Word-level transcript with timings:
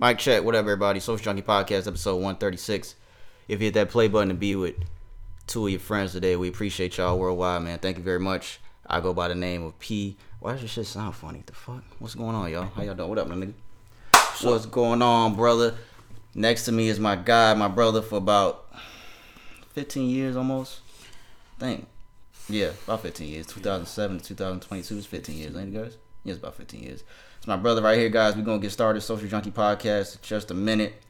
Mic 0.00 0.16
check. 0.16 0.42
What 0.42 0.54
up, 0.54 0.60
everybody? 0.60 0.98
Social 0.98 1.22
Junkie 1.22 1.42
Podcast, 1.42 1.86
episode 1.86 2.14
136. 2.14 2.94
If 3.48 3.60
you 3.60 3.66
hit 3.66 3.74
that 3.74 3.90
play 3.90 4.08
button 4.08 4.28
to 4.28 4.34
be 4.34 4.56
with 4.56 4.76
two 5.46 5.66
of 5.66 5.70
your 5.70 5.78
friends 5.78 6.12
today, 6.12 6.36
we 6.36 6.48
appreciate 6.48 6.96
y'all 6.96 7.18
worldwide, 7.18 7.60
man. 7.60 7.78
Thank 7.80 7.98
you 7.98 8.02
very 8.02 8.18
much. 8.18 8.60
I 8.86 9.00
go 9.00 9.12
by 9.12 9.28
the 9.28 9.34
name 9.34 9.62
of 9.62 9.78
P. 9.78 10.16
Why 10.38 10.52
does 10.52 10.62
this 10.62 10.70
shit 10.70 10.86
sound 10.86 11.16
funny? 11.16 11.42
The 11.44 11.52
fuck? 11.52 11.84
What's 11.98 12.14
going 12.14 12.34
on, 12.34 12.50
y'all? 12.50 12.70
How 12.74 12.82
y'all 12.82 12.94
doing? 12.94 13.10
What 13.10 13.18
up, 13.18 13.28
my 13.28 13.34
nigga? 13.34 13.52
What's 14.40 14.64
going 14.64 15.02
on, 15.02 15.34
brother? 15.34 15.74
Next 16.34 16.64
to 16.64 16.72
me 16.72 16.88
is 16.88 16.98
my 16.98 17.16
guy, 17.16 17.52
my 17.52 17.68
brother 17.68 18.00
for 18.00 18.16
about 18.16 18.72
15 19.74 20.08
years 20.08 20.34
almost. 20.34 20.80
Think. 21.58 21.86
Yeah, 22.48 22.70
about 22.84 23.02
15 23.02 23.28
years. 23.28 23.46
2007 23.48 24.20
to 24.20 24.24
2022 24.28 24.96
is 24.96 25.04
15 25.04 25.36
years, 25.36 25.54
ain't 25.54 25.76
it, 25.76 25.78
guys? 25.78 25.98
Yeah, 26.24 26.32
it's 26.32 26.38
about 26.38 26.54
15 26.54 26.82
years. 26.82 27.04
It's 27.40 27.46
my 27.46 27.56
brother 27.56 27.80
right 27.80 27.98
here, 27.98 28.10
guys. 28.10 28.36
We're 28.36 28.44
to 28.60 28.62
get 28.62 28.70
started. 28.70 29.00
Social 29.00 29.26
Junkie 29.26 29.50
Podcast 29.50 30.16
in 30.16 30.20
just 30.20 30.50
a 30.50 30.54
minute. 30.54 31.02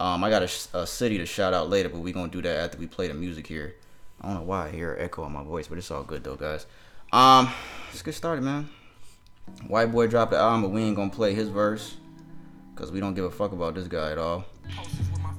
Um, 0.00 0.24
I 0.24 0.28
got 0.28 0.42
a, 0.42 0.78
a 0.78 0.84
city 0.88 1.18
to 1.18 1.26
shout 1.26 1.54
out 1.54 1.70
later, 1.70 1.88
but 1.88 2.00
we're 2.00 2.12
to 2.32 2.36
do 2.36 2.42
that 2.42 2.64
after 2.64 2.78
we 2.78 2.88
play 2.88 3.06
the 3.06 3.14
music 3.14 3.46
here. 3.46 3.76
I 4.20 4.26
don't 4.26 4.38
know 4.38 4.42
why 4.42 4.66
I 4.66 4.70
hear 4.70 4.94
an 4.94 5.04
echo 5.04 5.24
in 5.24 5.30
my 5.30 5.44
voice, 5.44 5.68
but 5.68 5.78
it's 5.78 5.88
all 5.92 6.02
good, 6.02 6.24
though, 6.24 6.34
guys. 6.34 6.66
Um, 7.12 7.48
Let's 7.90 8.02
get 8.02 8.16
started, 8.16 8.42
man. 8.42 8.70
White 9.68 9.92
Boy 9.92 10.08
dropped 10.08 10.32
the 10.32 10.38
album, 10.38 10.62
but 10.62 10.70
we 10.70 10.82
ain't 10.82 10.96
to 10.96 11.16
play 11.16 11.32
his 11.32 11.48
verse 11.48 11.94
because 12.74 12.90
we 12.90 12.98
don't 12.98 13.14
give 13.14 13.24
a 13.24 13.30
fuck 13.30 13.52
about 13.52 13.76
this 13.76 13.86
guy 13.86 14.10
at 14.10 14.18
all. 14.18 14.44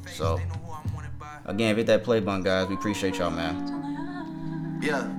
So, 0.05 0.39
again, 1.43 1.75
hit 1.75 1.87
that 1.87 2.05
play 2.05 2.21
button, 2.21 2.43
guys. 2.43 2.69
We 2.69 2.75
appreciate 2.75 3.17
y'all, 3.17 3.29
man. 3.29 4.79
Yeah. 4.81 5.11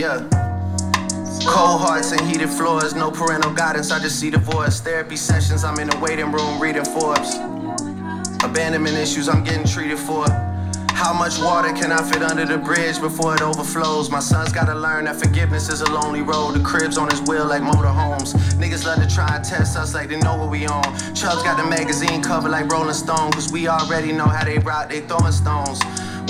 Yeah. 0.00 0.26
Cold 1.44 1.82
hearts 1.82 2.12
and 2.12 2.22
heated 2.22 2.48
floors, 2.48 2.94
no 2.94 3.10
parental 3.10 3.52
guidance, 3.52 3.90
I 3.90 3.98
just 3.98 4.18
see 4.18 4.30
divorce. 4.30 4.80
Therapy 4.80 5.14
sessions, 5.14 5.62
I'm 5.62 5.78
in 5.78 5.90
the 5.90 5.98
waiting 5.98 6.32
room 6.32 6.58
reading 6.58 6.86
Forbes. 6.86 7.34
Abandonment 8.42 8.96
issues, 8.96 9.28
I'm 9.28 9.44
getting 9.44 9.66
treated 9.66 9.98
for. 9.98 10.24
How 10.94 11.12
much 11.12 11.38
water 11.38 11.74
can 11.74 11.92
I 11.92 12.00
fit 12.10 12.22
under 12.22 12.46
the 12.46 12.56
bridge 12.56 12.98
before 12.98 13.34
it 13.34 13.42
overflows? 13.42 14.08
My 14.08 14.20
son's 14.20 14.54
gotta 14.54 14.74
learn 14.74 15.04
that 15.04 15.16
forgiveness 15.16 15.68
is 15.68 15.82
a 15.82 15.92
lonely 15.92 16.22
road. 16.22 16.52
The 16.52 16.60
cribs 16.60 16.96
on 16.96 17.10
his 17.10 17.20
wheel 17.20 17.44
like 17.44 17.60
motorhomes. 17.60 18.32
Niggas 18.54 18.86
love 18.86 19.06
to 19.06 19.14
try 19.14 19.36
and 19.36 19.44
test 19.44 19.76
us 19.76 19.92
like 19.92 20.08
they 20.08 20.18
know 20.18 20.38
what 20.38 20.48
we 20.48 20.66
on. 20.66 20.82
Chubbs 21.14 21.42
got 21.42 21.62
the 21.62 21.68
magazine 21.68 22.22
cover 22.22 22.48
like 22.48 22.72
Rolling 22.72 22.94
Stone, 22.94 23.32
cause 23.32 23.52
we 23.52 23.68
already 23.68 24.12
know 24.12 24.24
how 24.24 24.46
they 24.46 24.60
rock, 24.60 24.88
they 24.88 25.00
throwing 25.00 25.32
stones. 25.32 25.78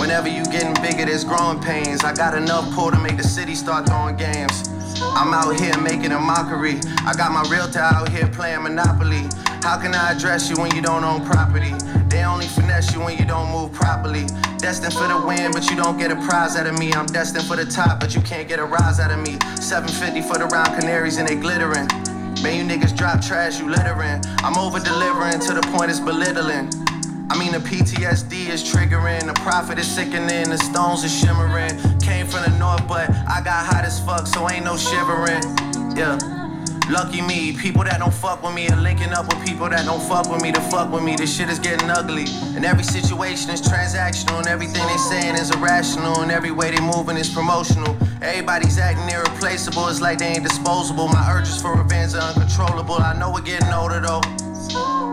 Whenever 0.00 0.28
you 0.28 0.42
getting 0.46 0.72
bigger, 0.82 1.04
there's 1.04 1.24
growing 1.24 1.60
pains. 1.60 2.02
I 2.04 2.14
got 2.14 2.34
enough 2.34 2.74
pull 2.74 2.90
to 2.90 2.98
make 2.98 3.18
the 3.18 3.22
city 3.22 3.54
start 3.54 3.86
throwing 3.86 4.16
games. 4.16 4.66
I'm 5.02 5.34
out 5.34 5.60
here 5.60 5.76
making 5.78 6.12
a 6.12 6.18
mockery. 6.18 6.80
I 7.04 7.12
got 7.14 7.32
my 7.32 7.42
realtor 7.50 7.80
out 7.80 8.08
here 8.08 8.26
playing 8.28 8.62
Monopoly. 8.62 9.28
How 9.62 9.78
can 9.78 9.94
I 9.94 10.12
address 10.12 10.48
you 10.48 10.56
when 10.56 10.74
you 10.74 10.80
don't 10.80 11.04
own 11.04 11.26
property? 11.26 11.74
They 12.08 12.24
only 12.24 12.46
finesse 12.46 12.94
you 12.94 13.00
when 13.00 13.18
you 13.18 13.26
don't 13.26 13.52
move 13.52 13.72
properly. 13.72 14.24
Destined 14.56 14.94
for 14.94 15.06
the 15.06 15.22
win, 15.26 15.52
but 15.52 15.68
you 15.68 15.76
don't 15.76 15.98
get 15.98 16.10
a 16.10 16.16
prize 16.16 16.56
out 16.56 16.66
of 16.66 16.78
me. 16.78 16.94
I'm 16.94 17.04
destined 17.04 17.44
for 17.44 17.56
the 17.56 17.66
top, 17.66 18.00
but 18.00 18.14
you 18.14 18.22
can't 18.22 18.48
get 18.48 18.58
a 18.58 18.64
rise 18.64 19.00
out 19.00 19.10
of 19.10 19.18
me. 19.18 19.36
750 19.60 20.22
for 20.22 20.38
the 20.38 20.46
round 20.46 20.80
canaries 20.80 21.18
and 21.18 21.28
they 21.28 21.36
glittering. 21.36 21.86
Man, 22.42 22.56
you 22.56 22.64
niggas 22.64 22.96
drop 22.96 23.20
trash, 23.20 23.60
you 23.60 23.68
littering. 23.68 24.22
I'm 24.38 24.56
over 24.56 24.80
delivering 24.80 25.40
to 25.40 25.52
the 25.52 25.62
point 25.76 25.90
it's 25.90 26.00
belittling. 26.00 26.70
I 27.30 27.38
mean, 27.38 27.52
the 27.52 27.58
PTSD 27.58 28.48
is 28.48 28.60
triggering, 28.64 29.24
the 29.24 29.34
profit 29.34 29.78
is 29.78 29.86
sickening, 29.86 30.50
the 30.50 30.58
stones 30.58 31.04
are 31.04 31.08
shimmering. 31.08 31.70
Came 32.00 32.26
from 32.26 32.42
the 32.42 32.58
north, 32.58 32.88
but 32.88 33.08
I 33.08 33.40
got 33.40 33.66
hot 33.66 33.84
as 33.84 34.04
fuck, 34.04 34.26
so 34.26 34.50
ain't 34.50 34.64
no 34.64 34.76
shivering. 34.76 35.40
Yeah. 35.96 36.18
Lucky 36.90 37.22
me, 37.22 37.56
people 37.56 37.84
that 37.84 38.00
don't 38.00 38.12
fuck 38.12 38.42
with 38.42 38.52
me 38.52 38.68
are 38.68 38.80
linking 38.82 39.12
up 39.12 39.32
with 39.32 39.46
people 39.46 39.68
that 39.68 39.84
don't 39.84 40.02
fuck 40.02 40.28
with 40.28 40.42
me 40.42 40.50
to 40.50 40.60
fuck 40.60 40.90
with 40.92 41.04
me. 41.04 41.14
This 41.14 41.32
shit 41.32 41.48
is 41.48 41.60
getting 41.60 41.88
ugly. 41.88 42.24
And 42.56 42.64
every 42.64 42.82
situation 42.82 43.48
is 43.50 43.62
transactional, 43.62 44.38
and 44.38 44.48
everything 44.48 44.84
they 44.88 44.96
saying 44.96 45.36
is 45.36 45.54
irrational, 45.54 46.22
and 46.22 46.32
every 46.32 46.50
way 46.50 46.72
they 46.72 46.80
moving 46.80 47.16
is 47.16 47.30
promotional. 47.30 47.96
Everybody's 48.20 48.76
acting 48.76 49.08
irreplaceable, 49.08 49.86
it's 49.86 50.00
like 50.00 50.18
they 50.18 50.34
ain't 50.34 50.42
disposable. 50.42 51.06
My 51.06 51.32
urges 51.32 51.62
for 51.62 51.76
revenge 51.76 52.14
are 52.14 52.22
uncontrollable. 52.22 52.96
I 52.96 53.16
know 53.16 53.30
we're 53.30 53.42
getting 53.42 53.72
older 53.72 54.00
though. 54.00 54.20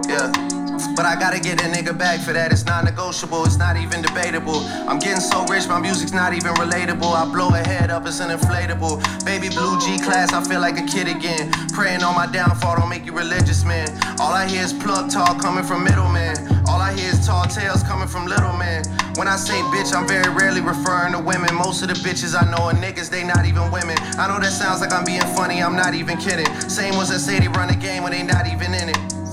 Yeah. 0.09 0.46
But 0.95 1.05
I 1.05 1.15
gotta 1.15 1.39
get 1.39 1.61
a 1.61 1.65
nigga 1.65 1.97
back 1.97 2.19
for 2.19 2.33
that. 2.33 2.51
It's 2.51 2.65
not 2.65 2.83
negotiable, 2.83 3.45
it's 3.45 3.57
not 3.57 3.77
even 3.77 4.01
debatable. 4.01 4.59
I'm 4.87 4.99
getting 4.99 5.21
so 5.21 5.45
rich, 5.45 5.67
my 5.67 5.79
music's 5.79 6.13
not 6.13 6.33
even 6.33 6.53
relatable. 6.53 7.13
I 7.13 7.25
blow 7.25 7.49
a 7.49 7.57
head 7.57 7.89
up, 7.89 8.05
it's 8.05 8.19
an 8.19 8.29
inflatable. 8.29 9.01
Baby 9.25 9.49
blue 9.49 9.79
G 9.79 9.97
class, 9.97 10.33
I 10.33 10.43
feel 10.43 10.59
like 10.59 10.77
a 10.77 10.85
kid 10.85 11.07
again. 11.07 11.51
Praying 11.73 12.03
on 12.03 12.15
my 12.15 12.27
downfall, 12.27 12.77
don't 12.77 12.89
make 12.89 13.05
you 13.05 13.13
religious, 13.13 13.63
man. 13.63 13.87
All 14.19 14.33
I 14.33 14.47
hear 14.47 14.63
is 14.63 14.73
plug 14.73 15.09
talk 15.09 15.39
coming 15.39 15.63
from 15.63 15.83
middlemen. 15.83 16.35
All 16.67 16.81
I 16.81 16.93
hear 16.93 17.09
is 17.09 17.25
tall 17.25 17.45
tales 17.45 17.81
coming 17.83 18.07
from 18.07 18.27
little 18.27 18.53
men. 18.53 18.83
When 19.15 19.27
I 19.27 19.35
say 19.37 19.59
bitch, 19.73 19.95
I'm 19.95 20.07
very 20.07 20.29
rarely 20.29 20.61
referring 20.61 21.13
to 21.13 21.19
women. 21.19 21.55
Most 21.55 21.81
of 21.81 21.87
the 21.87 21.95
bitches 21.95 22.35
I 22.35 22.45
know 22.51 22.69
are 22.69 22.73
niggas, 22.73 23.09
they 23.09 23.23
not 23.23 23.45
even 23.45 23.71
women. 23.71 23.97
I 24.19 24.27
know 24.27 24.39
that 24.39 24.51
sounds 24.51 24.81
like 24.81 24.93
I'm 24.93 25.05
being 25.05 25.21
funny, 25.35 25.63
I'm 25.63 25.75
not 25.75 25.95
even 25.95 26.17
kidding. 26.17 26.45
Same 26.69 26.95
ones 26.95 27.09
that 27.09 27.19
say 27.19 27.39
they 27.39 27.47
run 27.47 27.67
game 27.79 28.03
when 28.03 28.11
they 28.11 28.23
not 28.23 28.47
even 28.47 28.73
in 28.73 28.89
it. 28.89 29.26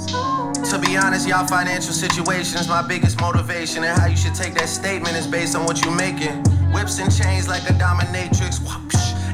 To 0.71 0.79
be 0.79 0.97
honest, 0.97 1.29
y'all 1.29 1.47
financial 1.47 1.93
situation 1.93 2.59
is 2.59 2.69
my 2.69 2.87
biggest 2.87 3.21
motivation, 3.21 3.85
and 3.85 3.99
how 3.99 4.07
you 4.07 4.17
should 4.17 4.35
take 4.35 4.55
that 4.55 4.69
statement 4.69 5.17
is 5.17 5.27
based 5.27 5.55
on 5.55 5.67
what 5.67 5.85
you're 5.85 5.95
making. 5.95 6.43
Whips 6.73 6.99
and 6.99 7.15
chains 7.15 7.49
like 7.49 7.63
a 7.71 7.75
dominatrix. 7.75 8.61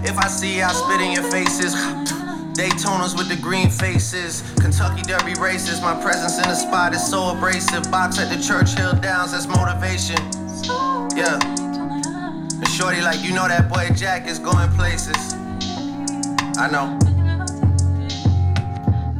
If 0.04 0.18
I 0.18 0.28
see 0.28 0.60
I 0.60 0.72
spit 0.72 1.00
in 1.00 1.12
your 1.12 1.30
faces. 1.30 1.74
Daytonas 2.60 3.16
with 3.16 3.28
the 3.28 3.36
green 3.36 3.70
faces, 3.70 4.42
Kentucky 4.60 5.02
Derby 5.02 5.34
races. 5.40 5.80
My 5.80 5.94
presence 6.02 6.36
in 6.36 6.42
the 6.42 6.54
spot 6.54 6.92
is 6.92 7.02
so 7.02 7.30
abrasive. 7.30 7.90
Box 7.90 8.18
at 8.18 8.28
the 8.28 8.42
Churchill 8.42 8.92
Downs, 9.00 9.32
that's 9.32 9.46
motivation. 9.46 10.18
Yeah. 11.16 11.38
And 11.40 12.68
shorty, 12.68 13.00
like 13.00 13.22
you 13.22 13.32
know 13.32 13.48
that 13.48 13.70
boy 13.72 13.88
Jack 13.94 14.26
is 14.28 14.38
going 14.38 14.68
places. 14.70 15.34
I 16.58 16.68
know. 16.70 16.98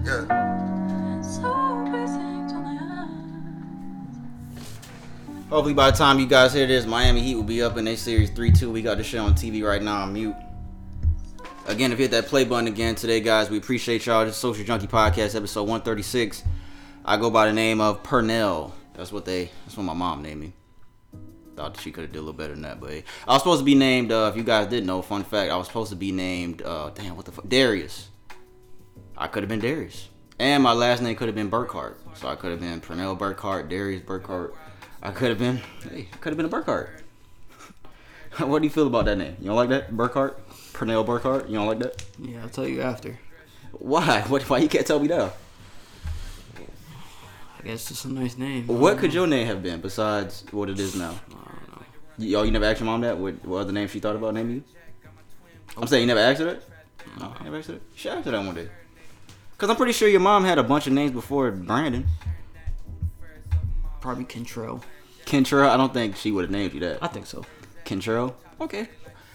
Yeah. 0.04 0.39
Hopefully, 5.50 5.74
by 5.74 5.90
the 5.90 5.96
time 5.96 6.20
you 6.20 6.26
guys 6.26 6.52
hear 6.52 6.68
this, 6.68 6.86
Miami 6.86 7.22
Heat 7.22 7.34
will 7.34 7.42
be 7.42 7.60
up 7.60 7.76
in 7.76 7.84
their 7.84 7.96
series 7.96 8.30
3 8.30 8.52
2. 8.52 8.70
We 8.70 8.82
got 8.82 8.98
the 8.98 9.02
show 9.02 9.24
on 9.24 9.34
TV 9.34 9.66
right 9.66 9.82
now 9.82 10.02
on 10.02 10.12
mute. 10.12 10.36
Again, 11.66 11.90
if 11.90 11.98
you 11.98 12.04
hit 12.04 12.12
that 12.12 12.26
play 12.26 12.44
button 12.44 12.68
again 12.68 12.94
today, 12.94 13.18
guys, 13.18 13.50
we 13.50 13.58
appreciate 13.58 14.06
y'all. 14.06 14.24
This 14.24 14.34
is 14.34 14.40
Social 14.40 14.64
Junkie 14.64 14.86
Podcast, 14.86 15.34
episode 15.34 15.64
136. 15.64 16.44
I 17.04 17.16
go 17.16 17.30
by 17.30 17.46
the 17.46 17.52
name 17.52 17.80
of 17.80 18.00
Pernell. 18.04 18.70
That's 18.94 19.10
what 19.10 19.24
they, 19.24 19.50
that's 19.64 19.76
what 19.76 19.82
my 19.82 19.92
mom 19.92 20.22
named 20.22 20.40
me. 20.40 20.52
Thought 21.56 21.80
she 21.80 21.90
could 21.90 22.02
have 22.02 22.12
did 22.12 22.20
a 22.20 22.22
little 22.22 22.32
better 22.32 22.52
than 22.52 22.62
that, 22.62 22.80
but 22.80 22.90
hey. 22.90 23.04
I 23.26 23.32
was 23.32 23.42
supposed 23.42 23.58
to 23.58 23.64
be 23.64 23.74
named, 23.74 24.12
uh, 24.12 24.30
if 24.30 24.36
you 24.36 24.44
guys 24.44 24.68
didn't 24.68 24.86
know, 24.86 25.02
fun 25.02 25.24
fact, 25.24 25.50
I 25.50 25.56
was 25.56 25.66
supposed 25.66 25.90
to 25.90 25.96
be 25.96 26.12
named, 26.12 26.62
uh, 26.62 26.90
damn, 26.90 27.16
what 27.16 27.24
the 27.24 27.32
fuck, 27.32 27.48
Darius. 27.48 28.08
I 29.16 29.26
could 29.26 29.42
have 29.42 29.50
been 29.50 29.58
Darius. 29.58 30.10
And 30.38 30.62
my 30.62 30.74
last 30.74 31.02
name 31.02 31.16
could 31.16 31.26
have 31.26 31.34
been 31.34 31.50
Burkhart. 31.50 31.96
So 32.14 32.28
I 32.28 32.36
could 32.36 32.52
have 32.52 32.60
been 32.60 32.80
Pernell 32.80 33.18
Burkhart, 33.18 33.68
Darius 33.68 34.02
Burkhart. 34.02 34.54
I 35.02 35.10
could 35.12 35.30
have 35.30 35.38
been, 35.38 35.60
hey, 35.88 36.08
could 36.20 36.30
have 36.30 36.36
been 36.36 36.46
a 36.46 36.48
Burkhart. 36.48 36.90
what 38.38 38.60
do 38.60 38.64
you 38.64 38.70
feel 38.70 38.86
about 38.86 39.06
that 39.06 39.16
name? 39.16 39.36
You 39.40 39.46
don't 39.46 39.56
like 39.56 39.70
that? 39.70 39.92
Burkhart? 39.92 40.34
Pernell 40.72 41.06
Burkhart? 41.06 41.48
You 41.48 41.56
don't 41.56 41.66
like 41.66 41.78
that? 41.78 42.04
Yeah, 42.18 42.42
I'll 42.42 42.48
tell 42.48 42.68
you 42.68 42.82
after. 42.82 43.18
Why? 43.72 44.20
What, 44.28 44.42
why 44.48 44.58
you 44.58 44.68
can't 44.68 44.86
tell 44.86 45.00
me 45.00 45.08
now? 45.08 45.32
I 47.58 47.62
guess 47.62 47.90
it's 47.90 48.04
a 48.04 48.12
nice 48.12 48.38
name. 48.38 48.66
What 48.66 48.98
could 48.98 49.12
your 49.12 49.26
name 49.26 49.46
have 49.46 49.62
been 49.62 49.80
besides 49.80 50.44
what 50.50 50.70
it 50.70 50.78
is 50.78 50.94
now? 50.96 51.10
I 51.10 51.34
don't 51.34 51.76
know. 51.76 51.84
You, 52.18 52.36
oh, 52.38 52.42
you 52.42 52.50
never 52.50 52.64
asked 52.64 52.80
your 52.80 52.86
mom 52.86 53.02
that? 53.02 53.18
What, 53.18 53.44
what 53.44 53.58
other 53.58 53.72
name 53.72 53.88
she 53.88 54.00
thought 54.00 54.16
about 54.16 54.34
naming 54.34 54.56
you? 54.56 54.64
I'm 55.76 55.86
saying 55.86 56.02
you 56.02 56.06
never 56.06 56.20
asked 56.20 56.40
her 56.40 56.46
that? 56.46 56.62
No, 57.18 57.34
you 57.38 57.44
never 57.44 57.58
asked 57.58 57.68
her 57.68 57.74
that? 57.74 57.82
You 57.92 57.98
should 57.98 58.12
ask 58.12 58.24
her 58.24 58.30
that 58.30 58.44
one 58.44 58.54
day. 58.54 58.68
Because 59.52 59.68
I'm 59.68 59.76
pretty 59.76 59.92
sure 59.92 60.08
your 60.08 60.20
mom 60.20 60.44
had 60.44 60.58
a 60.58 60.62
bunch 60.62 60.86
of 60.86 60.94
names 60.94 61.12
before 61.12 61.50
Brandon. 61.50 62.06
Probably 64.00 64.24
Control. 64.24 64.82
Kentrell, 65.26 65.68
I 65.68 65.76
don't 65.76 65.92
think 65.92 66.16
she 66.16 66.32
would 66.32 66.44
have 66.44 66.50
named 66.50 66.74
you 66.74 66.80
that. 66.80 66.98
I 67.02 67.06
think 67.06 67.26
so. 67.26 67.44
Kentrell? 67.84 68.34
Okay. 68.60 68.88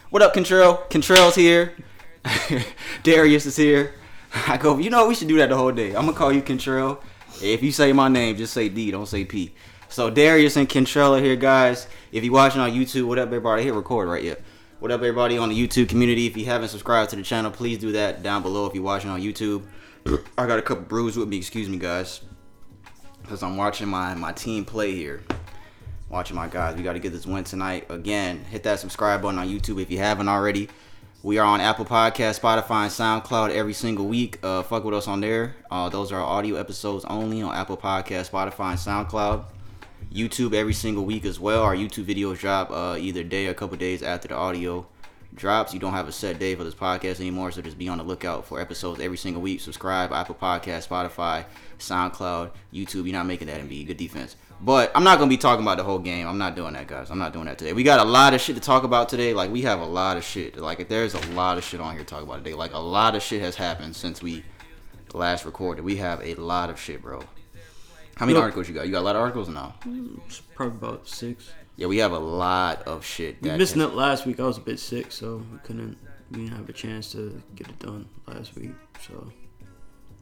What 0.09 0.21
up, 0.21 0.33
Kentrell? 0.33 0.89
Kentrell's 0.89 1.35
here. 1.35 1.75
Darius 3.03 3.45
is 3.45 3.55
here. 3.55 3.93
I 4.47 4.57
go, 4.57 4.77
you 4.77 4.89
know, 4.89 5.07
we 5.07 5.15
should 5.15 5.27
do 5.27 5.37
that 5.37 5.49
the 5.49 5.55
whole 5.55 5.71
day. 5.71 5.89
I'm 5.89 6.03
going 6.03 6.13
to 6.13 6.13
call 6.13 6.33
you 6.33 6.41
Kentrell. 6.41 7.01
If 7.41 7.61
you 7.63 7.71
say 7.71 7.93
my 7.93 8.07
name, 8.07 8.35
just 8.37 8.53
say 8.53 8.67
D, 8.67 8.91
don't 8.91 9.05
say 9.05 9.23
P. 9.23 9.53
So 9.87 10.09
Darius 10.09 10.57
and 10.57 10.67
Kentrell 10.67 11.17
are 11.17 11.23
here, 11.23 11.35
guys. 11.35 11.87
If 12.11 12.23
you're 12.23 12.33
watching 12.33 12.59
on 12.59 12.71
YouTube, 12.71 13.07
what 13.07 13.19
up, 13.19 13.27
everybody? 13.27 13.63
Hit 13.63 13.73
record 13.73 14.09
right 14.09 14.23
here. 14.23 14.37
What 14.79 14.91
up, 14.91 14.99
everybody 14.99 15.37
on 15.37 15.49
the 15.49 15.67
YouTube 15.67 15.89
community? 15.89 16.25
If 16.27 16.35
you 16.35 16.45
haven't 16.45 16.69
subscribed 16.69 17.11
to 17.11 17.15
the 17.15 17.23
channel, 17.23 17.51
please 17.51 17.77
do 17.77 17.91
that 17.93 18.23
down 18.23 18.41
below 18.41 18.65
if 18.65 18.73
you're 18.73 18.83
watching 18.83 19.09
on 19.09 19.21
YouTube. 19.21 19.63
I 20.37 20.47
got 20.47 20.59
a 20.59 20.61
couple 20.61 20.83
brews 20.83 21.17
with 21.17 21.29
me, 21.29 21.37
excuse 21.37 21.69
me, 21.69 21.77
guys. 21.77 22.21
Because 23.25 23.41
I'm 23.41 23.57
watching 23.57 23.87
my, 23.87 24.13
my 24.13 24.31
team 24.31 24.65
play 24.65 24.93
here. 24.93 25.23
Watching 26.09 26.35
my 26.35 26.47
guys. 26.47 26.75
We 26.75 26.83
got 26.83 26.93
to 26.93 26.99
get 26.99 27.11
this 27.11 27.25
win 27.25 27.43
tonight. 27.43 27.87
Again, 27.89 28.45
hit 28.45 28.61
that 28.63 28.79
subscribe 28.79 29.23
button 29.23 29.39
on 29.39 29.49
YouTube 29.49 29.81
if 29.81 29.89
you 29.89 29.97
haven't 29.97 30.29
already. 30.29 30.69
We 31.23 31.39
are 31.39 31.45
on 31.47 31.59
Apple 31.59 31.85
Podcast, 31.85 32.39
Spotify, 32.39 32.83
and 32.83 33.23
SoundCloud 33.23 33.49
every 33.49 33.73
single 33.73 34.05
week. 34.05 34.37
Uh, 34.43 34.61
fuck 34.61 34.83
with 34.83 34.93
us 34.93 35.07
on 35.07 35.21
there. 35.21 35.55
Uh, 35.71 35.89
those 35.89 36.11
are 36.11 36.21
audio 36.21 36.57
episodes 36.57 37.03
only 37.05 37.41
on 37.41 37.55
Apple 37.55 37.77
Podcast, 37.77 38.29
Spotify, 38.29 38.69
and 38.69 39.09
SoundCloud. 39.09 39.45
YouTube 40.13 40.53
every 40.53 40.73
single 40.73 41.03
week 41.03 41.25
as 41.25 41.39
well. 41.39 41.63
Our 41.63 41.75
YouTube 41.75 42.05
videos 42.05 42.37
drop 42.37 42.69
uh, 42.69 42.95
either 42.99 43.23
day 43.23 43.47
or 43.47 43.51
a 43.51 43.55
couple 43.55 43.75
days 43.75 44.03
after 44.03 44.27
the 44.27 44.35
audio 44.35 44.85
drops. 45.33 45.73
You 45.73 45.79
don't 45.79 45.93
have 45.93 46.07
a 46.07 46.11
set 46.11 46.37
day 46.37 46.53
for 46.53 46.63
this 46.63 46.75
podcast 46.75 47.19
anymore, 47.19 47.51
so 47.51 47.63
just 47.63 47.79
be 47.79 47.89
on 47.89 47.97
the 47.97 48.03
lookout 48.03 48.45
for 48.45 48.61
episodes 48.61 49.01
every 49.01 49.17
single 49.17 49.41
week. 49.41 49.61
Subscribe, 49.61 50.13
Apple 50.13 50.35
Podcast, 50.35 50.87
Spotify, 50.87 51.45
SoundCloud, 51.79 52.51
YouTube. 52.73 53.05
You're 53.05 53.13
not 53.13 53.25
making 53.25 53.47
that 53.47 53.59
and 53.59 53.69
be 53.69 53.83
Good 53.83 53.97
defense. 53.97 54.35
But 54.61 54.91
I'm 54.95 55.03
not 55.03 55.19
gonna 55.19 55.29
be 55.29 55.37
talking 55.37 55.63
about 55.63 55.77
the 55.77 55.83
whole 55.83 55.99
game. 55.99 56.27
I'm 56.27 56.37
not 56.37 56.55
doing 56.55 56.73
that, 56.73 56.87
guys. 56.87 57.11
I'm 57.11 57.19
not 57.19 57.33
doing 57.33 57.45
that 57.45 57.57
today. 57.57 57.73
We 57.73 57.83
got 57.83 57.99
a 57.99 58.09
lot 58.09 58.33
of 58.33 58.39
shit 58.41 58.55
to 58.55 58.61
talk 58.61 58.83
about 58.83 59.09
today. 59.09 59.33
Like 59.33 59.51
we 59.51 59.63
have 59.63 59.79
a 59.81 59.85
lot 59.85 60.15
of 60.17 60.23
shit. 60.23 60.57
Like 60.57 60.87
there's 60.87 61.13
a 61.13 61.19
lot 61.31 61.57
of 61.57 61.63
shit 61.63 61.81
on 61.81 61.91
here 61.93 61.99
to 62.03 62.05
talk 62.05 62.23
about 62.23 62.37
today. 62.43 62.53
Like 62.53 62.73
a 62.73 62.79
lot 62.79 63.15
of 63.15 63.21
shit 63.21 63.41
has 63.41 63.55
happened 63.55 63.95
since 63.95 64.21
we 64.21 64.43
last 65.13 65.45
recorded. 65.45 65.83
We 65.83 65.97
have 65.97 66.21
a 66.23 66.35
lot 66.35 66.69
of 66.69 66.79
shit, 66.79 67.01
bro. 67.01 67.21
How 68.15 68.25
many 68.25 68.35
Look- 68.35 68.43
articles 68.43 68.69
you 68.69 68.73
got? 68.75 68.85
You 68.85 68.93
got 68.93 69.01
a 69.01 69.07
lot 69.07 69.15
of 69.17 69.21
articles 69.21 69.49
now. 69.49 69.75
Probably 70.55 70.77
about 70.77 71.07
six. 71.07 71.51
Yeah, 71.75 71.87
we 71.87 71.97
have 71.97 72.13
a 72.13 72.19
lot 72.19 72.83
of 72.83 73.05
shit. 73.05 73.41
We 73.41 73.51
missed 73.51 73.75
it 73.75 73.87
last 73.89 74.25
week. 74.25 74.39
I 74.39 74.43
was 74.43 74.57
a 74.57 74.61
bit 74.61 74.79
sick, 74.79 75.11
so 75.11 75.43
we 75.51 75.57
couldn't. 75.59 75.97
We 76.31 76.39
didn't 76.45 76.57
have 76.57 76.69
a 76.69 76.73
chance 76.73 77.11
to 77.11 77.41
get 77.55 77.67
it 77.67 77.77
done 77.79 78.07
last 78.25 78.55
week. 78.55 78.71
So 79.05 79.31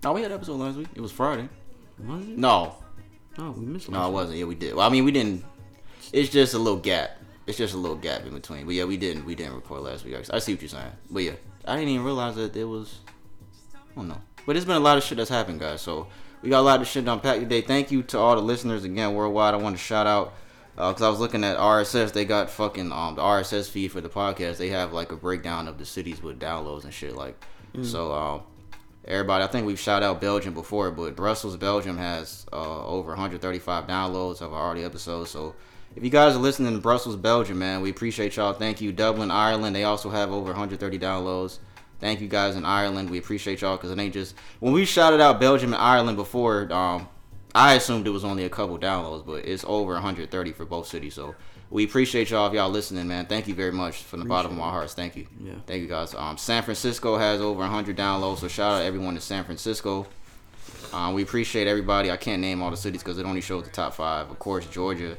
Oh, 0.05 0.13
we 0.13 0.21
had 0.21 0.31
an 0.31 0.35
episode 0.37 0.55
last 0.59 0.77
week. 0.77 0.87
It 0.95 1.01
was 1.01 1.11
Friday. 1.11 1.47
was 2.05 2.21
it? 2.27 2.37
No, 2.37 2.75
No, 3.37 3.51
we 3.51 3.65
missed. 3.65 3.89
no, 3.89 4.07
it 4.07 4.11
wasn't. 4.11 4.37
Yeah, 4.37 4.45
we 4.45 4.55
did. 4.55 4.75
Well, 4.75 4.85
I 4.85 4.89
mean, 4.89 5.05
we 5.05 5.11
didn't. 5.11 5.45
It's 6.11 6.29
just 6.29 6.53
a 6.53 6.59
little 6.59 6.79
gap. 6.79 7.11
It's 7.47 7.57
just 7.57 7.73
a 7.73 7.77
little 7.77 7.97
gap 7.97 8.25
in 8.25 8.33
between. 8.33 8.65
But 8.65 8.75
yeah, 8.75 8.83
we 8.85 8.97
didn't. 8.97 9.25
We 9.25 9.35
didn't 9.35 9.55
record 9.55 9.81
last 9.83 10.05
week. 10.05 10.15
I 10.31 10.39
see 10.39 10.53
what 10.53 10.61
you're 10.61 10.69
saying. 10.69 10.91
But 11.09 11.23
yeah, 11.23 11.31
I 11.65 11.75
didn't 11.75 11.89
even 11.89 12.05
realize 12.05 12.35
that 12.35 12.55
it 12.55 12.63
was. 12.65 12.99
I 13.75 13.79
don't 13.95 14.07
know. 14.09 14.21
But 14.45 14.53
there's 14.53 14.65
been 14.65 14.75
a 14.75 14.79
lot 14.81 14.97
of 14.97 15.03
shit 15.03 15.17
that's 15.17 15.29
happened, 15.29 15.59
guys. 15.61 15.81
So 15.81 16.07
we 16.41 16.49
got 16.49 16.59
a 16.59 16.61
lot 16.61 16.81
of 16.81 16.87
shit 16.87 17.05
to 17.05 17.13
unpack 17.13 17.39
today. 17.39 17.61
Thank 17.61 17.91
you 17.91 18.03
to 18.03 18.19
all 18.19 18.35
the 18.35 18.41
listeners 18.41 18.83
again 18.83 19.13
worldwide. 19.13 19.53
I 19.53 19.57
want 19.57 19.77
to 19.77 19.81
shout 19.81 20.05
out 20.07 20.33
because 20.75 21.01
I 21.01 21.09
was 21.09 21.19
looking 21.19 21.43
at 21.43 21.57
RSS. 21.57 22.11
They 22.11 22.25
got 22.25 22.49
fucking 22.49 22.91
um 22.91 23.15
the 23.15 23.21
RSS 23.21 23.69
feed 23.69 23.91
for 23.91 24.01
the 24.01 24.09
podcast. 24.09 24.57
They 24.57 24.69
have 24.69 24.91
like 24.93 25.11
a 25.11 25.17
breakdown 25.17 25.67
of 25.69 25.77
the 25.77 25.85
cities 25.85 26.21
with 26.21 26.39
downloads 26.39 26.83
and 26.83 26.93
shit. 26.93 27.15
Like 27.15 27.41
so. 27.81 28.11
um 28.11 28.41
Everybody, 29.05 29.43
I 29.43 29.47
think 29.47 29.67
we've 29.67 29.79
shout 29.79 30.01
out 30.01 30.21
Belgium 30.21 30.53
before, 30.53 30.89
but 30.89 31.15
Brussels, 31.15 31.57
Belgium 31.57 31.97
has 31.97 32.45
uh, 32.53 32.85
over 32.85 33.09
135 33.09 33.85
downloads 33.85 34.41
of 34.41 34.53
our 34.53 34.71
audio 34.71 34.85
episodes. 34.85 35.29
So 35.29 35.55
if 35.95 36.03
you 36.03 36.09
guys 36.09 36.35
are 36.35 36.39
listening 36.39 36.73
to 36.73 36.79
Brussels, 36.79 37.17
Belgium, 37.17 37.59
man, 37.59 37.81
we 37.81 37.89
appreciate 37.89 38.37
y'all. 38.37 38.53
Thank 38.53 38.79
you. 38.79 38.93
Dublin, 38.93 39.29
Ireland, 39.29 39.75
they 39.75 39.83
also 39.83 40.09
have 40.09 40.31
over 40.31 40.45
130 40.45 40.97
downloads. 40.99 41.59
Thank 41.99 42.21
you 42.21 42.29
guys 42.29 42.55
in 42.55 42.63
Ireland. 42.63 43.09
We 43.09 43.17
appreciate 43.17 43.59
y'all 43.61 43.75
because 43.75 43.91
it 43.91 43.99
ain't 43.99 44.13
just 44.13 44.35
when 44.61 44.71
we 44.71 44.85
shouted 44.85 45.19
out 45.19 45.39
Belgium 45.39 45.73
and 45.73 45.81
Ireland 45.81 46.15
before. 46.15 46.71
Um, 46.71 47.09
I 47.53 47.73
assumed 47.75 48.07
it 48.07 48.11
was 48.11 48.23
only 48.23 48.45
a 48.45 48.49
couple 48.49 48.79
downloads, 48.79 49.25
but 49.25 49.45
it's 49.45 49.63
over 49.67 49.93
130 49.93 50.51
for 50.53 50.65
both 50.65 50.87
cities. 50.87 51.13
So 51.13 51.35
we 51.73 51.85
appreciate 51.85 52.29
y'all 52.29 52.45
if 52.45 52.53
y'all 52.53 52.69
listening, 52.69 53.07
man. 53.07 53.25
Thank 53.25 53.47
you 53.47 53.55
very 53.55 53.71
much 53.71 54.03
from 54.03 54.19
the 54.19 54.27
bottom 54.27 54.51
of 54.51 54.57
my 54.59 54.69
heart. 54.69 54.91
Thank 54.91 55.15
you. 55.15 55.25
Yeah. 55.43 55.53
Thank 55.65 55.81
you 55.81 55.87
guys. 55.87 56.13
Um, 56.13 56.37
San 56.37 56.61
Francisco 56.61 57.17
has 57.17 57.41
over 57.41 57.61
100 57.61 57.97
downloads, 57.97 58.37
so 58.37 58.47
shout 58.47 58.73
out 58.73 58.85
everyone 58.85 59.15
in 59.15 59.21
San 59.21 59.43
Francisco. 59.43 60.05
Um, 60.93 61.15
we 61.15 61.23
appreciate 61.23 61.65
everybody. 61.65 62.11
I 62.11 62.17
can't 62.17 62.41
name 62.43 62.61
all 62.61 62.69
the 62.69 62.77
cities 62.77 63.01
because 63.01 63.17
it 63.17 63.25
only 63.25 63.41
shows 63.41 63.63
the 63.63 63.71
top 63.71 63.95
five. 63.95 64.29
Of 64.29 64.37
course, 64.37 64.67
Georgia, 64.67 65.17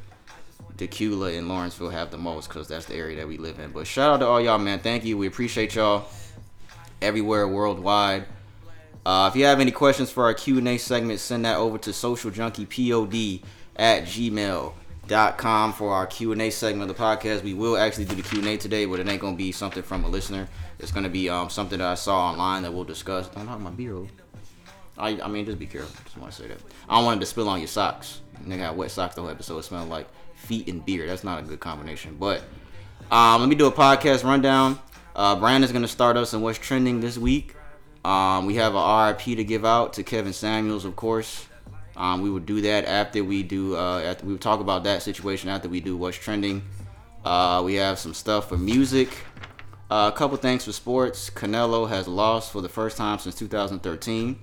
Dacula, 0.77 1.37
and 1.37 1.49
Lawrenceville 1.49 1.91
have 1.91 2.12
the 2.12 2.19
most 2.19 2.49
because 2.49 2.69
that's 2.69 2.87
the 2.87 2.95
area 2.95 3.17
that 3.17 3.27
we 3.27 3.37
live 3.37 3.59
in. 3.59 3.73
But 3.73 3.89
shout 3.89 4.12
out 4.12 4.19
to 4.19 4.27
all 4.27 4.41
y'all, 4.41 4.59
man. 4.59 4.79
Thank 4.79 5.05
you. 5.05 5.19
We 5.19 5.27
appreciate 5.27 5.75
y'all 5.75 6.06
everywhere 7.03 7.49
worldwide. 7.49 8.27
Uh, 9.05 9.29
if 9.29 9.37
you 9.37 9.45
have 9.47 9.59
any 9.59 9.73
questions 9.73 10.09
for 10.09 10.23
our 10.23 10.35
Q&A 10.35 10.79
segment, 10.79 11.19
send 11.19 11.45
that 11.47 11.56
over 11.56 11.79
to 11.79 11.91
socialjunkiepod 11.91 13.43
at 13.75 14.05
gmail.com 15.06 15.73
for 15.73 15.93
our 15.93 16.06
Q&A 16.06 16.51
segment 16.51 16.91
of 16.91 16.97
the 16.97 17.03
podcast. 17.03 17.43
We 17.43 17.55
will 17.55 17.77
actually 17.77 18.05
do 18.05 18.15
the 18.15 18.23
Q&A 18.23 18.56
today, 18.56 18.87
but 18.87 19.01
it 19.01 19.09
ain't 19.09 19.21
to 19.21 19.33
be 19.33 19.53
something 19.53 19.83
from 19.83 20.05
a 20.05 20.09
listener. 20.09 20.49
It's 20.79 20.93
to 21.05 21.09
be 21.09 21.29
um, 21.29 21.51
something 21.51 21.79
that 21.79 21.89
I 21.89 21.95
saw 21.95 22.31
online 22.31 22.62
that 22.62 22.73
we'll 22.73 22.85
discuss. 22.85 23.29
Don't 23.29 23.47
knock 23.47 23.61
my 23.61 23.71
beer. 23.71 23.97
I, 24.97 25.21
I 25.21 25.29
mean, 25.29 25.45
just 25.45 25.59
be 25.59 25.67
careful. 25.67 25.95
Just 26.05 26.17
want 26.17 26.33
to 26.33 26.43
say 26.43 26.49
that. 26.49 26.59
I 26.89 26.97
don't 26.97 27.05
want 27.05 27.21
to 27.21 27.27
spill 27.27 27.49
on 27.49 27.59
your 27.59 27.69
socks. 27.69 28.21
Nigga 28.45 28.59
got 28.59 28.77
wet 28.77 28.91
socks 28.91 29.15
the 29.15 29.23
whole 29.23 29.31
episode. 29.31 29.59
It 29.59 29.65
smelled 29.65 29.89
like 29.89 30.06
feet 30.35 30.69
and 30.69 30.85
beer. 30.85 31.06
That's 31.06 31.25
not 31.25 31.41
a 31.41 31.43
good 31.43 31.61
combination. 31.61 32.17
But 32.19 32.43
um, 33.11 33.41
let 33.41 33.49
me 33.49 33.56
do 33.56 33.67
a 33.67 33.73
podcast 33.73 34.25
rundown. 34.25 34.79
Uh, 35.17 35.37
Brandon's 35.37 35.73
gonna 35.73 35.89
start 35.89 36.17
us 36.17 36.35
on 36.35 36.43
what's 36.43 36.59
trending 36.59 37.01
this 37.01 37.17
week. 37.17 37.55
Um, 38.05 38.47
we 38.47 38.56
have 38.56 38.75
a 38.75 39.06
RIP 39.06 39.37
to 39.37 39.45
give 39.45 39.65
out 39.65 39.95
to 39.95 40.03
Kevin 40.03 40.33
Samuels, 40.33 40.85
of 40.85 40.95
course. 40.97 41.47
Um, 41.96 42.23
we 42.23 42.31
will 42.31 42.41
do 42.41 42.61
that 42.62 42.87
after 42.87 43.23
we 43.23 43.43
do. 43.43 43.76
Uh, 43.76 44.00
after 44.00 44.26
we 44.26 44.32
will 44.32 44.38
talk 44.38 44.61
about 44.61 44.85
that 44.85 45.02
situation 45.02 45.49
after 45.49 45.69
we 45.69 45.81
do 45.81 45.96
what's 45.96 46.17
trending. 46.17 46.62
Uh, 47.25 47.62
we 47.64 47.75
have 47.75 47.99
some 47.99 48.14
stuff 48.14 48.49
for 48.49 48.56
music. 48.56 49.17
Uh, 49.91 50.11
a 50.12 50.17
couple 50.17 50.37
things 50.37 50.64
for 50.64 50.73
sports. 50.73 51.31
Canelo 51.31 51.88
has 51.88 52.08
lost 52.08 52.52
for 52.52 52.61
the 52.61 52.69
first 52.69 52.96
time 52.96 53.19
since 53.19 53.35
2013. 53.35 54.38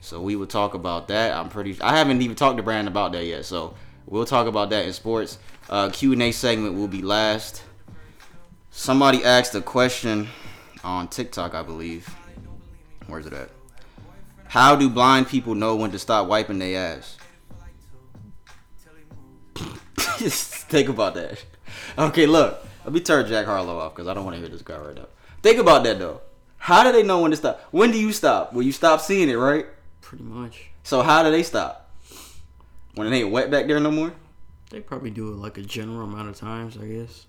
So 0.00 0.20
we 0.20 0.36
will 0.36 0.46
talk 0.46 0.74
about 0.74 1.08
that. 1.08 1.32
I'm 1.32 1.48
pretty. 1.48 1.76
I 1.80 1.96
haven't 1.96 2.22
even 2.22 2.36
talked 2.36 2.56
to 2.56 2.62
Brandon 2.62 2.88
about 2.88 3.12
that 3.12 3.24
yet. 3.24 3.44
So 3.44 3.74
we'll 4.06 4.24
talk 4.24 4.46
about 4.46 4.70
that 4.70 4.86
in 4.86 4.92
sports. 4.92 5.38
Uh, 5.68 5.90
Q 5.90 6.12
and 6.12 6.22
A 6.22 6.32
segment 6.32 6.74
will 6.74 6.88
be 6.88 7.02
last. 7.02 7.62
Somebody 8.70 9.24
asked 9.24 9.54
a 9.54 9.60
question 9.60 10.28
on 10.84 11.08
TikTok, 11.08 11.54
I 11.54 11.62
believe. 11.62 12.08
Where's 13.06 13.26
it 13.26 13.32
at? 13.32 13.57
How 14.48 14.74
do 14.74 14.88
blind 14.88 15.28
people 15.28 15.54
know 15.54 15.76
when 15.76 15.90
to 15.90 15.98
stop 15.98 16.26
wiping 16.26 16.58
their 16.58 16.96
ass? 16.96 17.18
Just 20.18 20.54
think 20.68 20.88
about 20.88 21.14
that. 21.14 21.44
Okay, 21.96 22.26
look. 22.26 22.64
Let 22.84 22.94
me 22.94 23.00
turn 23.00 23.26
Jack 23.26 23.44
Harlow 23.44 23.78
off 23.78 23.94
because 23.94 24.08
I 24.08 24.14
don't 24.14 24.24
want 24.24 24.36
to 24.36 24.40
hear 24.40 24.48
this 24.48 24.62
guy 24.62 24.78
right 24.78 24.96
now. 24.96 25.08
Think 25.42 25.58
about 25.58 25.84
that 25.84 25.98
though. 25.98 26.22
How 26.56 26.82
do 26.82 26.92
they 26.92 27.02
know 27.02 27.20
when 27.20 27.30
to 27.30 27.36
stop? 27.36 27.60
When 27.70 27.90
do 27.92 27.98
you 27.98 28.12
stop? 28.12 28.54
When 28.54 28.64
you 28.64 28.72
stop 28.72 29.00
seeing 29.00 29.28
it, 29.28 29.34
right? 29.34 29.66
Pretty 30.00 30.24
much. 30.24 30.70
So 30.82 31.02
how 31.02 31.22
do 31.22 31.30
they 31.30 31.42
stop? 31.42 31.90
When 32.94 33.06
it 33.06 33.14
ain't 33.14 33.30
wet 33.30 33.50
back 33.50 33.66
there 33.66 33.78
no 33.78 33.90
more? 33.90 34.12
They 34.70 34.80
probably 34.80 35.10
do 35.10 35.28
it 35.28 35.36
like 35.36 35.58
a 35.58 35.62
general 35.62 36.02
amount 36.02 36.30
of 36.30 36.36
times, 36.36 36.76
I 36.76 36.86
guess. 36.86 37.26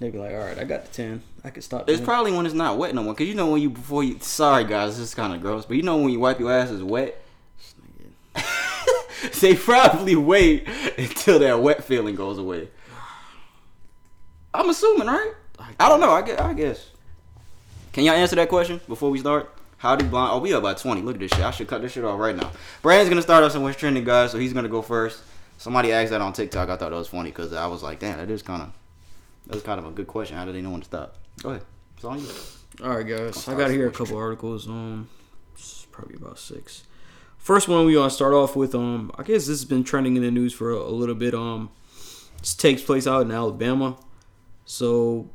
They 0.00 0.10
be 0.10 0.18
like, 0.18 0.32
all 0.32 0.38
right, 0.38 0.58
I 0.58 0.64
got 0.64 0.86
the 0.86 0.92
ten. 0.92 1.22
I 1.44 1.50
could 1.50 1.62
stop. 1.62 1.88
It's 1.88 1.98
10." 1.98 2.04
probably 2.04 2.32
when 2.32 2.46
it's 2.46 2.54
not 2.54 2.78
wet 2.78 2.94
no 2.94 3.02
more. 3.02 3.14
Cause 3.14 3.26
you 3.26 3.34
know 3.34 3.50
when 3.50 3.62
you 3.62 3.70
before 3.70 4.02
you. 4.02 4.18
Sorry 4.20 4.64
guys, 4.64 4.98
this 4.98 5.08
is 5.08 5.14
kind 5.14 5.32
of 5.32 5.40
gross, 5.40 5.64
but 5.66 5.76
you 5.76 5.82
know 5.82 5.96
when 5.96 6.10
you 6.10 6.20
wipe 6.20 6.40
your 6.40 6.52
ass 6.52 6.70
is 6.70 6.82
wet. 6.82 7.20
They 9.40 9.54
probably 9.54 10.16
wait 10.16 10.68
until 10.98 11.38
that 11.38 11.60
wet 11.60 11.84
feeling 11.84 12.14
goes 12.14 12.38
away. 12.38 12.68
I'm 14.52 14.68
assuming, 14.68 15.06
right? 15.06 15.32
I 15.80 15.88
don't 15.88 16.00
know. 16.00 16.10
I 16.10 16.22
guess. 16.22 16.40
I 16.40 16.52
guess. 16.52 16.90
Can 17.92 18.04
y'all 18.04 18.14
answer 18.14 18.36
that 18.36 18.48
question 18.48 18.80
before 18.86 19.10
we 19.10 19.18
start? 19.18 19.50
How 19.78 19.96
do 19.96 20.04
blind? 20.06 20.32
Oh, 20.32 20.38
we 20.38 20.54
up 20.54 20.62
by 20.62 20.74
20. 20.74 21.02
Look 21.02 21.16
at 21.16 21.20
this 21.20 21.30
shit. 21.30 21.40
I 21.40 21.50
should 21.50 21.68
cut 21.68 21.82
this 21.82 21.92
shit 21.92 22.04
off 22.04 22.18
right 22.18 22.34
now. 22.34 22.52
Brandon's 22.82 23.08
gonna 23.08 23.22
start 23.22 23.44
us 23.44 23.54
on 23.54 23.62
what's 23.62 23.78
trending, 23.78 24.04
guys. 24.04 24.32
So 24.32 24.38
he's 24.38 24.52
gonna 24.52 24.68
go 24.68 24.82
first. 24.82 25.22
Somebody 25.58 25.92
asked 25.92 26.10
that 26.10 26.20
on 26.20 26.32
TikTok. 26.32 26.68
I 26.68 26.76
thought 26.76 26.90
that 26.90 26.96
was 26.96 27.08
funny 27.08 27.30
because 27.30 27.52
I 27.52 27.66
was 27.66 27.82
like, 27.82 28.00
damn, 28.00 28.18
that 28.18 28.30
is 28.30 28.42
kind 28.42 28.62
of 28.62 28.72
that's 29.46 29.62
kind 29.62 29.78
of 29.78 29.86
a 29.86 29.90
good 29.90 30.06
question. 30.06 30.36
How 30.36 30.44
do 30.44 30.52
they 30.52 30.62
know 30.62 30.70
when 30.70 30.80
to 30.80 30.86
stop? 30.86 31.16
Go 31.42 31.50
ahead. 31.50 31.62
It's 31.96 32.04
on 32.04 32.20
you. 32.20 32.28
All 32.82 32.96
right, 32.96 33.06
guys. 33.06 33.46
I 33.48 33.54
got 33.54 33.70
here 33.70 33.88
a 33.88 33.92
couple 33.92 34.16
articles. 34.16 34.66
Um, 34.66 35.08
probably 35.92 36.16
about 36.16 36.38
six. 36.38 36.84
First 37.38 37.68
one 37.68 37.86
we 37.86 37.94
gonna 37.94 38.10
start 38.10 38.32
off 38.32 38.56
with. 38.56 38.74
Um, 38.74 39.12
I 39.16 39.22
guess 39.22 39.46
this 39.46 39.60
has 39.60 39.64
been 39.64 39.84
trending 39.84 40.16
in 40.16 40.22
the 40.22 40.30
news 40.30 40.52
for 40.52 40.70
a, 40.70 40.78
a 40.78 40.90
little 40.90 41.14
bit. 41.14 41.34
Um, 41.34 41.70
this 42.40 42.54
takes 42.54 42.82
place 42.82 43.06
out 43.06 43.22
in 43.22 43.30
Alabama. 43.30 43.98
So 44.64 45.30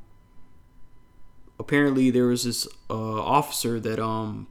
apparently 1.60 2.10
there 2.10 2.26
was 2.28 2.44
this 2.46 2.68
uh, 2.90 2.94
officer 3.22 3.80
that 3.80 4.00
um 4.00 4.48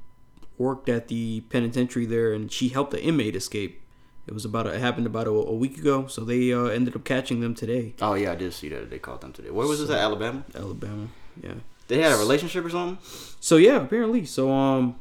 worked 0.57 0.88
at 0.88 1.09
the 1.09 1.41
penitentiary 1.50 2.07
there, 2.07 2.33
and 2.33 2.50
she 2.50 2.69
helped 2.69 2.91
the 2.91 3.03
inmate 3.03 3.37
escape. 3.37 3.83
It 4.29 4.35
was 4.35 4.45
about 4.45 4.67
a, 4.67 4.75
it 4.75 4.81
happened 4.81 5.07
about 5.07 5.27
a, 5.27 5.31
a 5.31 5.55
week 5.55 5.79
ago. 5.79 6.07
So 6.07 6.23
they 6.23 6.53
uh, 6.53 6.67
ended 6.67 6.95
up 6.95 7.05
catching 7.05 7.41
them 7.41 7.55
today. 7.55 7.95
Oh 8.01 8.15
yeah, 8.15 8.33
I 8.33 8.35
did 8.35 8.53
see 8.53 8.69
that 8.69 8.91
they 8.91 8.99
caught 8.99 9.23
them 9.23 9.33
today. 9.33 9.51
Where 9.51 9.67
was 9.67 9.81
this 9.81 9.91
at? 9.91 9.99
Alabama. 9.99 10.45
Alabama. 10.55 11.09
Yeah. 11.43 11.55
They 11.89 12.03
had 12.03 12.13
a 12.13 12.17
relationship 12.17 12.65
or 12.65 12.71
something. 12.71 12.99
So 13.41 13.57
yeah, 13.57 13.77
apparently. 13.83 14.27
So 14.27 14.53
um, 14.53 14.97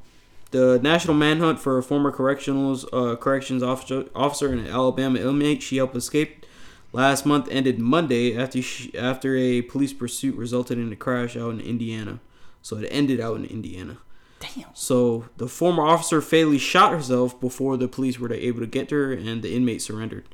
the 0.51 0.79
national 0.81 1.15
manhunt 1.15 1.59
for 1.59 1.77
a 1.77 1.83
former 1.83 2.11
correctionals 2.11 2.85
uh, 2.93 3.17
corrections 3.17 3.61
officer 3.61 4.05
officer 4.15 4.51
an 4.51 4.65
Alabama 4.65 5.19
inmate 5.19 5.61
she 5.61 5.77
helped 5.77 5.95
escape 5.95 6.45
last 6.93 7.25
month 7.25 7.47
ended 7.51 7.79
Monday 7.79 8.37
after 8.37 8.61
she, 8.61 8.97
after 8.97 9.35
a 9.35 9.61
police 9.63 9.93
pursuit 9.93 10.35
resulted 10.35 10.77
in 10.77 10.91
a 10.91 10.95
crash 10.95 11.35
out 11.35 11.51
in 11.51 11.59
Indiana. 11.59 12.19
So 12.61 12.77
it 12.77 12.87
ended 12.89 13.19
out 13.19 13.37
in 13.37 13.45
Indiana. 13.45 13.97
Damn. 14.39 14.69
So 14.73 15.25
the 15.37 15.47
former 15.47 15.83
officer 15.83 16.21
fatally 16.21 16.59
shot 16.59 16.91
herself 16.91 17.39
before 17.39 17.77
the 17.77 17.87
police 17.87 18.19
were 18.19 18.31
able 18.31 18.59
to 18.59 18.67
get 18.67 18.89
to 18.89 18.95
her, 18.95 19.13
and 19.13 19.41
the 19.41 19.55
inmate 19.55 19.81
surrendered. 19.81 20.27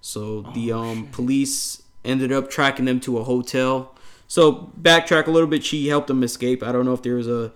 So 0.00 0.42
the 0.54 0.72
um, 0.72 1.08
police 1.08 1.82
ended 2.04 2.32
up 2.32 2.50
tracking 2.50 2.86
them 2.86 2.98
to 3.00 3.18
a 3.18 3.24
hotel 3.24 3.94
So 4.32 4.72
backtrack 4.80 5.26
a 5.26 5.30
little 5.30 5.46
bit. 5.46 5.62
She 5.62 5.88
helped 5.88 6.06
them 6.06 6.22
escape. 6.22 6.62
I 6.62 6.72
don't 6.72 6.86
know 6.86 6.94
if 6.94 7.02
there 7.02 7.16
was 7.16 7.28
a 7.28 7.52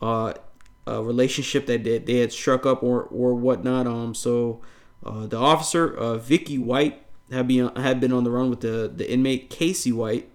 uh, 0.00 0.34
a 0.86 1.02
relationship 1.02 1.66
that 1.66 1.82
they, 1.82 1.98
they 1.98 2.18
had 2.18 2.32
struck 2.32 2.64
up 2.64 2.84
or 2.84 3.02
or 3.02 3.34
whatnot. 3.34 3.88
Um, 3.88 4.14
so 4.14 4.60
uh, 5.04 5.26
the 5.26 5.36
officer, 5.36 5.92
uh, 5.92 6.18
Vicky 6.18 6.56
White, 6.56 7.02
had 7.32 7.48
been 7.48 7.74
had 7.74 7.98
been 7.98 8.12
on 8.12 8.22
the 8.22 8.30
run 8.30 8.48
with 8.48 8.60
the 8.60 8.88
the 8.94 9.10
inmate 9.10 9.50
Casey 9.50 9.90
White, 9.90 10.30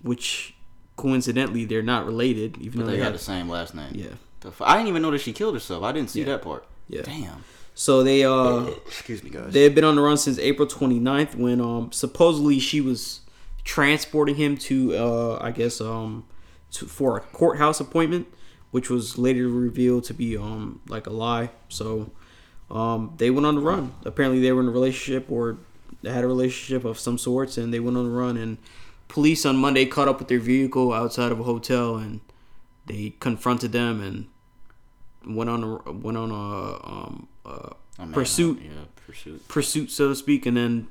which 0.00 0.54
coincidentally 1.00 1.64
they're 1.64 1.82
not 1.94 2.06
related, 2.06 2.56
even 2.58 2.80
But 2.80 2.84
though 2.84 2.90
they 2.92 2.96
they 2.98 3.02
got 3.04 3.12
have 3.12 3.12
the 3.14 3.18
same 3.34 3.48
last 3.48 3.74
name. 3.74 3.92
yeah 3.94 4.14
The 4.40 4.50
fu- 4.52 4.64
I 4.64 4.72
didn't 4.76 4.88
even 4.88 5.02
know 5.02 5.10
that 5.10 5.20
she 5.26 5.32
killed 5.32 5.54
herself. 5.54 5.82
I 5.82 5.92
didn't 5.92 6.10
see 6.10 6.20
Yeah. 6.20 6.26
that 6.32 6.42
part. 6.42 6.62
Yeah. 6.88 7.02
Damn. 7.02 7.44
So 7.74 8.02
they 8.02 8.24
uh 8.24 8.66
Excuse 8.86 9.22
me, 9.24 9.30
guys. 9.30 9.52
they 9.54 9.62
had 9.62 9.74
been 9.74 9.84
on 9.84 9.96
the 9.96 10.02
run 10.02 10.16
since 10.16 10.38
April 10.38 10.66
29th 10.68 11.34
when 11.36 11.60
um 11.60 11.92
supposedly 11.92 12.58
she 12.58 12.80
was 12.80 13.20
transporting 13.64 14.36
him 14.36 14.56
to 14.68 14.94
uh 14.96 15.38
I 15.40 15.50
guess 15.50 15.80
um 15.80 16.24
to, 16.72 16.86
for 16.86 17.16
a 17.16 17.20
courthouse 17.20 17.80
appointment 17.80 18.26
which 18.70 18.88
was 18.88 19.18
later 19.18 19.48
revealed 19.48 20.04
to 20.04 20.14
be 20.14 20.36
um 20.36 20.80
like 20.88 21.06
a 21.06 21.10
lie. 21.10 21.50
So 21.68 22.10
um 22.70 23.14
they 23.18 23.30
went 23.30 23.46
on 23.46 23.54
the 23.56 23.60
run. 23.72 23.92
Apparently 24.04 24.40
they 24.40 24.52
were 24.52 24.60
in 24.62 24.68
a 24.68 24.72
relationship 24.80 25.30
or 25.30 25.58
they 26.02 26.10
had 26.12 26.24
a 26.24 26.28
relationship 26.28 26.84
of 26.84 26.98
some 26.98 27.18
sorts 27.18 27.58
and 27.58 27.72
they 27.74 27.80
went 27.80 27.96
on 27.96 28.04
the 28.04 28.10
run 28.10 28.36
and 28.36 28.58
police 29.10 29.44
on 29.44 29.56
Monday 29.56 29.84
caught 29.86 30.08
up 30.08 30.18
with 30.18 30.28
their 30.28 30.38
vehicle 30.40 30.92
outside 30.92 31.32
of 31.32 31.38
a 31.40 31.42
hotel 31.42 31.96
and 31.96 32.20
they 32.86 33.14
confronted 33.20 33.72
them 33.72 34.00
and 34.00 34.26
went 35.36 35.50
on 35.50 35.62
a 35.62 35.92
went 35.92 36.16
on 36.16 36.30
a 36.30 36.86
um 36.86 37.28
Oh, 37.44 38.04
man, 38.06 38.12
pursuit 38.14 38.62
Yeah, 38.64 38.70
pursuit. 39.06 39.46
pursuit, 39.48 39.90
so 39.90 40.08
to 40.08 40.14
speak, 40.14 40.46
and 40.46 40.56
then 40.56 40.88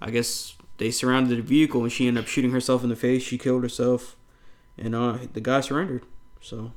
I 0.00 0.10
guess 0.10 0.54
they 0.78 0.90
surrounded 0.92 1.36
the 1.36 1.42
vehicle 1.42 1.82
and 1.82 1.90
she 1.90 2.06
ended 2.06 2.22
up 2.22 2.28
shooting 2.28 2.52
herself 2.52 2.84
in 2.84 2.88
the 2.88 2.94
face. 2.96 3.22
She 3.22 3.36
killed 3.38 3.62
herself, 3.64 4.16
and 4.78 4.94
uh, 4.94 5.18
the 5.32 5.40
guy 5.40 5.60
surrendered. 5.60 6.04
So 6.40 6.72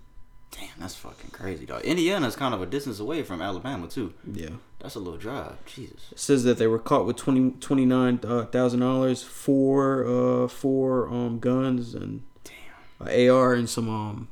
Damn, 0.58 0.70
that's 0.80 0.96
fucking 0.96 1.32
crazy, 1.32 1.66
dog. 1.66 1.82
Indiana's 1.84 2.36
kind 2.36 2.54
of 2.54 2.62
a 2.62 2.66
distance 2.66 3.00
away 3.00 3.24
from 3.24 3.42
Alabama 3.42 3.88
too. 3.88 4.14
yeah, 4.32 4.52
That's 4.80 4.96
a 4.96 5.00
little 5.00 5.20
drive. 5.20 5.58
Jesus. 5.66 6.12
it 6.12 6.20
says 6.20 6.44
that 6.46 6.58
they 6.58 6.68
were 6.68 6.80
caught 6.80 7.06
with 7.06 7.18
twenty 7.18 7.52
twenty 7.60 7.86
nine 7.86 8.18
thousand 8.20 8.80
dollars, 8.80 9.22
four 9.22 10.06
uh 10.06 10.48
four 10.48 11.10
um 11.10 11.40
guns 11.40 11.94
and 11.94 12.24
Damn. 12.46 13.30
AR 13.32 13.54
and 13.54 13.70
some 13.70 13.90
um 13.90 14.28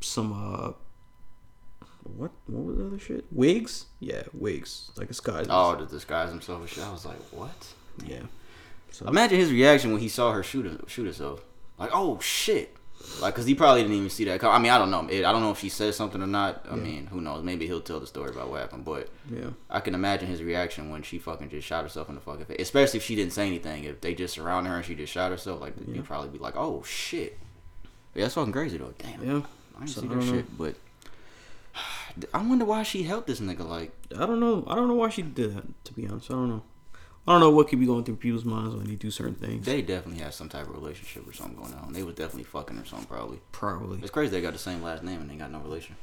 some 0.00 0.32
uh 0.32 0.72
what 2.04 2.30
what 2.46 2.64
was 2.64 2.76
the 2.78 2.86
other 2.86 2.98
shit 2.98 3.24
wigs 3.30 3.86
yeah 4.00 4.22
wigs 4.32 4.90
like 4.96 5.08
a 5.08 5.14
sky 5.14 5.44
Oh, 5.48 5.76
to 5.76 5.86
disguise 5.86 6.30
himself 6.30 6.60
and 6.60 6.68
shit. 6.68 6.84
I 6.84 6.90
was 6.92 7.04
like, 7.06 7.18
what? 7.32 7.66
yeah 8.06 8.22
so 8.90 9.06
Imagine 9.06 9.38
his 9.38 9.50
reaction 9.50 9.92
when 9.92 10.00
he 10.02 10.08
saw 10.08 10.32
her 10.32 10.42
shoot 10.42 10.84
shoot 10.86 11.06
herself. 11.06 11.42
Like, 11.78 11.90
oh 11.94 12.18
shit. 12.20 12.76
Like, 13.20 13.34
cause 13.34 13.46
he 13.46 13.54
probably 13.54 13.82
didn't 13.82 13.96
even 13.96 14.10
see 14.10 14.24
that. 14.24 14.42
I 14.44 14.58
mean, 14.58 14.72
I 14.72 14.78
don't 14.78 14.90
know. 14.90 15.00
I 15.08 15.20
don't 15.32 15.42
know 15.42 15.50
if 15.52 15.58
she 15.60 15.68
said 15.68 15.94
something 15.94 16.20
or 16.22 16.26
not. 16.26 16.64
I 16.68 16.74
Yeah. 16.76 16.82
mean, 16.82 17.06
who 17.06 17.20
knows? 17.20 17.42
Maybe 17.44 17.66
he'll 17.66 17.80
tell 17.80 18.00
the 18.00 18.06
story 18.06 18.30
about 18.30 18.50
what 18.50 18.60
happened. 18.60 18.84
But 18.84 19.08
yeah 19.30 19.50
I 19.70 19.80
can 19.80 19.94
imagine 19.94 20.28
his 20.28 20.42
reaction 20.42 20.90
when 20.90 21.02
she 21.02 21.18
fucking 21.18 21.50
just 21.50 21.66
shot 21.66 21.82
herself 21.84 22.08
in 22.08 22.14
the 22.16 22.20
fucking 22.20 22.46
face. 22.46 22.56
Especially 22.60 22.98
if 22.98 23.04
she 23.04 23.14
didn't 23.14 23.32
say 23.32 23.46
anything. 23.46 23.84
If 23.84 24.00
they 24.00 24.14
just 24.14 24.34
surround 24.34 24.66
her 24.66 24.74
and 24.76 24.84
she 24.84 24.94
just 24.94 25.12
shot 25.12 25.30
herself, 25.30 25.60
like 25.60 25.74
Yeah. 25.86 25.94
you'd 25.96 26.04
probably 26.04 26.30
be 26.30 26.38
like, 26.38 26.56
"Oh 26.56 26.82
shit." 26.84 27.38
Yeah, 28.14 28.22
that's 28.24 28.34
fucking 28.34 28.52
crazy 28.52 28.76
though. 28.78 28.92
Damn. 28.98 29.24
yeah 29.24 29.42
I 29.76 29.78
didn't 29.80 29.88
So, 29.90 30.00
see 30.02 30.08
that 30.08 30.14
don't 30.14 30.26
know. 30.26 30.32
shit. 30.32 30.58
But 30.58 30.74
I 32.34 32.42
wonder 32.46 32.64
why 32.64 32.82
she 32.82 33.04
helped 33.04 33.26
this 33.26 33.40
nigga. 33.40 33.66
Like, 33.68 33.92
I 34.16 34.26
don't 34.26 34.40
know. 34.40 34.64
I 34.66 34.74
don't 34.74 34.88
know 34.88 34.94
why 34.94 35.08
she 35.08 35.22
did 35.22 35.56
that. 35.56 35.84
To 35.84 35.92
be 35.94 36.06
honest, 36.08 36.30
I 36.30 36.34
don't 36.34 36.48
know. 36.48 36.62
I 37.26 37.32
don't 37.32 37.40
know 37.40 37.50
what 37.50 37.68
could 37.68 37.78
be 37.78 37.86
going 37.86 38.02
through 38.02 38.16
people's 38.16 38.44
minds 38.44 38.74
when 38.74 38.84
they 38.84 38.96
do 38.96 39.10
certain 39.10 39.36
things. 39.36 39.64
they 39.64 39.80
definitely 39.80 40.22
have 40.24 40.34
some 40.34 40.48
type 40.48 40.66
of 40.66 40.74
relationship 40.74 41.28
or 41.28 41.32
something 41.32 41.56
going 41.56 41.74
on. 41.74 41.92
They 41.92 42.02
was 42.02 42.16
definitely 42.16 42.44
fucking 42.44 42.78
or 42.78 42.84
something 42.84 43.06
probably. 43.06 43.40
Probably. 43.52 43.98
It's 44.00 44.10
crazy 44.10 44.32
they 44.32 44.40
got 44.40 44.52
the 44.52 44.58
same 44.58 44.82
last 44.82 45.04
name 45.04 45.20
and 45.20 45.30
they 45.30 45.36
got 45.36 45.52
no 45.52 45.60
relation. 45.60 45.94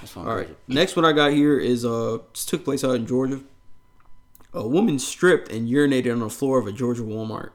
That's 0.00 0.16
All 0.16 0.24
right. 0.24 0.48
Next 0.66 0.96
one 0.96 1.04
I 1.04 1.12
got 1.12 1.32
here 1.32 1.58
is 1.58 1.84
uh 1.84 2.18
this 2.32 2.46
took 2.46 2.64
place 2.64 2.82
out 2.82 2.94
in 2.94 3.06
Georgia. 3.06 3.40
A 4.54 4.66
woman 4.66 4.98
stripped 4.98 5.50
and 5.50 5.68
urinated 5.68 6.12
on 6.12 6.20
the 6.20 6.30
floor 6.30 6.58
of 6.58 6.66
a 6.66 6.72
Georgia 6.72 7.02
Walmart 7.02 7.50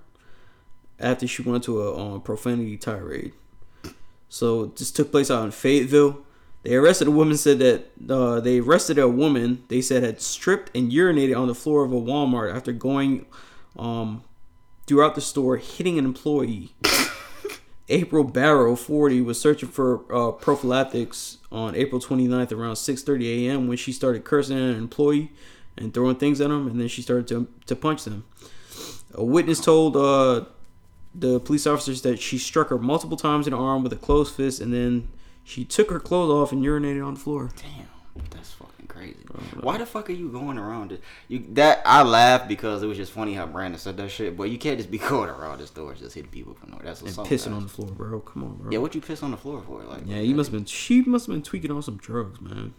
after 0.99 1.27
she 1.27 1.41
went 1.41 1.63
to 1.65 1.81
a 1.81 1.97
um, 1.97 2.21
profanity 2.21 2.77
tirade. 2.77 3.33
So 4.29 4.67
this 4.67 4.91
took 4.91 5.11
place 5.11 5.29
out 5.29 5.45
in 5.45 5.51
Fayetteville. 5.51 6.21
They 6.63 6.75
arrested 6.75 7.07
a 7.07 7.11
woman. 7.11 7.37
Said 7.37 7.59
that 7.59 7.91
uh, 8.09 8.39
they 8.39 8.59
arrested 8.59 8.97
a 8.97 9.07
woman. 9.07 9.63
They 9.67 9.81
said 9.81 10.03
had 10.03 10.21
stripped 10.21 10.75
and 10.75 10.91
urinated 10.91 11.37
on 11.37 11.47
the 11.47 11.55
floor 11.55 11.83
of 11.83 11.91
a 11.91 11.95
Walmart 11.95 12.53
after 12.53 12.71
going 12.73 13.25
um, 13.77 14.23
throughout 14.85 15.15
the 15.15 15.21
store, 15.21 15.57
hitting 15.57 15.97
an 15.97 16.05
employee. 16.05 16.73
April 17.89 18.25
Barrow, 18.25 18.75
40, 18.75 19.21
was 19.21 19.39
searching 19.39 19.69
for 19.69 20.03
uh, 20.13 20.31
prophylactics 20.31 21.37
on 21.51 21.73
April 21.75 22.01
29th 22.01 22.51
around 22.51 22.75
6:30 22.75 23.45
a.m. 23.45 23.67
when 23.67 23.77
she 23.77 23.91
started 23.91 24.25
cursing 24.25 24.57
at 24.57 24.63
an 24.63 24.75
employee 24.75 25.31
and 25.77 25.93
throwing 25.93 26.15
things 26.15 26.41
at 26.41 26.49
him, 26.49 26.67
and 26.67 26.81
then 26.81 26.87
she 26.87 27.01
started 27.01 27.27
to, 27.27 27.47
to 27.65 27.75
punch 27.75 28.03
them. 28.03 28.25
A 29.13 29.23
witness 29.23 29.61
told 29.61 29.95
uh, 29.95 30.45
the 31.13 31.39
police 31.39 31.65
officers 31.65 32.01
that 32.01 32.19
she 32.19 32.37
struck 32.37 32.69
her 32.69 32.77
multiple 32.77 33.17
times 33.17 33.47
in 33.47 33.51
the 33.51 33.59
arm 33.59 33.83
with 33.83 33.93
a 33.93 33.97
closed 33.97 34.35
fist, 34.35 34.59
and 34.59 34.73
then 34.73 35.07
she 35.47 35.63
took 35.63 35.89
her 35.89 35.99
clothes 35.99 36.29
off 36.29 36.51
and 36.51 36.61
urinated 36.63 37.05
on 37.05 37.13
the 37.13 37.19
floor. 37.19 37.51
Damn, 37.55 37.87
that's 38.31 38.51
fucking 38.51 38.87
crazy. 38.87 39.25
Why 39.61 39.77
the 39.77 39.85
fuck 39.85 40.09
are 40.09 40.13
you 40.13 40.29
going 40.29 40.57
around 40.57 40.91
it? 40.91 41.01
You 41.29 41.45
that 41.51 41.81
I 41.85 42.03
laughed 42.03 42.49
because 42.49 42.83
it 42.83 42.87
was 42.87 42.97
just 42.97 43.13
funny 43.13 43.33
how 43.33 43.45
Brandon 43.45 43.79
said 43.79 43.95
that 43.97 44.09
shit. 44.09 44.35
But 44.35 44.49
you 44.49 44.57
can't 44.57 44.77
just 44.77 44.91
be 44.91 44.97
going 45.13 45.29
around 45.29 45.59
the 45.59 45.67
stores 45.67 45.99
just 45.99 46.15
hitting 46.15 46.31
people 46.31 46.53
from 46.53 46.71
no. 46.71 46.79
That's 46.83 47.01
And 47.01 47.11
pissing 47.11 47.55
on 47.55 47.63
the 47.63 47.69
floor, 47.69 47.87
bro. 47.89 48.19
Come 48.19 48.43
on, 48.43 48.55
bro. 48.57 48.71
Yeah, 48.71 48.79
what 48.79 48.93
you 48.93 48.99
piss 49.01 49.23
on 49.23 49.31
the 49.31 49.37
floor 49.37 49.61
for? 49.65 49.81
Like, 49.83 50.01
Yeah, 50.05 50.19
you 50.19 50.35
must 50.35 50.51
have 50.51 50.59
been. 50.59 50.65
She 50.65 51.01
must 51.01 51.27
have 51.27 51.33
been 51.33 51.43
tweaking 51.43 51.71
on 51.71 51.81
some 51.81 51.95
drugs, 51.97 52.41
man. 52.41 52.73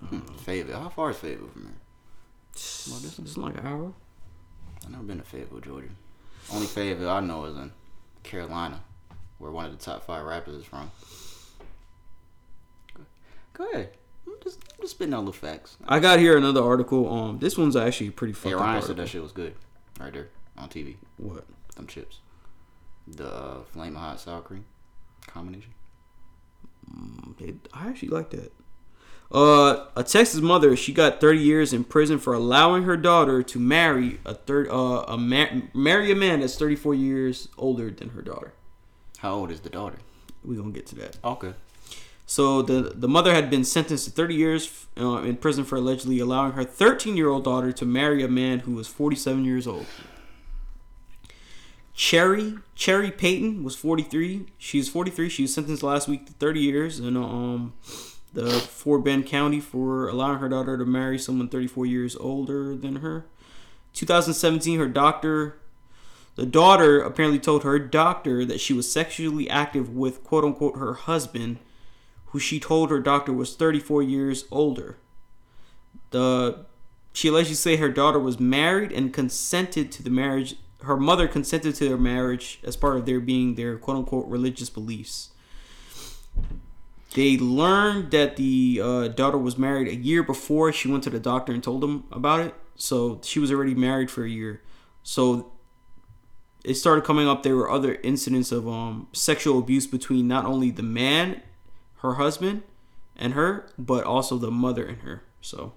Hmm, 0.00 0.20
Fayetteville. 0.44 0.80
How 0.80 0.88
far 0.88 1.10
is 1.10 1.16
Fayetteville 1.18 1.48
from 1.48 1.62
here? 1.62 1.74
It's, 2.52 3.18
it's 3.18 3.36
like 3.36 3.56
an 3.58 3.66
hour. 3.66 3.92
I've 4.82 4.90
never 4.90 5.04
been 5.04 5.18
to 5.18 5.24
Fayetteville, 5.24 5.60
Georgia. 5.60 5.88
Only 6.52 6.66
Fayetteville 6.66 7.10
I 7.10 7.20
know 7.20 7.44
is 7.44 7.56
in 7.56 7.70
Carolina, 8.22 8.80
where 9.38 9.50
one 9.52 9.66
of 9.66 9.72
the 9.72 9.78
top 9.84 10.04
five 10.04 10.24
rappers 10.24 10.54
is 10.56 10.64
from. 10.64 10.90
Go- 13.60 13.70
ahead. 13.70 13.90
I'm 14.26 14.34
just, 14.42 14.58
I'm 14.72 14.80
just 14.80 14.92
spitting 14.92 15.12
out 15.12 15.18
little 15.18 15.32
facts. 15.32 15.76
I 15.86 15.98
got 16.00 16.18
here 16.18 16.36
another 16.36 16.62
article. 16.62 17.12
Um, 17.12 17.38
this 17.38 17.58
one's 17.58 17.76
actually 17.76 18.10
pretty 18.10 18.32
fucked 18.32 18.54
Hey. 18.54 18.54
Ryan 18.54 18.82
said 18.82 18.96
that 18.96 19.08
shit 19.08 19.22
was 19.22 19.32
good. 19.32 19.54
Right 19.98 20.12
there 20.12 20.28
on 20.56 20.68
TV. 20.68 20.96
What? 21.18 21.44
Them 21.76 21.86
chips. 21.86 22.20
The 23.06 23.28
uh, 23.28 23.62
flame 23.64 23.96
hot 23.96 24.20
sour 24.20 24.40
cream 24.40 24.64
combination. 25.26 25.74
It, 27.38 27.68
I 27.72 27.88
actually 27.88 28.08
like 28.08 28.30
that. 28.30 28.52
Uh, 29.32 29.86
a 29.94 30.02
Texas 30.02 30.40
mother, 30.40 30.74
she 30.74 30.92
got 30.92 31.20
30 31.20 31.38
years 31.38 31.72
in 31.72 31.84
prison 31.84 32.18
for 32.18 32.32
allowing 32.34 32.82
her 32.84 32.96
daughter 32.96 33.42
to 33.42 33.58
marry 33.60 34.18
a 34.24 34.34
third, 34.34 34.68
uh, 34.68 35.04
a 35.06 35.16
ma- 35.16 35.60
marry 35.72 36.10
a 36.10 36.16
man 36.16 36.40
that's 36.40 36.56
34 36.56 36.94
years 36.94 37.48
older 37.56 37.90
than 37.90 38.10
her 38.10 38.22
daughter. 38.22 38.54
How 39.18 39.34
old 39.34 39.50
is 39.52 39.60
the 39.60 39.70
daughter? 39.70 39.98
We're 40.42 40.56
gonna 40.56 40.72
get 40.72 40.86
to 40.86 40.94
that. 40.96 41.18
Okay. 41.22 41.52
So 42.30 42.62
the 42.62 42.92
the 42.94 43.08
mother 43.08 43.34
had 43.34 43.50
been 43.50 43.64
sentenced 43.64 44.04
to 44.04 44.12
30 44.12 44.34
years 44.36 44.86
uh, 44.96 45.22
in 45.22 45.34
prison 45.36 45.64
for 45.64 45.74
allegedly 45.74 46.20
allowing 46.20 46.52
her 46.52 46.62
13 46.62 47.16
year 47.16 47.28
old 47.28 47.42
daughter 47.42 47.72
to 47.72 47.84
marry 47.84 48.22
a 48.22 48.28
man 48.28 48.60
who 48.60 48.70
was 48.70 48.86
47 48.86 49.44
years 49.44 49.66
old. 49.66 49.86
Cherry 51.92 52.54
Cherry 52.76 53.10
Payton 53.10 53.64
was 53.64 53.74
43. 53.74 54.46
She's 54.58 54.88
43. 54.88 55.28
She 55.28 55.42
was 55.42 55.52
sentenced 55.52 55.82
last 55.82 56.06
week 56.06 56.24
to 56.26 56.32
30 56.34 56.60
years 56.60 57.00
in 57.00 57.16
um 57.16 57.72
the 58.32 58.48
Fort 58.48 59.02
Bend 59.02 59.26
County 59.26 59.58
for 59.58 60.06
allowing 60.06 60.38
her 60.38 60.48
daughter 60.48 60.78
to 60.78 60.84
marry 60.84 61.18
someone 61.18 61.48
34 61.48 61.84
years 61.86 62.14
older 62.14 62.76
than 62.76 62.96
her. 62.96 63.26
2017, 63.94 64.78
her 64.78 64.86
doctor, 64.86 65.58
the 66.36 66.46
daughter 66.46 67.00
apparently 67.00 67.40
told 67.40 67.64
her 67.64 67.80
doctor 67.80 68.44
that 68.44 68.60
she 68.60 68.72
was 68.72 68.90
sexually 68.90 69.50
active 69.50 69.96
with 69.96 70.22
quote 70.22 70.44
unquote 70.44 70.76
her 70.76 70.94
husband, 70.94 71.58
who 72.30 72.38
she 72.38 72.60
told 72.60 72.90
her 72.90 73.00
doctor 73.00 73.32
was 73.32 73.56
34 73.56 74.02
years 74.02 74.44
older. 74.50 74.98
The 76.10 76.66
she 77.12 77.28
allegedly 77.28 77.56
say 77.56 77.76
her 77.76 77.88
daughter 77.88 78.18
was 78.18 78.38
married 78.38 78.92
and 78.92 79.12
consented 79.12 79.90
to 79.92 80.02
the 80.02 80.10
marriage. 80.10 80.56
Her 80.82 80.96
mother 80.96 81.26
consented 81.26 81.74
to 81.76 81.88
their 81.88 81.98
marriage 81.98 82.60
as 82.62 82.76
part 82.76 82.96
of 82.96 83.06
their 83.06 83.20
being 83.20 83.56
their 83.56 83.76
quote 83.76 83.96
unquote 83.96 84.26
religious 84.28 84.70
beliefs. 84.70 85.30
They 87.14 87.36
learned 87.36 88.12
that 88.12 88.36
the 88.36 88.80
uh, 88.82 89.08
daughter 89.08 89.38
was 89.38 89.58
married 89.58 89.88
a 89.88 89.96
year 89.96 90.22
before 90.22 90.72
she 90.72 90.88
went 90.88 91.02
to 91.04 91.10
the 91.10 91.18
doctor 91.18 91.52
and 91.52 91.62
told 91.62 91.80
them 91.80 92.04
about 92.12 92.40
it. 92.40 92.54
So 92.76 93.20
she 93.24 93.40
was 93.40 93.50
already 93.50 93.74
married 93.74 94.10
for 94.10 94.24
a 94.24 94.28
year. 94.28 94.62
So 95.02 95.52
it 96.64 96.74
started 96.74 97.04
coming 97.04 97.26
up. 97.26 97.42
There 97.42 97.56
were 97.56 97.68
other 97.68 97.98
incidents 98.04 98.52
of 98.52 98.68
um, 98.68 99.08
sexual 99.12 99.58
abuse 99.58 99.88
between 99.88 100.28
not 100.28 100.44
only 100.44 100.70
the 100.70 100.84
man, 100.84 101.42
her 102.02 102.14
husband, 102.14 102.62
and 103.16 103.34
her, 103.34 103.66
but 103.78 104.04
also 104.04 104.38
the 104.38 104.50
mother 104.50 104.84
and 104.86 104.98
her. 105.02 105.22
So 105.40 105.72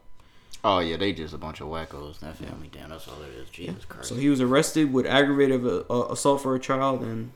Oh 0.66 0.80
yeah, 0.80 0.96
they 0.98 1.12
just 1.12 1.34
a 1.34 1.38
bunch 1.38 1.60
of 1.62 1.68
wackos. 1.68 2.20
That 2.20 2.38
family, 2.38 2.70
damn, 2.72 2.90
that's 2.90 3.08
all 3.08 3.22
it 3.22 3.34
is. 3.42 3.50
Jesus 3.50 3.84
Christ. 3.86 4.08
So 4.10 4.16
he 4.16 4.30
was 4.30 4.40
arrested 4.40 4.94
with 4.94 5.06
aggravated 5.06 5.66
uh, 5.66 5.84
uh, 5.90 6.08
assault 6.12 6.42
for 6.42 6.56
a 6.56 6.60
child, 6.60 7.02
and 7.02 7.32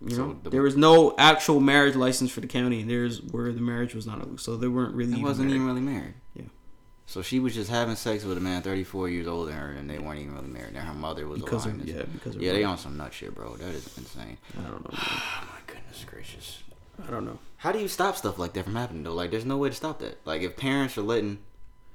you 0.00 0.14
So 0.14 0.26
know 0.26 0.38
the- 0.44 0.50
there 0.50 0.62
was 0.62 0.76
no 0.76 1.14
actual 1.18 1.58
marriage 1.60 1.96
license 1.96 2.30
for 2.30 2.40
the 2.40 2.46
county, 2.46 2.80
and 2.82 2.88
there's 2.90 3.20
where 3.22 3.50
the 3.52 3.60
marriage 3.60 3.94
was 3.94 4.06
not, 4.06 4.38
so 4.40 4.56
they 4.56 4.68
weren't 4.68 4.94
really. 4.94 5.14
He 5.16 5.22
wasn't 5.22 5.48
married. 5.48 5.56
even 5.56 5.66
really 5.66 5.80
married. 5.80 6.14
Yeah. 6.34 6.44
So 7.06 7.22
she 7.22 7.40
was 7.40 7.56
just 7.56 7.68
having 7.70 7.96
sex 7.96 8.22
with 8.22 8.38
a 8.38 8.40
man 8.40 8.62
34 8.62 9.08
years 9.08 9.26
older 9.26 9.50
than 9.50 9.58
her, 9.60 9.70
and 9.72 9.90
they 9.90 9.98
weren't 9.98 10.20
even 10.20 10.34
really 10.36 10.46
married. 10.46 10.76
And 10.76 10.86
her 10.86 10.94
mother 10.94 11.26
was 11.26 11.40
because 11.40 11.66
alive. 11.66 11.80
of 11.80 11.88
yeah 11.88 12.02
because 12.12 12.36
yeah, 12.36 12.52
they 12.52 12.62
on 12.62 12.78
some 12.78 12.96
nut 12.96 13.12
shit, 13.12 13.34
bro. 13.34 13.56
That 13.56 13.70
is 13.74 13.98
insane. 13.98 14.38
I 14.56 14.62
don't 14.70 14.84
know. 14.84 14.90
man. 14.96 15.00
Oh 15.02 15.48
my 15.52 15.58
goodness 15.66 16.04
gracious. 16.06 16.62
I 17.06 17.10
don't 17.10 17.24
know. 17.24 17.38
How 17.58 17.72
do 17.72 17.78
you 17.78 17.88
stop 17.88 18.16
stuff 18.16 18.38
like 18.38 18.52
that 18.54 18.64
from 18.64 18.76
happening 18.76 19.02
though? 19.02 19.14
Like, 19.14 19.30
there's 19.30 19.44
no 19.44 19.56
way 19.58 19.68
to 19.68 19.74
stop 19.74 19.98
that. 20.00 20.24
Like, 20.24 20.42
if 20.42 20.56
parents 20.56 20.96
are 20.96 21.02
letting 21.02 21.38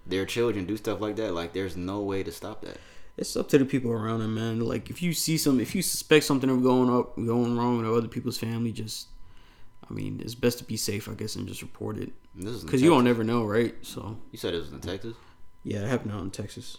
their 0.05 0.25
children 0.25 0.65
do 0.65 0.77
stuff 0.77 1.01
like 1.01 1.15
that, 1.15 1.33
like, 1.33 1.53
there's 1.53 1.75
no 1.75 2.01
way 2.01 2.23
to 2.23 2.31
stop 2.31 2.61
that. 2.61 2.77
It's 3.17 3.35
up 3.37 3.47
to 3.49 3.57
the 3.57 3.65
people 3.65 3.91
around 3.91 4.19
them, 4.19 4.35
man. 4.35 4.59
Like 4.59 4.89
if 4.89 5.01
you 5.01 5.13
see 5.13 5.37
some, 5.37 5.59
if 5.61 5.73
you 5.73 5.81
suspect 5.81 6.25
something 6.25 6.49
of 6.49 6.61
going 6.61 6.93
up, 6.93 7.15
going 7.15 7.57
wrong 7.57 7.77
with 7.77 7.87
other 7.87 8.09
people's 8.09 8.37
family, 8.37 8.73
just, 8.73 9.07
I 9.89 9.93
mean, 9.93 10.19
it's 10.21 10.35
best 10.35 10.57
to 10.57 10.65
be 10.65 10.75
safe, 10.75 11.07
I 11.07 11.13
guess, 11.13 11.35
and 11.37 11.47
just 11.47 11.61
report 11.61 11.97
it 11.97 12.11
this 12.35 12.55
is 12.55 12.63
because 12.65 12.81
you 12.81 12.89
don't 12.89 13.07
ever 13.07 13.23
know, 13.23 13.45
right? 13.45 13.73
So 13.81 14.17
You 14.31 14.37
said 14.37 14.53
it 14.53 14.57
was 14.57 14.71
in 14.73 14.81
Texas. 14.81 15.15
yeah, 15.63 15.79
it 15.83 15.87
happened 15.87 16.11
out 16.11 16.21
in 16.21 16.31
Texas. 16.31 16.77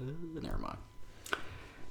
Uh, 0.00 0.04
Never 0.40 0.58
mind. 0.58 0.78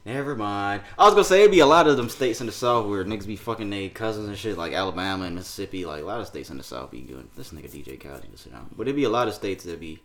Never 0.05 0.35
mind. 0.35 0.83
I 0.99 1.05
was 1.05 1.13
gonna 1.15 1.23
say 1.23 1.39
it'd 1.39 1.51
be 1.51 1.59
a 1.61 1.65
lot 1.65 1.87
of 1.87 1.97
them 1.97 2.09
states 2.09 2.39
in 2.39 2.45
the 2.45 2.51
South 2.53 2.87
where 2.87 3.03
niggas 3.03 3.25
be 3.25 3.35
fucking 3.35 3.69
their 3.71 3.89
cousins 3.89 4.27
and 4.27 4.37
shit, 4.37 4.55
like 4.57 4.71
Alabama 4.71 5.25
and 5.25 5.35
Mississippi. 5.35 5.83
Like 5.85 6.03
a 6.03 6.05
lot 6.05 6.21
of 6.21 6.27
states 6.27 6.51
in 6.51 6.57
the 6.57 6.63
South 6.63 6.91
be 6.91 7.01
doing 7.01 7.27
this 7.35 7.51
nigga 7.51 7.69
DJ 7.69 7.99
Khaled 7.99 8.31
to 8.31 8.37
sit 8.37 8.51
down. 8.53 8.69
But 8.77 8.83
it'd 8.83 8.95
be 8.95 9.05
a 9.05 9.09
lot 9.09 9.27
of 9.27 9.33
states 9.33 9.63
that 9.63 9.79
be. 9.79 9.99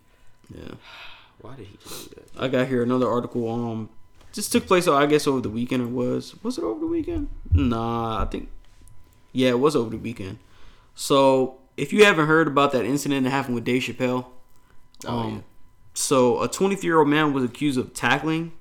Yeah. 0.53 0.73
Why 1.41 1.55
did 1.55 1.67
he 1.67 1.77
just 1.83 2.09
do 2.09 2.15
that? 2.15 2.43
I 2.43 2.47
got 2.47 2.67
here 2.67 2.81
another 2.83 3.09
article. 3.09 3.47
Um, 3.49 3.89
this 4.33 4.47
took 4.49 4.65
place, 4.65 4.87
I 4.87 5.05
guess, 5.05 5.27
over 5.27 5.41
the 5.41 5.49
weekend. 5.49 5.83
It 5.83 5.91
was 5.91 6.35
was 6.43 6.57
it 6.57 6.63
over 6.63 6.79
the 6.79 6.87
weekend? 6.87 7.29
Nah, 7.51 8.21
I 8.21 8.25
think. 8.25 8.49
Yeah, 9.33 9.49
it 9.49 9.59
was 9.59 9.75
over 9.75 9.89
the 9.91 9.97
weekend. 9.97 10.39
So 10.95 11.59
if 11.77 11.93
you 11.93 12.05
haven't 12.05 12.27
heard 12.27 12.47
about 12.47 12.71
that 12.73 12.85
incident 12.85 13.23
that 13.23 13.29
happened 13.29 13.55
with 13.55 13.63
Dave 13.65 13.83
Chappelle, 13.83 14.25
Oh 15.05 15.17
um, 15.19 15.33
yeah. 15.33 15.39
so 15.93 16.41
a 16.41 16.47
23 16.47 16.87
year 16.87 16.99
old 16.99 17.07
man 17.07 17.33
was 17.33 17.43
accused 17.43 17.77
of 17.77 17.93
tackling 17.93 18.51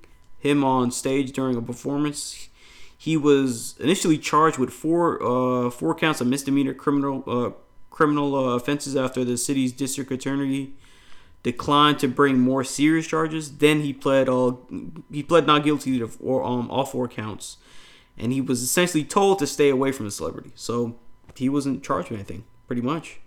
him 0.40 0.64
on 0.64 0.90
stage 0.90 1.32
during 1.32 1.56
a 1.56 1.62
performance. 1.62 2.48
He 2.96 3.16
was 3.16 3.76
initially 3.78 4.18
charged 4.18 4.58
with 4.58 4.70
four 4.70 5.22
uh, 5.22 5.70
four 5.70 5.94
counts 5.94 6.20
of 6.20 6.26
misdemeanor 6.26 6.74
criminal 6.74 7.22
uh, 7.26 7.50
criminal 7.90 8.34
uh, 8.34 8.56
offenses 8.56 8.96
after 8.96 9.24
the 9.24 9.36
city's 9.36 9.72
district 9.72 10.10
attorney 10.10 10.72
declined 11.42 11.98
to 11.98 12.08
bring 12.08 12.38
more 12.38 12.64
serious 12.64 13.06
charges. 13.06 13.58
Then 13.58 13.80
he 13.80 13.92
pled 13.92 14.28
all 14.28 14.66
he 15.10 15.22
pled 15.22 15.46
not 15.46 15.64
guilty 15.64 15.98
to 15.98 16.08
four, 16.08 16.44
um, 16.44 16.70
all 16.70 16.84
four 16.84 17.08
counts, 17.08 17.58
and 18.18 18.32
he 18.32 18.40
was 18.40 18.62
essentially 18.62 19.04
told 19.04 19.38
to 19.38 19.46
stay 19.46 19.68
away 19.68 19.92
from 19.92 20.06
the 20.06 20.12
celebrity. 20.12 20.52
So 20.54 20.96
he 21.36 21.48
wasn't 21.48 21.82
charged 21.82 22.10
with 22.10 22.18
anything, 22.18 22.44
pretty 22.66 22.82
much. 22.82 23.20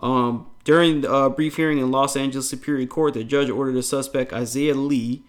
Um, 0.00 0.46
during 0.64 1.04
a 1.04 1.28
brief 1.28 1.56
hearing 1.56 1.78
in 1.78 1.90
Los 1.90 2.16
Angeles 2.16 2.48
Superior 2.48 2.86
Court, 2.86 3.14
the 3.14 3.24
judge 3.24 3.50
ordered 3.50 3.72
the 3.74 3.82
suspect 3.82 4.32
Isaiah 4.32 4.74
Lee 4.74 5.24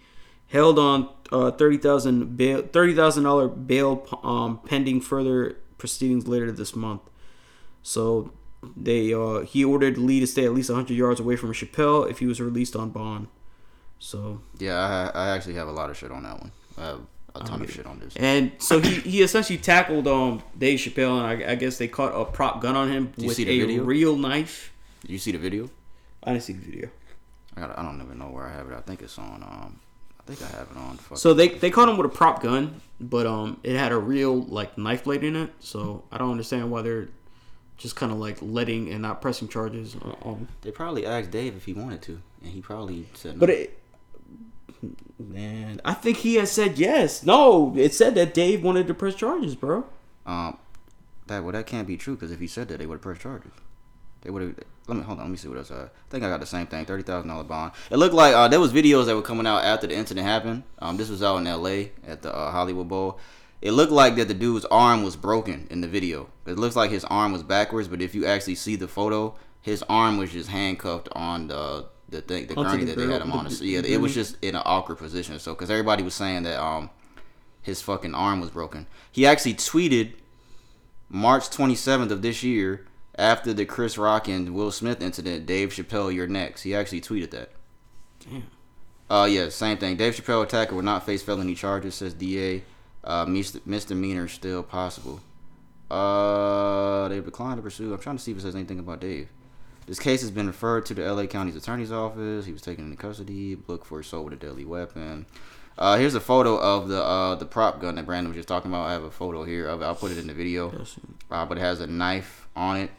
held 0.50 0.78
on 0.78 1.08
uh, 1.32 1.50
thirty 1.52 1.76
thousand 1.78 2.36
bail 2.36 2.62
thirty 2.62 2.94
thousand 2.94 3.24
dollar 3.24 3.48
bail 3.48 4.06
um, 4.22 4.60
pending 4.66 5.00
further 5.00 5.56
proceedings 5.78 6.26
later 6.28 6.50
this 6.52 6.74
month. 6.76 7.02
So 7.82 8.32
they 8.76 9.12
uh, 9.14 9.40
he 9.40 9.64
ordered 9.64 9.96
Lee 9.98 10.20
to 10.20 10.26
stay 10.26 10.44
at 10.44 10.52
least 10.52 10.70
hundred 10.70 10.94
yards 10.94 11.20
away 11.20 11.36
from 11.36 11.52
Chappelle 11.52 12.10
if 12.10 12.18
he 12.18 12.26
was 12.26 12.40
released 12.40 12.76
on 12.76 12.90
bond. 12.90 13.28
So 13.98 14.40
Yeah, 14.58 15.10
I, 15.14 15.26
I 15.26 15.28
actually 15.30 15.54
have 15.54 15.68
a 15.68 15.72
lot 15.72 15.90
of 15.90 15.96
shit 15.96 16.10
on 16.10 16.22
that 16.24 16.38
one. 16.40 16.52
I 16.78 16.84
have 16.86 17.00
a 17.34 17.40
ton 17.44 17.62
of 17.62 17.70
shit 17.70 17.86
on 17.86 18.00
this. 18.00 18.16
and 18.16 18.50
so 18.58 18.80
he, 18.80 18.94
he 19.08 19.22
essentially 19.22 19.56
tackled 19.58 20.08
um 20.08 20.42
Dave 20.58 20.78
Chappelle 20.80 21.18
and 21.18 21.44
I, 21.44 21.52
I 21.52 21.54
guess 21.54 21.78
they 21.78 21.86
caught 21.86 22.12
a 22.18 22.24
prop 22.24 22.60
gun 22.60 22.74
on 22.76 22.90
him 22.90 23.12
you 23.16 23.28
with 23.28 23.36
see 23.36 23.44
the 23.44 23.62
a 23.62 23.66
video? 23.66 23.84
real 23.84 24.16
knife. 24.16 24.72
Did 25.02 25.12
you 25.12 25.18
see 25.18 25.32
the 25.32 25.38
video? 25.38 25.70
I 26.24 26.32
didn't 26.32 26.42
see 26.44 26.54
the 26.54 26.64
video. 26.64 26.88
I 27.56 27.60
got. 27.60 27.78
I 27.78 27.82
don't 27.82 28.00
even 28.02 28.18
know 28.18 28.26
where 28.30 28.46
I 28.46 28.52
have 28.52 28.70
it. 28.70 28.74
I 28.74 28.80
think 28.80 29.00
it's 29.00 29.18
on. 29.18 29.42
Um, 29.42 29.80
think 30.34 30.52
I 30.52 30.56
have 30.56 30.68
it 30.70 30.76
on. 30.76 30.96
Fuck. 30.96 31.18
So 31.18 31.34
they 31.34 31.48
they 31.48 31.70
caught 31.70 31.88
him 31.88 31.96
with 31.96 32.06
a 32.06 32.14
prop 32.14 32.42
gun, 32.42 32.80
but 33.00 33.26
um, 33.26 33.58
it 33.62 33.76
had 33.76 33.92
a 33.92 33.98
real 33.98 34.42
like 34.42 34.78
knife 34.78 35.04
blade 35.04 35.24
in 35.24 35.36
it. 35.36 35.50
So 35.60 36.04
I 36.10 36.18
don't 36.18 36.30
understand 36.30 36.70
why 36.70 36.82
they're 36.82 37.08
just 37.76 37.96
kind 37.96 38.12
of 38.12 38.18
like 38.18 38.38
letting 38.40 38.90
and 38.90 39.02
not 39.02 39.22
pressing 39.22 39.48
charges 39.48 39.96
on. 40.22 40.48
they 40.60 40.70
probably 40.70 41.06
asked 41.06 41.30
Dave 41.30 41.56
if 41.56 41.64
he 41.64 41.72
wanted 41.72 42.02
to, 42.02 42.20
and 42.42 42.52
he 42.52 42.60
probably 42.60 43.06
said 43.14 43.34
no. 43.34 43.40
But 43.40 43.50
it, 43.50 43.78
man, 45.18 45.80
I 45.84 45.94
think 45.94 46.18
he 46.18 46.36
has 46.36 46.50
said 46.52 46.78
yes. 46.78 47.24
No, 47.24 47.74
it 47.76 47.94
said 47.94 48.14
that 48.14 48.34
Dave 48.34 48.62
wanted 48.62 48.86
to 48.86 48.94
press 48.94 49.14
charges, 49.14 49.54
bro. 49.54 49.84
Um, 50.26 50.58
that 51.26 51.42
well, 51.42 51.52
that 51.52 51.66
can't 51.66 51.86
be 51.86 51.96
true 51.96 52.14
because 52.14 52.30
if 52.30 52.40
he 52.40 52.46
said 52.46 52.68
that, 52.68 52.78
they 52.78 52.86
would 52.86 52.96
have 52.96 53.02
pressed 53.02 53.22
charges. 53.22 53.52
They 54.22 54.30
would 54.30 54.42
have. 54.42 54.54
Let 54.86 54.96
me 54.96 55.02
hold 55.04 55.18
on. 55.18 55.24
Let 55.26 55.30
me 55.30 55.36
see 55.36 55.48
what 55.48 55.58
else. 55.58 55.70
I, 55.70 55.84
I 55.84 55.88
think 56.10 56.24
I 56.24 56.28
got 56.28 56.40
the 56.40 56.46
same 56.46 56.66
thing. 56.66 56.84
Thirty 56.84 57.02
thousand 57.02 57.28
dollar 57.28 57.44
bond. 57.44 57.72
It 57.90 57.96
looked 57.96 58.14
like 58.14 58.34
uh, 58.34 58.48
there 58.48 58.60
was 58.60 58.72
videos 58.72 59.06
that 59.06 59.14
were 59.16 59.22
coming 59.22 59.46
out 59.46 59.64
after 59.64 59.86
the 59.86 59.94
incident 59.94 60.26
happened. 60.26 60.64
Um, 60.80 60.96
this 60.96 61.08
was 61.08 61.22
out 61.22 61.36
in 61.38 61.46
L.A. 61.46 61.92
at 62.06 62.22
the 62.22 62.34
uh, 62.34 62.50
Hollywood 62.50 62.88
Bowl. 62.88 63.18
It 63.62 63.72
looked 63.72 63.92
like 63.92 64.16
that 64.16 64.26
the 64.28 64.34
dude's 64.34 64.64
arm 64.66 65.02
was 65.02 65.16
broken 65.16 65.66
in 65.70 65.80
the 65.82 65.86
video. 65.88 66.28
It 66.46 66.58
looks 66.58 66.76
like 66.76 66.90
his 66.90 67.04
arm 67.04 67.32
was 67.32 67.42
backwards, 67.42 67.88
but 67.88 68.00
if 68.00 68.14
you 68.14 68.24
actually 68.26 68.54
see 68.54 68.74
the 68.74 68.88
photo, 68.88 69.34
his 69.60 69.82
arm 69.88 70.16
was 70.16 70.32
just 70.32 70.48
handcuffed 70.48 71.08
on 71.12 71.48
the 71.48 71.86
the 72.08 72.20
thing, 72.22 72.46
the 72.48 72.54
gurney 72.54 72.84
the 72.84 72.94
that 72.94 72.96
they 73.06 73.12
had 73.12 73.22
him 73.22 73.32
on. 73.32 73.44
the- 73.44 73.50
So, 73.50 73.62
yeah, 73.64 73.82
it 73.84 74.00
was 74.00 74.12
just 74.14 74.36
in 74.42 74.56
an 74.56 74.62
awkward 74.64 74.96
position. 74.98 75.38
So, 75.38 75.52
because 75.54 75.70
everybody 75.70 76.02
was 76.02 76.14
saying 76.14 76.42
that 76.44 76.60
um 76.60 76.90
his 77.62 77.80
fucking 77.82 78.14
arm 78.14 78.40
was 78.40 78.50
broken. 78.50 78.86
He 79.12 79.24
actually 79.26 79.54
tweeted 79.54 80.14
March 81.08 81.50
27th 81.50 82.10
of 82.10 82.22
this 82.22 82.42
year 82.42 82.86
after 83.20 83.52
the 83.52 83.64
Chris 83.64 83.98
Rock 83.98 84.28
and 84.28 84.54
Will 84.54 84.72
Smith 84.72 85.02
incident, 85.02 85.46
Dave 85.46 85.70
Chappelle, 85.70 86.12
you're 86.12 86.26
next. 86.26 86.62
He 86.62 86.74
actually 86.74 87.00
tweeted 87.00 87.30
that. 87.30 87.50
Damn. 88.20 88.46
Uh, 89.08 89.26
yeah, 89.26 89.48
same 89.48 89.76
thing. 89.76 89.96
Dave 89.96 90.14
Chappelle 90.14 90.42
attacker 90.42 90.74
will 90.74 90.82
not 90.82 91.04
face 91.04 91.22
felony 91.22 91.54
charges, 91.54 91.96
says 91.96 92.14
DA. 92.14 92.62
Uh, 93.02 93.26
mis- 93.26 93.64
misdemeanor 93.66 94.28
still 94.28 94.62
possible. 94.62 95.20
Uh, 95.90 97.08
they've 97.08 97.24
declined 97.24 97.58
to 97.58 97.62
pursue. 97.62 97.92
I'm 97.92 97.98
trying 97.98 98.16
to 98.16 98.22
see 98.22 98.30
if 98.30 98.38
it 98.38 98.42
says 98.42 98.54
anything 98.54 98.78
about 98.78 99.00
Dave. 99.00 99.28
This 99.86 99.98
case 99.98 100.20
has 100.20 100.30
been 100.30 100.46
referred 100.46 100.86
to 100.86 100.94
the 100.94 101.12
LA 101.12 101.26
County's 101.26 101.56
attorney's 101.56 101.90
office. 101.90 102.46
He 102.46 102.52
was 102.52 102.62
taken 102.62 102.84
into 102.84 102.96
custody, 102.96 103.56
booked 103.56 103.86
for 103.86 103.98
assault 104.00 104.26
with 104.26 104.34
a 104.34 104.36
deadly 104.36 104.64
weapon. 104.64 105.26
Uh, 105.76 105.96
here's 105.96 106.14
a 106.14 106.20
photo 106.20 106.58
of 106.58 106.88
the 106.88 107.02
uh, 107.02 107.34
the 107.34 107.46
prop 107.46 107.80
gun 107.80 107.96
that 107.96 108.06
Brandon 108.06 108.28
was 108.28 108.36
just 108.36 108.48
talking 108.48 108.70
about. 108.70 108.86
I 108.86 108.92
have 108.92 109.02
a 109.02 109.10
photo 109.10 109.44
here 109.44 109.66
of 109.66 109.82
it. 109.82 109.84
I'll 109.84 109.94
put 109.94 110.12
it 110.12 110.18
in 110.18 110.26
the 110.26 110.34
video. 110.34 110.68
Uh, 111.30 111.44
but 111.46 111.58
it 111.58 111.62
has 111.62 111.80
a 111.80 111.86
knife 111.86 112.48
on 112.54 112.76
it. 112.76 112.90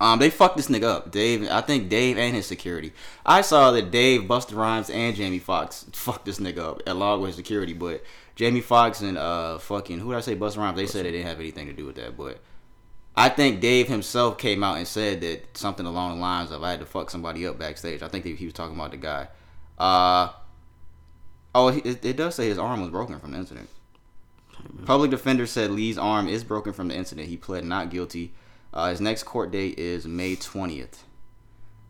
Um, 0.00 0.18
they 0.18 0.28
fucked 0.28 0.56
this 0.56 0.68
nigga 0.68 0.84
up. 0.84 1.10
Dave, 1.10 1.48
I 1.48 1.60
think 1.60 1.88
Dave 1.88 2.18
and 2.18 2.34
his 2.34 2.46
security. 2.46 2.92
I 3.24 3.42
saw 3.42 3.70
that 3.70 3.90
Dave, 3.90 4.22
Busta 4.22 4.56
Rhymes, 4.56 4.90
and 4.90 5.14
Jamie 5.14 5.38
Foxx 5.38 5.86
fucked 5.92 6.24
this 6.24 6.40
nigga 6.40 6.58
up 6.58 6.82
along 6.86 7.20
with 7.22 7.34
security. 7.34 7.72
But 7.72 8.02
Jamie 8.34 8.60
Foxx 8.60 9.00
and 9.00 9.16
uh 9.16 9.58
fucking 9.58 10.00
who 10.00 10.10
did 10.10 10.18
I 10.18 10.20
say 10.20 10.36
Busta 10.36 10.58
Rhymes? 10.58 10.76
They 10.76 10.86
said 10.86 11.06
they 11.06 11.12
didn't 11.12 11.28
have 11.28 11.40
anything 11.40 11.66
to 11.66 11.72
do 11.72 11.86
with 11.86 11.96
that. 11.96 12.16
But 12.16 12.40
I 13.16 13.28
think 13.28 13.60
Dave 13.60 13.86
himself 13.86 14.38
came 14.38 14.64
out 14.64 14.76
and 14.76 14.88
said 14.88 15.20
that 15.20 15.56
something 15.56 15.86
along 15.86 16.16
the 16.16 16.20
lines 16.20 16.50
of 16.50 16.62
I 16.64 16.72
had 16.72 16.80
to 16.80 16.86
fuck 16.86 17.10
somebody 17.10 17.46
up 17.46 17.58
backstage. 17.58 18.02
I 18.02 18.08
think 18.08 18.24
he 18.24 18.44
was 18.44 18.54
talking 18.54 18.74
about 18.74 18.90
the 18.90 18.96
guy. 18.96 19.28
Uh 19.78 20.30
oh, 21.54 21.68
it, 21.68 22.04
it 22.04 22.16
does 22.16 22.34
say 22.34 22.48
his 22.48 22.58
arm 22.58 22.80
was 22.80 22.90
broken 22.90 23.20
from 23.20 23.30
the 23.30 23.38
incident. 23.38 23.68
Public 24.84 25.10
defender 25.10 25.46
said 25.46 25.70
Lee's 25.70 25.98
arm 25.98 26.28
is 26.28 26.42
broken 26.42 26.72
from 26.72 26.88
the 26.88 26.96
incident. 26.96 27.28
He 27.28 27.36
pled 27.36 27.64
not 27.64 27.90
guilty. 27.90 28.32
Uh, 28.74 28.90
his 28.90 29.00
next 29.00 29.22
court 29.22 29.52
date 29.52 29.78
is 29.78 30.04
May 30.04 30.34
twentieth. 30.34 31.04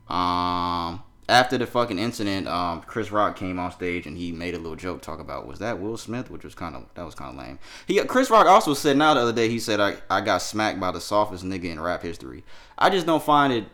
Um, 0.06 1.02
after 1.26 1.56
the 1.56 1.66
fucking 1.66 1.98
incident, 1.98 2.46
um, 2.46 2.82
Chris 2.82 3.10
Rock 3.10 3.36
came 3.36 3.58
on 3.58 3.72
stage 3.72 4.06
and 4.06 4.18
he 4.18 4.30
made 4.30 4.54
a 4.54 4.58
little 4.58 4.76
joke 4.76 5.00
talk 5.00 5.18
about 5.18 5.46
was 5.46 5.58
that 5.60 5.80
Will 5.80 5.96
Smith, 5.96 6.30
which 6.30 6.44
was 6.44 6.54
kind 6.54 6.76
of 6.76 6.84
that 6.94 7.04
was 7.04 7.14
kind 7.14 7.30
of 7.30 7.42
lame. 7.42 7.58
He 7.86 7.98
Chris 8.04 8.28
Rock 8.28 8.46
also 8.46 8.74
said 8.74 8.98
now 8.98 9.14
the 9.14 9.20
other 9.20 9.32
day 9.32 9.48
he 9.48 9.58
said 9.58 9.80
I 9.80 9.96
I 10.10 10.20
got 10.20 10.42
smacked 10.42 10.78
by 10.78 10.90
the 10.90 11.00
softest 11.00 11.42
nigga 11.42 11.64
in 11.64 11.80
rap 11.80 12.02
history. 12.02 12.44
I 12.76 12.90
just 12.90 13.06
don't 13.06 13.22
find 13.22 13.50
it 13.50 13.64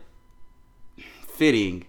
fitting 1.27 1.85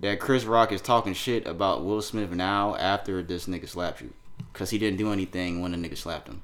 that 0.00 0.18
Chris 0.18 0.44
Rock 0.44 0.72
is 0.72 0.80
talking 0.80 1.14
shit 1.14 1.46
about 1.46 1.84
Will 1.84 2.02
Smith 2.02 2.32
now 2.32 2.74
after 2.74 3.22
this 3.22 3.46
nigga 3.46 3.68
slapped 3.68 4.00
you, 4.00 4.12
cause 4.52 4.70
he 4.70 4.78
didn't 4.78 4.98
do 4.98 5.12
anything 5.12 5.60
when 5.60 5.70
the 5.70 5.78
nigga 5.78 5.96
slapped 5.96 6.26
him. 6.26 6.42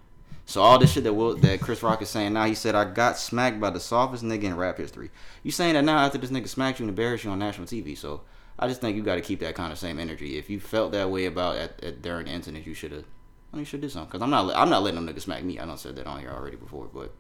So 0.51 0.63
all 0.63 0.81
this 0.81 0.91
shit 0.91 1.05
that 1.05 1.15
Will, 1.15 1.37
that 1.37 1.61
Chris 1.61 1.81
Rock 1.81 2.03
is 2.03 2.09
saying 2.09 2.33
now, 2.33 2.45
he 2.45 2.57
said 2.57 2.75
I 2.75 2.85
got 2.85 3.17
smacked 3.17 3.61
by 3.61 3.71
the 3.71 3.79
softest 3.79 4.25
nigga 4.25 4.43
in 4.43 4.57
rap 4.57 4.79
history. 4.79 5.13
You 5.45 5.53
saying 5.53 5.75
that 5.75 5.85
now 5.85 5.99
after 5.99 6.19
this 6.19 6.31
nigga 6.31 6.49
smacked 6.49 6.81
you 6.81 6.87
and 6.87 6.89
embarrassed 6.89 7.23
you 7.23 7.31
on 7.31 7.39
national 7.39 7.69
TV? 7.69 7.97
So 7.97 8.23
I 8.59 8.67
just 8.67 8.81
think 8.81 8.97
you 8.97 9.05
got 9.05 9.15
to 9.15 9.21
keep 9.21 9.39
that 9.41 9.55
kind 9.55 9.71
of 9.73 9.79
same 9.79 10.01
energy. 10.01 10.39
If 10.39 10.51
you 10.51 10.59
felt 10.59 10.91
that 10.91 11.09
way 11.09 11.27
about 11.27 11.55
at, 11.55 11.85
at 11.85 12.03
during 12.03 12.27
the 12.27 12.33
incident, 12.33 12.67
you 12.67 12.75
should 12.75 12.91
have. 12.91 13.05
You 13.55 13.65
should 13.65 13.81
do 13.81 13.89
something. 13.89 14.11
Cause 14.11 14.23
I'm 14.23 14.31
not. 14.31 14.53
I'm 14.57 14.69
not 14.69 14.83
letting 14.83 15.05
them 15.05 15.15
nigga 15.15 15.21
smack 15.21 15.45
me. 15.45 15.61
I 15.61 15.67
don't 15.67 15.79
said 15.79 15.95
that 15.95 16.09
on 16.09 16.19
here 16.19 16.31
already 16.31 16.57
before, 16.57 16.89
but 16.93 17.13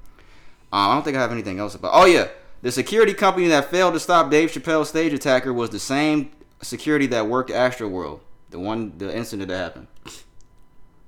um, 0.72 0.90
I 0.90 0.94
don't 0.94 1.04
think 1.04 1.16
I 1.16 1.20
have 1.20 1.30
anything 1.30 1.60
else 1.60 1.76
about. 1.76 1.92
Oh 1.94 2.06
yeah, 2.06 2.26
The 2.62 2.72
security 2.72 3.14
company 3.14 3.46
that 3.46 3.70
failed 3.70 3.94
to 3.94 4.00
stop 4.00 4.32
Dave 4.32 4.50
Chappelle's 4.50 4.88
stage 4.88 5.12
attacker 5.12 5.52
was 5.52 5.70
the 5.70 5.78
same 5.78 6.32
security 6.62 7.06
that 7.06 7.28
worked 7.28 7.50
Astroworld. 7.50 8.20
The 8.50 8.58
one, 8.58 8.98
the 8.98 9.16
incident 9.16 9.50
that 9.50 9.56
happened. 9.56 9.86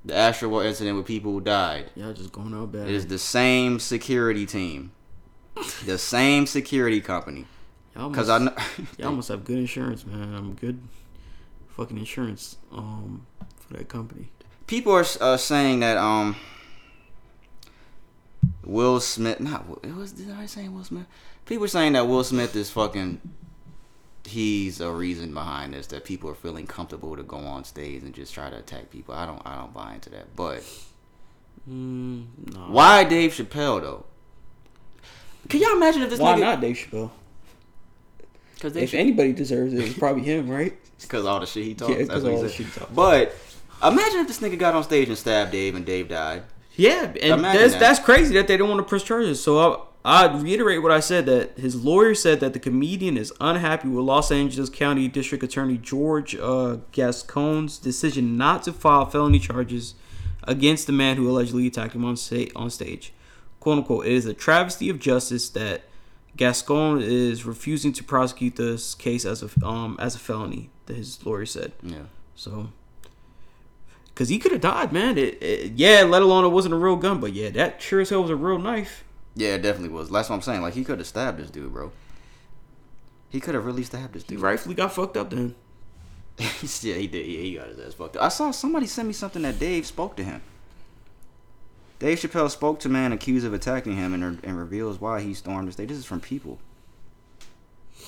The 0.05 0.15
Astroworld 0.15 0.67
incident 0.67 0.97
with 0.97 1.07
people 1.07 1.33
who 1.33 1.41
died. 1.41 1.91
Y'all 1.95 2.13
just 2.13 2.33
going 2.33 2.53
out 2.55 2.73
bad. 2.73 2.89
It 2.89 2.95
is 2.95 3.07
the 3.07 3.19
same 3.19 3.79
security 3.79 4.47
team. 4.47 4.93
The 5.85 5.99
same 5.99 6.47
security 6.47 7.01
company. 7.01 7.47
Y'all 7.95 8.11
Because 8.11 8.29
I 8.29 8.39
know. 8.39 8.55
y'all 8.99 9.13
must 9.17 9.29
have 9.29 9.45
good 9.45 9.59
insurance, 9.59 10.05
man. 10.05 10.35
I'm 10.35 10.55
good. 10.55 10.81
Fucking 11.69 11.99
insurance. 11.99 12.57
Um, 12.73 13.27
for 13.61 13.75
that 13.75 13.89
company. 13.89 14.29
people 14.67 14.93
are 14.93 15.05
uh, 15.21 15.37
saying 15.37 15.81
that 15.81 15.97
um 15.97 16.37
Will 18.65 19.01
Smith 19.01 19.41
not 19.41 19.67
it 19.83 19.95
was 19.95 20.13
did 20.13 20.31
I 20.31 20.47
say 20.47 20.69
Will 20.69 20.85
Smith? 20.85 21.07
People 21.47 21.65
are 21.65 21.69
saying 21.69 21.93
that 21.93 22.07
Will 22.07 22.25
Smith 22.25 22.55
is 22.57 22.71
fucking 22.71 23.21
he's 24.25 24.81
a 24.81 24.91
reason 24.91 25.35
behind 25.35 25.75
this 25.75 25.87
that 25.89 26.05
people 26.05 26.31
are 26.31 26.35
feeling 26.35 26.67
comfortable 26.67 27.17
to 27.17 27.23
go 27.23 27.37
on 27.39 27.65
stage 27.65 28.03
and 28.03 28.15
just 28.15 28.33
try 28.35 28.49
to 28.51 28.57
attack 28.57 28.91
people. 28.91 29.15
I 29.15 29.27
don't 29.27 29.43
I 29.45 29.57
don't 29.57 29.73
buy 29.75 29.95
into 29.95 30.11
that. 30.11 30.35
But 30.37 30.63
Mm, 31.69 32.25
nah. 32.55 32.71
why 32.71 33.05
Dave 33.05 33.33
Chappelle 33.33 33.81
though? 33.83 34.05
Can 35.49 35.61
y'all 35.61 35.77
imagine 35.77 36.03
if 36.03 36.11
this 36.11 36.19
Why 36.19 36.35
nigga 36.35 36.41
not 36.41 36.61
Dave 36.61 36.77
Chappelle? 36.77 37.11
Because 38.55 38.77
If 38.77 38.95
anybody 38.95 39.33
deserves 39.33 39.73
it, 39.75 39.81
it's 39.81 39.99
probably 39.99 40.23
him, 40.23 40.49
right? 40.49 40.77
because 41.01 41.25
all 41.27 41.41
the 41.41 41.47
shit 41.47 41.65
he 41.65 41.75
talks. 41.75 41.91
Yeah, 41.93 41.99
that's 41.99 42.11
'cause 42.11 42.23
what 42.23 42.31
he 42.31 42.37
all 42.37 42.43
the 42.43 42.49
said. 42.49 42.57
shit 42.57 42.67
he 42.67 42.79
talks. 42.81 42.93
But 42.93 43.35
imagine 43.83 44.21
if 44.21 44.29
this 44.29 44.39
nigga 44.41 44.59
got 44.59 44.75
on 44.75 44.83
stage 44.85 45.09
and 45.09 45.19
stabbed 45.19 45.53
Dave 45.53 45.75
and 45.75 45.85
Dave 45.85 46.09
died. 46.09 46.45
Yeah, 46.75 47.13
and 47.23 47.45
that's 47.45 47.73
that. 47.75 47.81
that's 47.81 47.99
crazy 48.01 48.35
that 48.35 48.49
they 48.49 48.57
don't 48.57 48.69
want 48.69 48.79
to 48.79 48.85
press 48.85 49.03
charges. 49.03 49.43
So 49.43 49.59
I 49.59 49.81
I 50.05 50.27
reiterate 50.27 50.83
what 50.83 50.91
I 50.91 50.99
said 51.01 51.27
that 51.27 51.57
his 51.59 51.77
lawyer 51.85 52.15
said 52.15 52.41
that 52.41 52.55
the 52.55 52.59
comedian 52.59 53.17
is 53.17 53.33
unhappy 53.41 53.87
with 53.89 54.05
Los 54.05 54.33
Angeles 54.33 54.69
County 54.69 55.07
District 55.07 55.45
Attorney 55.45 55.79
George 55.79 56.35
uh, 56.35 56.79
Gascon's 56.91 57.79
decision 57.79 58.37
not 58.37 58.65
to 58.65 58.73
file 58.73 59.07
felony 59.07 59.39
charges 59.39 59.95
against 60.43 60.89
the 60.89 60.93
man 60.93 61.17
who 61.17 61.31
allegedly 61.31 61.69
attacked 61.69 61.95
him 61.95 62.05
on 62.05 62.17
sta- 62.17 62.51
on 62.57 62.69
stage. 62.69 63.13
"Quote 63.61 63.79
unquote," 63.79 64.07
it 64.07 64.13
is 64.13 64.27
a 64.27 64.35
travesty 64.35 64.89
of 64.89 64.99
justice 64.99 65.49
that 65.51 65.83
Gascon 66.37 67.01
is 67.01 67.45
refusing 67.45 67.93
to 67.93 68.03
prosecute 68.03 68.57
this 68.57 68.97
case 68.97 69.25
as 69.25 69.41
a 69.45 69.65
um 69.65 69.97
as 70.01 70.17
a 70.17 70.19
felony. 70.19 70.71
That 70.87 70.97
his 70.97 71.25
lawyer 71.25 71.47
said. 71.47 71.75
Yeah. 71.81 72.07
So, 72.35 72.71
because 74.07 74.31
he 74.31 74.41
could 74.41 74.51
have 74.51 74.61
died, 74.63 74.93
man. 74.93 75.17
It, 75.17 75.41
it- 75.41 75.73
yeah, 75.77 76.03
let 76.03 76.23
alone 76.23 76.45
it 76.45 76.49
wasn't 76.49 76.75
a 76.75 76.79
real 76.79 76.97
gun, 76.97 77.21
but 77.21 77.35
yeah, 77.35 77.51
that 77.51 77.81
sure 77.81 78.01
as 78.01 78.11
hell 78.11 78.23
was 78.23 78.31
a 78.33 78.37
real 78.37 78.59
knife. 78.59 79.05
Yeah, 79.35 79.55
it 79.55 79.63
definitely 79.63 79.89
was. 79.91 80.11
That's 80.11 80.29
what 80.29 80.37
I'm 80.37 80.43
saying. 80.43 80.63
Like 80.63 80.75
he 80.75 80.85
could 80.85 80.99
have 80.99 81.07
stabbed 81.07 81.39
this 81.39 81.51
dude, 81.51 81.73
bro. 81.73 81.93
He 83.31 83.41
could 83.41 83.55
have 83.55 83.65
really 83.65 83.83
stabbed 83.83 84.13
this 84.13 84.25
He 84.25 84.35
dude. 84.35 84.41
rightfully 84.41 84.75
got 84.75 84.93
fucked 84.93 85.17
up 85.17 85.31
then. 85.31 85.55
yeah, 86.39 86.49
he 86.95 87.07
did. 87.07 87.27
Yeah, 87.27 87.41
he 87.41 87.55
got 87.55 87.69
his 87.69 87.79
ass 87.79 87.95
fucked 87.95 88.17
up. 88.17 88.23
I 88.23 88.29
saw 88.29 88.51
somebody 88.51 88.87
send 88.87 89.09
me 89.09 89.15
something 89.15 89.43
that 89.43 89.59
Dave 89.59 89.87
spoke 89.87 90.17
to 90.17 90.25
him. 90.25 90.43
Dave 91.99 92.19
Chappelle 92.19 92.51
spoke 92.51 92.81
to 92.81 92.89
man 92.89 93.13
accused 93.13 93.47
of 93.47 93.55
attacking 93.55 93.97
him 93.97 94.13
and, 94.13 94.41
and 94.43 94.59
reveals 94.59 95.01
why 95.01 95.21
he 95.21 95.35
stormed 95.35 95.69
the 95.69 95.73
stage. 95.73 95.89
This 95.89 95.99
is 95.99 96.05
from 96.05 96.21
People. 96.21 96.59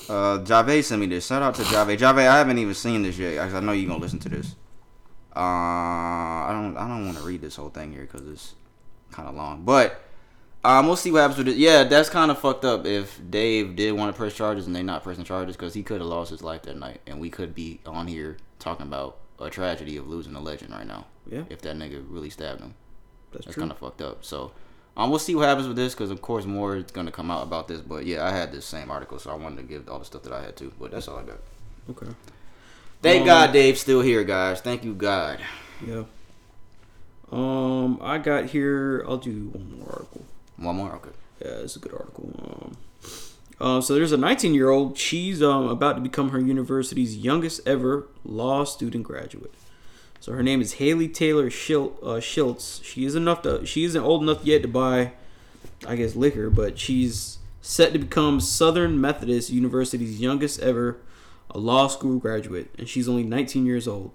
Uh, 0.09 0.39
Jave 0.39 0.83
sent 0.83 0.99
me 0.99 1.07
this. 1.07 1.25
Shout 1.27 1.41
out 1.41 1.55
to 1.55 1.63
Jave. 1.63 1.97
Jave, 1.97 2.17
I 2.27 2.37
haven't 2.37 2.57
even 2.57 2.73
seen 2.73 3.03
this 3.03 3.17
yet. 3.17 3.39
I 3.39 3.57
I 3.57 3.59
know 3.61 3.71
you're 3.71 3.87
gonna 3.87 4.01
listen 4.01 4.19
to 4.19 4.29
this. 4.29 4.55
Uh, 5.35 5.39
I 5.39 6.49
don't. 6.51 6.77
I 6.77 6.87
don't 6.87 7.05
want 7.05 7.17
to 7.17 7.23
read 7.23 7.41
this 7.41 7.55
whole 7.55 7.69
thing 7.69 7.91
here 7.91 8.01
because 8.01 8.27
it's 8.27 8.53
kind 9.11 9.27
of 9.27 9.35
long. 9.35 9.63
But 9.63 10.01
um, 10.65 10.87
we'll 10.87 10.95
see 10.95 11.11
what 11.11 11.19
happens 11.21 11.37
with 11.37 11.47
it. 11.49 11.57
Yeah, 11.57 11.83
that's 11.83 12.09
kind 12.09 12.31
of 12.31 12.39
fucked 12.39 12.65
up. 12.65 12.85
If 12.85 13.19
Dave 13.29 13.75
did 13.75 13.91
want 13.93 14.13
to 14.13 14.17
press 14.17 14.33
charges 14.33 14.67
and 14.67 14.75
they 14.75 14.83
not 14.83 15.03
pressing 15.03 15.23
charges 15.23 15.55
because 15.55 15.73
he 15.73 15.83
could 15.83 16.01
have 16.01 16.09
lost 16.09 16.31
his 16.31 16.41
life 16.41 16.63
that 16.63 16.77
night, 16.77 17.01
and 17.07 17.19
we 17.19 17.29
could 17.29 17.53
be 17.53 17.79
on 17.85 18.07
here 18.07 18.37
talking 18.59 18.85
about 18.85 19.17
a 19.39 19.49
tragedy 19.49 19.97
of 19.97 20.07
losing 20.07 20.35
a 20.35 20.39
legend 20.39 20.71
right 20.71 20.87
now. 20.87 21.05
Yeah. 21.29 21.43
If 21.49 21.61
that 21.61 21.75
nigga 21.75 22.03
really 22.07 22.29
stabbed 22.29 22.61
him, 22.61 22.73
That's 23.31 23.45
that's 23.45 23.57
kind 23.57 23.71
of 23.71 23.77
fucked 23.77 24.01
up. 24.01 24.25
So. 24.25 24.51
Um, 24.97 25.09
we'll 25.09 25.19
see 25.19 25.35
what 25.35 25.49
happens 25.49 25.67
with 25.67 25.75
this 25.75 25.93
because, 25.93 26.09
of 26.09 26.21
course, 26.21 26.45
more 26.45 26.77
is 26.77 26.85
gonna 26.85 27.11
come 27.11 27.29
out 27.29 27.43
about 27.43 27.67
this. 27.67 27.81
But 27.81 28.05
yeah, 28.05 28.25
I 28.25 28.31
had 28.31 28.53
this 28.53 28.63
same 28.65 28.89
article, 28.89 29.19
so 29.19 29.29
I 29.29 29.35
wanted 29.35 29.57
to 29.57 29.63
give 29.63 29.89
all 29.89 29.99
the 29.99 30.05
stuff 30.05 30.23
that 30.23 30.31
I 30.31 30.41
had 30.41 30.55
too. 30.55 30.71
But 30.79 30.91
that's 30.91 31.09
all 31.09 31.17
I 31.17 31.23
got. 31.23 31.39
Okay. 31.89 32.07
Thank 33.01 33.21
Um, 33.23 33.27
God 33.27 33.51
Dave's 33.51 33.81
still 33.81 33.99
here, 33.99 34.23
guys. 34.23 34.61
Thank 34.61 34.85
you, 34.85 34.93
God. 34.93 35.39
Yeah. 35.85 36.03
Um, 37.29 37.99
I 38.01 38.19
got 38.19 38.45
here. 38.45 39.03
I'll 39.05 39.17
do 39.17 39.49
one 39.49 39.79
more 39.79 39.89
article. 39.91 40.25
One 40.57 40.75
more, 40.77 40.93
okay. 40.93 41.09
Yeah, 41.41 41.63
it's 41.63 41.75
a 41.75 41.79
good 41.79 41.93
article. 41.93 42.31
Um, 42.39 42.77
uh, 43.59 43.81
so 43.81 43.93
there's 43.93 44.11
a 44.11 44.17
19 44.17 44.53
year 44.53 44.69
old. 44.69 44.97
She's 44.97 45.41
um 45.41 45.67
about 45.67 45.93
to 45.93 46.01
become 46.01 46.29
her 46.29 46.39
university's 46.39 47.17
youngest 47.17 47.61
ever 47.65 48.07
law 48.23 48.63
student 48.63 49.03
graduate. 49.03 49.53
So 50.19 50.33
her 50.33 50.43
name 50.43 50.61
is 50.61 50.73
Haley 50.73 51.07
Taylor 51.07 51.49
Schil- 51.49 51.93
uh, 52.01 52.19
Schiltz. 52.19 52.83
She 52.83 53.05
is 53.05 53.15
enough 53.15 53.41
to. 53.43 53.65
She 53.65 53.83
isn't 53.83 54.01
old 54.01 54.23
enough 54.23 54.43
yet 54.43 54.61
to 54.63 54.67
buy, 54.67 55.11
I 55.87 55.95
guess, 55.95 56.15
liquor, 56.15 56.49
but 56.49 56.79
she's 56.79 57.37
set 57.61 57.93
to 57.93 57.99
become 57.99 58.39
Southern 58.39 58.99
Methodist 58.99 59.49
University's 59.49 60.19
youngest 60.19 60.59
ever 60.59 60.97
a 61.51 61.59
law 61.59 61.87
school 61.87 62.17
graduate, 62.19 62.69
and 62.77 62.89
she's 62.89 63.07
only 63.07 63.23
19 63.23 63.65
years 63.65 63.87
old. 63.87 64.11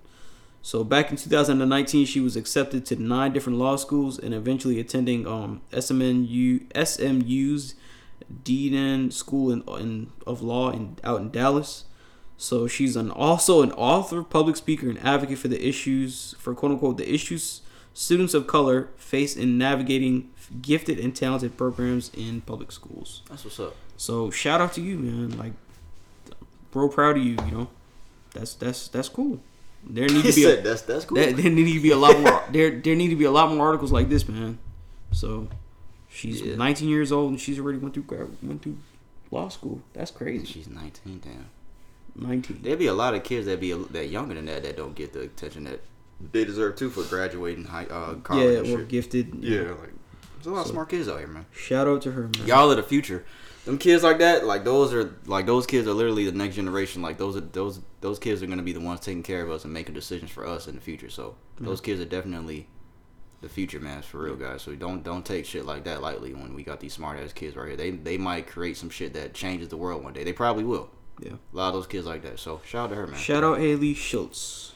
So 0.62 0.84
back 0.84 1.10
in 1.10 1.16
2019, 1.16 2.04
she 2.06 2.20
was 2.20 2.36
accepted 2.36 2.84
to 2.86 2.96
nine 2.96 3.32
different 3.32 3.58
law 3.58 3.76
schools 3.76 4.18
and 4.18 4.34
eventually 4.34 4.78
attending 4.78 5.26
um, 5.26 5.62
SMNU 5.72 6.66
SMU's 6.74 7.74
Dean 8.44 9.10
School 9.10 9.50
in, 9.50 9.62
in, 9.80 10.12
of 10.26 10.42
Law 10.42 10.70
in, 10.70 10.96
out 11.02 11.20
in 11.20 11.30
Dallas. 11.30 11.84
So 12.36 12.66
she's 12.66 12.96
an 12.96 13.10
also 13.10 13.62
an 13.62 13.72
author, 13.72 14.22
public 14.22 14.56
speaker, 14.56 14.88
and 14.88 14.98
advocate 15.04 15.38
for 15.38 15.48
the 15.48 15.66
issues 15.66 16.34
for 16.38 16.54
quote 16.54 16.72
unquote 16.72 16.96
the 16.96 17.12
issues 17.12 17.62
students 17.92 18.34
of 18.34 18.46
color 18.46 18.88
face 18.96 19.36
in 19.36 19.58
navigating 19.58 20.30
gifted 20.62 20.98
and 20.98 21.14
talented 21.14 21.56
programs 21.56 22.10
in 22.16 22.40
public 22.42 22.72
schools. 22.72 23.22
That's 23.28 23.44
what's 23.44 23.60
up. 23.60 23.76
So 23.96 24.30
shout 24.30 24.60
out 24.60 24.72
to 24.74 24.80
you, 24.80 24.98
man. 24.98 25.36
Like, 25.36 25.52
real 26.72 26.88
proud 26.88 27.18
of 27.18 27.24
you. 27.24 27.36
You 27.44 27.50
know, 27.50 27.68
that's 28.32 28.54
that's 28.54 28.88
that's 28.88 29.08
cool. 29.08 29.40
There 29.84 30.06
need 30.08 30.24
to 30.24 30.32
be 30.34 30.44
a, 30.44 30.60
that's 30.60 30.82
that's 30.82 31.04
cool. 31.04 31.16
there, 31.16 31.32
there 31.32 31.50
need 31.50 31.72
to 31.74 31.80
be 31.80 31.90
a 31.90 31.96
lot 31.96 32.18
more. 32.20 32.44
There 32.50 32.70
there 32.70 32.94
need 32.94 33.08
to 33.08 33.16
be 33.16 33.24
a 33.24 33.30
lot 33.30 33.50
more 33.52 33.66
articles 33.66 33.90
like 33.92 34.08
this, 34.08 34.28
man. 34.28 34.58
So 35.12 35.48
she's 36.08 36.40
Yeah. 36.42 36.56
19 36.56 36.88
years 36.88 37.10
old 37.12 37.30
and 37.30 37.40
she's 37.40 37.58
already 37.58 37.78
went 37.78 37.94
through 37.94 38.04
grad, 38.04 38.28
went 38.42 38.62
through 38.62 38.76
law 39.30 39.48
school. 39.48 39.80
That's 39.94 40.10
crazy. 40.10 40.44
She's 40.46 40.68
19, 40.68 41.20
damn. 41.24 41.46
19. 42.16 42.60
There'd 42.62 42.78
be 42.78 42.86
a 42.88 42.94
lot 42.94 43.14
of 43.14 43.22
kids 43.24 43.46
that 43.46 43.60
be 43.60 43.70
a, 43.72 43.76
that 43.78 44.08
younger 44.08 44.34
than 44.34 44.46
that 44.46 44.62
that 44.64 44.76
don't 44.76 44.94
get 44.94 45.12
the 45.12 45.22
attention 45.22 45.64
that 45.64 45.80
they 46.32 46.44
deserve 46.44 46.76
too 46.76 46.90
for 46.90 47.02
graduating 47.04 47.64
high 47.64 47.86
uh, 47.86 48.14
college 48.16 48.66
Yeah, 48.68 48.74
or 48.74 48.78
shit. 48.80 48.88
gifted. 48.88 49.34
Yeah, 49.40 49.60
like 49.70 49.90
there's 50.34 50.46
a 50.46 50.50
lot 50.50 50.62
of 50.66 50.70
smart 50.70 50.88
kids 50.90 51.08
out 51.08 51.18
here, 51.18 51.26
man. 51.28 51.46
Shout 51.52 51.86
out 51.88 52.02
to 52.02 52.12
her, 52.12 52.22
man. 52.36 52.46
Y'all 52.46 52.70
are 52.70 52.74
the 52.74 52.82
future. 52.82 53.24
Them 53.64 53.76
kids 53.76 54.02
like 54.02 54.18
that, 54.18 54.44
like 54.46 54.64
those 54.64 54.94
are 54.94 55.14
like 55.26 55.46
those 55.46 55.66
kids 55.66 55.86
are 55.86 55.92
literally 55.92 56.24
the 56.24 56.32
next 56.32 56.56
generation. 56.56 57.02
Like 57.02 57.18
those 57.18 57.36
are 57.36 57.40
those 57.40 57.80
those 58.00 58.18
kids 58.18 58.42
are 58.42 58.46
gonna 58.46 58.62
be 58.62 58.72
the 58.72 58.80
ones 58.80 59.00
taking 59.00 59.22
care 59.22 59.42
of 59.42 59.50
us 59.50 59.64
and 59.64 59.72
making 59.72 59.94
decisions 59.94 60.30
for 60.30 60.46
us 60.46 60.66
in 60.66 60.74
the 60.74 60.80
future. 60.80 61.10
So 61.10 61.36
those 61.58 61.80
kids 61.80 62.00
are 62.00 62.06
definitely 62.06 62.68
the 63.42 63.48
future, 63.48 63.78
man. 63.78 64.02
For 64.02 64.18
real, 64.22 64.36
guys. 64.36 64.62
So 64.62 64.74
don't 64.74 65.02
don't 65.02 65.24
take 65.24 65.44
shit 65.44 65.66
like 65.66 65.84
that 65.84 66.00
lightly. 66.00 66.32
When 66.32 66.54
we 66.54 66.62
got 66.62 66.80
these 66.80 66.94
smart 66.94 67.18
ass 67.18 67.32
kids 67.32 67.54
right 67.54 67.68
here, 67.68 67.76
they 67.76 67.90
they 67.90 68.16
might 68.16 68.46
create 68.46 68.78
some 68.78 68.90
shit 68.90 69.12
that 69.14 69.34
changes 69.34 69.68
the 69.68 69.76
world 69.76 70.02
one 70.02 70.14
day. 70.14 70.24
They 70.24 70.32
probably 70.32 70.64
will. 70.64 70.88
Yeah. 71.20 71.32
A 71.52 71.56
lot 71.56 71.68
of 71.68 71.74
those 71.74 71.86
kids 71.86 72.06
like 72.06 72.22
that. 72.22 72.38
So 72.38 72.62
shout 72.64 72.84
out 72.84 72.90
to 72.90 72.96
her, 72.96 73.06
man. 73.06 73.18
Shout 73.18 73.44
out 73.44 73.58
Haley 73.58 73.92
Schultz. 73.92 74.72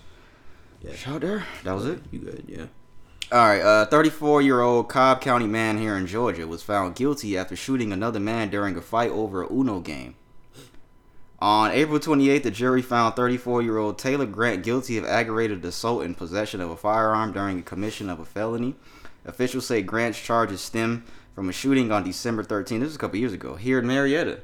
Yeah. 0.82 0.94
Shout 0.94 1.16
out 1.16 1.20
to 1.22 1.28
her. 1.38 1.44
That 1.64 1.72
was 1.72 1.86
it. 1.86 2.00
You 2.10 2.18
good? 2.18 2.44
Yeah. 2.46 2.66
All 3.32 3.38
right, 3.38 3.62
uh, 3.62 3.86
34 3.86 4.42
year 4.42 4.60
old 4.60 4.90
Cobb 4.90 5.22
County 5.22 5.46
man 5.46 5.78
here 5.78 5.96
in 5.96 6.06
Georgia 6.06 6.46
was 6.46 6.62
found 6.62 6.94
guilty 6.94 7.38
after 7.38 7.56
shooting 7.56 7.90
another 7.90 8.20
man 8.20 8.50
during 8.50 8.76
a 8.76 8.82
fight 8.82 9.10
over 9.10 9.42
a 9.42 9.50
Uno 9.50 9.80
game. 9.80 10.14
On 11.38 11.70
April 11.70 11.98
28th, 11.98 12.42
the 12.42 12.50
jury 12.50 12.82
found 12.82 13.16
34 13.16 13.62
year 13.62 13.78
old 13.78 13.98
Taylor 13.98 14.26
Grant 14.26 14.62
guilty 14.62 14.98
of 14.98 15.06
aggravated 15.06 15.64
assault 15.64 16.04
and 16.04 16.16
possession 16.16 16.60
of 16.60 16.70
a 16.70 16.76
firearm 16.76 17.32
during 17.32 17.56
the 17.56 17.62
commission 17.62 18.10
of 18.10 18.20
a 18.20 18.26
felony. 18.26 18.76
Officials 19.24 19.66
say 19.66 19.80
Grant's 19.80 20.20
charges 20.20 20.60
stem 20.60 21.04
from 21.34 21.48
a 21.48 21.52
shooting 21.52 21.90
on 21.90 22.04
December 22.04 22.44
13th, 22.44 22.80
this 22.80 22.88
was 22.88 22.96
a 22.96 22.98
couple 22.98 23.18
years 23.18 23.32
ago, 23.32 23.56
here 23.56 23.78
in 23.78 23.86
Marietta. 23.86 24.40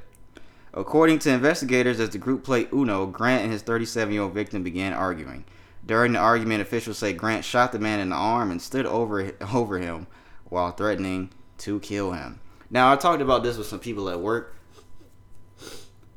According 0.72 1.18
to 1.20 1.30
investigators, 1.30 2.00
as 2.00 2.10
the 2.10 2.18
group 2.18 2.44
played 2.44 2.72
Uno, 2.72 3.04
Grant 3.06 3.42
and 3.42 3.52
his 3.52 3.62
37 3.62 4.14
year 4.14 4.22
old 4.22 4.32
victim 4.32 4.62
began 4.62 4.94
arguing. 4.94 5.44
During 5.90 6.12
the 6.12 6.20
argument, 6.20 6.62
officials 6.62 6.98
say 6.98 7.12
Grant 7.12 7.44
shot 7.44 7.72
the 7.72 7.80
man 7.80 7.98
in 7.98 8.10
the 8.10 8.14
arm 8.14 8.52
and 8.52 8.62
stood 8.62 8.86
over 8.86 9.32
over 9.52 9.76
him 9.80 10.06
while 10.48 10.70
threatening 10.70 11.30
to 11.58 11.80
kill 11.80 12.12
him. 12.12 12.38
Now, 12.70 12.92
I 12.92 12.94
talked 12.94 13.20
about 13.20 13.42
this 13.42 13.56
with 13.56 13.66
some 13.66 13.80
people 13.80 14.08
at 14.08 14.20
work. 14.20 14.54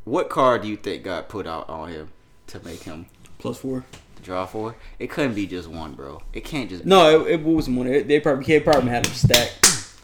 What 0.03 0.29
card 0.29 0.62
do 0.62 0.67
you 0.67 0.77
think 0.77 1.03
got 1.03 1.27
put 1.27 1.47
out 1.47 1.67
on 1.69 1.89
him 1.89 2.09
to 2.45 2.63
make 2.63 2.83
him 2.83 3.07
Plus 3.39 3.57
four. 3.57 3.83
draw 4.21 4.45
four. 4.45 4.75
It 4.99 5.09
couldn't 5.09 5.33
be 5.33 5.47
just 5.47 5.67
one, 5.67 5.93
bro. 5.95 6.21
It 6.33 6.43
can't 6.45 6.69
just. 6.69 6.83
Be 6.83 6.89
No, 6.91 7.21
it, 7.25 7.31
it 7.31 7.41
wasn't 7.41 7.75
one. 7.79 7.88
It- 7.88 8.07
They 8.07 8.19
probably 8.19 8.45
he 8.45 8.59
probably 8.59 8.91
had 8.91 9.07
him 9.07 9.13
stacked. 9.15 9.95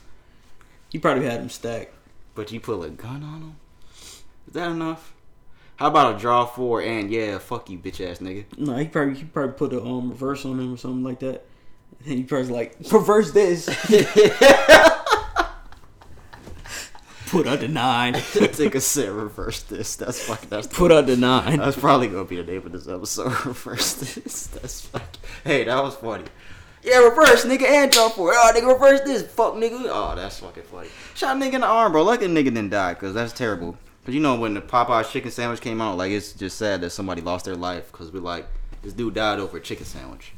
He 0.90 0.98
probably 0.98 1.26
had 1.26 1.42
him 1.42 1.50
stacked. 1.50 1.94
But 2.34 2.52
you 2.52 2.60
pull 2.60 2.82
a 2.82 2.90
gun 2.90 3.22
on 3.22 3.42
him. 3.42 3.56
Is 4.48 4.54
that 4.54 4.72
enough? 4.72 5.14
How 5.80 5.88
about 5.88 6.18
a 6.18 6.20
draw 6.20 6.46
four 6.46 6.82
and 6.82 7.10
yeah, 7.10 7.38
fuck 7.38 7.70
you, 7.70 7.78
bitch 7.78 8.06
ass 8.06 8.20
nigga. 8.20 8.44
No, 8.58 8.76
he 8.76 8.90
probably 8.90 9.16
he 9.16 9.24
probably 9.24 9.54
put 9.54 9.72
a 9.72 9.82
um 9.82 10.10
reverse 10.10 10.44
on 10.44 10.60
him 10.60 10.74
or 10.74 10.78
something 10.78 11.06
like 11.06 11.20
that. 11.22 11.46
And 12.04 12.16
he 12.16 12.24
probably 12.24 12.50
like 12.50 12.76
reverse 12.92 13.32
this. 13.32 13.66
put 17.28 17.48
under 17.48 17.70
nine. 17.70 18.16
Take 18.34 18.76
a 18.76 18.82
set, 18.82 19.10
reverse 19.14 19.64
this. 19.64 19.96
That's 19.96 20.22
fucking. 20.26 20.50
That's 20.50 20.68
Put 20.68 20.92
under 20.92 21.16
nine. 21.16 21.60
That's 21.60 21.78
probably 21.78 22.10
gonna 22.10 22.26
be 22.26 22.36
the 22.36 22.44
name 22.44 22.66
of 22.66 22.74
this 22.74 22.90
episode. 22.90 23.28
Reverse 23.46 23.94
this. 23.94 24.48
That's 24.48 24.82
fucking. 24.82 25.22
Hey, 25.46 25.64
that 25.64 25.82
was 25.82 25.96
funny. 25.96 26.26
Yeah, 26.84 26.98
reverse 26.98 27.46
nigga 27.46 27.64
and 27.64 27.90
draw 27.90 28.10
four. 28.10 28.34
Oh, 28.34 28.52
nigga, 28.54 28.68
reverse 28.68 29.00
this. 29.06 29.24
Fuck 29.24 29.54
nigga. 29.54 29.86
Oh, 29.86 30.14
that's 30.14 30.42
fucking 30.42 30.64
funny. 30.64 30.90
Shot 31.16 31.38
a 31.38 31.40
nigga 31.40 31.54
in 31.54 31.62
the 31.62 31.68
arm, 31.68 31.94
bro. 31.94 32.04
Like 32.04 32.22
a 32.22 32.26
nigga 32.26 32.46
didn't 32.46 32.72
die, 32.72 32.96
cause 32.96 33.14
that's 33.14 33.32
terrible. 33.32 33.78
Cause 34.10 34.16
you 34.16 34.22
know 34.22 34.34
when 34.34 34.56
the 34.56 34.62
Popeyes 34.62 35.12
chicken 35.12 35.30
sandwich 35.30 35.62
came 35.62 35.80
out, 35.80 35.96
like 35.96 36.12
it's 36.12 36.34
just 36.34 36.58
sad 36.58 36.82
that 36.82 36.90
somebody 36.90 37.22
lost 37.22 37.46
their 37.46 37.56
life. 37.56 37.92
Cause 37.92 38.12
we 38.12 38.20
like 38.20 38.48
this 38.82 38.92
dude 38.92 39.14
died 39.14 39.38
over 39.38 39.58
a 39.58 39.62
chicken 39.62 39.86
sandwich. 39.86 40.34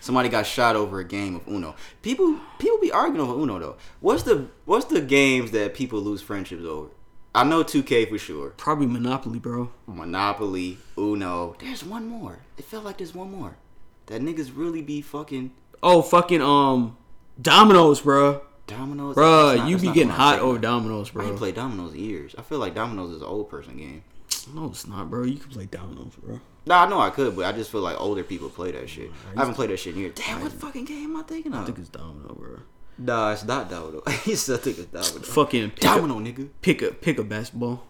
Somebody 0.00 0.28
got 0.28 0.44
shot 0.44 0.76
over 0.76 1.00
a 1.00 1.04
game 1.04 1.36
of 1.36 1.48
Uno. 1.48 1.76
People 2.02 2.38
people 2.58 2.76
be 2.76 2.92
arguing 2.92 3.26
over 3.26 3.40
Uno 3.40 3.58
though. 3.58 3.76
What's 4.00 4.24
the 4.24 4.48
what's 4.66 4.84
the 4.84 5.00
games 5.00 5.50
that 5.52 5.72
people 5.72 6.02
lose 6.02 6.20
friendships 6.20 6.62
over? 6.62 6.90
I 7.34 7.42
know 7.44 7.64
2K 7.64 8.10
for 8.10 8.18
sure. 8.18 8.50
Probably 8.50 8.84
Monopoly, 8.84 9.38
bro. 9.38 9.70
Monopoly, 9.86 10.76
Uno. 10.98 11.56
There's 11.60 11.82
one 11.82 12.06
more. 12.06 12.40
It 12.58 12.66
felt 12.66 12.84
like 12.84 12.98
there's 12.98 13.14
one 13.14 13.30
more. 13.30 13.56
That 14.08 14.20
niggas 14.20 14.52
really 14.54 14.82
be 14.82 15.00
fucking 15.00 15.52
Oh, 15.82 16.02
fucking 16.02 16.42
um, 16.42 16.98
Dominoes, 17.40 18.02
bro. 18.02 18.42
Dominoes. 18.68 19.14
Bro, 19.14 19.66
you 19.66 19.76
be 19.78 19.88
getting 19.92 20.08
hot 20.10 20.38
over 20.38 20.58
Dominoes, 20.58 21.10
bro. 21.10 21.24
I 21.24 21.28
ain't 21.30 21.36
played 21.36 21.56
dominoes 21.56 21.94
in 21.94 22.00
years. 22.00 22.34
I 22.38 22.42
feel 22.42 22.58
like 22.58 22.74
dominoes 22.74 23.10
is 23.10 23.22
an 23.22 23.26
old 23.26 23.50
person 23.50 23.76
game. 23.76 24.04
No, 24.54 24.66
it's 24.66 24.86
not, 24.86 25.10
bro. 25.10 25.24
You 25.24 25.36
can 25.38 25.50
play 25.50 25.66
Dominoes, 25.66 26.12
bro. 26.22 26.40
Nah, 26.66 26.84
I 26.84 26.88
know 26.88 27.00
I 27.00 27.10
could, 27.10 27.34
but 27.34 27.44
I 27.44 27.52
just 27.52 27.70
feel 27.70 27.80
like 27.80 28.00
older 28.00 28.22
people 28.22 28.48
play 28.48 28.70
that 28.72 28.88
shit. 28.88 29.10
I 29.34 29.40
haven't 29.40 29.54
played 29.54 29.70
that 29.70 29.78
shit 29.78 29.94
in 29.94 30.00
years. 30.00 30.14
Damn, 30.14 30.40
what 30.42 30.52
fucking 30.52 30.84
game 30.84 31.10
am 31.10 31.16
I 31.16 31.22
thinking 31.22 31.52
I 31.54 31.60
of? 31.60 31.66
think 31.66 31.78
it's 31.78 31.88
Domino, 31.88 32.34
bro. 32.34 32.58
Nah, 32.98 33.32
it's 33.32 33.44
not 33.44 33.70
domino. 33.70 34.02
he 34.24 34.34
said 34.36 34.58
I 34.58 34.62
think 34.62 34.78
it's 34.78 34.86
domino. 34.86 35.26
Fucking 35.26 35.72
domino, 35.80 36.18
A, 36.18 36.20
nigga. 36.20 36.48
pick 36.62 36.82
a 36.82 36.90
pick 36.92 37.18
a 37.18 37.24
basketball. 37.24 37.84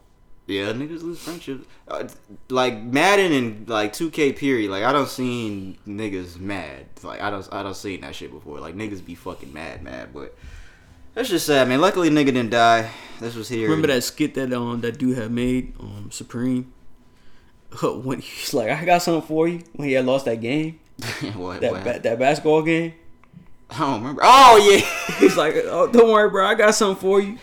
Yeah, 0.46 0.72
niggas 0.72 1.02
lose 1.02 1.18
friendships. 1.18 1.66
Uh, 1.86 2.08
like 2.48 2.80
Madden 2.82 3.32
and 3.32 3.68
like 3.68 3.92
2K 3.92 4.36
period. 4.36 4.70
Like 4.70 4.82
I 4.84 4.92
don't 4.92 5.08
seen 5.08 5.76
niggas 5.86 6.38
mad. 6.38 6.86
Like 7.02 7.20
I 7.20 7.30
don't 7.30 7.46
I 7.52 7.62
don't 7.62 7.74
seen 7.76 8.00
that 8.02 8.14
shit 8.14 8.30
before. 8.30 8.58
Like 8.60 8.74
niggas 8.74 9.04
be 9.04 9.14
fucking 9.14 9.52
mad, 9.52 9.82
mad. 9.82 10.12
But 10.14 10.36
that's 11.14 11.28
just 11.28 11.46
sad, 11.46 11.68
man. 11.68 11.80
Luckily, 11.80 12.10
nigga 12.10 12.26
didn't 12.26 12.50
die. 12.50 12.90
This 13.20 13.34
was 13.34 13.48
here. 13.48 13.64
Remember 13.64 13.88
that 13.88 14.02
skit 14.04 14.34
that 14.34 14.52
um 14.52 14.80
that 14.82 14.98
dude 14.98 15.16
had 15.18 15.30
made 15.30 15.74
um 15.80 16.10
Supreme. 16.10 16.72
When 17.82 18.20
he's 18.20 18.54
like, 18.54 18.70
I 18.70 18.84
got 18.84 19.02
something 19.02 19.26
for 19.26 19.46
you. 19.46 19.62
When 19.74 19.88
he 19.88 19.94
had 19.94 20.06
lost 20.06 20.24
that 20.24 20.40
game, 20.40 20.80
what? 21.34 21.60
that 21.60 21.72
what 21.72 21.84
ba- 21.84 22.00
that 22.02 22.18
basketball 22.18 22.62
game. 22.62 22.94
I 23.70 23.78
don't 23.80 24.00
remember. 24.00 24.22
Oh 24.24 24.56
yeah. 24.56 25.16
He's 25.18 25.36
like, 25.36 25.54
oh, 25.66 25.90
don't 25.92 26.10
worry, 26.10 26.30
bro. 26.30 26.46
I 26.46 26.54
got 26.54 26.74
something 26.74 27.00
for 27.00 27.20
you. 27.20 27.36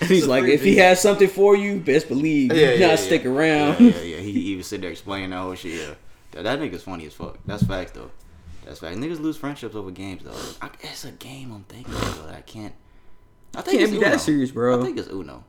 And 0.00 0.10
he's 0.10 0.26
like, 0.26 0.44
if 0.44 0.62
he 0.62 0.76
has 0.76 1.00
something 1.00 1.26
for 1.26 1.56
you, 1.56 1.80
best 1.80 2.06
believe 2.06 2.54
you 2.54 2.60
yeah, 2.60 2.70
not 2.72 2.78
yeah, 2.78 2.96
stick 2.96 3.24
yeah. 3.24 3.30
around. 3.30 3.80
Yeah, 3.80 3.90
yeah, 3.90 4.02
yeah. 4.02 4.20
He, 4.20 4.32
he 4.42 4.56
was 4.56 4.66
sitting 4.66 4.82
there 4.82 4.92
explaining 4.92 5.30
that 5.30 5.38
whole 5.38 5.54
shit. 5.56 5.72
Yeah, 5.72 5.94
that, 6.32 6.42
that 6.44 6.60
nigga's 6.60 6.82
funny 6.84 7.06
as 7.06 7.14
fuck. 7.14 7.38
That's 7.46 7.64
facts 7.64 7.92
though. 7.92 8.10
That's 8.68 8.80
facts. 8.80 8.98
Niggas 8.98 9.18
lose 9.18 9.38
friendships 9.38 9.74
over 9.74 9.90
games 9.90 10.22
though. 10.24 10.36
I, 10.60 10.68
it's 10.80 11.06
a 11.06 11.12
game 11.12 11.52
I'm 11.52 11.64
thinking 11.64 11.94
of 11.94 12.22
though 12.22 12.30
I 12.34 12.42
can't. 12.42 12.74
I 13.56 13.62
think 13.62 13.78
Can't 13.78 13.82
it's 13.84 13.92
be 13.92 14.04
that 14.04 14.20
serious, 14.20 14.50
bro. 14.50 14.78
I 14.78 14.84
think 14.84 14.98
it's 14.98 15.08
Uno. 15.08 15.42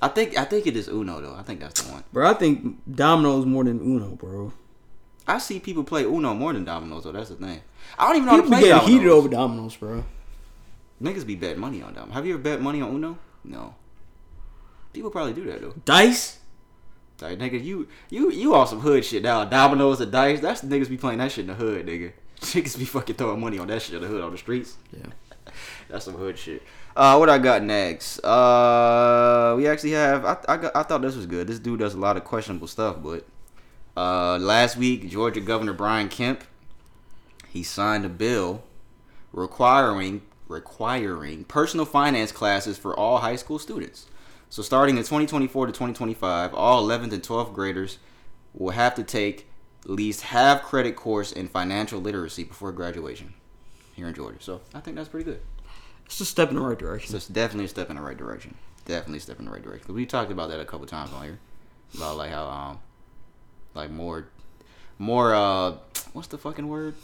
I 0.00 0.06
think 0.06 0.38
I 0.38 0.44
think 0.44 0.68
it 0.68 0.76
is 0.76 0.86
Uno 0.86 1.20
though. 1.20 1.34
I 1.34 1.42
think 1.42 1.58
that's 1.58 1.82
the 1.82 1.92
one. 1.92 2.04
Bro, 2.12 2.30
I 2.30 2.34
think 2.34 2.78
Domino's 2.94 3.46
more 3.46 3.64
than 3.64 3.80
Uno, 3.80 4.14
bro. 4.14 4.52
I 5.26 5.38
see 5.38 5.58
people 5.58 5.82
play 5.82 6.04
Uno 6.04 6.34
more 6.34 6.52
than 6.52 6.64
Dominoes 6.64 7.02
though. 7.02 7.10
That's 7.10 7.30
the 7.30 7.34
thing. 7.34 7.62
I 7.98 8.06
don't 8.06 8.16
even 8.16 8.26
know 8.26 8.36
People 8.42 8.52
how 8.52 8.58
to 8.58 8.60
play 8.60 8.68
getting 8.68 8.78
Dominoes. 8.78 9.00
heated 9.00 9.12
over 9.12 9.28
Domino's, 9.28 9.76
bro. 9.76 10.04
Niggas 11.02 11.26
be 11.26 11.34
betting 11.34 11.60
money 11.60 11.82
on 11.82 11.94
Dominoes. 11.94 12.14
Have 12.14 12.26
you 12.26 12.34
ever 12.34 12.42
bet 12.44 12.60
money 12.60 12.80
on 12.80 12.94
Uno? 12.94 13.18
No. 13.42 13.74
People 14.92 15.10
probably 15.10 15.32
do 15.32 15.44
that 15.46 15.60
though. 15.60 15.74
Dice? 15.84 16.38
Like 17.20 17.40
nigga, 17.40 17.62
you 17.62 17.88
you 18.08 18.30
you 18.30 18.54
on 18.54 18.68
some 18.68 18.78
hood 18.80 19.04
shit 19.04 19.24
now. 19.24 19.44
Dominoes 19.44 20.00
and 20.00 20.12
dice. 20.12 20.38
That's 20.38 20.62
niggas 20.62 20.88
be 20.88 20.96
playing 20.96 21.18
that 21.18 21.32
shit 21.32 21.42
in 21.42 21.46
the 21.48 21.54
hood, 21.54 21.86
nigga. 21.86 22.12
Niggas 22.42 22.78
be 22.78 22.84
fucking 22.84 23.16
throwing 23.16 23.40
money 23.40 23.58
on 23.58 23.68
that 23.68 23.82
shit 23.82 23.96
in 23.96 24.02
the 24.02 24.08
hood 24.08 24.22
on 24.22 24.32
the 24.32 24.38
streets. 24.38 24.76
Yeah. 24.92 25.06
That's 25.88 26.04
some 26.04 26.14
hood 26.14 26.38
shit. 26.38 26.62
Uh, 26.94 27.16
what 27.16 27.30
I 27.30 27.38
got 27.38 27.62
next? 27.62 28.18
Uh, 28.20 29.54
we 29.56 29.66
actually 29.66 29.92
have. 29.92 30.24
I 30.24 30.36
I, 30.48 30.56
got, 30.56 30.76
I 30.76 30.82
thought 30.82 31.02
this 31.02 31.16
was 31.16 31.26
good. 31.26 31.46
This 31.46 31.58
dude 31.58 31.80
does 31.80 31.94
a 31.94 31.98
lot 31.98 32.16
of 32.16 32.24
questionable 32.24 32.66
stuff, 32.66 32.96
but 33.02 33.26
uh, 33.96 34.38
last 34.38 34.76
week 34.76 35.08
Georgia 35.08 35.40
Governor 35.40 35.72
Brian 35.72 36.08
Kemp 36.08 36.44
he 37.52 37.62
signed 37.62 38.04
a 38.04 38.08
bill 38.08 38.62
requiring 39.32 40.22
requiring 40.48 41.44
personal 41.44 41.84
finance 41.84 42.32
classes 42.32 42.78
for 42.78 42.98
all 42.98 43.18
high 43.18 43.36
school 43.36 43.58
students. 43.58 44.06
So 44.48 44.62
starting 44.62 44.96
in 44.96 45.02
2024 45.02 45.66
to 45.66 45.72
2025, 45.72 46.54
all 46.54 46.86
11th 46.86 47.12
and 47.12 47.22
12th 47.22 47.54
graders 47.54 47.98
will 48.52 48.70
have 48.70 48.94
to 48.96 49.02
take 49.02 49.46
least 49.84 50.22
half 50.22 50.62
credit 50.62 50.96
course 50.96 51.32
in 51.32 51.48
financial 51.48 52.00
literacy 52.00 52.44
before 52.44 52.72
graduation 52.72 53.34
here 53.94 54.08
in 54.08 54.14
Georgia. 54.14 54.38
So 54.40 54.60
I 54.74 54.80
think 54.80 54.96
that's 54.96 55.08
pretty 55.08 55.24
good. 55.24 55.40
It's 56.06 56.20
a 56.20 56.24
step 56.24 56.50
in 56.50 56.56
the 56.56 56.62
right 56.62 56.78
direction. 56.78 57.10
So 57.10 57.16
it's 57.16 57.28
definitely 57.28 57.66
a 57.66 57.68
step 57.68 57.90
in 57.90 57.96
the 57.96 58.02
right 58.02 58.16
direction. 58.16 58.54
Definitely 58.84 59.18
a 59.18 59.22
step 59.22 59.38
in 59.38 59.46
the 59.46 59.50
right 59.50 59.62
direction. 59.62 59.94
we 59.94 60.06
talked 60.06 60.30
about 60.30 60.50
that 60.50 60.60
a 60.60 60.64
couple 60.64 60.86
times 60.86 61.12
on 61.12 61.22
here 61.22 61.38
about 61.94 62.16
like 62.16 62.30
how 62.30 62.46
um 62.46 62.78
like 63.74 63.90
more 63.90 64.28
more 64.98 65.34
uh 65.34 65.76
what's 66.12 66.28
the 66.28 66.38
fucking 66.38 66.68
word 66.68 66.94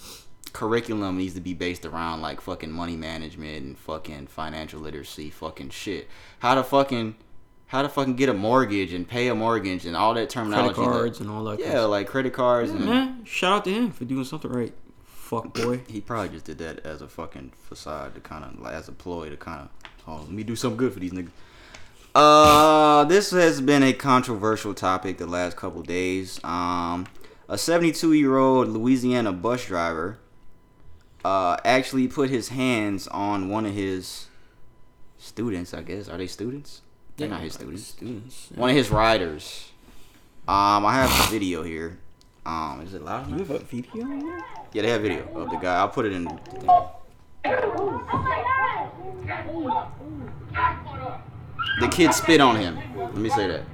curriculum 0.53 1.19
needs 1.19 1.35
to 1.35 1.41
be 1.41 1.55
based 1.55 1.85
around 1.85 2.21
like 2.21 2.41
fucking 2.41 2.73
money 2.73 2.97
management 2.97 3.65
and 3.65 3.79
fucking 3.79 4.27
financial 4.27 4.81
literacy 4.81 5.31
fucking 5.31 5.71
shit. 5.71 6.09
How 6.41 6.55
to 6.55 6.63
fucking 6.63 7.17
how 7.69 7.83
to 7.83 7.89
fucking 7.89 8.17
get 8.17 8.29
a 8.29 8.35
mortgage 8.35 8.93
and 8.93 9.07
pay 9.07 9.29
a 9.29 9.35
mortgage 9.35 9.87
and 9.87 9.97
all 9.97 10.15
that 10.15 10.29
terminology. 10.31 10.75
Credit 10.75 10.91
cards 10.91 11.21
and 11.21 11.31
all 11.31 11.45
that. 11.45 11.61
yeah, 11.61 11.81
like 11.83 12.07
credit 12.09 12.33
cards 12.33 12.71
Yeah, 12.71 12.77
and 12.79 12.87
man, 12.87 13.25
shout 13.25 13.53
out 13.53 13.65
to 13.65 13.73
him 13.73 13.91
for 13.93 14.05
doing 14.05 14.25
something 14.25 14.51
right. 14.51 14.73
Fuck 15.07 15.55
boy. 15.63 15.81
he 15.87 16.01
probably 16.01 16.31
just 16.31 16.47
did 16.47 16.59
that 16.59 16.81
as 16.85 17.03
a 17.03 17.09
fucking 17.09 17.53
facade 17.69 18.15
to 18.15 18.21
kind 18.21 18.45
of 18.45 18.59
like 18.61 18.73
as 18.75 18.89
a 18.89 18.93
ploy 18.93 19.29
to 19.31 19.37
kind 19.37 19.61
of 19.63 19.69
oh 20.07 20.23
let 20.23 20.31
me 20.31 20.43
do 20.43 20.57
something 20.57 20.77
good 20.79 20.93
for 20.93 21.01
these 21.01 21.13
niggas. 21.13 21.31
Uh, 22.15 23.05
this 23.05 23.31
has 23.31 23.61
been 23.61 23.83
a 23.83 23.93
controversial 23.93 24.75
topic 24.75 25.19
the 25.19 25.27
last 25.27 25.57
couple 25.57 25.83
days. 25.83 26.43
Um, 26.43 27.07
a 27.49 27.57
72 27.59 28.13
year 28.15 28.37
old 28.39 28.69
Louisiana 28.69 29.33
bus 29.33 29.67
driver 29.67 30.19
uh 31.25 31.57
actually 31.65 32.07
put 32.09 32.31
his 32.31 32.49
hands 32.51 33.09
on 33.09 33.49
one 33.51 33.67
of 33.67 33.75
his 33.75 34.27
students. 35.19 35.75
I 35.75 35.83
guess 35.83 36.09
are 36.09 36.17
they 36.17 36.27
students? 36.27 36.81
They're 37.19 37.29
not 37.29 37.41
his 37.41 37.55
students. 37.55 37.85
Students. 37.85 38.49
One 38.55 38.71
of 38.71 38.77
his 38.77 38.91
riders. 38.91 39.73
Um, 40.47 40.87
I 40.87 40.95
have 40.95 41.11
the 41.11 41.33
video 41.37 41.65
here. 41.65 41.99
Um, 42.47 42.81
is 42.83 42.95
it 42.95 43.03
loud? 43.03 43.29
You 43.29 43.39
have 43.39 43.51
a 43.51 43.59
video? 43.59 44.07
Yeah, 44.73 44.83
they 44.83 44.89
have 44.89 45.03
video 45.03 45.27
of 45.35 45.51
the 45.51 45.57
guy. 45.57 45.79
I'll 45.79 45.89
put 45.89 46.07
it 46.07 46.13
in. 46.13 46.25
The 51.81 51.89
kid 51.91 52.15
spit 52.15 52.41
on 52.41 52.55
him. 52.55 52.79
Let 52.97 53.17
me 53.17 53.31
say 53.31 53.49
that. 53.49 53.65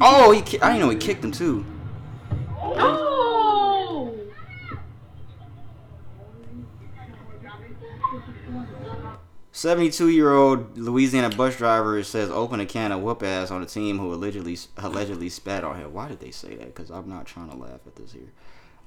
Oh, 0.00 0.32
he! 0.32 0.42
Ki- 0.42 0.60
I 0.60 0.68
didn't 0.72 0.80
know 0.80 0.90
he 0.90 0.96
kicked 0.96 1.24
him 1.24 1.30
too. 1.30 1.64
Oh! 2.78 4.12
72 9.56 10.10
year 10.10 10.34
old 10.34 10.76
Louisiana 10.76 11.34
bus 11.34 11.56
driver 11.56 12.02
says 12.04 12.28
open 12.28 12.60
a 12.60 12.66
can 12.66 12.92
of 12.92 13.00
whoop 13.00 13.22
ass 13.22 13.50
on 13.50 13.62
a 13.62 13.66
team 13.66 13.98
who 13.98 14.12
allegedly 14.12 14.58
allegedly 14.76 15.30
spat 15.30 15.64
on 15.64 15.76
him. 15.76 15.94
Why 15.94 16.08
did 16.08 16.20
they 16.20 16.30
say 16.30 16.56
that? 16.56 16.66
Because 16.66 16.90
I'm 16.90 17.08
not 17.08 17.24
trying 17.24 17.48
to 17.48 17.56
laugh 17.56 17.80
at 17.86 17.96
this 17.96 18.12
here. 18.12 18.32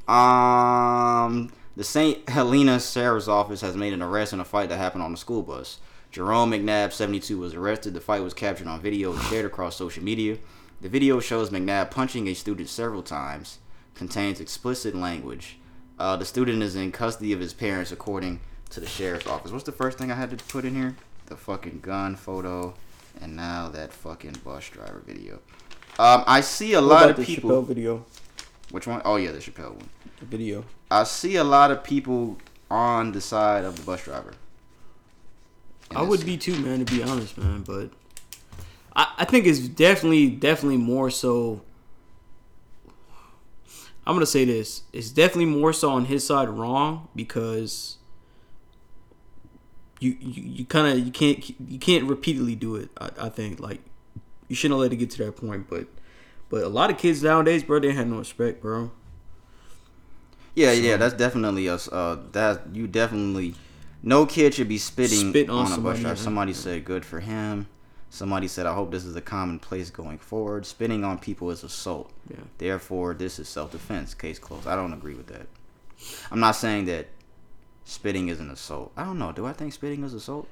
Um, 0.07 1.51
the 1.75 1.83
St. 1.83 2.29
Helena 2.29 2.79
Sheriff's 2.79 3.27
Office 3.27 3.61
has 3.61 3.75
made 3.75 3.93
an 3.93 4.03
arrest 4.03 4.31
in 4.31 4.39
a 4.39 4.45
fight 4.45 4.69
that 4.69 4.77
happened 4.77 5.01
on 5.01 5.11
the 5.11 5.17
school 5.17 5.41
bus. 5.41 5.79
Jerome 6.11 6.51
McNabb, 6.51 6.93
72, 6.93 7.39
was 7.39 7.55
arrested. 7.55 7.95
The 7.95 8.01
fight 8.01 8.21
was 8.21 8.35
captured 8.35 8.67
on 8.67 8.79
video 8.79 9.11
and 9.11 9.21
shared 9.23 9.45
across 9.45 9.75
social 9.75 10.03
media. 10.03 10.37
The 10.81 10.89
video 10.89 11.19
shows 11.19 11.49
McNabb 11.49 11.89
punching 11.89 12.27
a 12.27 12.35
student 12.35 12.69
several 12.69 13.01
times, 13.01 13.57
contains 13.99 14.39
explicit 14.39 14.95
language. 14.95 15.57
Uh, 15.99 16.15
the 16.15 16.23
student 16.23 16.63
is 16.63 16.73
in 16.75 16.89
custody 16.91 17.33
of 17.33 17.39
his 17.41 17.53
parents, 17.53 17.91
according 17.91 18.39
to 18.69 18.79
the 18.79 18.87
sheriff's 18.87 19.27
office. 19.27 19.51
What's 19.51 19.65
the 19.65 19.73
first 19.73 19.97
thing 19.97 20.09
I 20.09 20.15
had 20.15 20.35
to 20.35 20.43
put 20.45 20.63
in 20.63 20.73
here? 20.73 20.95
The 21.25 21.35
fucking 21.35 21.81
gun 21.81 22.15
photo, 22.15 22.73
and 23.21 23.35
now 23.35 23.67
that 23.69 23.91
fucking 23.91 24.37
bus 24.43 24.69
driver 24.69 25.03
video. 25.05 25.35
Um, 25.99 26.23
I 26.25 26.39
see 26.39 26.73
a 26.73 26.81
What 26.81 26.87
lot 26.87 26.97
about 26.97 27.09
of 27.11 27.15
the 27.17 27.25
people. 27.25 27.49
Chappelle 27.51 27.67
video. 27.67 28.05
Which 28.71 28.87
one? 28.87 29.01
Oh 29.03 29.17
yeah, 29.17 29.31
the 29.31 29.39
Chappelle 29.39 29.75
one. 29.75 29.89
The 30.19 30.25
video. 30.25 30.63
I 30.89 31.03
see 31.03 31.35
a 31.35 31.43
lot 31.43 31.69
of 31.69 31.83
people 31.83 32.37
on 32.71 33.11
the 33.11 33.19
side 33.21 33.65
of 33.65 33.75
the 33.75 33.83
bus 33.83 34.05
driver. 34.05 34.31
I 35.93 36.03
would 36.03 36.19
scene. 36.19 36.27
be 36.27 36.37
too, 36.37 36.57
man. 36.59 36.85
To 36.85 36.85
be 36.85 37.03
honest, 37.03 37.37
man, 37.37 37.63
but 37.63 37.89
I, 38.95 39.13
I 39.17 39.25
think 39.25 39.45
it's 39.45 39.59
definitely, 39.59 40.29
definitely 40.29 40.77
more 40.77 41.09
so. 41.09 41.61
I'm 44.09 44.15
gonna 44.15 44.25
say 44.25 44.43
this: 44.43 44.81
it's 44.91 45.11
definitely 45.11 45.45
more 45.45 45.71
so 45.71 45.91
on 45.91 46.05
his 46.05 46.25
side 46.25 46.49
wrong 46.49 47.09
because 47.15 47.99
you 49.99 50.17
you, 50.19 50.43
you 50.43 50.65
kind 50.65 50.87
of 50.87 51.05
you 51.05 51.11
can't 51.11 51.47
you 51.69 51.77
can't 51.77 52.05
repeatedly 52.05 52.55
do 52.55 52.75
it. 52.75 52.89
I, 52.99 53.11
I 53.19 53.29
think 53.29 53.59
like 53.59 53.81
you 54.47 54.55
shouldn't 54.55 54.79
let 54.79 54.91
it 54.91 54.95
get 54.95 55.11
to 55.11 55.25
that 55.25 55.33
point, 55.33 55.69
but 55.69 55.85
but 56.49 56.63
a 56.63 56.69
lot 56.69 56.89
of 56.89 56.97
kids 56.97 57.21
nowadays, 57.21 57.63
bro, 57.63 57.79
they 57.79 57.91
have 57.91 58.07
no 58.07 58.17
respect, 58.17 58.63
bro. 58.63 58.89
Yeah, 60.55 60.71
yeah, 60.71 60.97
that's 60.97 61.13
definitely 61.13 61.69
us. 61.69 61.87
Uh, 61.87 62.17
that 62.31 62.73
you 62.73 62.87
definitely. 62.87 63.53
No 64.01 64.25
kid 64.25 64.55
should 64.55 64.69
be 64.69 64.79
spitting 64.79 65.29
Spit 65.29 65.51
on 65.51 65.71
on, 65.71 65.85
a 65.85 65.99
driver. 65.99 66.15
Somebody 66.15 66.53
said, 66.53 66.83
"Good 66.83 67.05
for 67.05 67.19
him." 67.19 67.67
Somebody 68.11 68.47
said, 68.47 68.65
"I 68.65 68.73
hope 68.73 68.91
this 68.91 69.05
is 69.05 69.15
a 69.15 69.21
commonplace 69.21 69.89
going 69.89 70.17
forward." 70.17 70.65
Spitting 70.65 71.03
on 71.03 71.19
people 71.19 71.51
is 71.51 71.63
assault. 71.63 72.11
Yeah. 72.29 72.37
Therefore, 72.57 73.13
this 73.13 73.37
is 73.39 73.47
self-defense. 73.47 74.13
Case 74.15 74.39
closed. 74.39 74.67
I 74.67 74.75
don't 74.75 74.93
agree 74.93 75.13
with 75.13 75.27
that. 75.27 75.47
I'm 76.31 76.39
not 76.39 76.55
saying 76.55 76.85
that 76.85 77.07
spitting 77.83 78.27
is 78.29 78.39
an 78.39 78.49
assault. 78.49 78.91
I 78.97 79.03
don't 79.03 79.19
know. 79.19 79.31
Do 79.31 79.45
I 79.45 79.53
think 79.53 79.73
spitting 79.73 80.03
is 80.03 80.13
assault? 80.13 80.47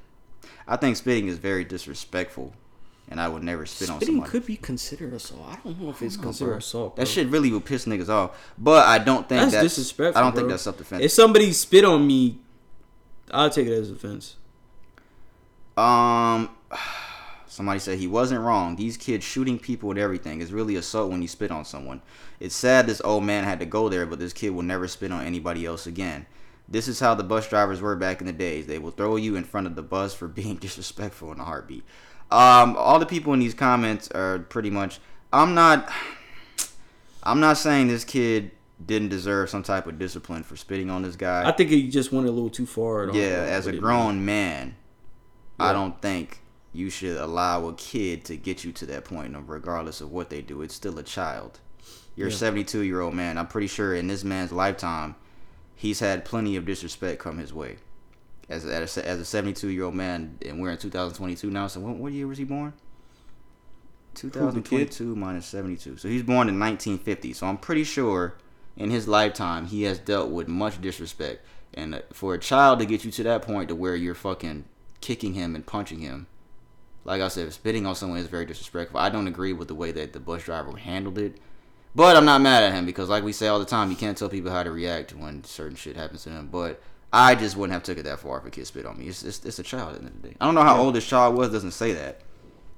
I 0.67 0.75
think 0.77 0.97
spitting 0.97 1.27
is 1.27 1.37
very 1.39 1.63
disrespectful, 1.63 2.53
and 3.09 3.19
I 3.19 3.27
would 3.27 3.43
never 3.43 3.65
spit 3.65 3.89
on 3.89 3.97
Spitting 3.97 4.15
somebody. 4.15 4.31
could 4.31 4.45
be 4.45 4.55
considered 4.57 5.13
assault. 5.13 5.41
I 5.47 5.55
don't 5.63 5.81
know 5.81 5.89
if 5.89 6.01
it's 6.01 6.15
considered 6.15 6.49
bro. 6.51 6.57
assault. 6.57 6.95
That 6.97 7.07
shit 7.07 7.27
really 7.27 7.51
would 7.51 7.65
piss 7.65 7.85
niggas 7.85 8.09
off. 8.09 8.37
But 8.57 8.85
I 8.85 8.99
don't 8.99 9.27
think 9.27 9.41
That's, 9.41 9.53
that's, 9.53 9.63
disrespectful. 9.75 10.19
I 10.19 10.23
don't 10.23 10.33
think 10.33 10.43
bro. 10.43 10.51
that's 10.51 10.63
self-defense. 10.63 11.03
If 11.03 11.11
somebody 11.11 11.51
spit 11.53 11.85
on 11.85 12.05
me, 12.05 12.37
I'll 13.31 13.49
take 13.49 13.67
it 13.67 13.73
as 13.73 13.89
offense. 13.89 14.35
Um, 15.75 16.49
somebody 17.57 17.79
said 17.79 17.97
he 17.97 18.05
wasn't 18.05 18.39
wrong. 18.39 18.75
These 18.75 18.97
kids 18.97 19.25
shooting 19.25 19.57
people 19.57 19.89
and 19.89 19.97
everything 19.97 20.41
is 20.41 20.53
really 20.53 20.75
assault 20.75 21.09
when 21.09 21.23
you 21.23 21.27
spit 21.27 21.49
on 21.49 21.65
someone. 21.65 22.03
It's 22.39 22.53
sad 22.55 22.85
this 22.85 23.01
old 23.03 23.23
man 23.23 23.45
had 23.45 23.59
to 23.61 23.65
go 23.65 23.89
there, 23.89 24.05
but 24.05 24.19
this 24.19 24.31
kid 24.31 24.51
will 24.51 24.61
never 24.61 24.87
spit 24.87 25.11
on 25.11 25.25
anybody 25.25 25.65
else 25.65 25.87
again. 25.87 26.27
This 26.69 26.87
is 26.87 26.99
how 26.99 27.15
the 27.15 27.23
bus 27.23 27.49
drivers 27.49 27.81
were 27.81 27.95
back 27.95 28.21
in 28.21 28.27
the 28.27 28.33
days. 28.33 28.67
They 28.67 28.77
will 28.77 28.91
throw 28.91 29.15
you 29.15 29.35
in 29.35 29.43
front 29.43 29.65
of 29.65 29.75
the 29.75 29.81
bus 29.81 30.13
for 30.13 30.27
being 30.41 30.57
disrespectful 30.57 31.31
in 31.31 31.39
a 31.39 31.43
heartbeat. 31.43 31.83
Um, 32.29 32.75
all 32.77 32.99
the 32.99 33.07
people 33.07 33.33
in 33.33 33.39
these 33.39 33.55
comments 33.55 34.07
are 34.11 34.37
pretty 34.37 34.69
much. 34.69 34.99
I'm 35.33 35.55
not. 35.55 35.91
I'm 37.23 37.39
not 37.39 37.57
saying 37.57 37.87
this 37.87 38.03
kid 38.05 38.51
didn't 38.85 39.09
deserve 39.09 39.49
some 39.49 39.63
type 39.63 39.87
of 39.87 39.97
discipline 39.97 40.43
for 40.43 40.55
spitting 40.55 40.91
on 40.91 41.01
this 41.01 41.15
guy. 41.15 41.47
I 41.47 41.51
think 41.53 41.71
he 41.71 41.89
just 41.89 42.11
went 42.11 42.27
a 42.27 42.31
little 42.31 42.51
too 42.51 42.67
far. 42.67 43.09
Yeah, 43.09 43.47
as 43.49 43.65
a 43.65 43.71
it, 43.71 43.79
grown 43.79 44.23
man, 44.25 44.75
I 45.59 45.67
Yeah. 45.67 45.73
don't 45.73 45.99
think 46.01 46.41
you 46.73 46.89
should 46.89 47.17
allow 47.17 47.67
a 47.67 47.73
kid 47.73 48.25
to 48.25 48.37
get 48.37 48.63
you 48.63 48.71
to 48.73 48.85
that 48.87 49.05
point, 49.05 49.35
regardless 49.47 50.01
of 50.01 50.11
what 50.11 50.29
they 50.29 50.41
do. 50.41 50.61
It's 50.61 50.75
still 50.75 50.99
a 50.99 51.03
child. 51.03 51.59
You're 52.15 52.27
Yeah. 52.27 52.33
a 52.33 52.37
72 52.37 52.81
year 52.81 53.01
old 53.01 53.13
man. 53.13 53.37
I'm 53.37 53.47
pretty 53.47 53.67
sure 53.67 53.93
in 53.95 54.07
this 54.07 54.23
man's 54.23 54.51
lifetime, 54.51 55.15
he's 55.75 55.99
had 55.99 56.25
plenty 56.25 56.55
of 56.55 56.65
disrespect 56.65 57.19
come 57.19 57.37
his 57.37 57.53
way. 57.53 57.77
As 58.49 58.65
a, 58.65 58.73
as 58.73 58.97
a, 58.97 59.25
72 59.25 59.67
year 59.69 59.83
old 59.83 59.95
man, 59.95 60.37
and 60.45 60.61
we're 60.61 60.71
in 60.71 60.77
2022 60.77 61.49
now. 61.49 61.67
So 61.67 61.79
what, 61.81 61.95
what 61.97 62.13
year 62.13 62.27
was 62.27 62.37
he 62.37 62.43
born? 62.43 62.73
2022 64.15 65.15
minus 65.15 65.45
72. 65.45 65.97
So 65.97 66.07
he's 66.07 66.23
born 66.23 66.49
in 66.49 66.59
1950. 66.59 67.33
So 67.33 67.47
I'm 67.47 67.57
pretty 67.57 67.83
sure 67.83 68.35
in 68.75 68.89
his 68.89 69.07
lifetime 69.07 69.67
he 69.67 69.83
has 69.83 69.99
dealt 69.99 70.29
with 70.31 70.47
much 70.47 70.81
disrespect. 70.81 71.45
And 71.73 71.95
uh, 71.95 71.99
for 72.13 72.33
a 72.33 72.39
child 72.39 72.79
to 72.79 72.85
get 72.85 73.05
you 73.05 73.11
to 73.11 73.23
that 73.23 73.41
point 73.43 73.69
to 73.69 73.75
where 73.75 73.95
you're 73.95 74.15
fucking 74.15 74.65
kicking 75.01 75.33
him 75.33 75.53
and 75.53 75.65
punching 75.65 75.99
him, 75.99 76.27
like 77.07 77.21
I 77.21 77.27
said, 77.29 77.51
spitting 77.53 77.85
on 77.87 77.95
someone 77.95 78.19
is 78.19 78.27
very 78.27 78.45
disrespectful. 78.45 78.99
I 78.99 79.09
don't 79.09 79.27
agree 79.27 79.53
with 79.53 79.67
the 79.69 79.75
way 79.75 79.91
that 79.93 80.13
the 80.13 80.19
bus 80.19 80.43
driver 80.43 80.75
handled 80.77 81.17
it. 81.17 81.37
But 81.95 82.15
I'm 82.15 82.25
not 82.25 82.41
mad 82.41 82.61
at 82.63 82.73
him 82.73 82.85
because, 82.85 83.09
like 83.09 83.23
we 83.23 83.31
say 83.33 83.47
all 83.47 83.57
the 83.59 83.65
time, 83.65 83.89
you 83.89 83.95
can't 83.95 84.15
tell 84.17 84.29
people 84.29 84.51
how 84.51 84.61
to 84.61 84.69
react 84.71 85.15
when 85.15 85.43
certain 85.43 85.75
shit 85.75 85.95
happens 85.95 86.23
to 86.23 86.29
them. 86.29 86.49
But 86.51 86.79
I 87.11 87.33
just 87.33 87.55
wouldn't 87.57 87.73
have 87.73 87.81
took 87.81 87.97
it 87.97 88.03
that 88.03 88.19
far 88.19 88.37
if 88.37 88.45
a 88.45 88.51
kid 88.51 88.67
spit 88.67 88.85
on 88.85 88.99
me. 88.99 89.05
It's 89.07 89.23
it's, 89.23 89.43
it's 89.45 89.57
a 89.57 89.63
child 89.63 89.95
at 89.95 90.01
the 90.01 90.07
end 90.07 90.15
of 90.17 90.21
the 90.21 90.27
day. 90.29 90.35
I 90.39 90.45
don't 90.45 90.53
know 90.53 90.61
how 90.61 90.75
Yeah. 90.75 90.81
old 90.81 90.93
this 90.93 91.07
child 91.07 91.35
was. 91.35 91.49
Doesn't 91.51 91.71
say 91.71 91.93
that. 91.93 92.21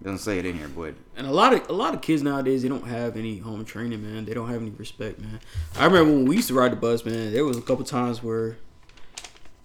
Doesn't 0.02 0.20
say 0.20 0.39
it 0.39 0.46
in 0.46 0.56
here, 0.58 0.70
but 0.70 0.94
And 1.18 1.28
a 1.28 1.32
lot 1.32 1.52
of 1.54 1.68
a 1.70 1.74
lot 1.74 1.94
of 1.94 2.02
kids 2.02 2.24
nowadays 2.24 2.62
they 2.62 2.70
don't 2.70 2.88
have 2.88 3.18
any 3.18 3.39
home 3.39 3.65
training, 3.65 4.02
man. 4.02 4.24
They 4.24 4.34
don't 4.34 4.48
have 4.48 4.62
any 4.62 4.70
respect, 4.72 5.20
man. 5.20 5.42
I 5.78 5.84
remember 5.86 6.13
when 6.13 6.26
we 6.26 6.38
used 6.38 6.48
to 6.50 6.54
ride 6.54 6.72
the 6.72 6.78
bus, 6.78 7.04
man. 7.04 7.34
There 7.34 7.44
was 7.44 7.58
a 7.58 7.62
couple 7.62 7.84
times 7.84 8.24
where 8.24 8.56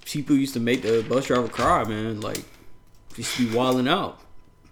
people 0.04 0.34
used 0.36 0.54
to 0.54 0.60
make 0.60 0.82
the 0.82 1.04
bus 1.08 1.26
driver 1.26 1.48
cry, 1.48 1.84
man. 1.84 2.20
Like 2.20 2.44
just 3.14 3.38
be 3.38 3.48
wilding 3.54 3.86
out, 3.86 4.18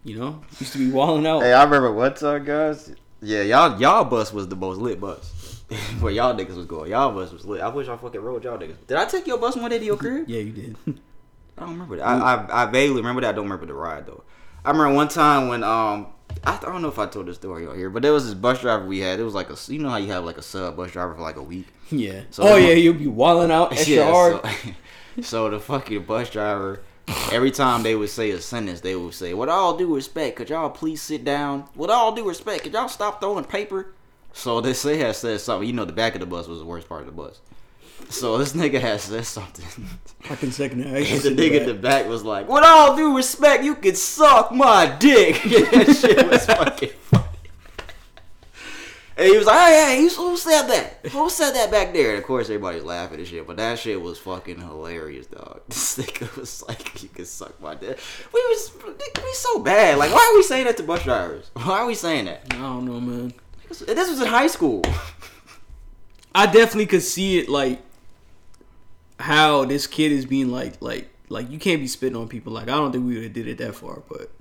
you 0.05 0.19
know. 0.19 0.43
Used 0.61 0.73
to 0.73 0.79
be 0.79 0.91
walling 0.91 1.27
out. 1.27 1.43
Hey, 1.43 1.53
I 1.53 1.65
remember 1.65 1.93
one 1.93 2.15
time, 2.15 2.45
guys. 2.45 2.93
Yeah, 3.21 3.43
y'all 3.43 3.81
y'all 3.81 4.05
bus 4.05 4.33
was 4.33 4.49
the 4.49 4.57
most 4.57 4.79
lit 4.79 5.01
bus. 5.01 5.61
Where 6.01 6.13
y'all 6.13 6.35
niggas 6.35 6.57
was 6.57 6.67
going. 6.67 6.91
Y'all 6.91 7.13
bus 7.15 7.33
was 7.33 7.45
lit. 7.45 7.61
I 7.61 7.69
wish 7.69 7.89
I 7.89 7.97
fucking 7.97 8.21
rode 8.21 8.45
y'all 8.45 8.59
niggas. 8.59 8.77
Did 8.87 8.97
I 8.97 9.05
take 9.07 9.27
your 9.27 9.39
bus 9.39 9.57
one 9.57 9.71
day 9.71 9.79
to 9.79 9.85
your 9.85 9.97
crib? 9.97 10.29
Yeah, 10.29 10.41
you 10.41 10.53
did. 10.53 10.77
I 11.59 11.61
don't 11.61 11.71
remember 11.73 11.97
that. 11.97 12.05
I, 12.07 12.35
I 12.35 12.63
I 12.63 12.71
vaguely 12.71 12.97
remember 12.97 13.21
that. 13.23 13.29
I 13.31 13.33
don't 13.33 13.45
remember 13.45 13.67
the 13.67 13.75
ride 13.75 14.07
though. 14.07 14.25
I 14.65 14.71
remember 14.71 14.95
one 14.95 15.09
time 15.09 15.49
when 15.49 15.63
um 15.63 16.09
I, 16.45 16.57
I 16.57 16.61
don't 16.61 16.83
know 16.83 16.89
if 16.89 16.99
I 16.99 17.07
told 17.07 17.27
this 17.27 17.37
story 17.37 17.67
out 17.67 17.77
here, 17.77 17.91
but 17.91 18.03
there 18.03 18.13
was 18.13 18.25
this 18.25 18.35
bus 18.35 18.61
driver 18.61 18.87
we 18.87 19.01
had. 19.01 19.21
It 19.21 19.23
was 19.25 19.35
like 19.35 19.51
a 19.51 19.57
you 19.69 19.79
know 19.79 19.91
how 19.91 19.99
you 19.99 20.09
have 20.13 20.25
like 20.25 20.39
a 20.39 20.43
sub 20.43 20.77
bus 20.77 20.91
driver 20.91 21.15
for 21.15 21.21
like 21.23 21.37
a 21.37 21.43
week. 21.43 21.67
yeah. 21.91 22.23
So 22.31 22.43
oh 22.43 22.57
yeah, 22.57 22.75
you'll 22.75 22.95
be 22.95 23.07
walling 23.07 23.51
out 23.51 23.73
extra 23.73 23.95
Yeah, 23.95 24.11
hard. 24.11 24.41
So, 24.45 25.23
so 25.23 25.51
the 25.51 25.61
fucking 25.61 26.05
bus 26.05 26.31
driver, 26.31 26.83
every 27.31 27.51
time 27.51 27.83
they 27.83 27.95
would 27.95 28.11
say 28.11 28.31
a 28.31 28.41
sentence, 28.41 28.81
they 28.81 28.97
would 28.97 29.15
say, 29.15 29.35
"With 29.35 29.49
all 29.49 29.77
due 29.77 29.95
respect, 29.95 30.37
could 30.37 30.51
y'all 30.51 30.71
please 30.71 31.03
sit 31.03 31.25
down? 31.25 31.69
With 31.75 31.91
all 31.91 32.15
due 32.15 32.29
respect, 32.29 32.65
could 32.65 32.73
y'all 32.73 32.89
stop 32.89 33.21
throwing 33.21 33.45
paper?" 33.45 33.93
So 34.33 34.61
this 34.61 34.83
they 34.83 34.99
had 34.99 35.17
said 35.17 35.41
something. 35.41 35.67
You 35.69 35.75
know, 35.75 35.85
the 35.85 35.93
back 35.93 36.15
of 36.15 36.21
the 36.21 36.27
bus 36.27 36.49
was 36.49 36.61
the 36.61 36.65
worst 36.65 36.89
part 36.89 37.01
of 37.03 37.07
the 37.07 37.13
bus. 37.13 37.41
So 38.09 38.37
this 38.39 38.53
nigga 38.53 38.81
has 38.81 39.03
said 39.03 39.25
something. 39.27 39.87
I 40.29 40.37
can 40.37 40.53
second 40.53 40.81
that. 40.81 40.95
I 40.95 41.05
can 41.05 41.23
the 41.23 41.31
nigga 41.31 41.61
in 41.61 41.67
the 41.67 41.75
back 41.75 42.07
was 42.07 42.25
like, 42.25 42.49
"With 42.49 42.65
all 42.65 42.97
due 42.97 43.17
respect, 43.17 43.65
you 43.65 43.75
can 43.75 43.95
suck 43.95 44.53
my 44.53 44.87
dick." 44.99 45.43
that 45.43 45.97
shit 45.97 46.29
was 46.29 46.47
fucking 46.47 46.91
funny. 47.01 47.22
And 49.23 49.31
he 49.31 49.39
was 49.39 49.47
like, 49.47 49.57
"Hey, 49.57 50.03
hey, 50.03 50.15
who 50.17 50.37
said 50.37 50.67
that? 50.67 51.07
Who 51.13 51.31
said 51.31 51.53
that 51.53 51.71
back 51.71 51.93
there?" 51.93 52.11
And 52.11 52.19
of 52.19 52.25
course, 52.25 52.47
everybody's 52.47 52.83
laughing 52.83 53.21
and 53.21 53.29
shit. 53.29 53.47
But 53.47 53.57
that 53.59 53.79
shit 53.79 54.03
was 54.03 54.19
fucking 54.19 54.59
hilarious, 54.59 55.29
dog. 55.29 55.61
This 55.69 55.97
nigga 55.97 56.37
was 56.37 56.65
like, 56.67 57.01
"You 57.01 57.09
can 57.09 57.25
suck 57.25 57.61
my 57.61 57.77
dick." 57.77 58.01
We 58.35 58.41
was 58.49 58.73
we 58.85 59.33
so 59.35 59.61
bad. 59.61 59.99
Like, 59.99 60.13
why 60.13 60.29
are 60.29 60.37
we 60.37 60.43
saying 60.43 60.65
that 60.65 60.77
to 60.79 60.83
bus 60.83 61.05
drivers? 61.05 61.53
Why 61.55 61.79
are 61.79 61.87
we 61.87 61.95
saying 61.95 62.25
that? 62.25 62.47
I 62.51 62.57
don't 62.57 62.85
know, 62.85 63.01
man. 63.01 63.33
This 63.69 64.11
was 64.11 64.21
in 64.21 64.27
high 64.27 64.49
school. 64.49 64.83
I 66.35 66.47
definitely 66.47 66.87
could 66.87 67.03
see 67.03 67.39
it 67.39 67.49
like 67.49 67.81
how 69.21 69.65
this 69.67 69.87
kid 69.87 70.11
is 70.11 70.27
being 70.27 70.51
like 70.51 70.83
like 70.83 71.09
like 71.29 71.49
you 71.49 71.61
can't 71.61 71.81
be 71.81 71.87
spitting 71.87 72.17
on 72.17 72.27
people. 72.27 72.53
Like 72.53 72.65
I 72.65 72.75
don't 72.75 72.91
think 72.91 73.07
we 73.07 73.15
would 73.15 73.23
have 73.23 73.33
did 73.33 73.47
it 73.47 73.59
that 73.59 73.77
far, 73.77 74.03
but 74.09 74.33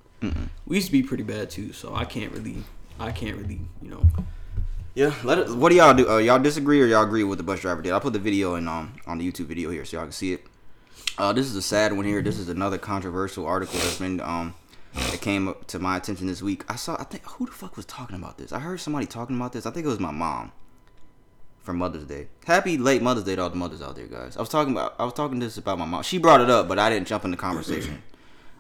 we 0.65 0.78
used 0.78 0.88
to 0.88 0.91
be 0.91 1.04
pretty 1.04 1.24
bad 1.24 1.52
too. 1.52 1.72
So 1.72 1.94
I 1.94 2.06
can't 2.06 2.32
really 2.32 2.63
I 3.00 3.12
can't 3.12 3.38
really 3.38 3.60
you 3.80 3.91
know. 3.91 4.08
Yeah, 4.93 5.15
let 5.23 5.38
it, 5.38 5.49
what 5.49 5.69
do 5.69 5.75
y'all 5.77 5.93
do? 5.93 6.10
Uh, 6.10 6.17
y'all 6.17 6.39
disagree 6.39 6.82
or 6.82 6.86
y'all 6.86 7.04
agree 7.04 7.23
with 7.23 7.38
the 7.38 7.43
bus 7.43 7.62
driver 7.62 7.82
did? 7.82 7.93
I'll 7.93 8.01
put 8.01 8.13
the 8.13 8.19
video 8.19 8.56
in 8.56 8.67
um 8.67 8.93
on 9.08 9.17
the 9.17 9.32
YouTube 9.32 9.45
video 9.45 9.69
here 9.69 9.86
so 9.86 9.97
y'all 9.97 10.06
can 10.06 10.12
see 10.12 10.34
it. 10.34 10.45
Uh, 11.17 11.32
this 11.32 11.45
is 11.45 11.56
a 11.56 11.62
sad 11.62 11.93
one 11.93 12.06
here. 12.06 12.21
This 12.21 12.38
is 12.38 12.49
another 12.49 12.77
controversial 12.77 13.45
article 13.45 13.80
that's 13.80 13.99
been 13.99 14.19
um 14.19 14.54
that 14.93 15.21
came 15.21 15.54
to 15.67 15.80
my 15.80 15.95
attention 15.95 16.27
this 16.27 16.41
week. 16.41 16.65
I 16.69 16.75
saw 16.75 16.97
I 16.99 17.06
think 17.06 17.23
who 17.25 17.45
the 17.45 17.54
fuck 17.54 17.77
was 17.77 17.86
talking 17.86 18.17
about 18.17 18.38
this? 18.38 18.51
I 18.51 18.60
heard 18.60 18.82
somebody 18.82 19.06
talking 19.06 19.38
about 19.38 19.54
this. 19.54 19.65
I 19.65 19.71
think 19.71 19.86
it 19.86 19.89
was 19.89 19.99
my 19.99 20.12
mom 20.12 20.51
for 21.60 21.71
Mother's 21.71 22.04
Day. 22.04 22.27
Happy 22.45 22.77
late 22.77 23.01
Mother's 23.01 23.23
Day 23.23 23.38
to 23.38 23.43
all 23.43 23.49
the 23.49 23.56
mothers 23.56 23.82
out 23.82 23.95
there, 23.95 24.08
guys. 24.08 24.36
I 24.36 24.41
was 24.41 24.49
talking 24.49 24.73
about 24.73 24.95
I 24.99 25.06
was 25.06 25.13
talking 25.13 25.39
this 25.39 25.58
about 25.58 25.80
my 25.80 25.86
mom. 25.86 26.04
She 26.04 26.17
brought 26.17 26.42
it 26.42 26.50
up, 26.50 26.67
but 26.67 26.77
I 26.77 26.89
didn't 26.89 27.08
jump 27.08 27.23
in 27.23 27.31
the 27.31 27.37
conversation. 27.37 28.04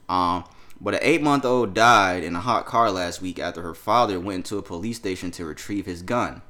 Um, 0.09 0.43
but 0.83 0.95
an 0.95 0.99
eight 1.03 1.21
month 1.21 1.45
old 1.45 1.75
died 1.75 2.23
in 2.23 2.35
a 2.35 2.41
hot 2.41 2.65
car 2.65 2.89
last 2.89 3.21
week 3.21 3.37
after 3.37 3.61
her 3.61 3.75
father 3.75 4.19
went 4.19 4.37
into 4.37 4.57
a 4.57 4.63
police 4.63 4.97
station 4.97 5.29
to 5.31 5.45
retrieve 5.45 5.85
his 5.85 6.01
gun. 6.01 6.41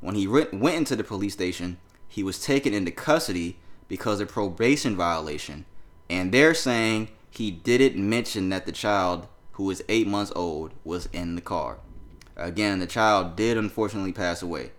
When 0.00 0.14
he 0.14 0.28
re- 0.28 0.46
went 0.52 0.76
into 0.76 0.94
the 0.94 1.02
police 1.02 1.32
station, 1.32 1.78
he 2.06 2.22
was 2.22 2.42
taken 2.42 2.72
into 2.72 2.92
custody 2.92 3.58
because 3.88 4.20
of 4.20 4.28
probation 4.28 4.94
violation. 4.94 5.66
And 6.08 6.32
they're 6.32 6.54
saying 6.54 7.08
he 7.30 7.50
didn't 7.50 8.08
mention 8.08 8.48
that 8.50 8.64
the 8.64 8.72
child, 8.72 9.26
who 9.52 9.64
was 9.64 9.82
eight 9.88 10.06
months 10.06 10.32
old, 10.36 10.72
was 10.84 11.06
in 11.12 11.34
the 11.34 11.40
car. 11.40 11.78
Again, 12.36 12.78
the 12.78 12.86
child 12.86 13.34
did 13.34 13.58
unfortunately 13.58 14.12
pass 14.12 14.40
away. 14.40 14.70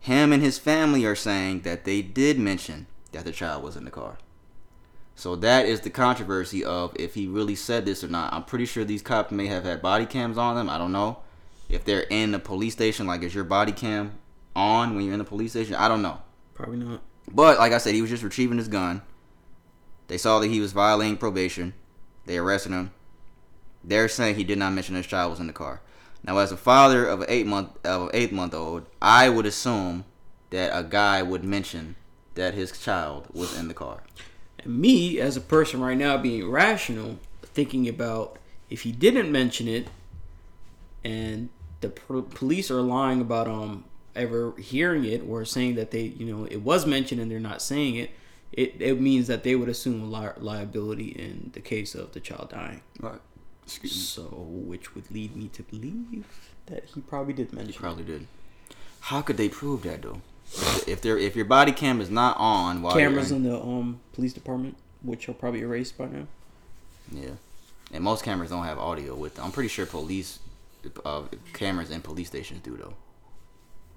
Him 0.00 0.32
and 0.32 0.42
his 0.42 0.58
family 0.58 1.04
are 1.04 1.14
saying 1.14 1.60
that 1.60 1.84
they 1.84 2.00
did 2.00 2.38
mention 2.38 2.86
that 3.12 3.24
the 3.24 3.32
child 3.32 3.62
was 3.62 3.76
in 3.76 3.84
the 3.84 3.90
car. 3.90 4.16
So 5.16 5.36
that 5.36 5.66
is 5.66 5.80
the 5.80 5.90
controversy 5.90 6.64
of 6.64 6.92
if 6.96 7.14
he 7.14 7.26
really 7.26 7.54
said 7.54 7.86
this 7.86 8.02
or 8.02 8.08
not. 8.08 8.32
I'm 8.32 8.44
pretty 8.44 8.66
sure 8.66 8.84
these 8.84 9.02
cops 9.02 9.30
may 9.30 9.46
have 9.46 9.64
had 9.64 9.80
body 9.80 10.06
cams 10.06 10.36
on 10.36 10.56
them. 10.56 10.68
I 10.68 10.78
don't 10.78 10.92
know. 10.92 11.18
If 11.68 11.84
they're 11.84 12.06
in 12.10 12.32
the 12.32 12.38
police 12.38 12.72
station, 12.72 13.06
like 13.06 13.22
is 13.22 13.34
your 13.34 13.44
body 13.44 13.72
cam 13.72 14.18
on 14.56 14.94
when 14.94 15.04
you're 15.04 15.14
in 15.14 15.18
the 15.18 15.24
police 15.24 15.52
station. 15.52 15.74
I 15.74 15.88
don't 15.88 16.02
know. 16.02 16.18
Probably 16.52 16.76
not. 16.76 17.00
But 17.32 17.58
like 17.58 17.72
I 17.72 17.78
said, 17.78 17.94
he 17.94 18.02
was 18.02 18.10
just 18.10 18.22
retrieving 18.22 18.58
his 18.58 18.68
gun. 18.68 19.02
They 20.08 20.18
saw 20.18 20.40
that 20.40 20.48
he 20.48 20.60
was 20.60 20.72
violating 20.72 21.16
probation. 21.16 21.74
They 22.26 22.36
arrested 22.36 22.72
him. 22.72 22.90
They're 23.82 24.08
saying 24.08 24.36
he 24.36 24.44
did 24.44 24.58
not 24.58 24.72
mention 24.72 24.94
his 24.94 25.06
child 25.06 25.30
was 25.30 25.40
in 25.40 25.46
the 25.46 25.52
car. 25.52 25.80
Now, 26.22 26.38
as 26.38 26.52
a 26.52 26.56
father 26.56 27.06
of 27.06 27.20
an 27.20 27.26
eight 27.28 27.46
month 27.46 27.70
of 27.84 28.02
an 28.02 28.10
eight 28.14 28.32
month 28.32 28.54
old, 28.54 28.86
I 29.00 29.28
would 29.28 29.46
assume 29.46 30.04
that 30.50 30.76
a 30.76 30.82
guy 30.82 31.22
would 31.22 31.44
mention 31.44 31.96
that 32.34 32.54
his 32.54 32.72
child 32.78 33.28
was 33.32 33.58
in 33.58 33.68
the 33.68 33.74
car. 33.74 34.02
Me, 34.66 35.18
as 35.20 35.36
a 35.36 35.40
person 35.40 35.80
right 35.80 35.96
now, 35.96 36.16
being 36.16 36.50
rational, 36.50 37.18
thinking 37.42 37.88
about 37.88 38.38
if 38.70 38.82
he 38.82 38.92
didn't 38.92 39.30
mention 39.30 39.68
it, 39.68 39.88
and 41.04 41.48
the 41.80 41.88
pro- 41.90 42.22
police 42.22 42.70
are 42.70 42.80
lying 42.80 43.20
about 43.20 43.46
um 43.46 43.84
ever 44.16 44.54
hearing 44.58 45.04
it 45.04 45.22
or 45.28 45.44
saying 45.44 45.74
that 45.74 45.90
they 45.90 46.02
you 46.02 46.24
know 46.24 46.44
it 46.50 46.62
was 46.62 46.86
mentioned 46.86 47.20
and 47.20 47.30
they're 47.30 47.40
not 47.40 47.60
saying 47.60 47.96
it, 47.96 48.10
it 48.52 48.74
it 48.78 49.00
means 49.00 49.26
that 49.26 49.42
they 49.42 49.54
would 49.54 49.68
assume 49.68 50.10
li- 50.10 50.28
liability 50.38 51.08
in 51.08 51.50
the 51.52 51.60
case 51.60 51.94
of 51.94 52.12
the 52.12 52.20
child 52.20 52.50
dying. 52.50 52.80
Right. 53.00 53.20
So, 53.66 54.22
which 54.22 54.94
would 54.94 55.10
lead 55.10 55.34
me 55.34 55.48
to 55.48 55.62
believe 55.62 56.24
that 56.66 56.84
he 56.84 57.00
probably 57.00 57.32
did 57.32 57.52
mention. 57.52 57.70
it. 57.70 57.72
He 57.72 57.78
probably 57.78 58.04
did. 58.04 58.26
How 59.00 59.22
could 59.22 59.36
they 59.36 59.48
prove 59.48 59.82
that 59.82 60.02
though? 60.02 60.20
If 60.86 61.00
there, 61.00 61.18
if 61.18 61.34
your 61.36 61.44
body 61.44 61.72
cam 61.72 62.00
is 62.00 62.10
not 62.10 62.36
on 62.38 62.82
while 62.82 62.94
Cameras 62.94 63.32
in 63.32 63.42
the 63.42 63.58
um 63.60 64.00
police 64.12 64.32
department, 64.32 64.76
which 65.02 65.28
are 65.28 65.32
probably 65.34 65.60
erased 65.60 65.96
by 65.98 66.06
now. 66.06 66.26
yeah, 67.12 67.30
and 67.92 68.04
most 68.04 68.24
cameras 68.24 68.50
don't 68.50 68.64
have 68.64 68.78
audio 68.78 69.14
with 69.14 69.34
them. 69.34 69.46
I'm 69.46 69.52
pretty 69.52 69.68
sure 69.68 69.86
police 69.86 70.38
uh, 71.04 71.22
cameras 71.52 71.90
in 71.90 72.00
police 72.02 72.28
stations 72.28 72.60
do 72.62 72.76
though. 72.76 72.94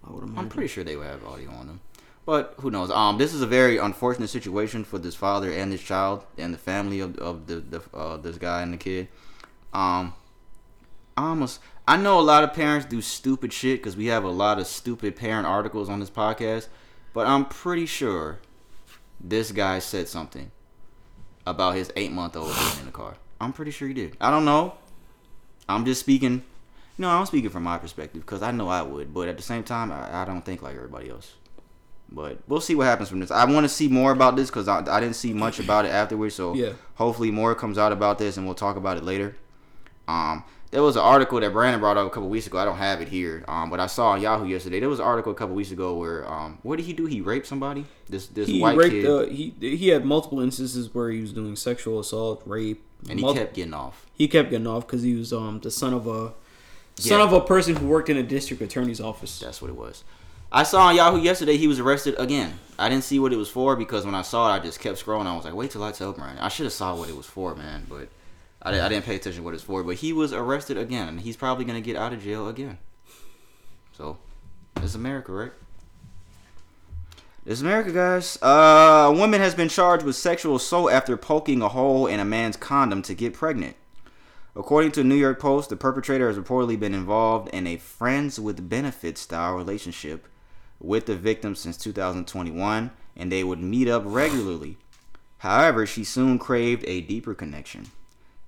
I 0.07 0.11
would 0.11 0.23
imagine. 0.23 0.39
I'm 0.39 0.49
pretty 0.49 0.67
sure 0.67 0.83
they 0.83 0.95
would 0.95 1.07
have 1.07 1.25
audio 1.25 1.49
on 1.51 1.67
them. 1.67 1.79
But 2.25 2.55
who 2.59 2.71
knows? 2.71 2.91
Um, 2.91 3.17
this 3.17 3.33
is 3.33 3.41
a 3.41 3.47
very 3.47 3.77
unfortunate 3.77 4.27
situation 4.29 4.83
for 4.83 4.97
this 4.99 5.15
father 5.15 5.49
and 5.51 5.71
this 5.71 5.81
child 5.81 6.25
and 6.37 6.53
the 6.53 6.57
family 6.57 6.99
of, 6.99 7.17
of 7.17 7.47
the, 7.47 7.55
the 7.55 7.81
uh, 7.93 8.17
this 8.17 8.37
guy 8.37 8.61
and 8.61 8.73
the 8.73 8.77
kid. 8.77 9.07
Um, 9.73 10.13
I 11.17 11.29
almost 11.29 11.59
I 11.87 11.97
know 11.97 12.19
a 12.19 12.21
lot 12.21 12.43
of 12.43 12.53
parents 12.53 12.85
do 12.85 13.01
stupid 13.01 13.51
shit 13.51 13.79
because 13.79 13.97
we 13.97 14.05
have 14.07 14.23
a 14.23 14.29
lot 14.29 14.59
of 14.59 14.67
stupid 14.67 15.15
parent 15.15 15.47
articles 15.47 15.89
on 15.89 15.99
this 15.99 16.09
podcast. 16.09 16.67
But 17.13 17.25
I'm 17.27 17.45
pretty 17.45 17.85
sure 17.87 18.39
this 19.19 19.51
guy 19.51 19.79
said 19.79 20.07
something 20.07 20.51
about 21.45 21.75
his 21.75 21.91
eight 21.95 22.11
month 22.11 22.35
old 22.35 22.53
being 22.53 22.79
in 22.79 22.85
the 22.85 22.91
car. 22.91 23.15
I'm 23.41 23.53
pretty 23.53 23.71
sure 23.71 23.87
he 23.87 23.93
did. 23.93 24.15
I 24.21 24.29
don't 24.29 24.45
know. 24.45 24.75
I'm 25.67 25.85
just 25.85 25.99
speaking. 26.01 26.43
No, 26.99 27.09
I'm 27.09 27.25
speaking 27.25 27.49
from 27.49 27.63
my 27.63 27.77
perspective 27.77 28.21
because 28.21 28.41
I 28.41 28.51
know 28.51 28.67
I 28.69 28.81
would, 28.81 29.13
but 29.13 29.27
at 29.27 29.37
the 29.37 29.43
same 29.43 29.63
time, 29.63 29.91
I, 29.91 30.21
I 30.23 30.25
don't 30.25 30.43
think 30.43 30.61
like 30.61 30.75
everybody 30.75 31.09
else. 31.09 31.33
But 32.09 32.39
we'll 32.47 32.61
see 32.61 32.73
what 32.73 32.85
happens 32.85 33.09
from 33.09 33.19
this. 33.19 33.31
I 33.31 33.45
want 33.45 33.65
to 33.65 33.69
see 33.69 33.87
more 33.87 34.11
about 34.11 34.35
this 34.35 34.49
because 34.49 34.67
I, 34.67 34.79
I 34.89 34.99
didn't 34.99 35.15
see 35.15 35.33
much 35.33 35.59
about 35.59 35.85
it 35.85 35.89
afterwards. 35.89 36.35
So 36.35 36.53
Yeah. 36.55 36.73
hopefully 36.95 37.31
more 37.31 37.53
comes 37.53 37.77
out 37.77 37.91
about 37.91 38.17
this, 38.17 38.37
and 38.37 38.45
we'll 38.45 38.55
talk 38.55 38.77
about 38.77 38.97
it 38.97 39.03
later. 39.03 39.35
Um, 40.07 40.43
there 40.71 40.83
was 40.83 40.95
an 40.95 41.01
article 41.01 41.39
that 41.39 41.53
Brandon 41.53 41.79
brought 41.79 41.97
up 41.97 42.07
a 42.07 42.09
couple 42.09 42.27
weeks 42.29 42.45
ago. 42.47 42.57
I 42.57 42.65
don't 42.65 42.77
have 42.77 43.01
it 43.01 43.07
here, 43.07 43.43
um, 43.47 43.69
but 43.69 43.79
I 43.79 43.87
saw 43.87 44.09
on 44.09 44.21
Yahoo 44.21 44.45
yesterday. 44.47 44.79
There 44.79 44.89
was 44.89 44.99
an 44.99 45.05
article 45.05 45.31
a 45.31 45.35
couple 45.35 45.55
weeks 45.55 45.71
ago 45.71 45.95
where 45.95 46.29
um, 46.29 46.57
what 46.63 46.75
did 46.77 46.85
he 46.85 46.93
do? 46.93 47.05
He 47.05 47.21
raped 47.21 47.47
somebody. 47.47 47.85
This 48.09 48.27
this 48.27 48.47
he 48.47 48.59
white 48.61 48.77
raped. 48.77 48.91
kid, 48.91 49.05
Uh, 49.07 49.25
he 49.27 49.53
he 49.59 49.87
had 49.89 50.05
multiple 50.05 50.39
instances 50.41 50.93
where 50.93 51.09
he 51.09 51.21
was 51.21 51.31
doing 51.33 51.55
sexual 51.55 51.99
assault, 51.99 52.41
rape, 52.45 52.83
and 53.09 53.19
he 53.19 53.33
kept 53.33 53.53
getting 53.53 53.73
off. 53.73 54.05
he 54.13 54.27
kept 54.27 54.49
getting 54.49 54.67
off 54.67 54.85
because 54.85 55.03
he 55.03 55.15
was 55.15 55.31
um 55.31 55.59
the 55.61 55.71
son 55.71 55.93
of 55.93 56.05
a 56.07 56.33
son 56.95 57.19
Yeah. 57.19 57.25
of 57.25 57.33
a 57.33 57.41
person 57.41 57.75
who 57.77 57.87
worked 57.87 58.09
in 58.09 58.17
a 58.17 58.23
district 58.23 58.61
attorney's 58.61 58.99
office. 58.99 59.39
That's 59.39 59.61
what 59.61 59.69
it 59.69 59.77
was. 59.77 60.03
I 60.51 60.63
saw 60.63 60.83
on 60.87 60.95
Yahoo 60.95 61.19
yesterday 61.21 61.57
he 61.57 61.67
was 61.67 61.79
arrested 61.79 62.15
again. 62.17 62.57
I 62.79 62.87
didn't 62.89 63.03
see 63.03 63.19
what 63.19 63.33
it 63.33 63.37
was 63.37 63.49
for 63.49 63.75
because 63.75 64.05
when 64.05 64.15
I 64.15 64.21
saw 64.21 64.49
it, 64.53 64.55
I 64.57 64.59
just 64.59 64.79
kept 64.79 65.03
scrolling. 65.05 65.25
I 65.27 65.35
was 65.35 65.43
like, 65.43 65.53
wait 65.53 65.71
till 65.71 65.83
I 65.83 65.91
tell 65.91 66.13
Brian. 66.13 66.37
I 66.39 66.47
should 66.47 66.65
have 66.65 66.73
saw 66.73 66.95
what 66.95 67.09
it 67.09 67.17
was 67.17 67.25
for, 67.25 67.53
man, 67.55 67.85
but 67.89 68.07
I, 68.61 68.79
I 68.79 68.89
didn't 68.89 69.05
pay 69.05 69.15
attention 69.15 69.41
to 69.41 69.45
what 69.45 69.53
it's 69.53 69.63
for. 69.63 69.83
But 69.83 69.97
he 69.97 70.13
was 70.13 70.33
arrested 70.33 70.77
again, 70.77 71.07
and 71.07 71.21
he's 71.21 71.37
probably 71.37 71.65
gonna 71.65 71.81
get 71.81 71.95
out 71.95 72.13
of 72.13 72.23
jail 72.23 72.47
again. 72.47 72.77
So, 73.93 74.17
it's 74.77 74.95
America, 74.95 75.31
right? 75.31 75.51
It's 77.45 77.61
America, 77.61 77.91
guys. 77.91 78.37
Uh, 78.41 79.07
a 79.09 79.11
woman 79.13 79.39
has 79.39 79.55
been 79.55 79.69
charged 79.69 80.03
with 80.03 80.17
sexual 80.17 80.57
assault 80.57 80.91
after 80.91 81.15
poking 81.15 81.61
a 81.61 81.69
hole 81.69 82.05
in 82.05 82.19
a 82.19 82.25
man's 82.25 82.57
condom 82.57 83.01
to 83.03 83.13
get 83.13 83.33
pregnant. 83.33 83.77
According 84.53 84.91
to 84.93 85.01
the 85.01 85.07
New 85.07 85.15
York 85.15 85.39
Post, 85.39 85.69
the 85.69 85.77
perpetrator 85.77 86.27
has 86.27 86.37
reportedly 86.37 86.79
been 86.79 86.93
involved 86.93 87.47
in 87.53 87.67
a 87.67 87.77
friends 87.77 88.39
with 88.39 88.67
benefits 88.67 89.21
style 89.21 89.53
relationship 89.53 90.27
with 90.79 91.05
the 91.05 91.15
victim 91.15 91.55
since 91.55 91.77
2021, 91.77 92.91
and 93.15 93.31
they 93.31 93.43
would 93.43 93.59
meet 93.59 93.87
up 93.87 94.03
regularly. 94.05 94.77
However, 95.37 95.85
she 95.85 96.03
soon 96.03 96.39
craved 96.39 96.83
a 96.87 97.01
deeper 97.01 97.33
connection, 97.33 97.91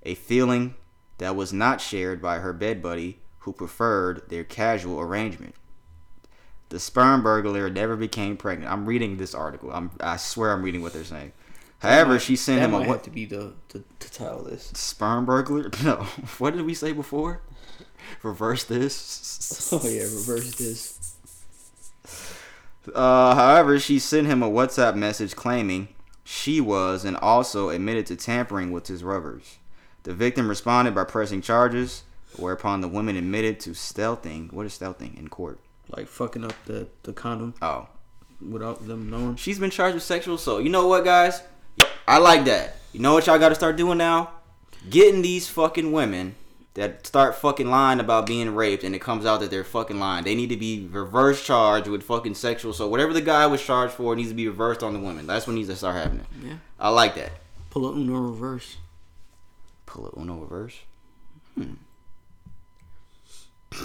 a 0.04 0.16
feeling 0.16 0.76
that 1.18 1.36
was 1.36 1.54
not 1.54 1.82
shared 1.82 2.22
by 2.22 2.39
her 2.39 2.54
bed 2.54 2.82
buddy, 2.82 3.20
who 3.39 3.54
preferred 3.54 4.30
their 4.30 4.43
casual 4.43 5.00
arrangement. 5.00 5.56
The 6.70 6.80
sperm 6.80 7.24
burglar 7.24 7.70
never 7.70 7.95
became 7.95 8.38
pregnant. 8.38 8.72
I'm 8.72 8.86
reading 8.86 9.18
this 9.18 9.34
article. 9.34 9.72
I'm, 9.72 9.91
I 10.00 10.18
swear 10.18 10.52
I'm 10.54 10.62
reading 10.64 10.82
what 10.82 10.93
they're 10.93 11.04
saying. 11.04 11.34
However, 11.80 12.20
she 12.20 12.36
sent 12.36 12.62
him 12.62 12.74
a 12.74 12.82
what? 12.82 13.04
to 13.06 13.10
be 13.10 13.26
the 13.26 13.54
to, 13.70 13.84
to 14.00 14.12
title 14.12 14.43
this. 14.43 14.72
Sperm 14.76 15.26
burglar? 15.26 15.72
No. 15.84 16.04
What 16.38 16.54
did 16.54 16.66
we 16.66 16.74
say 16.74 16.91
before? 16.91 17.41
Reverse 18.24 18.64
this. 18.66 19.70
Oh 19.72 19.88
yeah, 19.88 20.04
reverse 20.04 20.56
this. 20.56 21.16
Uh, 22.93 23.36
however, 23.36 23.78
she 23.80 24.00
sent 24.00 24.26
him 24.26 24.41
a 24.41 24.50
WhatsApp 24.50 24.95
message 24.95 25.36
claiming 25.36 25.89
she 26.24 26.60
was 26.60 27.06
and 27.06 27.16
also 27.18 27.70
admitted 27.70 28.08
to 28.08 28.16
tampering 28.16 28.72
with 28.72 28.88
his 28.88 29.04
rubbers. 29.04 29.59
The 30.04 30.14
victim 30.14 30.47
responded 30.47 30.95
by 30.95 31.04
pressing 31.04 31.41
charges, 31.41 32.04
whereupon 32.38 32.82
the 32.82 32.88
woman 32.88 33.16
admitted 33.18 33.60
to 33.62 33.72
stealthing. 33.72 34.52
What 34.54 34.66
is 34.66 34.78
stealthing 34.78 35.18
in 35.18 35.28
court? 35.28 35.60
Like 35.89 36.08
fucking 36.08 36.43
up 36.45 36.54
the 36.66 36.88
the 37.04 37.14
condom 37.14 37.54
Oh, 37.62 37.88
without 38.47 38.88
them 38.88 39.10
knowing. 39.10 39.36
she's 39.36 39.60
been 39.60 39.72
charged 39.72 39.95
with 39.95 40.04
sexual 40.04 40.36
assault. 40.36 40.64
You 40.64 40.70
know 40.70 40.88
what, 40.88 41.04
guys? 41.04 41.41
I 42.08 42.18
like 42.20 42.45
that. 42.45 42.78
You 42.93 43.00
know 43.00 43.14
what 43.14 43.28
y'all 43.28 43.39
got 43.39 43.50
to 43.50 43.56
start 43.56 43.76
doing 43.76 43.97
now? 43.97 44.32
Getting 44.89 45.22
these 45.22 45.47
fucking 45.50 45.91
women 45.91 46.36
that 46.76 47.06
start 47.06 47.36
fucking 47.36 47.70
lying 47.70 48.00
about 48.00 48.26
being 48.26 48.56
raped 48.56 48.84
and 48.84 48.95
it 48.95 49.00
comes 49.00 49.26
out 49.26 49.39
that 49.41 49.52
they're 49.52 49.64
fucking 49.64 50.00
lying. 50.00 50.24
They 50.24 50.36
need 50.36 50.50
to 50.50 50.58
be 50.58 50.88
reverse 50.91 51.43
charged 51.45 51.88
with 51.88 52.04
fucking 52.04 52.36
sexual. 52.36 52.72
So 52.74 52.88
whatever 52.88 53.12
the 53.14 53.22
guy 53.22 53.45
was 53.47 53.62
charged 53.62 53.93
for 53.93 54.16
needs 54.16 54.30
to 54.30 54.36
be 54.36 54.47
reversed 54.47 54.82
on 54.84 54.93
the 54.93 55.00
women. 55.00 55.28
That's 55.28 55.45
what 55.47 55.54
needs 55.54 55.70
to 55.70 55.76
start 55.76 55.95
happening. 55.95 56.26
Yeah. 56.43 56.54
I 56.80 56.89
like 56.89 57.16
that. 57.16 57.32
Pull 57.72 57.88
a 57.88 57.91
Uno 57.93 58.20
reverse. 58.20 58.78
Pull 59.90 60.06
a 60.06 60.20
Uno 60.22 60.36
reverse. 60.38 60.76
Hmm. 61.56 61.74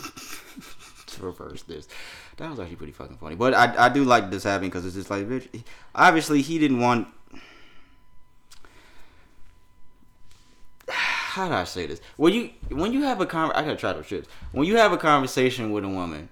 to 1.07 1.23
reverse 1.23 1.63
this. 1.63 1.89
That 2.37 2.51
was 2.51 2.61
actually 2.61 2.77
pretty 2.77 2.93
fucking 2.93 3.17
funny. 3.17 3.37
But 3.37 3.55
I, 3.55 3.87
I 3.87 3.89
do 3.89 4.05
like 4.05 4.31
this 4.31 4.45
happening 4.45 4.69
because 4.69 4.85
it's 4.85 4.95
just 4.97 5.09
like, 5.09 5.27
bitch. 5.27 5.65
Obviously, 5.95 6.43
he 6.43 6.59
didn't 6.59 6.81
want. 6.81 7.09
How 10.89 11.49
do 11.49 11.55
I 11.55 11.65
say 11.65 11.87
this? 11.87 12.03
When 12.19 12.35
you 12.35 12.51
when 12.69 12.93
you 12.93 13.05
have 13.05 13.23
a 13.23 13.27
con, 13.27 13.51
I 13.53 13.63
gotta 13.63 13.77
try 13.77 13.95
those 13.95 14.05
shits. 14.05 14.27
When 14.53 14.67
you 14.69 14.77
have 14.77 14.93
a 14.93 14.99
conversation 14.99 15.73
with 15.73 15.85
a 15.85 15.89
woman. 15.89 16.29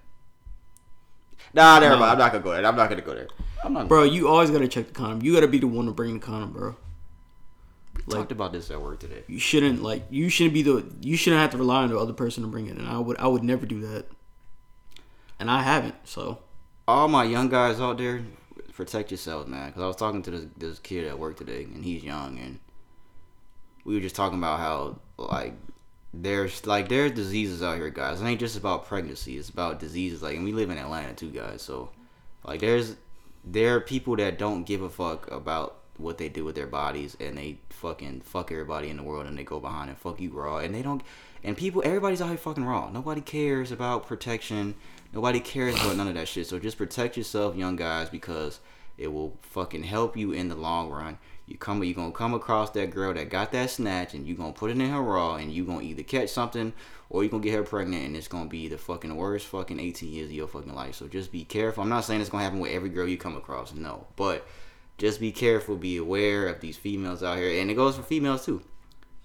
Nah, 1.54 1.78
never 1.78 1.94
No. 1.94 2.00
mind. 2.00 2.12
I'm 2.12 2.18
not 2.18 2.32
gonna 2.32 2.44
go 2.44 2.50
there. 2.52 2.66
I'm 2.66 2.76
not 2.76 2.90
gonna 2.90 3.00
go 3.00 3.14
there. 3.14 3.28
I'm 3.64 3.72
not. 3.72 3.88
Bro, 3.88 4.02
you 4.04 4.28
always 4.28 4.50
gotta 4.50 4.68
check 4.68 4.88
the 4.88 4.92
condom. 4.92 5.22
You 5.22 5.32
gotta 5.32 5.48
be 5.48 5.58
the 5.60 5.66
one 5.66 5.86
to 5.86 5.92
bring 5.92 6.12
the 6.12 6.20
condom, 6.20 6.52
bro. 6.52 6.76
We 8.06 8.14
talked 8.14 8.32
about 8.32 8.52
this 8.52 8.70
at 8.70 8.80
work 8.80 9.00
today. 9.00 9.22
You 9.26 9.38
shouldn't 9.38 9.82
like 9.82 10.04
you 10.10 10.28
shouldn't 10.28 10.54
be 10.54 10.62
the 10.62 10.84
you 11.00 11.16
shouldn't 11.16 11.40
have 11.40 11.50
to 11.50 11.58
rely 11.58 11.82
on 11.82 11.90
the 11.90 11.98
other 11.98 12.12
person 12.12 12.42
to 12.42 12.48
bring 12.48 12.66
it. 12.66 12.76
And 12.76 12.88
I 12.88 12.98
would 12.98 13.18
I 13.18 13.26
would 13.26 13.42
never 13.42 13.66
do 13.66 13.80
that. 13.80 14.06
And 15.38 15.50
I 15.50 15.62
haven't, 15.62 15.96
so 16.04 16.38
all 16.86 17.08
my 17.08 17.24
young 17.24 17.48
guys 17.48 17.80
out 17.80 17.98
there, 17.98 18.22
protect 18.72 19.10
yourselves, 19.10 19.48
man. 19.48 19.68
Because 19.68 19.82
I 19.82 19.86
was 19.86 19.96
talking 19.96 20.22
to 20.22 20.30
this 20.30 20.46
this 20.56 20.78
kid 20.78 21.06
at 21.06 21.18
work 21.18 21.36
today, 21.36 21.64
and 21.64 21.84
he's 21.84 22.04
young, 22.04 22.38
and 22.38 22.58
we 23.84 23.94
were 23.94 24.00
just 24.00 24.16
talking 24.16 24.38
about 24.38 24.60
how 24.60 24.98
like 25.16 25.54
there's 26.14 26.66
like 26.66 26.88
there's 26.88 27.12
diseases 27.12 27.62
out 27.62 27.76
here, 27.76 27.90
guys. 27.90 28.20
It 28.20 28.26
ain't 28.26 28.40
just 28.40 28.56
about 28.56 28.86
pregnancy; 28.86 29.36
it's 29.36 29.48
about 29.48 29.80
diseases. 29.80 30.22
Like, 30.22 30.36
and 30.36 30.44
we 30.44 30.52
live 30.52 30.70
in 30.70 30.78
Atlanta 30.78 31.14
too, 31.14 31.30
guys. 31.30 31.62
So, 31.62 31.90
like, 32.44 32.60
there's 32.60 32.96
there 33.44 33.76
are 33.76 33.80
people 33.80 34.16
that 34.16 34.38
don't 34.38 34.64
give 34.64 34.82
a 34.82 34.90
fuck 34.90 35.30
about 35.30 35.81
what 36.02 36.18
they 36.18 36.28
do 36.28 36.44
with 36.44 36.54
their 36.54 36.66
bodies, 36.66 37.16
and 37.20 37.38
they 37.38 37.58
fucking 37.70 38.20
fuck 38.22 38.52
everybody 38.52 38.88
in 38.88 38.96
the 38.96 39.02
world, 39.02 39.26
and 39.26 39.38
they 39.38 39.44
go 39.44 39.60
behind 39.60 39.88
and 39.88 39.98
fuck 39.98 40.20
you 40.20 40.30
raw, 40.30 40.58
and 40.58 40.74
they 40.74 40.82
don't. 40.82 41.02
And 41.44 41.56
people, 41.56 41.82
everybody's 41.84 42.20
out 42.20 42.28
here 42.28 42.36
fucking 42.36 42.64
raw. 42.64 42.90
Nobody 42.90 43.20
cares 43.20 43.72
about 43.72 44.06
protection. 44.06 44.74
Nobody 45.12 45.40
cares 45.40 45.74
about 45.74 45.96
none 45.96 46.08
of 46.08 46.14
that 46.14 46.28
shit. 46.28 46.46
So 46.46 46.58
just 46.58 46.78
protect 46.78 47.16
yourself, 47.16 47.56
young 47.56 47.76
guys, 47.76 48.08
because 48.08 48.60
it 48.98 49.12
will 49.12 49.38
fucking 49.42 49.82
help 49.82 50.16
you 50.16 50.32
in 50.32 50.48
the 50.48 50.54
long 50.54 50.90
run. 50.90 51.18
You 51.46 51.58
come, 51.58 51.82
you 51.82 51.92
gonna 51.92 52.12
come 52.12 52.34
across 52.34 52.70
that 52.70 52.90
girl 52.90 53.12
that 53.14 53.28
got 53.28 53.52
that 53.52 53.70
snatch, 53.70 54.14
and 54.14 54.26
you 54.26 54.34
gonna 54.34 54.52
put 54.52 54.70
it 54.70 54.78
in 54.78 54.90
her 54.90 55.02
raw, 55.02 55.34
and 55.36 55.52
you 55.52 55.64
gonna 55.64 55.82
either 55.82 56.02
catch 56.02 56.28
something 56.28 56.72
or 57.10 57.24
you 57.24 57.28
gonna 57.28 57.42
get 57.42 57.54
her 57.54 57.62
pregnant, 57.62 58.06
and 58.06 58.16
it's 58.16 58.28
gonna 58.28 58.48
be 58.48 58.68
the 58.68 58.78
fucking 58.78 59.14
worst 59.14 59.46
fucking 59.46 59.80
18 59.80 60.10
years 60.10 60.28
of 60.28 60.34
your 60.34 60.46
fucking 60.46 60.74
life. 60.74 60.94
So 60.94 61.08
just 61.08 61.32
be 61.32 61.44
careful. 61.44 61.82
I'm 61.82 61.88
not 61.88 62.04
saying 62.04 62.20
it's 62.20 62.30
gonna 62.30 62.44
happen 62.44 62.60
with 62.60 62.70
every 62.70 62.88
girl 62.88 63.08
you 63.08 63.18
come 63.18 63.36
across, 63.36 63.74
no, 63.74 64.06
but 64.16 64.46
just 65.02 65.18
be 65.18 65.32
careful, 65.32 65.74
be 65.74 65.96
aware 65.96 66.46
of 66.46 66.60
these 66.60 66.76
females 66.76 67.24
out 67.24 67.36
here, 67.36 67.60
and 67.60 67.68
it 67.68 67.74
goes 67.74 67.96
for 67.96 68.04
females 68.04 68.44
too. 68.44 68.62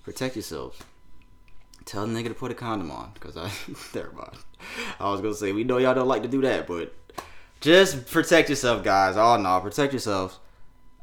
Protect 0.03 0.36
yourselves. 0.36 0.80
Tell 1.86 2.07
the 2.07 2.11
nigga 2.11 2.30
to 2.30 2.34
put 2.34 2.49
a 2.49 2.55
condom 2.55 2.89
on, 2.89 3.11
cause 3.19 3.38
I 3.38 3.51
never 3.93 4.11
mind. 4.11 4.38
I 4.99 5.11
was 5.11 5.21
gonna 5.21 5.36
say 5.36 5.51
we 5.51 5.63
know 5.63 5.78
y'all 5.78 5.93
don't 5.93 6.07
like 6.07 6.23
to 6.23 6.28
do 6.28 6.41
that, 6.41 6.65
but 6.65 6.95
just 7.61 8.07
protect 8.07 8.49
yourself, 8.49 8.84
guys. 8.84 9.17
Oh 9.17 9.38
no, 9.38 9.59
protect 9.59 9.93
yourselves. 9.93 10.39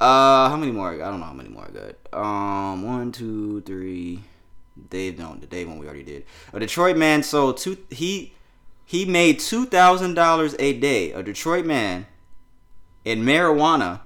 Uh, 0.00 0.48
how 0.48 0.56
many 0.56 0.72
more? 0.72 0.92
I 0.92 1.08
don't 1.08 1.20
know 1.20 1.26
how 1.26 1.32
many 1.32 1.50
more 1.50 1.68
I 1.68 2.10
got. 2.10 2.20
Um, 2.20 2.82
one, 2.84 3.12
two, 3.12 3.60
three. 3.60 4.24
Dave 4.90 5.18
don't. 5.18 5.40
The 5.40 5.46
Dave 5.46 5.68
one 5.68 5.78
we 5.78 5.86
already 5.86 6.02
did. 6.02 6.24
A 6.52 6.58
Detroit 6.58 6.96
man 6.96 7.22
sold 7.22 7.58
two. 7.58 7.78
He 7.90 8.34
he 8.84 9.04
made 9.04 9.38
two 9.38 9.66
thousand 9.66 10.14
dollars 10.14 10.56
a 10.58 10.72
day. 10.72 11.12
A 11.12 11.22
Detroit 11.22 11.64
man 11.64 12.06
in 13.04 13.22
marijuana 13.22 14.00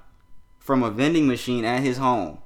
from 0.68 0.82
a 0.82 0.90
vending 0.90 1.26
machine 1.26 1.64
at 1.64 1.82
his 1.82 1.96
home. 1.96 2.36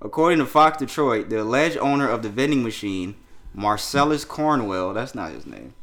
According 0.00 0.38
to 0.38 0.46
Fox 0.46 0.78
Detroit, 0.78 1.30
the 1.30 1.42
alleged 1.42 1.76
owner 1.78 2.08
of 2.08 2.22
the 2.22 2.28
vending 2.28 2.62
machine, 2.62 3.16
Marcellus 3.52 4.24
Cornwell, 4.24 4.94
that's 4.94 5.16
not 5.16 5.32
his 5.32 5.46
name. 5.46 5.74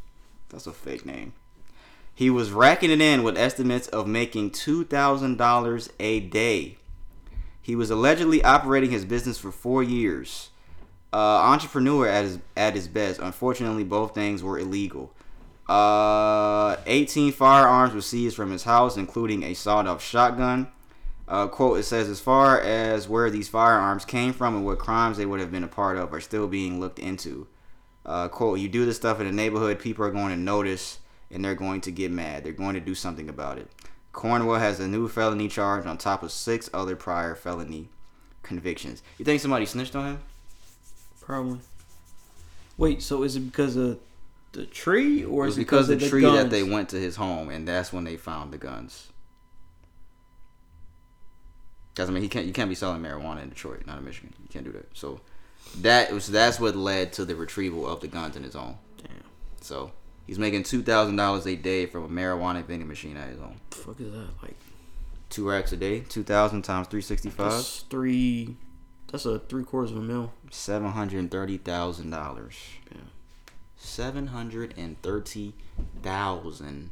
That's 0.47 0.65
a 0.65 0.71
fake 0.71 1.05
name. 1.05 1.33
He 2.15 2.29
was 2.29 2.53
racking 2.53 2.89
it 2.89 3.01
in 3.01 3.21
with 3.21 3.37
estimates 3.37 3.89
of 3.89 4.07
making 4.07 4.51
$2,000 4.51 5.89
a 5.99 6.21
day. 6.21 6.77
He 7.61 7.75
was 7.75 7.91
allegedly 7.91 8.41
operating 8.45 8.91
his 8.91 9.03
business 9.03 9.37
for 9.37 9.51
four 9.51 9.83
years. 9.83 10.51
Uh, 11.11 11.17
entrepreneur 11.17 12.07
at 12.07 12.23
his, 12.23 12.39
at 12.55 12.75
his 12.75 12.87
best. 12.87 13.19
Unfortunately, 13.19 13.83
both 13.83 14.15
things 14.15 14.41
were 14.41 14.57
illegal. 14.57 15.11
Uh, 15.67 16.77
18 16.85 17.33
firearms 17.33 17.93
were 17.93 17.99
seized 17.99 18.37
from 18.37 18.51
his 18.51 18.63
house, 18.63 18.95
including 18.95 19.43
a 19.43 19.53
sawed-off 19.53 20.01
shotgun. 20.01 20.71
Uh, 21.27 21.47
quote, 21.47 21.79
it 21.79 21.83
says, 21.83 22.07
as 22.07 22.21
far 22.21 22.59
as 22.61 23.09
where 23.09 23.29
these 23.29 23.49
firearms 23.49 24.05
came 24.05 24.31
from 24.31 24.55
and 24.55 24.65
what 24.65 24.79
crimes 24.79 25.17
they 25.17 25.25
would 25.25 25.41
have 25.41 25.51
been 25.51 25.63
a 25.63 25.67
part 25.67 25.97
of 25.97 26.13
are 26.13 26.21
still 26.21 26.47
being 26.47 26.79
looked 26.79 26.99
into. 26.99 27.47
Uh, 28.05 28.29
quote, 28.29 28.59
you 28.59 28.69
do 28.69 28.85
this 28.85 28.95
stuff 28.95 29.19
in 29.19 29.27
the 29.27 29.33
neighborhood, 29.33 29.79
people 29.79 30.05
are 30.05 30.11
going 30.11 30.29
to 30.29 30.37
notice 30.37 30.99
and 31.29 31.43
they're 31.43 31.55
going 31.55 31.81
to 31.81 31.91
get 31.91 32.11
mad. 32.11 32.43
They're 32.43 32.53
going 32.53 32.75
to 32.75 32.79
do 32.79 32.95
something 32.95 33.27
about 33.27 33.57
it. 33.57 33.69
Cornwell 34.13 34.59
has 34.59 34.79
a 34.79 34.87
new 34.87 35.07
felony 35.09 35.49
charge 35.49 35.85
on 35.85 35.97
top 35.97 36.23
of 36.23 36.31
six 36.31 36.69
other 36.73 36.95
prior 36.95 37.35
felony 37.35 37.89
convictions. 38.41 39.03
You 39.17 39.25
think 39.25 39.41
somebody 39.41 39.65
snitched 39.65 39.95
on 39.95 40.05
him? 40.05 40.19
Probably. 41.19 41.59
Wait, 42.77 43.01
so 43.01 43.23
is 43.23 43.35
it 43.35 43.41
because 43.41 43.75
of 43.75 43.99
the 44.53 44.65
tree, 44.65 45.23
or 45.23 45.47
is 45.47 45.57
it 45.57 45.61
because 45.61 45.89
of 45.89 45.99
the 45.99 46.05
the 46.05 46.09
tree 46.09 46.21
guns? 46.21 46.37
that 46.37 46.49
they 46.49 46.63
went 46.63 46.89
to 46.89 46.95
his 46.97 47.17
home, 47.17 47.49
and 47.49 47.67
that's 47.67 47.91
when 47.91 48.05
they 48.05 48.15
found 48.15 48.53
the 48.53 48.57
guns. 48.57 49.09
Because 51.97 52.11
I 52.11 52.13
mean, 52.13 52.21
he 52.21 52.29
can't. 52.29 52.45
You 52.45 52.53
can't 52.53 52.69
be 52.69 52.75
selling 52.75 53.01
marijuana 53.01 53.41
in 53.41 53.49
Detroit, 53.49 53.87
not 53.87 53.97
in 53.97 54.05
Michigan. 54.05 54.31
You 54.43 54.49
can't 54.49 54.63
do 54.63 54.71
that. 54.73 54.95
So 54.95 55.19
that 55.79 56.11
was 56.11 56.27
that's 56.27 56.59
what 56.59 56.75
led 56.75 57.11
to 57.13 57.25
the 57.25 57.35
retrieval 57.35 57.87
of 57.87 58.01
the 58.01 58.07
guns 58.07 58.35
in 58.35 58.43
his 58.43 58.53
home. 58.53 58.77
Damn, 58.99 59.09
So 59.61 59.91
he's 60.27 60.37
making 60.37 60.61
two 60.61 60.83
thousand 60.83 61.15
dollars 61.15 61.47
a 61.47 61.55
day 61.55 61.87
from 61.87 62.03
a 62.03 62.07
marijuana 62.07 62.63
vending 62.63 62.87
machine 62.87 63.17
at 63.17 63.29
his 63.29 63.39
home. 63.39 63.59
the 63.71 63.75
fuck 63.77 63.99
is 63.99 64.11
that? 64.11 64.27
Like 64.43 64.55
Two 65.31 65.49
racks 65.49 65.71
a 65.71 65.75
day, 65.75 66.01
two 66.01 66.21
thousand 66.21 66.61
times 66.61 66.87
three 66.87 67.01
sixty 67.01 67.31
five, 67.31 67.51
that's 67.53 67.79
three. 67.79 68.57
That's 69.11 69.25
a 69.25 69.39
three 69.39 69.63
quarters 69.63 69.89
of 69.89 69.97
a 69.97 70.01
mil. 70.01 70.31
seven 70.51 70.91
hundred 70.91 71.17
and 71.17 71.31
thirty 71.31 71.57
thousand 71.57 72.11
dollars. 72.11 72.55
Yeah. 72.91 73.01
Seven 73.75 74.27
hundred 74.27 74.75
and 74.77 75.01
thirty 75.01 75.55
thousand 76.03 76.91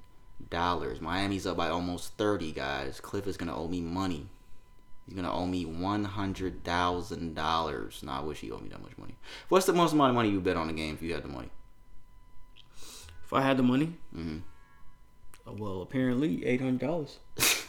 dollars. 0.49 0.99
Miami's 0.99 1.45
up 1.45 1.57
by 1.57 1.69
almost 1.69 2.17
thirty, 2.17 2.51
guys. 2.51 2.99
Cliff 2.99 3.27
is 3.27 3.37
gonna 3.37 3.55
owe 3.55 3.67
me 3.67 3.81
money. 3.81 4.29
He's 5.05 5.15
gonna 5.15 5.33
owe 5.33 5.45
me 5.45 5.65
one 5.65 6.05
hundred 6.05 6.63
thousand 6.63 7.35
dollars. 7.35 8.01
Nah, 8.03 8.19
I 8.21 8.23
wish 8.23 8.39
he 8.39 8.51
owed 8.51 8.63
me 8.63 8.69
that 8.69 8.81
much 8.81 8.97
money. 8.97 9.15
What's 9.49 9.65
the 9.65 9.73
most 9.73 9.93
amount 9.93 10.09
of 10.09 10.15
money 10.15 10.29
you 10.29 10.41
bet 10.41 10.57
on 10.57 10.67
the 10.67 10.73
game 10.73 10.95
if 10.95 11.01
you 11.01 11.13
had 11.13 11.23
the 11.23 11.27
money? 11.29 11.49
If 13.23 13.31
I 13.33 13.41
had 13.41 13.57
the 13.57 13.63
money, 13.63 13.93
hmm 14.13 14.37
uh, 15.47 15.53
well, 15.53 15.81
apparently 15.81 16.45
eight 16.45 16.61
hundred 16.61 16.79
dollars. 16.79 17.19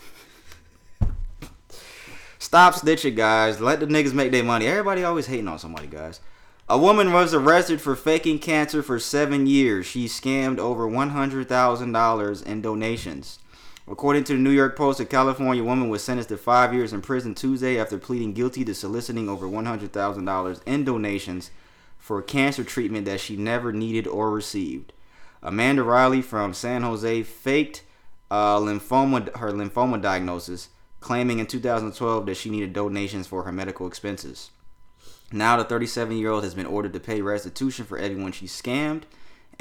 Stop 2.38 2.74
snitching, 2.74 3.16
guys. 3.16 3.60
Let 3.60 3.80
the 3.80 3.86
niggas 3.86 4.14
make 4.14 4.30
their 4.30 4.44
money. 4.44 4.66
Everybody 4.66 5.02
always 5.04 5.26
hating 5.26 5.48
on 5.48 5.58
somebody, 5.58 5.88
guys. 5.88 6.20
A 6.68 6.78
woman 6.78 7.12
was 7.12 7.34
arrested 7.34 7.80
for 7.80 7.94
faking 7.94 8.38
cancer 8.38 8.82
for 8.82 8.98
seven 8.98 9.46
years. 9.46 9.86
She 9.86 10.06
scammed 10.06 10.58
over 10.58 10.88
$100,000 10.88 12.46
in 12.46 12.62
donations. 12.62 13.38
According 13.88 14.24
to 14.24 14.32
the 14.32 14.38
New 14.40 14.50
York 14.50 14.76
Post, 14.76 14.98
a 14.98 15.04
California 15.04 15.62
woman 15.62 15.88
was 15.88 16.02
sentenced 16.02 16.30
to 16.30 16.36
five 16.36 16.74
years 16.74 16.92
in 16.92 17.02
prison 17.02 17.36
Tuesday 17.36 17.78
after 17.78 17.98
pleading 17.98 18.32
guilty 18.32 18.64
to 18.64 18.74
soliciting 18.74 19.28
over 19.28 19.46
$100,000 19.46 20.60
in 20.66 20.84
donations 20.84 21.52
for 21.96 22.20
cancer 22.20 22.64
treatment 22.64 23.04
that 23.04 23.20
she 23.20 23.36
never 23.36 23.72
needed 23.72 24.08
or 24.08 24.32
received. 24.32 24.92
Amanda 25.40 25.84
Riley 25.84 26.20
from 26.20 26.52
San 26.52 26.82
Jose 26.82 27.22
faked 27.22 27.84
uh, 28.28 28.58
lymphoma, 28.58 29.36
her 29.36 29.52
lymphoma 29.52 30.02
diagnosis, 30.02 30.70
claiming 30.98 31.38
in 31.38 31.46
2012 31.46 32.26
that 32.26 32.36
she 32.36 32.50
needed 32.50 32.72
donations 32.72 33.28
for 33.28 33.44
her 33.44 33.52
medical 33.52 33.86
expenses. 33.86 34.50
Now, 35.30 35.56
the 35.56 35.64
37 35.64 36.16
year 36.16 36.30
old 36.30 36.42
has 36.42 36.54
been 36.54 36.66
ordered 36.66 36.92
to 36.94 37.00
pay 37.00 37.20
restitution 37.20 37.84
for 37.84 37.98
everyone 37.98 38.32
she 38.32 38.46
scammed 38.46 39.02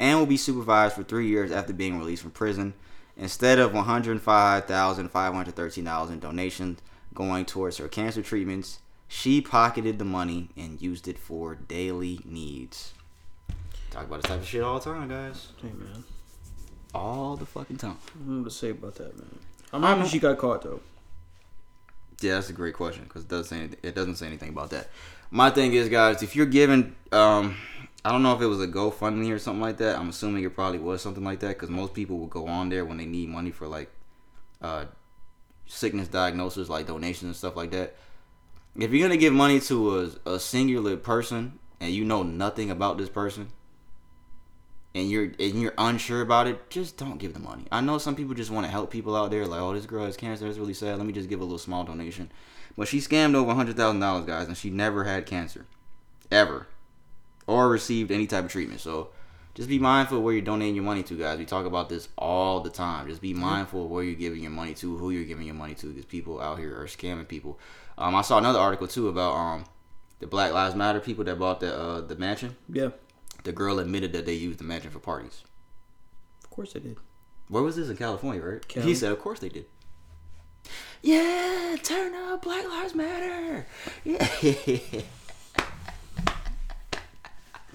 and 0.00 0.18
will 0.18 0.26
be 0.26 0.36
supervised 0.36 0.96
for 0.96 1.04
three 1.04 1.28
years 1.28 1.52
after 1.52 1.72
being 1.72 1.96
released 1.96 2.22
from 2.22 2.32
prison. 2.32 2.74
Instead 3.16 3.58
of 3.58 3.72
$105,513 3.72 6.10
in 6.10 6.20
donations 6.20 6.80
going 7.14 7.44
towards 7.46 7.78
her 7.78 7.88
cancer 7.88 8.22
treatments, 8.22 8.80
she 9.08 9.40
pocketed 9.40 9.98
the 9.98 10.04
money 10.04 10.50
and 10.56 10.80
used 10.82 11.08
it 11.08 11.18
for 11.18 11.54
daily 11.54 12.20
needs. 12.24 12.92
Talk 13.90 14.04
about 14.04 14.22
this 14.22 14.28
type 14.30 14.40
of 14.40 14.46
shit 14.46 14.62
all 14.62 14.78
the 14.78 14.84
time, 14.84 15.08
guys. 15.08 15.48
Hey 15.62 15.68
man, 15.68 16.04
All 16.94 17.36
the 17.36 17.46
fucking 17.46 17.78
time. 17.78 17.96
I'm 18.14 18.40
gonna 18.40 18.50
say 18.50 18.70
about 18.70 18.96
that, 18.96 19.16
man. 19.16 19.38
I'm 19.72 19.82
happy 19.82 20.06
she 20.08 20.18
got 20.18 20.36
caught 20.38 20.62
though. 20.62 20.80
Yeah, 22.20 22.34
that's 22.34 22.50
a 22.50 22.54
great 22.54 22.74
question 22.74 23.04
because 23.04 23.22
it 23.22 23.28
doesn't 23.28 23.46
say 23.46 23.58
anything, 23.58 23.78
it 23.82 23.94
doesn't 23.94 24.16
say 24.16 24.26
anything 24.26 24.50
about 24.50 24.70
that. 24.70 24.88
My 25.30 25.50
thing 25.50 25.72
is, 25.72 25.88
guys, 25.88 26.22
if 26.22 26.36
you're 26.36 26.46
giving, 26.46 26.94
um, 27.12 27.56
I 28.06 28.12
don't 28.12 28.22
know 28.22 28.36
if 28.36 28.40
it 28.40 28.46
was 28.46 28.60
a 28.60 28.68
GoFundMe 28.68 29.34
or 29.34 29.38
something 29.40 29.60
like 29.60 29.78
that. 29.78 29.98
I'm 29.98 30.10
assuming 30.10 30.44
it 30.44 30.54
probably 30.54 30.78
was 30.78 31.02
something 31.02 31.24
like 31.24 31.40
that 31.40 31.48
because 31.48 31.70
most 31.70 31.92
people 31.92 32.18
will 32.18 32.28
go 32.28 32.46
on 32.46 32.68
there 32.68 32.84
when 32.84 32.98
they 32.98 33.04
need 33.04 33.28
money 33.28 33.50
for 33.50 33.66
like 33.66 33.90
uh, 34.62 34.84
sickness 35.66 36.06
diagnosis, 36.06 36.68
like 36.68 36.86
donations 36.86 37.24
and 37.24 37.34
stuff 37.34 37.56
like 37.56 37.72
that. 37.72 37.96
If 38.76 38.92
you're 38.92 39.08
gonna 39.08 39.18
give 39.18 39.32
money 39.32 39.58
to 39.58 40.12
a, 40.24 40.34
a 40.34 40.38
singular 40.38 40.96
person 40.96 41.58
and 41.80 41.92
you 41.92 42.04
know 42.04 42.22
nothing 42.22 42.70
about 42.70 42.96
this 42.96 43.08
person, 43.08 43.48
and 44.94 45.10
you're 45.10 45.32
and 45.40 45.60
you're 45.60 45.74
unsure 45.76 46.20
about 46.20 46.46
it, 46.46 46.70
just 46.70 46.96
don't 46.96 47.18
give 47.18 47.34
the 47.34 47.40
money. 47.40 47.64
I 47.72 47.80
know 47.80 47.98
some 47.98 48.14
people 48.14 48.36
just 48.36 48.52
want 48.52 48.66
to 48.66 48.70
help 48.70 48.92
people 48.92 49.16
out 49.16 49.32
there, 49.32 49.46
like, 49.46 49.60
oh, 49.60 49.74
this 49.74 49.84
girl 49.84 50.04
has 50.04 50.16
cancer, 50.16 50.44
that's 50.44 50.58
really 50.58 50.74
sad. 50.74 50.96
Let 50.98 51.08
me 51.08 51.12
just 51.12 51.28
give 51.28 51.40
a 51.40 51.44
little 51.44 51.58
small 51.58 51.82
donation. 51.82 52.30
But 52.76 52.86
she 52.86 52.98
scammed 52.98 53.34
over 53.34 53.52
hundred 53.52 53.76
thousand 53.76 53.98
dollars, 53.98 54.26
guys, 54.26 54.46
and 54.46 54.56
she 54.56 54.70
never 54.70 55.02
had 55.02 55.26
cancer, 55.26 55.66
ever, 56.30 56.68
or 57.46 57.68
received 57.68 58.10
any 58.10 58.26
type 58.26 58.44
of 58.44 58.50
treatment. 58.50 58.80
So 58.80 59.10
just 59.54 59.68
be 59.68 59.78
mindful 59.78 60.18
of 60.18 60.24
where 60.24 60.32
you're 60.34 60.42
donating 60.42 60.74
your 60.74 60.84
money 60.84 61.02
to, 61.04 61.14
guys. 61.16 61.38
We 61.38 61.44
talk 61.46 61.64
about 61.66 61.88
this 61.88 62.08
all 62.18 62.60
the 62.60 62.70
time. 62.70 63.08
Just 63.08 63.22
be 63.22 63.32
mindful 63.34 63.84
of 63.84 63.90
where 63.90 64.04
you're 64.04 64.14
giving 64.14 64.42
your 64.42 64.50
money 64.50 64.74
to, 64.74 64.96
who 64.98 65.10
you're 65.10 65.24
giving 65.24 65.46
your 65.46 65.54
money 65.54 65.74
to, 65.76 65.86
because 65.86 66.04
people 66.04 66.40
out 66.40 66.58
here 66.58 66.78
are 66.80 66.86
scamming 66.86 67.26
people. 67.28 67.58
Um, 67.98 68.14
I 68.14 68.22
saw 68.22 68.36
another 68.38 68.58
article 68.58 68.86
too 68.86 69.08
about 69.08 69.32
um 69.34 69.64
the 70.18 70.26
Black 70.26 70.52
Lives 70.52 70.74
Matter 70.74 71.00
people 71.00 71.24
that 71.24 71.38
bought 71.38 71.60
the 71.60 71.74
uh, 71.74 72.00
the 72.02 72.16
mansion. 72.16 72.56
Yeah, 72.68 72.90
The 73.44 73.52
girl 73.52 73.78
admitted 73.78 74.12
that 74.12 74.26
they 74.26 74.34
used 74.34 74.58
the 74.58 74.64
mansion 74.64 74.90
for 74.90 74.98
parties. 74.98 75.44
of 76.44 76.50
course 76.50 76.72
they 76.74 76.80
did. 76.80 76.96
Where 77.48 77.62
was 77.62 77.76
this 77.76 77.88
in 77.88 77.96
California, 77.96 78.42
right? 78.42 78.66
Cali. 78.68 78.86
He 78.86 78.94
said, 78.94 79.12
"Of 79.12 79.20
course 79.20 79.38
they 79.40 79.48
did." 79.48 79.66
Yeah, 81.02 81.76
turn 81.82 82.14
up, 82.14 82.42
Black 82.42 82.64
Lives 82.66 82.94
Matter. 82.94 83.66
Yeah. 84.04 84.26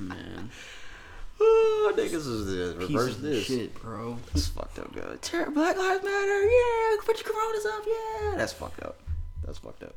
Man, 0.08 0.49
oh, 1.39 1.93
niggas 1.95 2.14
is 2.14 2.45
this. 2.45 2.76
Reverse 2.76 3.18
this. 3.18 3.45
shit, 3.45 3.74
bro. 3.76 4.18
It's 4.34 4.47
fucked 4.47 4.80
up. 4.80 4.93
Turn 5.22 5.54
Black 5.54 5.78
Lives 5.78 6.04
Matter. 6.04 6.45
Yeah, 6.45 6.95
put 7.04 7.24
your 7.24 7.34
coronas 7.34 7.66
up. 7.66 7.84
Yeah, 7.88 8.36
that's 8.38 8.54
fucked 8.54 8.82
up. 8.84 8.99
That's 9.45 9.58
fucked 9.58 9.84
up. 9.84 9.95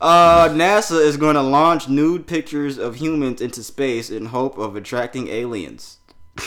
Uh, 0.00 0.48
NASA 0.48 1.00
is 1.00 1.16
going 1.16 1.36
to 1.36 1.42
launch 1.42 1.88
nude 1.88 2.26
pictures 2.26 2.76
of 2.76 2.96
humans 2.96 3.40
into 3.40 3.62
space 3.62 4.10
in 4.10 4.26
hope 4.26 4.58
of 4.58 4.74
attracting 4.74 5.28
aliens. 5.28 5.98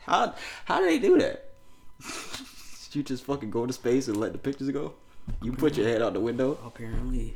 how 0.00 0.34
how 0.64 0.80
do 0.80 0.86
they 0.86 0.98
do 0.98 1.18
that? 1.18 1.50
you 2.92 3.02
just 3.02 3.24
fucking 3.24 3.50
go 3.50 3.66
to 3.66 3.72
space 3.72 4.08
and 4.08 4.16
let 4.16 4.32
the 4.32 4.38
pictures 4.38 4.70
go? 4.70 4.94
You 5.42 5.52
put 5.52 5.76
your 5.76 5.86
head 5.86 6.02
out 6.02 6.12
the 6.12 6.20
window. 6.20 6.58
Apparently, 6.64 7.34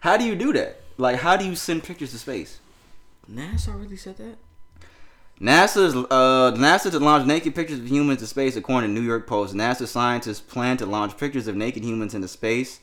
How 0.00 0.16
do 0.16 0.24
you 0.24 0.34
do 0.34 0.52
that? 0.54 0.80
Like, 0.96 1.16
how 1.16 1.36
do 1.36 1.44
you 1.44 1.54
send 1.54 1.82
pictures 1.84 2.12
to 2.12 2.18
space? 2.18 2.58
NASA 3.30 3.78
really 3.78 3.96
said 3.96 4.16
that. 4.18 4.36
NASA's 5.40 5.94
uh, 5.94 6.52
NASA 6.56 6.90
to 6.90 6.98
launch 6.98 7.26
naked 7.26 7.54
pictures 7.54 7.78
of 7.78 7.88
humans 7.88 8.20
to 8.20 8.26
space, 8.26 8.56
according 8.56 8.94
to 8.94 9.00
New 9.00 9.06
York 9.06 9.26
Post. 9.26 9.54
NASA 9.54 9.86
scientists 9.86 10.40
plan 10.40 10.76
to 10.76 10.86
launch 10.86 11.16
pictures 11.16 11.46
of 11.46 11.56
naked 11.56 11.82
humans 11.82 12.14
into 12.14 12.28
space. 12.28 12.80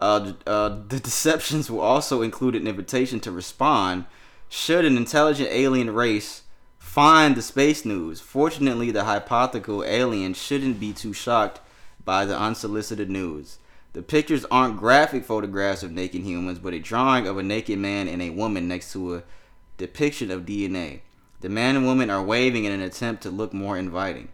Uh, 0.00 0.32
uh, 0.46 0.80
the 0.88 1.00
deceptions 1.02 1.70
will 1.70 1.80
also 1.80 2.20
include 2.20 2.54
an 2.56 2.66
invitation 2.66 3.20
to 3.20 3.30
respond 3.30 4.04
should 4.50 4.84
an 4.84 4.96
intelligent 4.96 5.48
alien 5.50 5.90
race 5.94 6.42
find 6.78 7.36
the 7.36 7.42
space 7.42 7.84
news. 7.86 8.20
Fortunately, 8.20 8.90
the 8.90 9.04
hypothetical 9.04 9.82
alien 9.82 10.34
shouldn't 10.34 10.78
be 10.78 10.92
too 10.92 11.14
shocked 11.14 11.60
by 12.04 12.26
the 12.26 12.38
unsolicited 12.38 13.08
news. 13.08 13.58
The 13.94 14.02
pictures 14.02 14.44
aren't 14.50 14.76
graphic 14.76 15.24
photographs 15.24 15.82
of 15.82 15.92
naked 15.92 16.22
humans, 16.22 16.58
but 16.58 16.74
a 16.74 16.78
drawing 16.80 17.26
of 17.26 17.38
a 17.38 17.42
naked 17.42 17.78
man 17.78 18.08
and 18.08 18.20
a 18.20 18.30
woman 18.30 18.68
next 18.68 18.92
to 18.92 19.14
a 19.16 19.22
depiction 19.76 20.30
of 20.30 20.42
DNA. 20.42 21.00
The 21.40 21.48
man 21.48 21.76
and 21.76 21.86
woman 21.86 22.10
are 22.10 22.22
waving 22.22 22.64
in 22.64 22.72
an 22.72 22.80
attempt 22.80 23.22
to 23.22 23.30
look 23.30 23.52
more 23.52 23.76
inviting. 23.76 24.28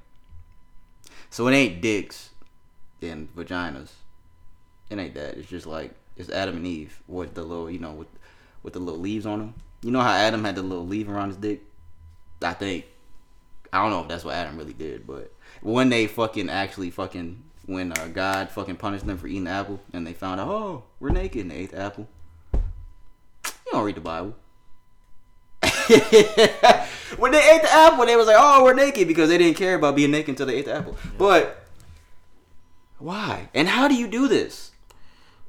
So 1.29 1.47
it 1.49 1.55
ain't 1.55 1.81
dicks 1.81 2.31
and 3.03 3.35
vaginas. 3.35 3.91
It 4.91 4.99
ain't 4.99 5.15
that. 5.15 5.37
It's 5.37 5.49
just 5.49 5.67
like 5.67 5.93
it's 6.17 6.31
Adam 6.31 6.57
and 6.57 6.67
Eve 6.67 7.03
with 7.07 7.35
the 7.35 7.43
little, 7.43 7.71
you 7.71 7.79
know, 7.79 7.93
with 7.93 8.09
with 8.63 8.75
the 8.75 8.81
little 8.81 9.01
leaves 9.01 9.27
on 9.27 9.39
them. 9.39 9.55
You 9.83 9.91
know 9.91 10.01
how 10.01 10.13
Adam 10.13 10.45
had 10.45 10.57
the 10.57 10.63
little 10.63 10.87
leaf 10.87 11.09
around 11.09 11.29
his 11.29 11.37
dick? 11.37 11.63
I 12.43 12.53
think. 12.53 12.87
I 13.73 13.81
don't 13.83 13.91
know 13.91 14.03
if 14.03 14.09
that's 14.09 14.25
what 14.25 14.35
Adam 14.35 14.57
really 14.57 14.73
did, 14.73 15.07
but 15.07 15.33
when 15.63 15.89
they 15.91 16.07
fucking 16.07 16.51
actually 16.51 16.91
fucking 16.91 17.43
when 17.67 17.93
uh, 17.93 18.09
God 18.13 18.51
fucking 18.51 18.77
punished 18.77 19.07
them 19.07 19.17
for 19.17 19.29
eating 19.29 19.45
the 19.45 19.51
apple 19.51 19.81
and 19.93 20.05
they 20.05 20.13
found 20.13 20.41
out, 20.41 20.49
oh, 20.49 20.85
we're 20.99 21.11
naked 21.11 21.43
and 21.43 21.53
they 21.53 21.57
ate 21.57 21.71
the 21.71 21.79
apple. 21.79 22.09
You 22.53 23.73
don't 23.73 23.85
read 23.85 23.95
the 23.95 24.01
Bible. 24.01 24.35
when 27.19 27.33
they 27.33 27.51
ate 27.51 27.63
the 27.63 27.73
apple, 27.73 28.07
they 28.07 28.17
was 28.17 28.27
like, 28.27 28.37
"Oh, 28.39 28.65
we're 28.65 28.75
naked," 28.75 29.09
because 29.09 29.29
they 29.29 29.39
didn't 29.39 29.57
care 29.57 29.75
about 29.75 29.97
being 29.97 30.11
naked 30.11 30.31
until 30.31 30.47
they 30.47 30.57
ate 30.57 30.67
the 30.67 30.75
apple. 30.75 30.97
But 31.19 31.65
why? 32.99 33.49
And 33.55 33.69
how 33.69 33.89
do 33.89 33.95
you 33.95 34.07
do 34.07 34.29
this? 34.29 34.73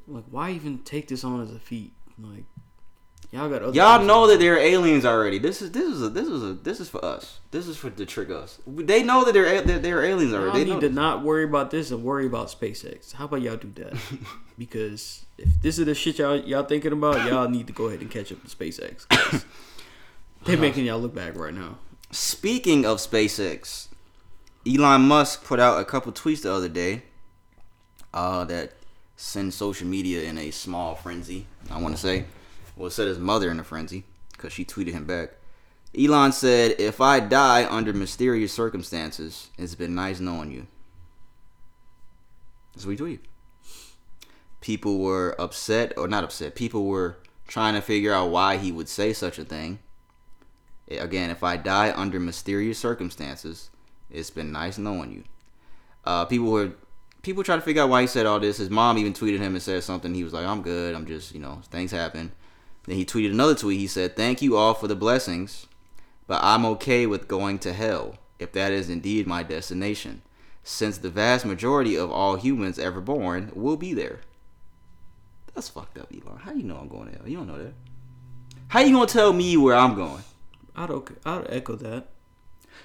Like, 0.07 0.23
why 0.29 0.51
even 0.51 0.79
take 0.79 1.07
this 1.07 1.23
on 1.23 1.41
as 1.41 1.51
a 1.51 1.59
feat? 1.59 1.93
Like, 2.17 2.45
y'all 3.31 3.49
got 3.49 3.61
other. 3.61 3.75
Y'all 3.75 4.03
know 4.03 4.27
that 4.27 4.39
there 4.39 4.55
are 4.55 4.59
aliens 4.59 5.05
already. 5.05 5.37
This 5.37 5.61
is 5.61 5.71
this 5.71 5.85
is 5.85 6.01
a, 6.01 6.09
this 6.09 6.27
is 6.27 6.43
a 6.43 6.53
this 6.53 6.79
is 6.79 6.89
for 6.89 7.03
us. 7.03 7.39
This 7.51 7.67
is 7.67 7.77
for 7.77 7.89
to 7.89 8.05
trick 8.05 8.29
us. 8.29 8.59
They 8.65 9.03
know 9.03 9.25
that 9.25 9.33
there 9.33 9.61
that 9.61 9.83
there 9.83 9.99
are 9.99 10.03
aliens 10.03 10.31
Y'all 10.31 10.43
already. 10.43 10.59
They 10.59 10.65
need 10.65 10.75
know 10.75 10.79
to 10.81 10.89
not 10.89 11.23
worry 11.23 11.43
about 11.43 11.71
this 11.71 11.91
and 11.91 12.03
worry 12.03 12.25
about 12.25 12.47
SpaceX. 12.47 13.13
How 13.13 13.25
about 13.25 13.41
y'all 13.41 13.57
do 13.57 13.71
that? 13.83 13.99
because 14.57 15.25
if 15.37 15.61
this 15.61 15.77
is 15.77 15.85
the 15.85 15.95
shit 15.95 16.19
y'all 16.19 16.37
y'all 16.37 16.63
thinking 16.63 16.93
about, 16.93 17.27
y'all 17.29 17.49
need 17.49 17.67
to 17.67 17.73
go 17.73 17.85
ahead 17.85 18.01
and 18.01 18.09
catch 18.09 18.31
up 18.31 18.41
to 18.43 18.55
SpaceX. 18.55 19.45
'cause 20.41 20.55
They 20.55 20.55
making 20.55 20.85
y'all 20.85 20.99
look 20.99 21.13
bad 21.13 21.37
right 21.37 21.53
now. 21.53 21.77
Speaking 22.11 22.85
of 22.85 22.97
SpaceX, 22.97 23.87
Elon 24.67 25.03
Musk 25.03 25.43
put 25.43 25.59
out 25.59 25.79
a 25.79 25.85
couple 25.85 26.11
tweets 26.11 26.41
the 26.41 26.51
other 26.51 26.69
day 26.69 27.03
uh, 28.13 28.43
that 28.45 28.73
send 29.15 29.53
social 29.53 29.87
media 29.87 30.23
in 30.23 30.37
a 30.37 30.51
small 30.51 30.95
frenzy. 30.95 31.45
I 31.69 31.79
want 31.79 31.95
to 31.95 32.01
say, 32.01 32.25
well, 32.75 32.87
it 32.87 32.91
set 32.91 33.07
his 33.07 33.19
mother 33.19 33.49
in 33.51 33.59
a 33.59 33.63
frenzy 33.63 34.03
because 34.31 34.51
she 34.51 34.65
tweeted 34.65 34.93
him 34.93 35.05
back. 35.05 35.31
Elon 35.97 36.31
said, 36.31 36.75
"If 36.79 37.01
I 37.01 37.19
die 37.19 37.65
under 37.69 37.93
mysterious 37.93 38.53
circumstances, 38.53 39.49
it's 39.57 39.75
been 39.75 39.93
nice 39.93 40.19
knowing 40.19 40.51
you." 40.51 40.67
That's 42.73 42.85
what 42.85 42.97
he 42.97 43.03
tweeted. 43.03 43.19
People 44.61 44.99
were 44.99 45.35
upset, 45.39 45.93
or 45.97 46.07
not 46.07 46.23
upset. 46.23 46.55
People 46.55 46.85
were 46.85 47.17
trying 47.47 47.73
to 47.73 47.81
figure 47.81 48.13
out 48.13 48.29
why 48.29 48.57
he 48.57 48.71
would 48.71 48.87
say 48.87 49.11
such 49.11 49.37
a 49.37 49.43
thing. 49.43 49.79
Again, 50.99 51.29
if 51.29 51.43
I 51.43 51.57
die 51.57 51.93
under 51.95 52.19
mysterious 52.19 52.79
circumstances, 52.79 53.69
it's 54.09 54.29
been 54.29 54.51
nice 54.51 54.77
knowing 54.77 55.11
you. 55.11 55.23
Uh, 56.05 56.25
people 56.25 56.51
were 56.51 56.73
people 57.21 57.43
try 57.43 57.55
to 57.55 57.61
figure 57.61 57.83
out 57.83 57.89
why 57.89 58.01
he 58.01 58.07
said 58.07 58.25
all 58.25 58.39
this. 58.39 58.57
His 58.57 58.69
mom 58.69 58.97
even 58.97 59.13
tweeted 59.13 59.39
him 59.39 59.53
and 59.53 59.61
said 59.61 59.83
something. 59.83 60.13
He 60.13 60.23
was 60.23 60.33
like, 60.33 60.45
"I'm 60.45 60.61
good. 60.61 60.95
I'm 60.95 61.05
just 61.05 61.33
you 61.33 61.39
know 61.39 61.61
things 61.69 61.91
happen." 61.91 62.31
Then 62.85 62.95
he 62.95 63.05
tweeted 63.05 63.31
another 63.31 63.55
tweet. 63.55 63.79
He 63.79 63.87
said, 63.87 64.15
"Thank 64.15 64.41
you 64.41 64.57
all 64.57 64.73
for 64.73 64.87
the 64.87 64.95
blessings, 64.95 65.67
but 66.27 66.43
I'm 66.43 66.65
okay 66.65 67.05
with 67.05 67.27
going 67.27 67.59
to 67.59 67.73
hell 67.73 68.15
if 68.39 68.51
that 68.53 68.71
is 68.71 68.89
indeed 68.89 69.27
my 69.27 69.43
destination, 69.43 70.23
since 70.63 70.97
the 70.97 71.11
vast 71.11 71.45
majority 71.45 71.95
of 71.95 72.11
all 72.11 72.35
humans 72.35 72.79
ever 72.79 73.01
born 73.01 73.51
will 73.53 73.77
be 73.77 73.93
there." 73.93 74.21
That's 75.53 75.69
fucked 75.69 75.97
up, 75.97 76.11
Elon. 76.11 76.39
How 76.39 76.53
you 76.53 76.63
know 76.63 76.77
I'm 76.77 76.87
going 76.87 77.11
to 77.11 77.17
hell? 77.17 77.27
You 77.27 77.37
don't 77.37 77.47
know 77.47 77.61
that. 77.61 77.73
How 78.69 78.79
you 78.79 78.93
gonna 78.93 79.05
tell 79.05 79.33
me 79.33 79.57
where 79.57 79.75
I'm 79.75 79.95
going? 79.95 80.23
I'd 80.75 80.89
okay, 80.89 81.15
I'd 81.25 81.45
echo 81.49 81.75
that. 81.77 82.07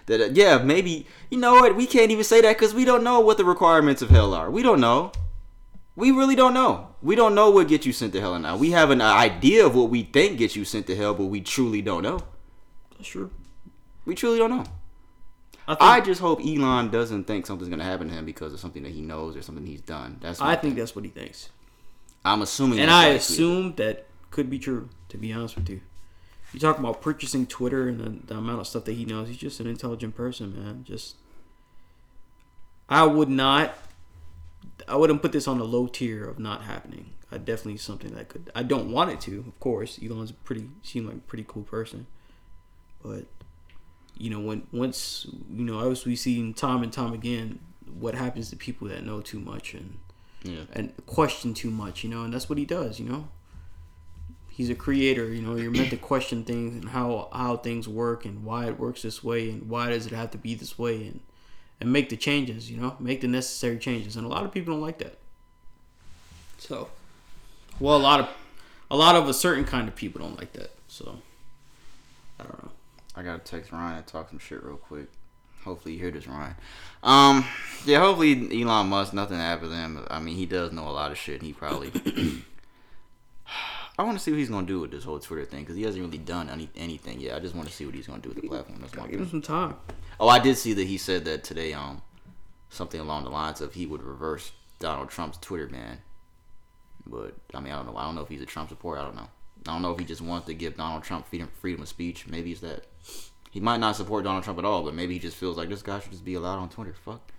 that 0.06 0.20
uh, 0.20 0.28
yeah 0.32 0.58
maybe 0.58 1.06
you 1.30 1.38
know 1.38 1.54
what 1.54 1.76
we 1.76 1.86
can't 1.86 2.10
even 2.10 2.24
say 2.24 2.40
that 2.40 2.56
because 2.56 2.74
we 2.74 2.84
don't 2.84 3.04
know 3.04 3.20
what 3.20 3.36
the 3.38 3.44
requirements 3.44 4.02
of 4.02 4.10
hell 4.10 4.34
are 4.34 4.50
we 4.50 4.62
don't 4.62 4.80
know 4.80 5.12
we 5.94 6.10
really 6.10 6.34
don't 6.34 6.52
know 6.54 6.88
we 7.02 7.14
don't 7.14 7.34
know 7.34 7.50
what 7.50 7.68
gets 7.68 7.86
you 7.86 7.92
sent 7.92 8.12
to 8.12 8.20
hell 8.20 8.34
or 8.34 8.38
not 8.38 8.58
we 8.58 8.72
have 8.72 8.90
an 8.90 9.00
idea 9.00 9.64
of 9.64 9.74
what 9.74 9.88
we 9.90 10.02
think 10.02 10.38
gets 10.38 10.56
you 10.56 10.64
sent 10.64 10.86
to 10.86 10.96
hell 10.96 11.14
but 11.14 11.26
we 11.26 11.40
truly 11.40 11.80
don't 11.82 12.02
know 12.02 12.18
That's 12.96 13.08
true. 13.08 13.30
we 14.04 14.14
truly 14.14 14.38
don't 14.38 14.50
know 14.50 14.64
I 15.68 15.74
think 15.74 15.82
i 15.82 16.00
just 16.00 16.20
hope 16.20 16.40
elon 16.44 16.90
doesn't 16.90 17.24
think 17.24 17.46
something's 17.46 17.68
going 17.68 17.78
to 17.80 17.84
happen 17.84 18.08
to 18.08 18.14
him 18.14 18.24
because 18.24 18.52
of 18.52 18.60
something 18.60 18.82
that 18.82 18.92
he 18.92 19.00
knows 19.02 19.36
or 19.36 19.42
something 19.42 19.64
he's 19.66 19.80
done 19.80 20.18
that's 20.20 20.40
I 20.40 20.54
think 20.56 20.62
thing. 20.62 20.74
that's 20.76 20.94
what 20.96 21.04
he 21.04 21.10
thinks, 21.10 21.50
i'm 22.24 22.42
assuming 22.42 22.80
and 22.80 22.88
that's 22.88 22.94
I 22.94 23.06
why 23.06 23.12
he 23.12 23.18
tweeted. 23.18 23.20
assume 23.20 23.74
that 23.76 24.06
could 24.30 24.50
be 24.50 24.58
true. 24.58 24.88
To 25.10 25.16
be 25.18 25.32
honest 25.32 25.54
with 25.56 25.70
you, 25.70 25.80
you 26.56 26.60
talking 26.60 26.82
about 26.82 27.02
purchasing 27.02 27.46
Twitter 27.46 27.86
and 27.86 28.00
the, 28.00 28.26
the 28.28 28.38
amount 28.38 28.60
of 28.60 28.66
stuff 28.66 28.84
that 28.84 28.94
he 28.94 29.04
knows. 29.04 29.28
He's 29.28 29.36
just 29.36 29.60
an 29.60 29.66
intelligent 29.66 30.16
person, 30.16 30.54
man. 30.54 30.84
Just 30.84 31.16
I 32.88 33.04
would 33.04 33.28
not. 33.28 33.74
I 34.88 34.96
wouldn't 34.96 35.20
put 35.20 35.32
this 35.32 35.46
on 35.46 35.58
the 35.58 35.66
low 35.66 35.86
tier 35.86 36.24
of 36.24 36.38
not 36.38 36.62
happening. 36.62 37.10
I 37.30 37.36
definitely 37.36 37.76
something 37.76 38.14
that 38.14 38.30
could. 38.30 38.50
I 38.54 38.62
don't 38.62 38.90
want 38.90 39.10
it 39.10 39.20
to, 39.22 39.40
of 39.40 39.60
course. 39.60 40.00
Elon's 40.02 40.30
a 40.30 40.34
pretty 40.34 40.70
seemed 40.82 41.08
like 41.08 41.16
a 41.16 41.20
pretty 41.20 41.44
cool 41.46 41.64
person, 41.64 42.06
but 43.02 43.26
you 44.16 44.30
know 44.30 44.40
when 44.40 44.66
once 44.72 45.26
you 45.52 45.64
know 45.64 45.90
as 45.90 46.06
we've 46.06 46.18
seen 46.18 46.54
time 46.54 46.82
and 46.82 46.90
time 46.90 47.12
again 47.12 47.58
what 48.00 48.14
happens 48.14 48.48
to 48.48 48.56
people 48.56 48.88
that 48.88 49.04
know 49.04 49.20
too 49.20 49.38
much 49.38 49.74
and 49.74 49.98
yeah 50.42 50.62
and 50.72 50.94
question 51.04 51.52
too 51.52 51.70
much, 51.70 52.02
you 52.02 52.08
know, 52.08 52.22
and 52.22 52.32
that's 52.32 52.48
what 52.48 52.56
he 52.56 52.64
does, 52.64 52.98
you 52.98 53.06
know. 53.06 53.28
He's 54.56 54.70
a 54.70 54.74
creator, 54.74 55.30
you 55.30 55.42
know. 55.42 55.54
You're 55.54 55.70
meant 55.70 55.90
to 55.90 55.98
question 55.98 56.42
things 56.42 56.72
and 56.76 56.88
how 56.88 57.28
how 57.30 57.58
things 57.58 57.86
work 57.86 58.24
and 58.24 58.42
why 58.42 58.68
it 58.68 58.80
works 58.80 59.02
this 59.02 59.22
way 59.22 59.50
and 59.50 59.68
why 59.68 59.90
does 59.90 60.06
it 60.06 60.12
have 60.12 60.30
to 60.30 60.38
be 60.38 60.54
this 60.54 60.78
way 60.78 61.08
and 61.08 61.20
and 61.78 61.92
make 61.92 62.08
the 62.08 62.16
changes, 62.16 62.70
you 62.70 62.78
know, 62.78 62.96
make 62.98 63.20
the 63.20 63.28
necessary 63.28 63.76
changes. 63.76 64.16
And 64.16 64.24
a 64.24 64.30
lot 64.30 64.46
of 64.46 64.52
people 64.52 64.72
don't 64.72 64.80
like 64.80 64.96
that. 65.00 65.18
So, 66.56 66.88
well, 67.78 67.98
a 67.98 68.00
lot 68.00 68.18
of 68.18 68.30
a 68.90 68.96
lot 68.96 69.14
of 69.14 69.28
a 69.28 69.34
certain 69.34 69.66
kind 69.66 69.88
of 69.88 69.94
people 69.94 70.22
don't 70.22 70.38
like 70.38 70.54
that. 70.54 70.70
So, 70.88 71.18
I 72.40 72.44
don't 72.44 72.64
know. 72.64 72.70
I 73.14 73.22
gotta 73.22 73.40
text 73.40 73.72
Ryan 73.72 73.98
and 73.98 74.06
talk 74.06 74.30
some 74.30 74.38
shit 74.38 74.64
real 74.64 74.78
quick. 74.78 75.08
Hopefully 75.64 75.96
you 75.96 76.00
hear 76.00 76.10
this, 76.10 76.26
Ryan. 76.26 76.54
Um, 77.02 77.44
yeah, 77.84 77.98
hopefully 77.98 78.62
Elon 78.62 78.86
Musk, 78.86 79.12
nothing 79.12 79.36
happened 79.36 79.72
to 79.72 79.76
him. 79.76 80.06
I 80.08 80.18
mean, 80.18 80.36
he 80.36 80.46
does 80.46 80.72
know 80.72 80.88
a 80.88 80.96
lot 80.96 81.12
of 81.12 81.18
shit. 81.18 81.42
He 81.42 81.52
probably. 81.52 81.92
I 83.98 84.02
want 84.02 84.18
to 84.18 84.22
see 84.22 84.30
what 84.30 84.38
he's 84.38 84.50
gonna 84.50 84.66
do 84.66 84.80
with 84.80 84.90
this 84.90 85.04
whole 85.04 85.18
Twitter 85.18 85.44
thing 85.46 85.60
because 85.60 85.76
he 85.76 85.82
hasn't 85.82 86.04
really 86.04 86.18
done 86.18 86.48
any, 86.50 86.68
anything 86.76 87.18
yet. 87.20 87.34
I 87.36 87.40
just 87.40 87.54
want 87.54 87.66
to 87.68 87.74
see 87.74 87.86
what 87.86 87.94
he's 87.94 88.06
gonna 88.06 88.20
do 88.20 88.28
with 88.28 88.42
the 88.42 88.48
platform. 88.48 88.78
That's 88.80 88.94
my 88.94 89.06
Give 89.08 89.20
him 89.20 89.28
some 89.30 89.42
time. 89.42 89.76
Oh, 90.20 90.28
I 90.28 90.38
did 90.38 90.56
see 90.58 90.74
that 90.74 90.86
he 90.86 90.98
said 90.98 91.24
that 91.24 91.44
today. 91.44 91.72
Um, 91.72 92.02
something 92.68 93.00
along 93.00 93.24
the 93.24 93.30
lines 93.30 93.60
of 93.60 93.72
he 93.74 93.86
would 93.86 94.02
reverse 94.02 94.52
Donald 94.80 95.08
Trump's 95.08 95.38
Twitter 95.38 95.66
ban. 95.66 95.98
But 97.06 97.34
I 97.54 97.60
mean, 97.60 97.72
I 97.72 97.76
don't 97.76 97.86
know. 97.86 97.96
I 97.96 98.04
don't 98.04 98.14
know 98.14 98.22
if 98.22 98.28
he's 98.28 98.42
a 98.42 98.46
Trump 98.46 98.68
supporter. 98.68 99.00
I 99.00 99.04
don't 99.04 99.14
know. 99.16 99.28
I 99.66 99.72
don't 99.72 99.82
know 99.82 99.92
if 99.92 99.98
he 99.98 100.04
just 100.04 100.20
wants 100.20 100.46
to 100.46 100.54
give 100.54 100.76
Donald 100.76 101.02
Trump 101.02 101.26
freedom, 101.26 101.48
freedom 101.60 101.82
of 101.82 101.88
speech. 101.88 102.26
Maybe 102.26 102.52
it's 102.52 102.60
that. 102.60 102.84
He 103.50 103.60
might 103.60 103.78
not 103.78 103.96
support 103.96 104.24
Donald 104.24 104.44
Trump 104.44 104.58
at 104.58 104.64
all, 104.66 104.82
but 104.82 104.92
maybe 104.94 105.14
he 105.14 105.20
just 105.20 105.36
feels 105.36 105.56
like 105.56 105.68
this 105.70 105.82
guy 105.82 105.98
should 106.00 106.10
just 106.12 106.24
be 106.24 106.34
allowed 106.34 106.58
on 106.58 106.68
Twitter. 106.68 106.94
Fuck 107.04 107.32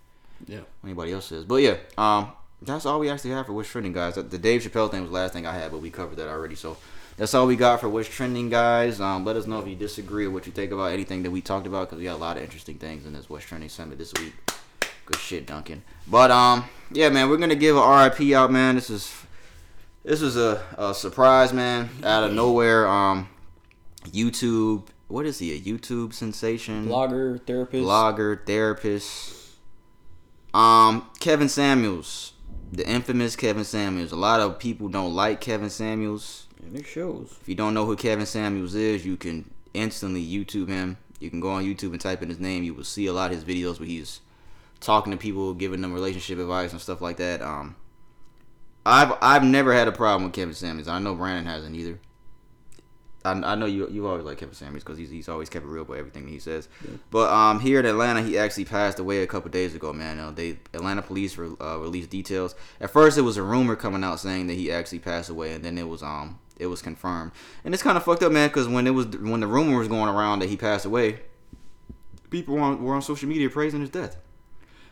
Yeah. 0.48 0.62
anybody 0.84 1.12
else 1.12 1.26
says. 1.26 1.46
But 1.46 1.58
yeah, 1.58 1.76
um, 1.98 2.32
that's 2.62 2.86
all 2.86 3.00
we 3.00 3.10
actually 3.10 3.32
have 3.32 3.46
for 3.46 3.54
what's 3.54 3.70
trending, 3.70 3.94
guys. 3.94 4.16
The 4.16 4.38
Dave 4.38 4.62
Chappelle 4.62 4.90
thing 4.90 5.02
was 5.02 5.10
the 5.10 5.16
last 5.16 5.34
thing 5.34 5.46
I 5.46 5.54
had, 5.54 5.72
but 5.72 5.82
we 5.82 5.90
covered 5.90 6.18
that 6.18 6.28
already. 6.28 6.56
So 6.56 6.78
that's 7.18 7.34
all 7.34 7.48
we 7.48 7.56
got 7.56 7.80
for 7.80 7.90
what's 7.90 8.10
trending, 8.10 8.50
guys. 8.50 9.00
Um, 9.00 9.26
let 9.26 9.36
us 9.36 9.46
know 9.48 9.60
if 9.60 9.68
you 9.68 9.76
disagree 9.76 10.26
or 10.26 10.32
what 10.32 10.46
you 10.46 10.52
think 10.52 10.72
about 10.72 10.92
anything 10.92 11.24
that 11.24 11.32
we 11.32 11.42
talked 11.42 11.68
about, 11.68 11.88
because 11.88 12.00
we 12.00 12.06
got 12.06 12.16
a 12.16 12.18
lot 12.18 12.38
of 12.38 12.44
interesting 12.44 12.78
things 12.78 13.06
in 13.06 13.14
this 13.14 13.30
what's 13.30 13.46
trending 13.46 13.70
summit 13.70 13.98
this 13.98 14.14
week. 14.16 14.34
Good 15.06 15.20
shit, 15.20 15.46
Duncan. 15.46 15.84
But 16.08 16.32
um, 16.32 16.66
yeah, 16.92 17.10
man, 17.10 17.30
we're 17.30 17.38
gonna 17.38 17.56
give 17.56 17.78
a 17.78 17.80
RIP 17.80 18.34
out, 18.34 18.52
man. 18.52 18.76
This 18.76 18.90
is 18.90 19.14
this 20.04 20.22
is 20.22 20.36
a, 20.36 20.64
a 20.78 20.94
surprise, 20.94 21.54
man, 21.54 21.90
out 22.04 22.24
of 22.24 22.34
nowhere. 22.34 22.88
Um, 22.88 23.30
YouTube, 24.06 24.88
what 25.08 25.26
is 25.26 25.40
he? 25.40 25.54
A 25.54 25.60
YouTube 25.60 26.14
sensation? 26.14 26.88
Blogger, 26.88 27.46
therapist. 27.46 27.84
blogger, 27.84 28.46
therapist. 28.46 29.36
Um, 30.54 31.10
Kevin 31.20 31.50
Samuels 31.50 32.34
the 32.72 32.88
infamous 32.88 33.36
Kevin 33.36 33.64
Samuels. 33.64 34.12
A 34.12 34.16
lot 34.16 34.40
of 34.40 34.60
people 34.60 34.90
don't 34.90 35.14
like 35.14 35.42
Kevin 35.42 35.70
Samuels. 35.70 36.48
And 36.64 36.76
it 36.76 36.86
shows. 36.86 37.38
If 37.42 37.48
you 37.48 37.56
don't 37.56 37.74
know 37.74 37.86
who 37.86 37.96
Kevin 37.96 38.26
Samuels 38.26 38.76
is, 38.76 39.06
you 39.06 39.18
can 39.18 39.50
instantly 39.74 40.26
YouTube 40.26 40.68
him. 40.68 40.98
You 41.20 41.30
can 41.30 41.40
go 41.40 41.50
on 41.50 41.64
YouTube 41.64 41.92
and 41.92 42.02
type 42.02 42.22
in 42.22 42.30
his 42.30 42.40
name. 42.40 42.64
You 42.64 42.74
will 42.74 42.84
see 42.84 43.08
a 43.08 43.14
lot 43.14 43.32
of 43.32 43.38
his 43.38 43.46
videos 43.46 43.80
where 43.80 43.88
he's 43.88 44.22
talking 44.80 45.12
to 45.12 45.18
people, 45.18 45.54
giving 45.54 45.82
them 45.82 45.94
relationship 45.94 46.40
advice 46.40 46.72
and 46.72 46.82
stuff 46.82 47.02
like 47.02 47.18
that. 47.18 47.42
Um, 47.42 47.76
I've 48.86 49.18
I've 49.22 49.44
never 49.44 49.74
had 49.74 49.88
a 49.88 49.92
problem 49.92 50.26
with 50.26 50.34
Kevin 50.34 50.54
Samuels. 50.54 50.88
I 50.88 51.00
know 51.00 51.16
Brandon 51.16 51.46
hasn't 51.46 51.76
either. 51.76 52.00
I, 53.28 53.52
I 53.52 53.56
know 53.56 53.66
you 53.66 53.88
you 53.90 54.08
always 54.08 54.26
like 54.26 54.38
Kevin 54.38 54.56
Samuels 54.56 54.84
because 54.84 54.98
he's, 54.98 55.10
he's 55.10 55.30
always 55.30 55.50
kept 55.50 55.66
it 55.66 55.70
real 55.70 55.84
about 55.84 55.98
everything 55.98 56.28
he 56.28 56.40
says. 56.40 56.68
But 57.12 57.32
um, 57.32 57.60
here 57.60 57.80
in 57.80 57.86
Atlanta, 57.86 58.22
he 58.22 58.38
actually 58.38 58.66
passed 58.66 59.00
away 59.00 59.22
a 59.24 59.28
couple 59.28 59.50
days 59.52 59.76
ago. 59.76 59.94
Man, 59.94 60.20
uh, 60.20 60.32
they 60.32 60.60
Atlanta 60.74 61.02
police 61.02 61.38
re, 61.38 61.50
uh, 61.60 61.78
released 61.78 62.10
details. 62.10 62.56
At 62.80 62.92
first, 62.92 63.18
it 63.18 63.22
was 63.22 63.38
a 63.38 63.44
rumor 63.44 63.76
coming 63.76 64.04
out 64.04 64.20
saying 64.20 64.48
that 64.48 64.54
he 64.54 64.72
actually 64.72 65.00
passed 65.00 65.30
away, 65.30 65.54
and 65.54 65.64
then 65.64 65.78
it 65.78 65.88
was 65.88 66.02
um 66.02 66.40
it 66.58 66.68
was 66.68 66.82
confirmed. 66.82 67.32
And 67.64 67.74
it's 67.74 67.84
kind 67.84 67.98
of 67.98 68.04
fucked 68.04 68.24
up, 68.24 68.32
man, 68.32 68.50
because 68.50 68.68
when 68.68 68.88
it 68.88 68.92
was 68.92 69.08
when 69.08 69.40
the 69.40 69.48
rumor 69.48 69.78
was 69.78 69.88
going 69.88 70.10
around 70.10 70.40
that 70.40 70.50
he 70.50 70.58
passed 70.58 70.86
away, 70.86 71.20
people 72.30 72.56
were 72.56 72.62
on, 72.62 72.84
were 72.84 72.96
on 72.96 73.02
social 73.02 73.30
media 73.30 73.50
praising 73.50 73.82
his 73.82 73.90
death. 73.90 74.18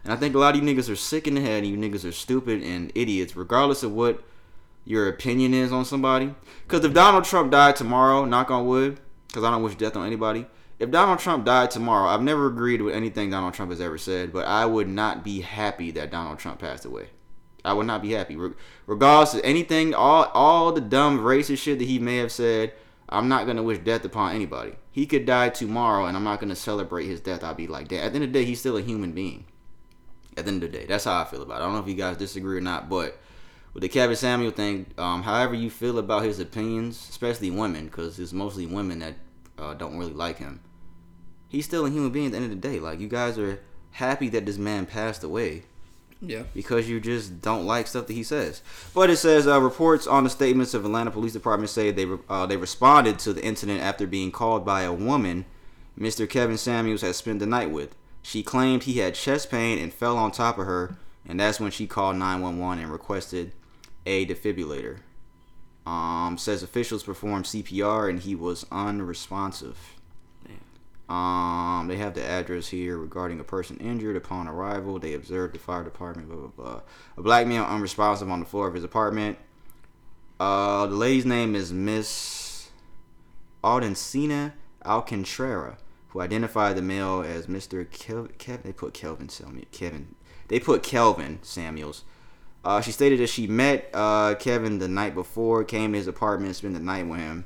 And 0.03 0.13
I 0.13 0.17
think 0.17 0.35
a 0.35 0.37
lot 0.37 0.55
of 0.55 0.63
you 0.63 0.75
niggas 0.75 0.89
are 0.89 0.95
sick 0.95 1.27
in 1.27 1.33
the 1.33 1.41
head, 1.41 1.63
and 1.63 1.67
you 1.67 1.77
niggas 1.77 2.07
are 2.07 2.11
stupid 2.11 2.61
and 2.61 2.91
idiots, 2.93 3.35
regardless 3.35 3.81
of 3.81 3.91
what 3.91 4.23
your 4.85 5.09
opinion 5.09 5.53
is 5.53 5.71
on 5.71 5.83
somebody. 5.83 6.33
Because 6.67 6.85
if 6.85 6.93
Donald 6.93 7.25
Trump 7.25 7.51
died 7.51 7.75
tomorrow, 7.75 8.23
knock 8.25 8.51
on 8.51 8.65
wood, 8.65 8.99
because 9.27 9.43
I 9.43 9.51
don't 9.51 9.63
wish 9.63 9.75
death 9.75 9.95
on 9.97 10.05
anybody. 10.05 10.45
If 10.77 10.91
Donald 10.91 11.19
Trump 11.19 11.45
died 11.45 11.71
tomorrow, 11.71 12.07
I've 12.07 12.21
never 12.21 12.47
agreed 12.47 12.81
with 12.81 12.93
anything 12.93 13.29
Donald 13.29 13.53
Trump 13.53 13.71
has 13.71 13.81
ever 13.81 13.97
said, 13.97 14.31
but 14.31 14.45
I 14.45 14.65
would 14.65 14.89
not 14.89 15.23
be 15.23 15.41
happy 15.41 15.91
that 15.91 16.11
Donald 16.11 16.39
Trump 16.39 16.59
passed 16.59 16.85
away. 16.85 17.09
I 17.63 17.73
would 17.73 17.87
not 17.87 18.01
be 18.01 18.11
happy. 18.11 18.35
Re- 18.35 18.53
regardless 18.85 19.33
of 19.33 19.41
anything, 19.43 19.93
all 19.93 20.25
all 20.33 20.71
the 20.71 20.81
dumb 20.81 21.19
racist 21.19 21.59
shit 21.59 21.79
that 21.79 21.87
he 21.87 21.97
may 21.97 22.17
have 22.17 22.31
said, 22.31 22.73
I'm 23.09 23.27
not 23.27 23.47
gonna 23.47 23.63
wish 23.63 23.79
death 23.79 24.05
upon 24.05 24.35
anybody. 24.35 24.73
He 24.91 25.05
could 25.05 25.25
die 25.25 25.49
tomorrow, 25.49 26.05
and 26.05 26.15
I'm 26.15 26.23
not 26.23 26.39
gonna 26.39 26.55
celebrate 26.55 27.07
his 27.07 27.21
death. 27.21 27.43
I'll 27.43 27.55
be 27.55 27.67
like, 27.67 27.87
that. 27.87 28.03
At 28.03 28.11
the 28.11 28.15
end 28.15 28.25
of 28.25 28.33
the 28.33 28.39
day, 28.39 28.45
he's 28.45 28.59
still 28.59 28.77
a 28.77 28.81
human 28.81 29.13
being. 29.13 29.45
At 30.37 30.45
the 30.45 30.51
end 30.51 30.63
of 30.63 30.71
the 30.71 30.77
day, 30.77 30.85
that's 30.85 31.05
how 31.05 31.21
I 31.21 31.25
feel 31.25 31.41
about 31.41 31.55
it. 31.55 31.63
I 31.63 31.65
don't 31.65 31.73
know 31.73 31.79
if 31.79 31.87
you 31.87 31.95
guys 31.95 32.17
disagree 32.17 32.57
or 32.57 32.61
not, 32.61 32.89
but 32.89 33.17
with 33.75 33.81
the 33.83 33.89
Kevin 33.89 34.15
Samuel 34.15 34.49
thing, 34.51 34.87
um, 34.97 35.21
however 35.21 35.53
you 35.53 35.69
feel 35.69 35.99
about 35.99 36.23
his 36.23 36.39
opinions, 36.39 37.05
especially 37.09 37.51
women, 37.51 37.85
because 37.85 38.17
it's 38.17 38.33
mostly 38.33 38.65
women 38.65 38.99
that 38.99 39.13
uh, 39.59 39.73
don't 39.75 39.97
really 39.99 40.13
like 40.13 40.37
him. 40.39 40.61
He's 41.49 41.65
still 41.65 41.85
a 41.85 41.89
human 41.91 42.09
being 42.11 42.25
at 42.27 42.31
the 42.31 42.37
end 42.37 42.45
of 42.45 42.51
the 42.61 42.67
day. 42.67 42.79
Like 42.79 42.99
you 42.99 43.07
guys 43.07 43.37
are 43.37 43.59
happy 43.91 44.29
that 44.29 44.45
this 44.47 44.57
man 44.57 44.85
passed 44.85 45.23
away 45.23 45.63
Yeah. 46.21 46.43
because 46.53 46.89
you 46.89 46.99
just 46.99 47.41
don't 47.41 47.65
like 47.65 47.87
stuff 47.87 48.07
that 48.07 48.13
he 48.13 48.23
says. 48.23 48.61
But 48.93 49.09
it 49.09 49.17
says 49.17 49.45
uh, 49.47 49.61
reports 49.61 50.07
on 50.07 50.23
the 50.23 50.29
statements 50.29 50.73
of 50.73 50.83
Atlanta 50.85 51.11
Police 51.11 51.33
Department 51.33 51.69
say 51.69 51.91
they 51.91 52.05
re- 52.05 52.17
uh, 52.29 52.45
they 52.45 52.57
responded 52.57 53.19
to 53.19 53.33
the 53.33 53.43
incident 53.45 53.81
after 53.81 54.07
being 54.07 54.31
called 54.31 54.65
by 54.65 54.81
a 54.81 54.91
woman 54.93 55.45
Mr. 55.99 56.27
Kevin 56.29 56.57
Samuels 56.57 57.01
had 57.01 57.15
spent 57.15 57.39
the 57.39 57.45
night 57.45 57.71
with. 57.71 57.95
She 58.21 58.41
claimed 58.41 58.83
he 58.83 58.99
had 58.99 59.15
chest 59.15 59.51
pain 59.51 59.77
and 59.79 59.93
fell 59.93 60.17
on 60.17 60.31
top 60.31 60.57
of 60.57 60.65
her, 60.65 60.97
and 61.27 61.39
that's 61.39 61.59
when 61.59 61.71
she 61.71 61.87
called 61.87 62.15
911 62.17 62.83
and 62.83 62.91
requested 62.91 63.51
a 64.05 64.25
defibrillator. 64.25 64.99
Um, 65.85 66.37
says 66.39 66.63
officials 66.63 67.03
performed 67.03 67.45
CPR 67.45 68.09
and 68.09 68.19
he 68.19 68.33
was 68.35 68.65
unresponsive. 68.71 69.77
Um, 71.07 71.85
they 71.87 71.97
have 71.97 72.15
the 72.15 72.25
address 72.25 72.69
here 72.69 72.97
regarding 72.97 73.39
a 73.39 73.43
person 73.43 73.77
injured 73.77 74.15
upon 74.15 74.47
arrival. 74.47 74.97
They 74.97 75.13
observed 75.13 75.53
the 75.53 75.59
fire 75.59 75.83
department. 75.83 76.27
Blah 76.29 76.37
blah 76.37 76.47
blah. 76.47 76.81
A 77.17 77.21
black 77.21 77.45
male 77.45 77.63
unresponsive 77.63 78.29
on 78.29 78.39
the 78.39 78.45
floor 78.45 78.67
of 78.67 78.73
his 78.73 78.83
apartment. 78.83 79.37
Uh, 80.39 80.87
the 80.87 80.95
lady's 80.95 81.25
name 81.25 81.55
is 81.55 81.71
Miss 81.71 82.69
Aldencina 83.63 84.53
Alcantara, 84.83 85.77
who 86.09 86.21
identified 86.21 86.75
the 86.75 86.81
male 86.81 87.21
as 87.21 87.45
Mr. 87.45 87.89
Kel- 87.89 88.29
Kev- 88.39 88.63
They 88.63 88.73
put 88.73 88.93
Kelvin 88.95 89.29
Samuels. 89.29 89.67
Kevin. 89.71 90.15
They 90.47 90.59
put 90.59 90.81
Kelvin 90.81 91.37
Samuels. 91.43 92.03
Uh, 92.65 92.81
she 92.81 92.91
stated 92.91 93.19
that 93.19 93.27
she 93.27 93.45
met 93.45 93.89
uh, 93.93 94.33
Kevin 94.35 94.79
the 94.79 94.87
night 94.87 95.13
before, 95.13 95.63
came 95.63 95.91
to 95.91 95.97
his 95.99 96.07
apartment, 96.07 96.55
spent 96.55 96.73
the 96.73 96.79
night 96.79 97.07
with 97.07 97.19
him. 97.19 97.45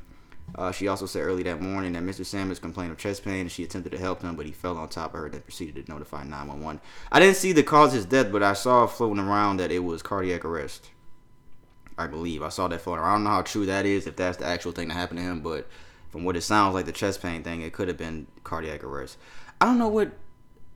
Uh, 0.55 0.71
she 0.71 0.87
also 0.87 1.05
said 1.05 1.19
early 1.19 1.43
that 1.43 1.61
morning 1.61 1.93
that 1.93 2.03
Mr. 2.03 2.25
Samuels 2.25 2.57
complained 2.57 2.91
of 2.91 2.97
chest 2.97 3.23
pain 3.23 3.41
and 3.41 3.51
she 3.51 3.63
attempted 3.63 3.91
to 3.91 3.99
help 3.99 4.21
him, 4.21 4.35
but 4.35 4.45
he 4.45 4.51
fell 4.53 4.77
on 4.77 4.87
top 4.87 5.13
of 5.13 5.19
her 5.19 5.25
and 5.25 5.33
then 5.33 5.41
proceeded 5.41 5.85
to 5.85 5.91
notify 5.91 6.23
911. 6.23 6.81
I 7.11 7.19
didn't 7.19 7.35
see 7.35 7.51
the 7.51 7.63
cause 7.63 7.89
of 7.89 7.95
his 7.95 8.05
death, 8.05 8.31
but 8.31 8.41
I 8.41 8.53
saw 8.53 8.87
floating 8.87 9.23
around 9.23 9.57
that 9.57 9.71
it 9.71 9.83
was 9.83 10.01
cardiac 10.01 10.45
arrest. 10.45 10.89
I 11.97 12.07
believe. 12.07 12.41
I 12.41 12.49
saw 12.49 12.69
that 12.69 12.79
floating 12.79 13.03
around. 13.03 13.11
I 13.11 13.15
don't 13.15 13.23
know 13.25 13.29
how 13.31 13.41
true 13.41 13.65
that 13.65 13.85
is, 13.85 14.07
if 14.07 14.15
that's 14.15 14.37
the 14.37 14.45
actual 14.45 14.71
thing 14.71 14.87
that 14.87 14.93
happened 14.93 15.19
to 15.19 15.25
him, 15.25 15.41
but 15.41 15.67
from 16.09 16.23
what 16.23 16.37
it 16.37 16.41
sounds 16.41 16.73
like, 16.73 16.85
the 16.85 16.93
chest 16.93 17.21
pain 17.21 17.43
thing, 17.43 17.61
it 17.61 17.73
could 17.73 17.89
have 17.89 17.97
been 17.97 18.27
cardiac 18.45 18.85
arrest. 18.85 19.17
I 19.59 19.65
don't 19.65 19.77
know 19.77 19.89
what. 19.89 20.13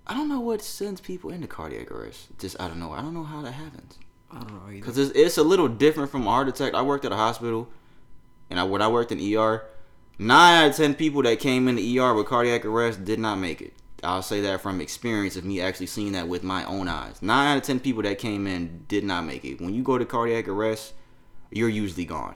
I 0.05 0.13
don't 0.13 0.27
know 0.27 0.41
what 0.41 0.61
sends 0.61 0.99
people 0.99 1.29
into 1.31 1.47
cardiac 1.47 1.89
arrest. 1.89 2.27
Just 2.37 2.59
I 2.59 2.67
don't 2.67 2.79
know. 2.79 2.91
I 2.91 3.01
don't 3.01 3.13
know 3.13 3.23
how 3.23 3.41
that 3.41 3.53
happens. 3.53 3.97
I 4.36 4.39
don't 4.39 4.53
know 4.53 4.69
either. 4.69 4.79
Because 4.79 4.97
it's, 4.97 5.11
it's 5.15 5.38
a 5.38 5.43
little 5.43 5.67
different 5.67 6.11
from 6.11 6.27
a 6.27 6.29
heart 6.29 6.47
attack. 6.47 6.73
I 6.73 6.81
worked 6.81 7.05
at 7.05 7.11
a 7.11 7.15
hospital, 7.15 7.69
and 8.49 8.59
I, 8.59 8.63
when 8.63 8.81
I 8.81 8.88
worked 8.88 9.11
in 9.11 9.19
ER, 9.19 9.63
nine 10.17 10.63
out 10.63 10.69
of 10.71 10.75
ten 10.75 10.95
people 10.95 11.21
that 11.23 11.39
came 11.39 11.67
in 11.67 11.75
the 11.75 11.99
ER 11.99 12.13
with 12.13 12.27
cardiac 12.27 12.65
arrest 12.65 13.05
did 13.05 13.19
not 13.19 13.36
make 13.36 13.61
it. 13.61 13.73
I'll 14.03 14.21
say 14.21 14.41
that 14.41 14.61
from 14.61 14.81
experience 14.81 15.38
of 15.38 15.45
me 15.45 15.61
actually 15.61 15.86
seeing 15.86 16.11
that 16.11 16.27
with 16.27 16.43
my 16.43 16.65
own 16.65 16.88
eyes. 16.88 17.21
Nine 17.21 17.53
out 17.53 17.57
of 17.57 17.63
ten 17.63 17.79
people 17.79 18.03
that 18.03 18.17
came 18.17 18.47
in 18.47 18.86
did 18.88 19.03
not 19.03 19.23
make 19.23 19.45
it. 19.45 19.61
When 19.61 19.73
you 19.73 19.84
go 19.84 19.97
to 19.97 20.05
cardiac 20.05 20.47
arrest, 20.47 20.93
you're 21.51 21.69
usually 21.69 22.05
gone. 22.05 22.36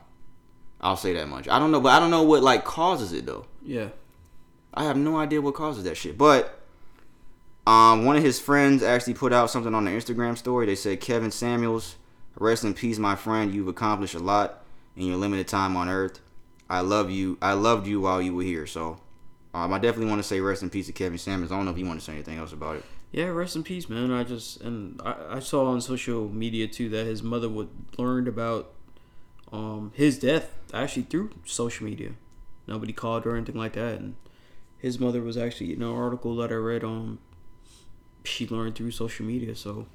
I'll 0.79 0.97
say 0.97 1.13
that 1.13 1.27
much. 1.27 1.47
I 1.47 1.59
don't 1.59 1.71
know, 1.71 1.81
but 1.81 1.89
I 1.89 1.99
don't 1.99 2.11
know 2.11 2.23
what 2.23 2.43
like 2.43 2.63
causes 2.63 3.11
it 3.11 3.25
though. 3.25 3.47
Yeah. 3.63 3.89
I 4.73 4.83
have 4.83 4.95
no 4.95 5.17
idea 5.17 5.41
what 5.41 5.55
causes 5.55 5.83
that 5.85 5.97
shit. 5.97 6.17
But 6.17 6.56
um, 7.67 8.05
one 8.05 8.15
of 8.15 8.23
his 8.23 8.39
friends 8.39 8.81
actually 8.81 9.13
put 9.13 9.33
out 9.33 9.49
something 9.49 9.75
on 9.75 9.83
the 9.83 9.91
Instagram 9.91 10.37
story. 10.37 10.65
They 10.65 10.75
said, 10.75 11.01
Kevin 11.01 11.31
Samuels, 11.31 11.97
rest 12.37 12.63
in 12.63 12.73
peace, 12.73 12.97
my 12.97 13.17
friend. 13.17 13.53
You've 13.53 13.67
accomplished 13.67 14.15
a 14.15 14.19
lot 14.19 14.63
in 14.95 15.05
your 15.05 15.17
limited 15.17 15.49
time 15.49 15.75
on 15.75 15.89
Earth. 15.89 16.21
I 16.69 16.79
love 16.79 17.11
you. 17.11 17.37
I 17.41 17.53
loved 17.53 17.85
you 17.85 17.99
while 17.99 18.21
you 18.21 18.33
were 18.33 18.43
here. 18.43 18.65
So 18.65 19.01
um, 19.53 19.73
I 19.73 19.79
definitely 19.79 20.09
want 20.09 20.19
to 20.19 20.27
say 20.27 20.39
rest 20.39 20.63
in 20.63 20.69
peace 20.69 20.85
to 20.87 20.93
Kevin 20.93 21.17
Samuels. 21.17 21.51
I 21.51 21.57
don't 21.57 21.65
know 21.65 21.71
if 21.71 21.77
you 21.77 21.85
want 21.85 21.99
to 21.99 22.05
say 22.05 22.13
anything 22.13 22.37
else 22.37 22.53
about 22.53 22.77
it. 22.77 22.85
Yeah, 23.11 23.25
rest 23.25 23.57
in 23.57 23.63
peace, 23.63 23.89
man. 23.89 24.13
I 24.13 24.23
just 24.23 24.61
and 24.61 25.01
I, 25.03 25.15
I 25.31 25.39
saw 25.39 25.67
on 25.67 25.81
social 25.81 26.29
media 26.29 26.67
too 26.67 26.87
that 26.89 27.05
his 27.05 27.21
mother 27.21 27.49
would 27.49 27.69
learned 27.97 28.29
about 28.29 28.71
um 29.51 29.91
his 29.93 30.19
death 30.19 30.51
actually 30.73 31.03
through 31.03 31.31
social 31.45 31.85
media. 31.85 32.11
Nobody 32.65 32.93
called 32.93 33.25
or 33.25 33.35
anything 33.35 33.55
like 33.55 33.73
that, 33.73 33.99
and 33.99 34.15
his 34.77 34.99
mother 34.99 35.21
was 35.21 35.37
actually 35.37 35.73
in 35.73 35.81
an 35.81 35.93
article 35.93 36.35
that 36.37 36.51
I 36.51 36.55
read 36.55 36.83
on. 36.83 37.19
She 38.27 38.47
learned 38.47 38.75
through 38.75 38.91
social 38.91 39.25
media, 39.25 39.55
so 39.55 39.87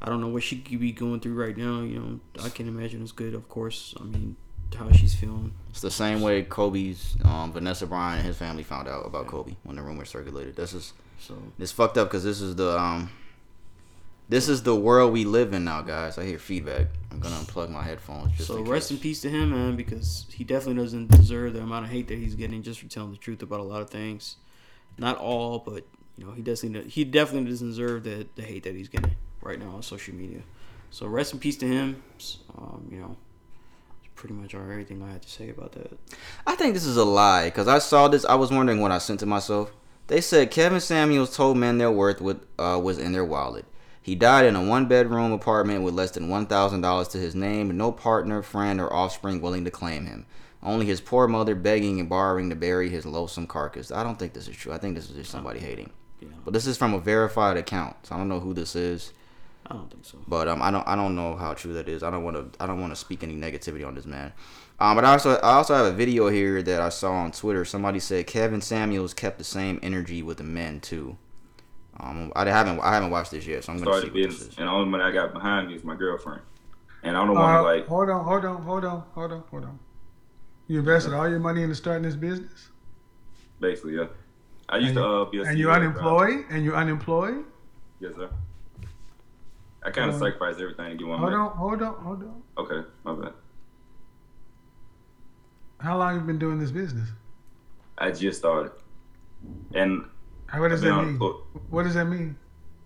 I 0.00 0.08
don't 0.08 0.20
know 0.20 0.28
what 0.28 0.42
she 0.42 0.58
could 0.58 0.80
be 0.80 0.92
going 0.92 1.20
through 1.20 1.34
right 1.34 1.56
now. 1.56 1.80
You 1.80 1.98
know, 1.98 2.20
I 2.44 2.48
can 2.50 2.68
imagine 2.68 3.02
it's 3.02 3.12
good, 3.12 3.34
of 3.34 3.48
course. 3.48 3.94
I 3.98 4.04
mean, 4.04 4.36
how 4.76 4.90
she's 4.92 5.14
feeling. 5.14 5.52
It's 5.70 5.80
the 5.80 5.90
same 5.90 6.20
way 6.20 6.42
Kobe's 6.42 7.16
um, 7.24 7.52
Vanessa 7.52 7.86
Bryant 7.86 8.18
and 8.18 8.26
his 8.26 8.36
family 8.36 8.62
found 8.62 8.88
out 8.88 9.06
about 9.06 9.26
Kobe 9.26 9.56
when 9.64 9.76
the 9.76 9.82
rumors 9.82 10.10
circulated. 10.10 10.56
This 10.56 10.74
is 10.74 10.92
So 11.18 11.36
It's 11.58 11.72
fucked 11.72 11.98
up 11.98 12.08
because 12.08 12.24
this 12.24 12.40
is 12.40 12.56
the 12.56 12.78
um, 12.78 13.10
this 14.28 14.48
is 14.48 14.62
the 14.62 14.76
world 14.76 15.12
we 15.12 15.24
live 15.24 15.52
in 15.54 15.64
now, 15.64 15.80
guys. 15.82 16.18
I 16.18 16.24
hear 16.26 16.38
feedback. 16.38 16.88
I'm 17.10 17.18
gonna 17.18 17.36
unplug 17.36 17.70
my 17.70 17.82
headphones. 17.82 18.36
Just 18.36 18.48
So 18.48 18.58
in 18.58 18.64
rest 18.64 18.90
in 18.90 18.98
peace 18.98 19.20
to 19.22 19.30
him, 19.30 19.50
man, 19.50 19.74
because 19.74 20.26
he 20.32 20.44
definitely 20.44 20.82
doesn't 20.82 21.10
deserve 21.10 21.54
the 21.54 21.62
amount 21.62 21.86
of 21.86 21.90
hate 21.90 22.08
that 22.08 22.18
he's 22.18 22.34
getting 22.34 22.62
just 22.62 22.80
for 22.80 22.88
telling 22.88 23.12
the 23.12 23.16
truth 23.16 23.42
about 23.42 23.60
a 23.60 23.64
lot 23.64 23.80
of 23.80 23.90
things. 23.90 24.36
Not 24.98 25.16
all, 25.16 25.60
but 25.60 25.84
you 26.18 26.26
know, 26.26 26.32
he 26.32 26.42
definitely 26.42 26.90
he 26.90 27.04
definitely 27.04 27.50
doesn't 27.50 27.68
deserve 27.68 28.04
the 28.04 28.26
the 28.34 28.42
hate 28.42 28.64
that 28.64 28.74
he's 28.74 28.88
getting 28.88 29.14
right 29.40 29.58
now 29.58 29.70
on 29.70 29.82
social 29.82 30.14
media. 30.14 30.42
So 30.90 31.06
rest 31.06 31.32
in 31.32 31.38
peace 31.38 31.56
to 31.58 31.66
him. 31.66 32.02
Um, 32.56 32.88
you 32.90 32.98
know, 32.98 33.16
pretty 34.14 34.34
much 34.34 34.54
everything 34.54 35.02
I 35.02 35.12
had 35.12 35.22
to 35.22 35.30
say 35.30 35.50
about 35.50 35.72
that. 35.72 35.96
I 36.46 36.56
think 36.56 36.74
this 36.74 36.84
is 36.84 36.96
a 36.96 37.04
lie 37.04 37.46
because 37.46 37.68
I 37.68 37.78
saw 37.78 38.08
this. 38.08 38.24
I 38.24 38.34
was 38.34 38.50
wondering 38.50 38.80
what 38.80 38.90
I 38.90 38.98
sent 38.98 39.20
to 39.20 39.26
myself. 39.26 39.70
They 40.08 40.20
said 40.20 40.50
Kevin 40.50 40.80
Samuels 40.80 41.36
told 41.36 41.58
men 41.58 41.78
their 41.78 41.90
worth 41.90 42.20
with, 42.20 42.40
uh, 42.58 42.80
was 42.82 42.98
in 42.98 43.12
their 43.12 43.24
wallet. 43.24 43.66
He 44.00 44.14
died 44.14 44.46
in 44.46 44.56
a 44.56 44.64
one 44.64 44.86
bedroom 44.86 45.32
apartment 45.32 45.82
with 45.82 45.92
less 45.92 46.12
than 46.12 46.28
$1,000 46.28 47.10
to 47.10 47.18
his 47.18 47.34
name, 47.34 47.76
no 47.76 47.92
partner, 47.92 48.40
friend, 48.40 48.80
or 48.80 48.90
offspring 48.90 49.42
willing 49.42 49.66
to 49.66 49.70
claim 49.70 50.06
him. 50.06 50.24
Only 50.62 50.86
his 50.86 51.02
poor 51.02 51.28
mother 51.28 51.54
begging 51.54 52.00
and 52.00 52.08
borrowing 52.08 52.48
to 52.48 52.56
bury 52.56 52.88
his 52.88 53.04
loathsome 53.04 53.46
carcass. 53.46 53.92
I 53.92 54.02
don't 54.02 54.18
think 54.18 54.32
this 54.32 54.48
is 54.48 54.56
true. 54.56 54.72
I 54.72 54.78
think 54.78 54.96
this 54.96 55.10
is 55.10 55.16
just 55.16 55.30
somebody 55.30 55.60
hating. 55.60 55.90
Yeah, 56.20 56.28
But 56.44 56.52
this 56.54 56.66
is 56.66 56.76
from 56.76 56.94
a 56.94 57.00
verified 57.00 57.56
account, 57.56 57.96
so 58.04 58.14
I 58.14 58.18
don't 58.18 58.28
know 58.28 58.40
who 58.40 58.54
this 58.54 58.74
is. 58.74 59.12
I 59.66 59.74
don't 59.74 59.90
think 59.90 60.04
so. 60.04 60.18
But 60.26 60.48
um, 60.48 60.62
I 60.62 60.70
don't 60.70 60.86
I 60.88 60.96
don't 60.96 61.14
know 61.14 61.36
how 61.36 61.52
true 61.54 61.74
that 61.74 61.88
is. 61.88 62.02
I 62.02 62.10
don't 62.10 62.24
want 62.24 62.36
to 62.36 62.62
I 62.62 62.66
don't 62.66 62.80
want 62.80 62.92
to 62.92 62.96
speak 62.96 63.22
any 63.22 63.34
negativity 63.36 63.86
on 63.86 63.94
this 63.94 64.06
man. 64.06 64.32
Um, 64.80 64.94
but 64.96 65.04
I 65.04 65.12
also 65.12 65.36
I 65.36 65.52
also 65.54 65.74
have 65.74 65.86
a 65.86 65.92
video 65.92 66.28
here 66.28 66.62
that 66.62 66.80
I 66.80 66.88
saw 66.88 67.12
on 67.12 67.32
Twitter. 67.32 67.64
Somebody 67.64 68.00
said 68.00 68.26
Kevin 68.26 68.60
Samuels 68.60 69.12
kept 69.12 69.36
the 69.38 69.44
same 69.44 69.78
energy 69.82 70.22
with 70.22 70.38
the 70.38 70.44
men 70.44 70.80
too. 70.80 71.18
Um, 72.00 72.32
I 72.34 72.46
haven't 72.48 72.80
I 72.80 72.94
haven't 72.94 73.10
watched 73.10 73.32
this 73.32 73.46
yet, 73.46 73.64
so 73.64 73.72
I'm 73.72 73.78
gonna 73.78 73.92
see 74.00 74.08
Started 74.08 74.20
what 74.20 74.30
this 74.30 74.40
is. 74.40 74.58
and 74.58 74.68
the 74.68 74.72
only 74.72 74.90
one 74.90 75.00
I 75.00 75.10
got 75.10 75.32
behind 75.34 75.68
me 75.68 75.74
is 75.74 75.84
my 75.84 75.96
girlfriend. 75.96 76.42
And 77.02 77.16
I 77.16 77.26
don't 77.26 77.34
want 77.34 77.54
to 77.54 77.58
Uh, 77.58 77.62
like 77.62 77.86
hold 77.88 78.08
on, 78.08 78.24
hold 78.24 78.44
on, 78.44 78.62
hold 78.62 78.84
on, 78.84 79.04
hold 79.14 79.32
on, 79.32 79.44
hold 79.50 79.64
on. 79.64 79.78
You 80.66 80.78
invested 80.78 81.12
all 81.12 81.28
your 81.28 81.40
money 81.40 81.62
into 81.62 81.74
starting 81.74 82.02
this 82.04 82.14
business, 82.16 82.68
basically, 83.60 83.96
yeah. 83.96 84.06
I 84.68 84.76
used 84.76 84.88
And 84.88 84.96
to 84.96 85.04
uh, 85.04 85.24
be 85.26 85.38
a 85.38 85.44
and 85.44 85.58
you're 85.58 85.72
unemployed, 85.72 86.44
and 86.50 86.64
you're 86.64 86.76
unemployed. 86.76 87.44
Yes, 88.00 88.14
sir. 88.16 88.28
I 89.82 89.90
kind 89.90 90.10
of 90.10 90.16
Uh, 90.16 90.18
sacrificed 90.18 90.60
everything 90.60 90.90
to 90.90 90.96
get 90.96 91.06
one. 91.06 91.18
Hold 91.18 91.32
on, 91.32 91.50
hold 91.56 91.82
on, 91.82 91.94
hold 92.04 92.22
on. 92.22 92.42
Okay, 92.58 92.86
my 93.04 93.14
bad. 93.14 93.32
How 95.80 95.96
long 95.96 96.12
have 96.14 96.22
you 96.22 96.26
been 96.26 96.38
doing 96.38 96.58
this 96.58 96.70
business? 96.70 97.08
I 97.98 98.10
just 98.10 98.38
started, 98.38 98.72
and 99.74 100.04
What 100.56 100.68
does 100.68 100.82
that 100.82 100.94
mean? 101.04 101.18
for 101.18 101.34
What 101.70 101.84
does 101.84 101.94
that 101.94 102.06
mean? 102.06 102.36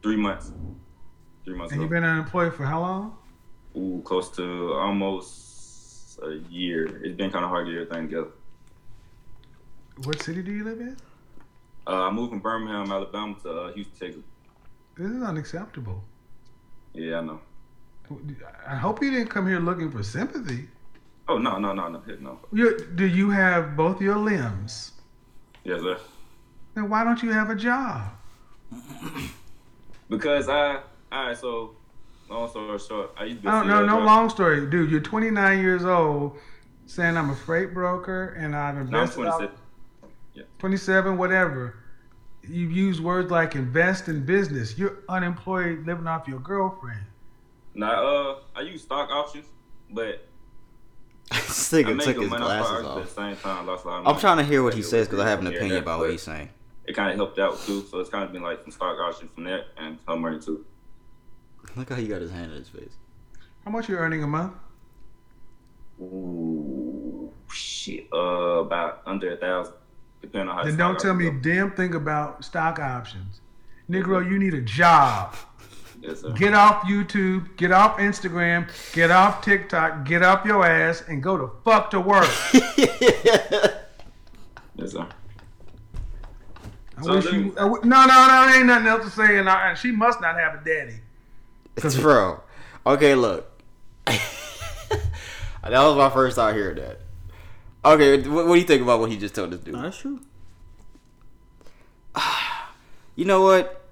three 0.03 0.17
months. 0.17 0.53
Three 1.45 1.57
months. 1.57 1.73
And 1.73 1.81
you've 1.81 1.91
ago. 1.91 2.01
been 2.01 2.05
unemployed 2.09 2.55
for 2.55 2.65
how 2.65 2.81
long? 2.81 3.17
Ooh, 3.77 4.03
close 4.05 4.29
to 4.37 4.73
almost 4.75 6.19
a 6.23 6.35
year. 6.51 6.85
It's 7.05 7.17
been 7.17 7.31
kind 7.31 7.45
of 7.45 7.51
hard 7.51 7.67
to 7.67 7.73
get 7.73 7.83
everything 7.83 8.09
together. 8.09 8.29
What 10.05 10.23
city 10.23 10.43
do 10.43 10.53
you 10.53 10.65
live 10.65 10.81
in? 10.81 10.97
Uh, 11.87 12.09
I 12.09 12.11
moved 12.11 12.31
from 12.31 12.41
Birmingham, 12.41 12.91
Alabama 12.93 13.35
to 13.43 13.51
uh, 13.51 13.73
Houston, 13.73 13.95
Texas. 13.99 14.23
This 14.97 15.11
is 15.11 15.23
unacceptable. 15.23 16.03
Yeah, 16.93 17.19
I 17.19 17.23
know. 17.23 17.41
I 18.67 18.77
hope 18.77 19.03
you 19.03 19.11
didn't 19.11 19.29
come 19.29 19.47
here 19.49 19.59
looking 19.59 19.91
for 19.91 20.03
sympathy. 20.03 20.69
Oh 21.29 21.39
no, 21.39 21.59
no, 21.59 21.73
no, 21.73 21.89
no, 21.89 22.03
no. 22.21 22.39
You, 22.53 22.79
do 22.95 23.07
you 23.07 23.31
have 23.31 23.77
both 23.77 24.03
your 24.03 24.17
limbs? 24.17 24.93
Yes, 25.65 25.81
sir. 25.81 25.99
Then 26.75 26.89
why 26.91 27.05
don't 27.05 27.23
you 27.23 27.31
have 27.33 27.51
a 27.51 27.55
job? 27.55 28.11
Because 30.09 30.49
I, 30.51 30.81
all 31.11 31.27
right. 31.29 31.37
So, 31.39 31.75
long 32.29 32.49
story 32.51 32.79
short, 32.79 33.15
I 33.19 33.25
used 33.25 33.39
to 33.39 33.43
be. 33.45 33.49
No, 33.49 33.63
no, 33.63 33.87
job. 33.87 34.05
long 34.05 34.29
story, 34.29 34.67
dude. 34.69 34.91
You're 34.91 35.01
29 35.01 35.59
years 35.59 35.87
old, 35.87 36.37
saying 36.85 37.17
I'm 37.17 37.31
a 37.31 37.35
freight 37.35 37.73
broker 37.73 38.37
and 38.39 38.55
I've 38.55 38.75
No, 38.91 38.99
I'm 38.99 39.05
invested. 39.05 39.27
out- 39.27 39.57
27. 40.35 40.49
27, 40.59 41.19
whatever. 41.19 41.77
You 42.43 42.69
use 42.69 43.01
words 43.01 43.31
like 43.31 43.55
invest 43.55 44.09
in 44.09 44.25
business. 44.25 44.77
You're 44.77 44.99
unemployed, 45.09 45.87
living 45.87 46.07
off 46.07 46.27
your 46.27 46.41
girlfriend. 46.41 47.05
Now, 47.75 48.05
uh, 48.05 48.39
I 48.57 48.63
use 48.63 48.83
stock 48.83 49.11
options, 49.11 49.47
but 49.91 50.27
this 51.31 51.73
I 51.73 51.83
nigga 51.83 51.97
made 51.97 52.05
took 52.05 52.15
good 52.17 52.23
his 52.23 52.31
money 52.31 52.45
off 52.45 52.49
glasses 52.51 52.67
stocks, 52.69 52.83
but 52.83 52.91
at 52.91 52.97
off. 52.97 53.09
the 53.09 53.15
same 53.15 53.37
time, 53.37 53.67
lost 53.67 53.85
a 53.85 53.89
lot 53.89 54.01
of 54.01 54.09
I'm 54.09 54.21
trying 54.21 54.39
to 54.39 54.45
hear 54.45 54.63
what 54.63 54.75
he 54.75 54.83
says 54.83 55.07
because 55.07 55.21
I 55.21 55.29
have 55.29 55.41
an 55.41 55.47
opinion 55.47 55.71
there, 55.71 55.79
about 55.79 56.01
what 56.01 56.11
he's 56.11 56.23
saying. 56.23 56.49
It 56.85 56.95
kind 56.95 57.11
of 57.11 57.17
helped 57.17 57.39
out 57.39 57.59
too, 57.61 57.85
so 57.91 58.01
it's 58.01 58.11
kind 58.11 58.25
of 58.25 58.33
been 58.33 58.43
like 58.43 58.61
some 58.63 58.73
stock 58.73 58.99
options 58.99 59.31
from 59.35 59.45
that 59.45 59.67
and 59.77 59.99
some 60.07 60.21
money 60.21 60.41
too. 60.41 60.65
Look 61.77 61.91
how 61.91 61.95
he 61.97 62.09
got 62.09 62.21
his 62.21 62.33
hand 62.33 62.51
in 62.53 62.59
his 62.59 62.69
face. 62.69 62.97
How 63.65 63.71
much 63.71 63.89
you 63.89 63.97
earning 63.97 64.23
a 64.25 64.27
month? 64.27 64.53
Ooh, 66.01 67.33
shit. 67.49 68.09
Uh, 68.13 68.17
about 68.65 69.03
under 69.07 69.33
a 69.33 69.37
thousand, 69.37 69.75
depending 70.23 70.49
on 70.49 70.57
how. 70.57 70.65
Then 70.65 70.77
don't 70.77 70.99
tell 70.99 71.13
me 71.15 71.27
options 71.27 71.33
damn 71.33 71.73
thing 71.73 71.95
about 71.95 72.43
stock 72.45 72.79
options. 72.79 73.41
Negro, 73.91 74.25
you 74.29 74.39
need 74.39 74.55
a 74.55 74.61
job. 74.63 75.35
Yes, 76.01 76.23
sir. 76.23 76.31
Get 76.33 76.55
off 76.55 76.83
YouTube, 76.85 77.57
get 77.57 77.71
off 77.71 77.99
Instagram, 77.99 78.69
get 78.93 79.11
off 79.11 79.43
TikTok, 79.45 80.05
get 80.05 80.23
off 80.23 80.45
your 80.47 80.65
ass, 80.67 81.05
and 81.07 81.23
go 81.23 81.37
to 81.37 81.51
fuck 81.65 81.91
to 81.91 82.01
work. 82.01 82.29
Yes, 84.75 84.93
sir. 84.93 85.07
I 86.97 87.03
So 87.03 87.15
wish 87.17 87.25
then- 87.27 87.45
you. 87.47 87.53
I 87.59 87.63
w- 87.65 87.85
no, 87.85 88.07
no, 88.07 88.27
no, 88.27 88.47
there 88.47 88.57
ain't 88.57 88.67
nothing 88.67 88.87
else 88.87 89.05
to 89.05 89.11
say. 89.11 89.37
And, 89.39 89.47
I, 89.49 89.69
and 89.69 89.79
she 89.79 89.93
must 89.93 90.21
not 90.23 90.37
have 90.39 90.55
a 90.55 90.65
daddy. 90.65 90.97
It's 91.77 91.95
bro. 92.01 92.41
Okay, 92.87 93.15
look. 93.15 93.51
that 94.07 94.21
was 95.63 95.97
my 95.97 96.09
first 96.09 96.37
time 96.37 96.55
hearing 96.55 96.77
that. 96.77 97.01
Okay, 97.85 98.29
what, 98.29 98.47
what 98.47 98.55
do 98.55 98.61
you 98.61 98.67
think 98.67 98.83
about 98.83 99.01
what 99.01 99.11
he 99.11 99.17
just 99.17 99.35
told 99.35 99.53
us, 99.53 99.61
dude? 99.61 99.75
That's 99.75 99.99
true. 99.99 100.21
You 103.15 103.27
know 103.27 103.43
what? 103.43 103.85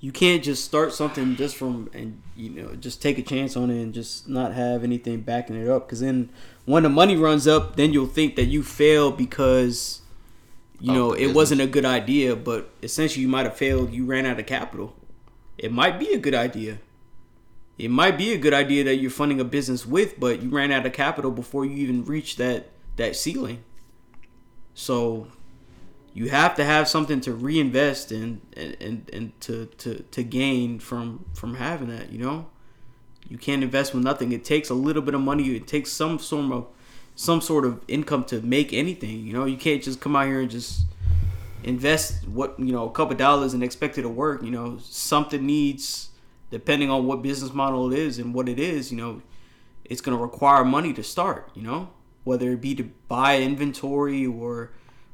You 0.00 0.12
can't 0.12 0.40
just 0.44 0.64
start 0.64 0.92
something 0.94 1.34
just 1.34 1.56
from 1.56 1.90
and 1.92 2.22
you 2.36 2.50
know 2.50 2.76
just 2.76 3.02
take 3.02 3.18
a 3.18 3.22
chance 3.22 3.56
on 3.56 3.70
it 3.70 3.82
and 3.82 3.92
just 3.92 4.28
not 4.28 4.52
have 4.54 4.84
anything 4.84 5.22
backing 5.22 5.56
it 5.56 5.68
up. 5.68 5.86
Because 5.88 5.98
then 5.98 6.30
when 6.64 6.84
the 6.84 6.88
money 6.88 7.16
runs 7.16 7.48
up, 7.48 7.74
then 7.74 7.92
you'll 7.92 8.06
think 8.06 8.36
that 8.36 8.44
you 8.44 8.62
failed 8.62 9.16
because 9.18 10.02
you 10.78 10.92
Of 10.92 10.96
know 10.96 11.12
it 11.12 11.18
business. 11.18 11.34
wasn't 11.34 11.60
a 11.62 11.66
good 11.66 11.84
idea. 11.84 12.36
But 12.36 12.70
essentially, 12.84 13.22
you 13.22 13.26
might 13.28 13.46
have 13.46 13.56
failed. 13.56 13.92
You 13.92 14.04
ran 14.04 14.26
out 14.26 14.38
of 14.38 14.46
capital. 14.46 14.94
It 15.58 15.72
might 15.72 15.98
be 15.98 16.12
a 16.12 16.18
good 16.18 16.34
idea. 16.36 16.78
It 17.78 17.90
might 17.90 18.16
be 18.16 18.32
a 18.32 18.38
good 18.38 18.54
idea 18.54 18.84
that 18.84 18.98
you're 18.98 19.10
funding 19.10 19.40
a 19.40 19.44
business 19.44 19.84
with, 19.84 20.20
but 20.20 20.40
you 20.40 20.50
ran 20.50 20.70
out 20.70 20.86
of 20.86 20.92
capital 20.92 21.32
before 21.32 21.64
you 21.64 21.76
even 21.78 22.04
reached 22.04 22.38
that 22.38 22.68
that 22.98 23.16
ceiling. 23.16 23.64
So 24.74 25.28
you 26.12 26.28
have 26.28 26.54
to 26.56 26.64
have 26.64 26.88
something 26.88 27.20
to 27.22 27.32
reinvest 27.32 28.12
in 28.12 28.40
and, 28.56 28.76
and, 28.80 29.10
and 29.12 29.40
to, 29.40 29.66
to, 29.78 30.02
to 30.02 30.22
gain 30.22 30.78
from 30.78 31.24
from 31.34 31.54
having 31.54 31.88
that, 31.88 32.12
you 32.12 32.18
know? 32.18 32.46
You 33.28 33.36
can't 33.36 33.62
invest 33.62 33.94
with 33.94 34.02
nothing. 34.02 34.32
It 34.32 34.44
takes 34.44 34.70
a 34.70 34.74
little 34.74 35.02
bit 35.02 35.14
of 35.14 35.20
money. 35.20 35.44
It 35.54 35.66
takes 35.66 35.92
some 35.92 36.18
sort 36.18 36.52
of 36.52 36.66
some 37.14 37.40
sort 37.40 37.64
of 37.64 37.82
income 37.88 38.24
to 38.24 38.40
make 38.40 38.72
anything. 38.72 39.26
You 39.26 39.32
know, 39.32 39.44
you 39.44 39.56
can't 39.56 39.82
just 39.82 40.00
come 40.00 40.16
out 40.16 40.26
here 40.26 40.40
and 40.40 40.50
just 40.50 40.82
invest 41.64 42.26
what 42.28 42.58
you 42.58 42.72
know 42.72 42.86
a 42.86 42.90
couple 42.90 43.16
dollars 43.16 43.54
and 43.54 43.62
expect 43.62 43.98
it 43.98 44.02
to 44.02 44.08
work. 44.08 44.42
You 44.42 44.50
know, 44.50 44.78
something 44.80 45.44
needs 45.44 46.10
depending 46.50 46.90
on 46.90 47.06
what 47.06 47.20
business 47.20 47.52
model 47.52 47.92
it 47.92 47.98
is 47.98 48.18
and 48.18 48.32
what 48.32 48.48
it 48.48 48.58
is. 48.58 48.90
You 48.90 48.96
know, 48.96 49.22
it's 49.84 50.00
gonna 50.00 50.16
require 50.16 50.64
money 50.64 50.94
to 50.94 51.02
start. 51.02 51.50
You 51.54 51.62
know, 51.62 51.90
whether 52.28 52.52
it 52.52 52.60
be 52.60 52.74
to 52.74 52.84
buy 53.08 53.40
inventory 53.40 54.26
or 54.26 54.70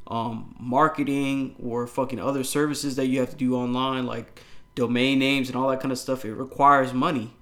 um, 0.09 0.57
marketing 0.59 1.55
or 1.63 1.87
fucking 1.87 2.19
other 2.19 2.43
services 2.43 2.97
that 2.97 3.07
you 3.07 3.21
have 3.21 3.31
to 3.31 3.37
do 3.37 3.55
online, 3.55 4.05
like 4.05 4.43
domain 4.75 5.21
names 5.21 5.49
and 5.49 5.57
all 5.57 5.69
that 5.69 5.81
kind 5.81 5.93
of 5.93 5.99
stuff. 5.99 6.25
It 6.25 6.35
requires 6.35 6.93
money, 6.93 7.33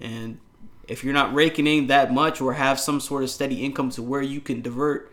and 0.00 0.38
if 0.86 1.02
you're 1.02 1.18
not 1.22 1.34
raking 1.34 1.66
in 1.66 1.88
that 1.88 2.12
much 2.12 2.40
or 2.40 2.54
have 2.54 2.78
some 2.78 3.00
sort 3.00 3.24
of 3.24 3.30
steady 3.30 3.64
income 3.64 3.90
to 3.90 4.02
where 4.02 4.22
you 4.22 4.40
can 4.40 4.62
divert, 4.62 5.12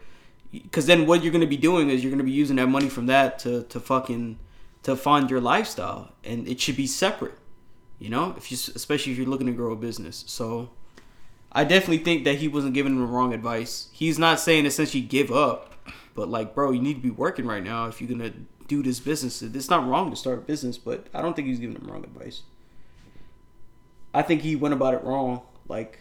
because 0.52 0.86
then 0.86 1.08
what 1.08 1.24
you're 1.24 1.36
going 1.38 1.48
to 1.50 1.56
be 1.58 1.58
doing 1.58 1.90
is 1.90 2.04
you're 2.04 2.12
going 2.12 2.26
to 2.26 2.32
be 2.34 2.40
using 2.44 2.58
that 2.58 2.68
money 2.68 2.90
from 2.90 3.08
that 3.08 3.40
to 3.40 3.64
to 3.64 3.80
fucking 3.80 4.38
to 4.84 4.96
fund 4.96 5.32
your 5.32 5.42
lifestyle, 5.42 6.14
and 6.24 6.48
it 6.48 6.62
should 6.62 6.78
be 6.78 6.88
separate. 6.88 7.38
You 7.98 8.10
know, 8.14 8.36
if 8.38 8.52
you 8.52 8.58
especially 8.76 9.12
if 9.14 9.18
you're 9.18 9.32
looking 9.34 9.48
to 9.48 9.54
grow 9.54 9.72
a 9.74 9.76
business, 9.76 10.24
so. 10.28 10.70
I 11.58 11.64
definitely 11.64 11.98
think 11.98 12.24
that 12.26 12.36
he 12.36 12.48
wasn't 12.48 12.76
giving 12.76 12.94
him 12.94 13.00
the 13.00 13.08
wrong 13.08 13.34
advice. 13.34 13.88
He's 13.92 14.20
not 14.20 14.40
saying 14.40 14.68
essentially 14.68 15.02
give 15.02 15.32
up, 15.32 15.74
but 16.14 16.30
like, 16.30 16.54
bro, 16.54 16.70
you 16.70 16.80
need 16.80 16.94
to 16.94 17.02
be 17.02 17.10
working 17.10 17.48
right 17.48 17.64
now 17.64 17.88
if 17.88 18.00
you're 18.00 18.08
gonna 18.08 18.32
do 18.68 18.84
this 18.84 19.00
business. 19.00 19.42
It's 19.42 19.68
not 19.68 19.88
wrong 19.88 20.12
to 20.12 20.16
start 20.16 20.38
a 20.38 20.42
business, 20.42 20.78
but 20.78 21.08
I 21.16 21.24
don't 21.24 21.36
think 21.36 21.48
he's 21.48 21.58
giving 21.58 21.76
him 21.76 21.88
wrong 21.90 22.04
advice. 22.04 22.44
I 24.14 24.22
think 24.22 24.44
he 24.44 24.56
went 24.56 24.76
about 24.76 24.94
it 24.94 25.04
wrong. 25.04 25.42
Like 25.68 25.98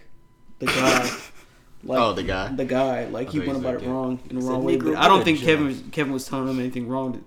the 0.58 0.66
guy, 0.66 1.02
like 1.84 1.98
Oh, 2.00 2.12
the 2.12 2.22
guy? 2.22 2.48
the 2.54 2.66
guy, 2.66 3.06
like 3.06 3.30
he 3.30 3.38
went 3.40 3.56
about 3.56 3.82
it 3.82 3.86
wrong 3.86 4.20
in 4.28 4.38
the 4.38 4.44
wrong 4.44 4.62
way. 4.62 4.76
But 4.76 4.96
I 4.96 5.08
don't 5.08 5.24
think. 5.24 5.40
Kevin 5.40 5.90
Kevin 5.90 6.12
was 6.12 6.28
telling 6.28 6.48
him 6.48 6.60
anything 6.60 6.86
wrong 6.86 7.24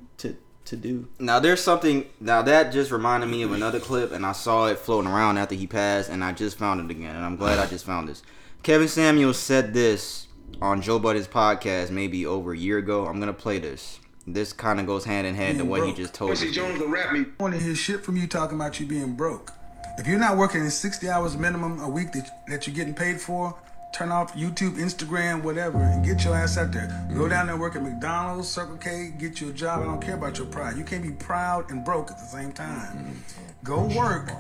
to 0.70 0.76
to, 0.76 0.76
to 0.76 0.88
do. 0.88 1.08
Now 1.20 1.40
there's 1.40 1.62
something. 1.62 2.06
Now 2.20 2.42
that 2.44 2.72
just 2.72 2.92
reminded 2.92 3.28
me 3.28 3.44
of 3.44 3.52
another 3.52 3.80
clip, 3.80 4.12
and 4.12 4.26
I 4.26 4.32
saw 4.32 4.68
it 4.68 4.80
floating 4.80 5.10
around 5.10 5.38
after 5.38 5.56
he 5.56 5.68
passed, 5.68 6.10
and 6.10 6.24
I 6.24 6.32
just 6.32 6.58
found 6.58 6.80
it 6.80 6.96
again, 6.96 7.16
and 7.16 7.26
I'm 7.26 7.36
glad 7.36 7.60
I 7.60 7.66
just 7.66 7.86
found 7.86 8.08
this. 8.08 8.24
Kevin 8.64 8.88
Samuels 8.88 9.40
said 9.40 9.74
this 9.74 10.28
on 10.62 10.82
Joe 10.82 11.00
Budden's 11.00 11.28
podcast 11.28 11.92
maybe 11.92 12.26
over 12.26 12.54
a 12.54 12.58
year 12.58 12.78
ago. 12.78 13.06
I'm 13.06 13.20
gonna 13.20 13.34
play 13.34 13.60
this. 13.60 14.00
This 14.28 14.54
kind 14.54 14.80
of 14.80 14.86
goes 14.86 15.06
hand 15.06 15.26
in 15.26 15.36
hand 15.36 15.58
to 15.58 15.66
what 15.66 15.86
he 15.88 15.94
just 15.94 16.14
told 16.14 16.30
Quincy 16.30 16.50
us. 16.50 16.56
Jones 16.56 16.80
will 16.80 16.88
rap 16.90 17.14
me. 17.14 17.22
I 17.22 17.44
want 17.44 17.56
to 17.56 17.60
hear 17.60 17.74
shit 17.76 18.04
from 18.04 18.16
you 18.16 18.28
talking 18.28 18.56
about 18.56 18.80
you 18.80 18.86
being 18.86 19.16
broke. 19.16 19.52
If 19.98 20.08
you're 20.08 20.20
not 20.20 20.38
working 20.38 20.70
60 20.70 21.10
hours 21.10 21.36
minimum 21.36 21.80
a 21.82 21.90
week 21.90 22.12
that, 22.14 22.30
that 22.48 22.68
you're 22.68 22.76
getting 22.76 22.94
paid 22.94 23.20
for, 23.20 23.58
turn 23.92 24.12
off 24.12 24.34
YouTube, 24.36 24.78
Instagram, 24.78 25.44
whatever, 25.44 25.78
and 25.80 26.06
get 26.06 26.24
your 26.24 26.36
ass 26.36 26.58
out 26.58 26.72
there. 26.72 26.88
Go 27.14 27.28
down 27.28 27.48
there, 27.48 27.56
and 27.56 27.62
work 27.62 27.76
at 27.76 27.84
McDonald's, 27.84 28.48
Circle 28.48 28.78
K, 28.78 29.14
get 29.18 29.42
you 29.42 29.50
a 29.50 29.54
job. 29.54 29.82
I 29.82 29.86
don't 29.86 30.02
care 30.02 30.16
about 30.16 30.38
your 30.38 30.48
pride. 30.48 30.78
You 30.78 30.84
can't 30.84 31.04
be 31.04 31.12
proud 31.12 31.70
and 31.72 31.84
broke 31.84 32.12
at 32.12 32.18
the 32.18 32.26
same 32.26 32.52
time. 32.52 32.98
Mm-hmm. 32.98 33.44
Go 33.64 33.84
work, 33.98 34.32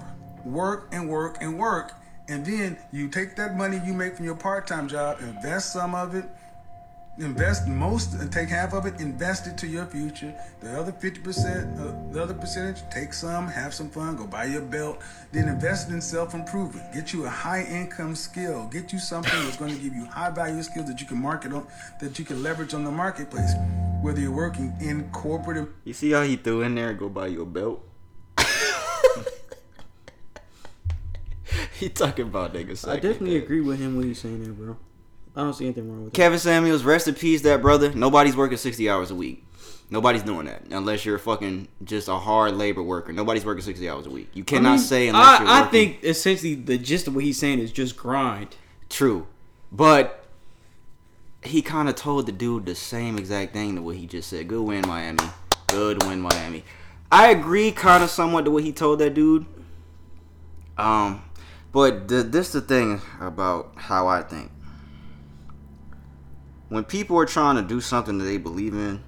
work 0.45 0.87
and 0.91 1.09
work 1.09 1.37
and 1.41 1.57
work, 1.57 1.93
and 2.27 2.45
then 2.45 2.77
you 2.91 3.09
take 3.09 3.35
that 3.37 3.57
money 3.57 3.81
you 3.85 3.93
make 3.93 4.15
from 4.15 4.25
your 4.25 4.35
part-time 4.35 4.87
job, 4.87 5.19
invest 5.21 5.73
some 5.73 5.95
of 5.95 6.15
it, 6.15 6.25
invest 7.19 7.67
most 7.67 8.15
uh, 8.15 8.27
take 8.29 8.49
half 8.49 8.73
of 8.73 8.85
it 8.85 8.99
invest 8.99 9.47
it 9.47 9.57
to 9.57 9.67
your 9.67 9.85
future. 9.85 10.33
The 10.61 10.79
other 10.79 10.91
50% 10.91 11.79
uh, 11.79 12.13
the 12.13 12.23
other 12.23 12.33
percentage 12.33 12.81
take 12.89 13.13
some 13.13 13.47
have 13.47 13.73
some 13.73 13.89
fun 13.89 14.15
go 14.15 14.25
buy 14.25 14.45
your 14.45 14.61
belt. 14.61 14.99
Then 15.31 15.47
invest 15.49 15.89
in 15.89 16.01
self-improvement. 16.01 16.93
Get 16.93 17.13
you 17.13 17.25
a 17.25 17.29
high 17.29 17.63
income 17.63 18.15
skill. 18.15 18.67
Get 18.71 18.91
you 18.93 18.99
something 18.99 19.31
that's 19.43 19.57
going 19.57 19.75
to 19.75 19.81
give 19.81 19.93
you 19.93 20.05
high 20.05 20.29
value 20.31 20.63
skills 20.63 20.87
that 20.87 20.99
you 21.01 21.07
can 21.07 21.21
market 21.21 21.53
on 21.53 21.67
that 21.99 22.17
you 22.19 22.25
can 22.25 22.41
leverage 22.41 22.73
on 22.73 22.83
the 22.83 22.91
marketplace 22.91 23.53
whether 24.01 24.21
you're 24.21 24.31
working 24.31 24.73
in 24.79 25.09
corporate 25.11 25.67
you 25.83 25.91
see 25.93 26.11
how 26.11 26.21
he 26.23 26.37
threw 26.37 26.61
in 26.61 26.73
there 26.75 26.93
go 26.93 27.09
buy 27.09 27.27
your 27.27 27.45
belt? 27.45 27.83
He 31.73 31.87
talking 31.89 32.27
about 32.27 32.53
niggas 32.53 32.87
i 32.87 32.95
definitely 32.95 33.37
that. 33.39 33.45
agree 33.45 33.61
with 33.61 33.79
him 33.79 33.95
when 33.95 34.07
he's 34.07 34.19
saying 34.19 34.43
that 34.43 34.51
bro. 34.51 34.75
I 35.35 35.41
don't 35.41 35.53
see 35.53 35.65
anything 35.65 35.89
wrong 35.89 36.05
with 36.05 36.13
that. 36.13 36.17
Kevin 36.17 36.39
Samuels, 36.39 36.83
rest 36.83 37.07
in 37.07 37.15
peace, 37.15 37.41
that 37.43 37.61
brother. 37.61 37.93
Nobody's 37.93 38.35
working 38.35 38.57
sixty 38.57 38.89
hours 38.89 39.11
a 39.11 39.15
week. 39.15 39.45
Nobody's 39.91 40.21
doing 40.21 40.45
that 40.45 40.63
unless 40.69 41.03
you're 41.03 41.17
fucking 41.17 41.67
just 41.83 42.07
a 42.07 42.17
hard 42.17 42.53
labor 42.55 42.83
worker. 42.83 43.11
Nobody's 43.11 43.45
working 43.45 43.63
sixty 43.63 43.89
hours 43.89 44.05
a 44.05 44.09
week. 44.09 44.29
You 44.33 44.43
cannot 44.43 44.69
I 44.69 44.75
mean, 44.75 44.79
say 44.79 45.07
unless 45.07 45.39
you're 45.39 45.49
I, 45.49 45.61
I 45.61 45.65
think 45.65 46.03
essentially 46.03 46.55
the 46.55 46.77
gist 46.77 47.07
of 47.07 47.15
what 47.15 47.23
he's 47.23 47.39
saying 47.39 47.59
is 47.59 47.71
just 47.71 47.97
grind. 47.97 48.55
True, 48.89 49.27
but 49.71 50.25
he 51.43 51.61
kind 51.61 51.89
of 51.89 51.95
told 51.95 52.25
the 52.25 52.31
dude 52.31 52.65
the 52.65 52.75
same 52.75 53.17
exact 53.17 53.53
thing 53.53 53.75
to 53.75 53.81
what 53.81 53.95
he 53.95 54.05
just 54.05 54.29
said. 54.29 54.47
Good 54.47 54.61
win, 54.61 54.83
Miami. 54.87 55.23
Good 55.67 56.03
win, 56.03 56.21
Miami. 56.21 56.63
I 57.11 57.29
agree, 57.29 57.71
kind 57.71 58.03
of 58.03 58.09
somewhat 58.09 58.45
to 58.45 58.51
what 58.51 58.63
he 58.63 58.71
told 58.71 58.99
that 58.99 59.13
dude. 59.15 59.45
Um, 60.77 61.23
but 61.71 62.07
the, 62.07 62.23
this 62.23 62.51
the 62.51 62.61
thing 62.61 63.01
about 63.19 63.71
how 63.75 64.07
I 64.07 64.21
think. 64.21 64.51
When 66.69 66.83
people 66.83 67.17
are 67.17 67.25
trying 67.25 67.55
to 67.55 67.61
do 67.61 67.81
something 67.81 68.17
that 68.19 68.25
they 68.25 68.37
believe 68.37 68.73
in, 68.73 69.03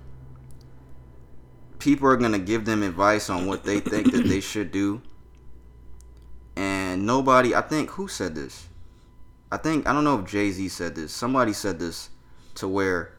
people 1.79 2.07
are 2.07 2.17
gonna 2.17 2.39
give 2.39 2.65
them 2.65 2.83
advice 2.83 3.29
on 3.29 3.45
what 3.47 3.63
they 3.63 3.79
think 3.79 4.11
that 4.11 4.25
they 4.25 4.39
should 4.41 4.71
do. 4.71 5.01
And 6.55 7.05
nobody, 7.05 7.55
I 7.55 7.61
think, 7.61 7.91
who 7.91 8.07
said 8.07 8.35
this? 8.35 8.67
I 9.51 9.57
think 9.57 9.87
I 9.87 9.93
don't 9.93 10.03
know 10.03 10.19
if 10.19 10.25
Jay 10.27 10.51
Z 10.51 10.67
said 10.69 10.95
this. 10.95 11.13
Somebody 11.13 11.53
said 11.53 11.79
this 11.79 12.09
to 12.55 12.67
where 12.67 13.13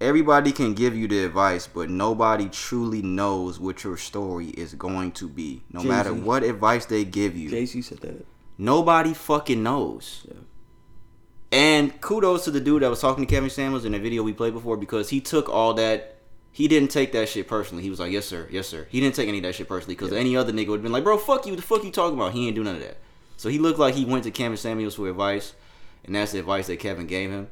everybody 0.00 0.52
can 0.52 0.74
give 0.74 0.96
you 0.96 1.08
the 1.08 1.24
advice, 1.24 1.66
but 1.66 1.90
nobody 1.90 2.48
truly 2.48 3.02
knows 3.02 3.58
what 3.58 3.84
your 3.84 3.96
story 3.96 4.48
is 4.48 4.74
going 4.74 5.12
to 5.12 5.28
be. 5.28 5.62
No 5.72 5.80
Jay-Z. 5.80 5.88
matter 5.88 6.14
what 6.14 6.42
advice 6.42 6.86
they 6.86 7.04
give 7.04 7.36
you, 7.36 7.50
Jay 7.50 7.66
Z 7.66 7.82
said 7.82 7.98
that. 8.00 8.26
nobody 8.56 9.14
fucking 9.14 9.62
knows. 9.62 10.26
Yeah. 10.28 10.34
And 11.50 11.98
kudos 12.00 12.44
to 12.44 12.50
the 12.50 12.60
dude 12.60 12.82
that 12.82 12.90
was 12.90 13.00
talking 13.00 13.24
to 13.24 13.34
Kevin 13.34 13.50
Samuels 13.50 13.84
in 13.84 13.92
the 13.92 13.98
video 13.98 14.22
we 14.22 14.32
played 14.32 14.52
before 14.52 14.76
because 14.76 15.08
he 15.08 15.20
took 15.20 15.48
all 15.48 15.74
that. 15.74 16.16
He 16.52 16.68
didn't 16.68 16.90
take 16.90 17.12
that 17.12 17.28
shit 17.28 17.46
personally. 17.46 17.82
He 17.82 17.90
was 17.90 18.00
like, 18.00 18.12
"Yes, 18.12 18.26
sir. 18.26 18.48
Yes, 18.50 18.66
sir." 18.66 18.86
He 18.90 19.00
didn't 19.00 19.14
take 19.14 19.28
any 19.28 19.38
of 19.38 19.44
that 19.44 19.54
shit 19.54 19.68
personally 19.68 19.94
because 19.94 20.12
any 20.12 20.36
other 20.36 20.52
nigga 20.52 20.68
would 20.68 20.78
have 20.78 20.82
been 20.82 20.92
like, 20.92 21.04
"Bro, 21.04 21.18
fuck 21.18 21.46
you. 21.46 21.56
The 21.56 21.62
fuck 21.62 21.84
you 21.84 21.90
talking 21.90 22.18
about?" 22.18 22.32
He 22.32 22.46
ain't 22.46 22.56
do 22.56 22.64
none 22.64 22.74
of 22.74 22.82
that. 22.82 22.98
So 23.36 23.48
he 23.48 23.58
looked 23.58 23.78
like 23.78 23.94
he 23.94 24.04
went 24.04 24.24
to 24.24 24.30
Kevin 24.30 24.56
Samuels 24.56 24.96
for 24.96 25.08
advice, 25.08 25.54
and 26.04 26.14
that's 26.14 26.32
the 26.32 26.40
advice 26.40 26.66
that 26.66 26.80
Kevin 26.80 27.06
gave 27.06 27.30
him. 27.30 27.48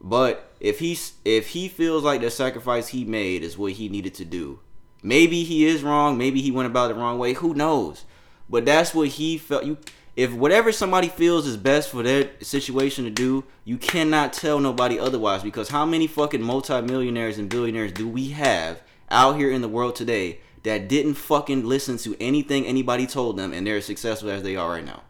But 0.00 0.50
if 0.60 0.80
he's 0.80 1.12
if 1.24 1.48
he 1.48 1.68
feels 1.68 2.02
like 2.02 2.20
the 2.20 2.30
sacrifice 2.30 2.88
he 2.88 3.04
made 3.04 3.42
is 3.42 3.56
what 3.56 3.72
he 3.72 3.88
needed 3.88 4.14
to 4.14 4.24
do, 4.24 4.58
maybe 5.02 5.44
he 5.44 5.66
is 5.66 5.82
wrong. 5.82 6.18
Maybe 6.18 6.42
he 6.42 6.50
went 6.50 6.66
about 6.66 6.90
it 6.90 6.94
the 6.94 7.00
wrong 7.00 7.18
way. 7.18 7.34
Who 7.34 7.54
knows? 7.54 8.04
But 8.48 8.64
that's 8.64 8.94
what 8.94 9.08
he 9.08 9.38
felt. 9.38 9.64
You 9.64 9.78
if 10.20 10.34
whatever 10.34 10.70
somebody 10.70 11.08
feels 11.08 11.46
is 11.46 11.56
best 11.56 11.88
for 11.88 12.02
their 12.02 12.28
situation 12.42 13.04
to 13.04 13.10
do, 13.10 13.42
you 13.64 13.78
cannot 13.78 14.34
tell 14.34 14.60
nobody 14.60 14.98
otherwise. 14.98 15.42
Because 15.42 15.70
how 15.70 15.86
many 15.86 16.06
fucking 16.06 16.42
multimillionaires 16.42 17.38
and 17.38 17.48
billionaires 17.48 17.90
do 17.90 18.06
we 18.06 18.28
have 18.32 18.82
out 19.10 19.38
here 19.38 19.50
in 19.50 19.62
the 19.62 19.68
world 19.68 19.96
today 19.96 20.40
that 20.62 20.90
didn't 20.90 21.14
fucking 21.14 21.64
listen 21.64 21.96
to 21.96 22.14
anything 22.20 22.66
anybody 22.66 23.06
told 23.06 23.38
them 23.38 23.54
and 23.54 23.66
they're 23.66 23.78
as 23.78 23.86
successful 23.86 24.28
as 24.28 24.42
they 24.42 24.56
are 24.56 24.72
right 24.72 24.84
now? 24.84 25.04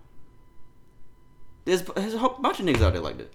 There's, 1.65 1.83
there's 1.83 2.15
a 2.15 2.19
whole 2.19 2.37
bunch 2.41 2.61
of 2.61 2.67
niggas 2.67 2.81
out 2.81 2.93
there 2.93 3.03
like 3.03 3.19
that. 3.19 3.33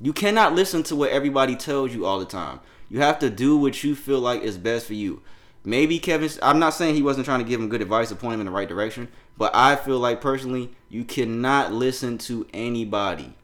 You 0.00 0.14
cannot 0.14 0.54
listen 0.54 0.82
to 0.84 0.96
what 0.96 1.10
everybody 1.10 1.54
tells 1.54 1.92
you 1.92 2.06
all 2.06 2.18
the 2.18 2.24
time. 2.24 2.60
You 2.88 3.00
have 3.00 3.18
to 3.18 3.28
do 3.28 3.58
what 3.58 3.84
you 3.84 3.94
feel 3.94 4.20
like 4.20 4.40
is 4.40 4.56
best 4.56 4.86
for 4.86 4.94
you. 4.94 5.20
Maybe 5.64 5.98
Kevin. 5.98 6.30
I'm 6.42 6.58
not 6.58 6.74
saying 6.74 6.94
he 6.94 7.02
wasn't 7.02 7.26
trying 7.26 7.38
to 7.40 7.48
give 7.48 7.60
him 7.60 7.68
good 7.68 7.82
advice 7.82 8.10
or 8.10 8.16
point 8.16 8.34
him 8.34 8.40
in 8.40 8.46
the 8.46 8.52
right 8.52 8.68
direction, 8.68 9.08
but 9.36 9.54
I 9.54 9.76
feel 9.76 9.98
like 9.98 10.20
personally, 10.20 10.72
you 10.88 11.04
cannot 11.04 11.72
listen 11.72 12.18
to 12.18 12.46
anybody 12.52 13.34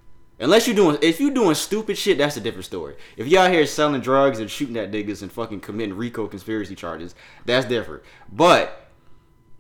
unless 0.40 0.66
you're 0.66 0.76
doing. 0.76 0.98
If 1.02 1.20
you're 1.20 1.30
doing 1.30 1.54
stupid 1.54 1.96
shit, 1.96 2.18
that's 2.18 2.36
a 2.36 2.40
different 2.40 2.64
story. 2.64 2.96
If 3.16 3.32
out 3.34 3.50
here 3.50 3.66
selling 3.66 4.00
drugs 4.00 4.40
and 4.40 4.50
shooting 4.50 4.76
at 4.76 4.90
niggas 4.90 5.22
and 5.22 5.32
fucking 5.32 5.60
committing 5.60 5.96
RICO 5.96 6.26
conspiracy 6.26 6.74
charges, 6.74 7.14
that's 7.44 7.66
different. 7.66 8.02
But 8.32 8.88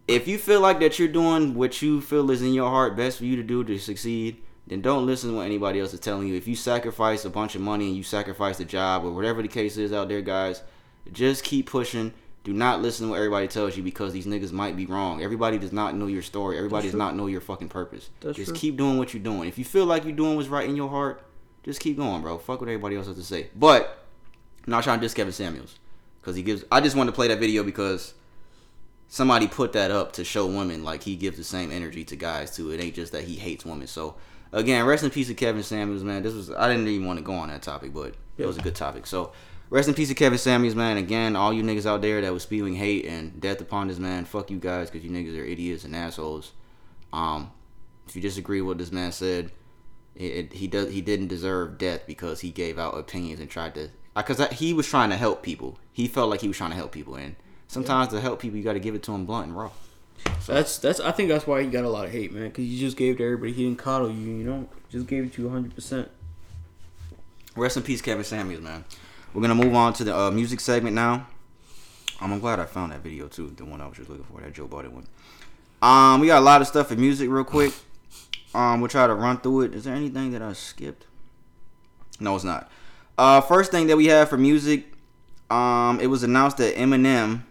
if 0.06 0.26
you 0.26 0.38
feel 0.38 0.60
like 0.60 0.80
that 0.80 0.98
you're 0.98 1.08
doing 1.08 1.54
what 1.54 1.82
you 1.82 2.00
feel 2.00 2.30
is 2.30 2.42
in 2.42 2.54
your 2.54 2.70
heart 2.70 2.96
best 2.96 3.18
for 3.18 3.24
you 3.24 3.36
to 3.36 3.42
do 3.42 3.62
to 3.64 3.78
succeed, 3.78 4.42
then 4.66 4.82
don't 4.82 5.06
listen 5.06 5.30
to 5.30 5.36
what 5.36 5.46
anybody 5.46 5.80
else 5.80 5.94
is 5.94 6.00
telling 6.00 6.28
you. 6.28 6.34
If 6.34 6.46
you 6.46 6.54
sacrifice 6.54 7.24
a 7.24 7.30
bunch 7.30 7.54
of 7.54 7.60
money 7.60 7.88
and 7.88 7.96
you 7.96 8.02
sacrifice 8.02 8.58
the 8.58 8.64
job 8.64 9.04
or 9.04 9.12
whatever 9.12 9.42
the 9.42 9.48
case 9.48 9.76
is 9.76 9.92
out 9.92 10.08
there, 10.08 10.20
guys, 10.20 10.62
just 11.12 11.44
keep 11.44 11.66
pushing. 11.66 12.12
Do 12.44 12.52
not 12.52 12.80
listen 12.80 13.06
to 13.06 13.10
what 13.10 13.16
everybody 13.16 13.48
tells 13.48 13.76
you 13.76 13.82
because 13.82 14.12
these 14.12 14.26
niggas 14.26 14.52
might 14.52 14.76
be 14.76 14.86
wrong. 14.86 15.22
Everybody 15.22 15.58
does 15.58 15.72
not 15.72 15.94
know 15.94 16.06
your 16.06 16.22
story. 16.22 16.56
Everybody 16.56 16.84
does 16.84 16.92
true. 16.92 16.98
not 16.98 17.14
know 17.14 17.26
your 17.26 17.40
fucking 17.40 17.68
purpose. 17.68 18.10
That's 18.20 18.36
just 18.36 18.50
true. 18.50 18.58
keep 18.58 18.76
doing 18.76 18.96
what 18.96 19.12
you're 19.12 19.22
doing. 19.22 19.48
If 19.48 19.58
you 19.58 19.64
feel 19.64 19.84
like 19.84 20.04
you're 20.04 20.12
doing 20.12 20.36
what's 20.36 20.48
right 20.48 20.68
in 20.68 20.76
your 20.76 20.88
heart, 20.88 21.22
just 21.62 21.80
keep 21.80 21.96
going, 21.96 22.22
bro. 22.22 22.38
Fuck 22.38 22.60
what 22.60 22.68
everybody 22.68 22.96
else 22.96 23.06
has 23.06 23.16
to 23.16 23.22
say. 23.22 23.48
But 23.54 24.04
I'm 24.66 24.70
not 24.70 24.84
trying 24.84 24.98
to 24.98 25.04
diss 25.04 25.14
Kevin 25.14 25.32
Samuels 25.32 25.78
because 26.20 26.36
he 26.36 26.42
gives. 26.42 26.64
I 26.72 26.80
just 26.80 26.96
wanted 26.96 27.10
to 27.10 27.14
play 27.14 27.28
that 27.28 27.38
video 27.38 27.64
because 27.64 28.14
somebody 29.08 29.46
put 29.48 29.72
that 29.72 29.90
up 29.90 30.12
to 30.12 30.24
show 30.24 30.46
women 30.46 30.84
like 30.84 31.02
he 31.02 31.16
gives 31.16 31.36
the 31.36 31.44
same 31.44 31.70
energy 31.72 32.04
to 32.04 32.16
guys 32.16 32.54
too. 32.54 32.70
It 32.70 32.80
ain't 32.80 32.94
just 32.94 33.12
that 33.12 33.24
he 33.24 33.36
hates 33.36 33.64
women. 33.64 33.86
So 33.86 34.14
again, 34.52 34.84
rest 34.84 35.04
in 35.04 35.10
peace 35.10 35.28
to 35.28 35.34
Kevin 35.34 35.62
Samuels, 35.62 36.04
man. 36.04 36.22
This 36.22 36.34
was 36.34 36.50
I 36.50 36.68
didn't 36.68 36.88
even 36.88 37.06
want 37.06 37.18
to 37.18 37.24
go 37.24 37.34
on 37.34 37.48
that 37.48 37.62
topic, 37.62 37.92
but 37.92 38.14
it 38.36 38.46
was 38.46 38.56
a 38.56 38.62
good 38.62 38.74
topic. 38.74 39.06
So 39.06 39.32
rest 39.70 39.88
in 39.88 39.94
peace 39.94 40.08
to 40.08 40.14
Kevin 40.14 40.38
Samuels, 40.38 40.74
man. 40.74 40.96
Again, 40.96 41.36
all 41.36 41.52
you 41.52 41.62
niggas 41.62 41.86
out 41.86 42.02
there 42.02 42.20
that 42.20 42.32
was 42.32 42.42
spewing 42.42 42.74
hate 42.74 43.04
and 43.04 43.40
death 43.40 43.60
upon 43.60 43.88
this 43.88 43.98
man, 43.98 44.24
fuck 44.24 44.50
you 44.50 44.58
guys 44.58 44.90
because 44.90 45.04
you 45.04 45.10
niggas 45.10 45.38
are 45.38 45.44
idiots 45.44 45.84
and 45.84 45.94
assholes. 45.94 46.52
Um, 47.12 47.50
if 48.06 48.16
you 48.16 48.22
disagree 48.22 48.60
with 48.60 48.68
what 48.68 48.78
this 48.78 48.92
man 48.92 49.12
said, 49.12 49.50
it, 50.14 50.24
it, 50.24 50.52
he 50.54 50.66
does 50.66 50.92
he 50.92 51.00
didn't 51.00 51.28
deserve 51.28 51.78
death 51.78 52.06
because 52.06 52.40
he 52.40 52.50
gave 52.50 52.78
out 52.78 52.98
opinions 52.98 53.40
and 53.40 53.48
tried 53.48 53.74
to 53.74 53.90
because 54.16 54.44
he 54.52 54.72
was 54.72 54.86
trying 54.86 55.10
to 55.10 55.16
help 55.16 55.42
people. 55.42 55.78
He 55.92 56.08
felt 56.08 56.30
like 56.30 56.40
he 56.40 56.48
was 56.48 56.56
trying 56.56 56.70
to 56.70 56.76
help 56.76 56.92
people, 56.92 57.14
and 57.14 57.36
sometimes 57.68 58.08
to 58.08 58.20
help 58.20 58.40
people, 58.40 58.58
you 58.58 58.64
got 58.64 58.72
to 58.72 58.80
give 58.80 58.94
it 58.94 59.02
to 59.04 59.12
them 59.12 59.26
blunt 59.26 59.48
and 59.48 59.56
raw. 59.56 59.70
That's 60.46 60.78
that's. 60.78 61.00
I 61.00 61.12
think 61.12 61.28
that's 61.28 61.46
why 61.46 61.62
he 61.62 61.68
got 61.68 61.84
a 61.84 61.88
lot 61.88 62.06
of 62.06 62.10
hate, 62.10 62.32
man. 62.32 62.48
Because 62.48 62.64
you 62.64 62.78
just 62.78 62.96
gave 62.96 63.18
to 63.18 63.24
everybody. 63.24 63.52
He 63.52 63.64
didn't 63.64 63.78
coddle 63.78 64.10
you. 64.10 64.26
You 64.26 64.44
know, 64.44 64.68
just 64.90 65.06
gave 65.06 65.24
it 65.24 65.32
to 65.34 65.42
you 65.42 65.48
100. 65.48 65.74
percent 65.74 66.10
Rest 67.54 67.76
in 67.76 67.82
peace, 67.82 68.00
Kevin 68.00 68.24
Samuels, 68.24 68.62
man. 68.62 68.84
We're 69.34 69.42
gonna 69.42 69.54
move 69.54 69.74
on 69.74 69.92
to 69.94 70.04
the 70.04 70.16
uh, 70.16 70.30
music 70.30 70.60
segment 70.60 70.94
now. 70.94 71.26
Um, 72.20 72.32
I'm 72.32 72.40
glad 72.40 72.58
I 72.58 72.64
found 72.64 72.92
that 72.92 73.00
video 73.00 73.28
too, 73.28 73.52
the 73.56 73.64
one 73.64 73.80
I 73.80 73.86
was 73.86 73.96
just 73.96 74.08
looking 74.08 74.24
for, 74.24 74.40
that 74.40 74.52
Joe 74.52 74.66
Budden 74.66 74.94
one. 74.94 75.06
Um, 75.80 76.20
we 76.20 76.26
got 76.26 76.38
a 76.38 76.44
lot 76.44 76.60
of 76.60 76.66
stuff 76.66 76.90
in 76.90 77.00
music, 77.00 77.30
real 77.30 77.44
quick. 77.44 77.72
Um, 78.54 78.80
we'll 78.80 78.88
try 78.88 79.06
to 79.06 79.14
run 79.14 79.38
through 79.38 79.62
it. 79.62 79.74
Is 79.74 79.84
there 79.84 79.94
anything 79.94 80.32
that 80.32 80.42
I 80.42 80.52
skipped? 80.54 81.06
No, 82.18 82.34
it's 82.34 82.44
not. 82.44 82.70
Uh, 83.16 83.40
first 83.40 83.70
thing 83.70 83.86
that 83.88 83.96
we 83.96 84.06
have 84.06 84.28
for 84.28 84.36
music, 84.38 84.86
um, 85.50 86.00
it 86.00 86.08
was 86.08 86.22
announced 86.22 86.56
that 86.56 86.74
Eminem. 86.76 87.42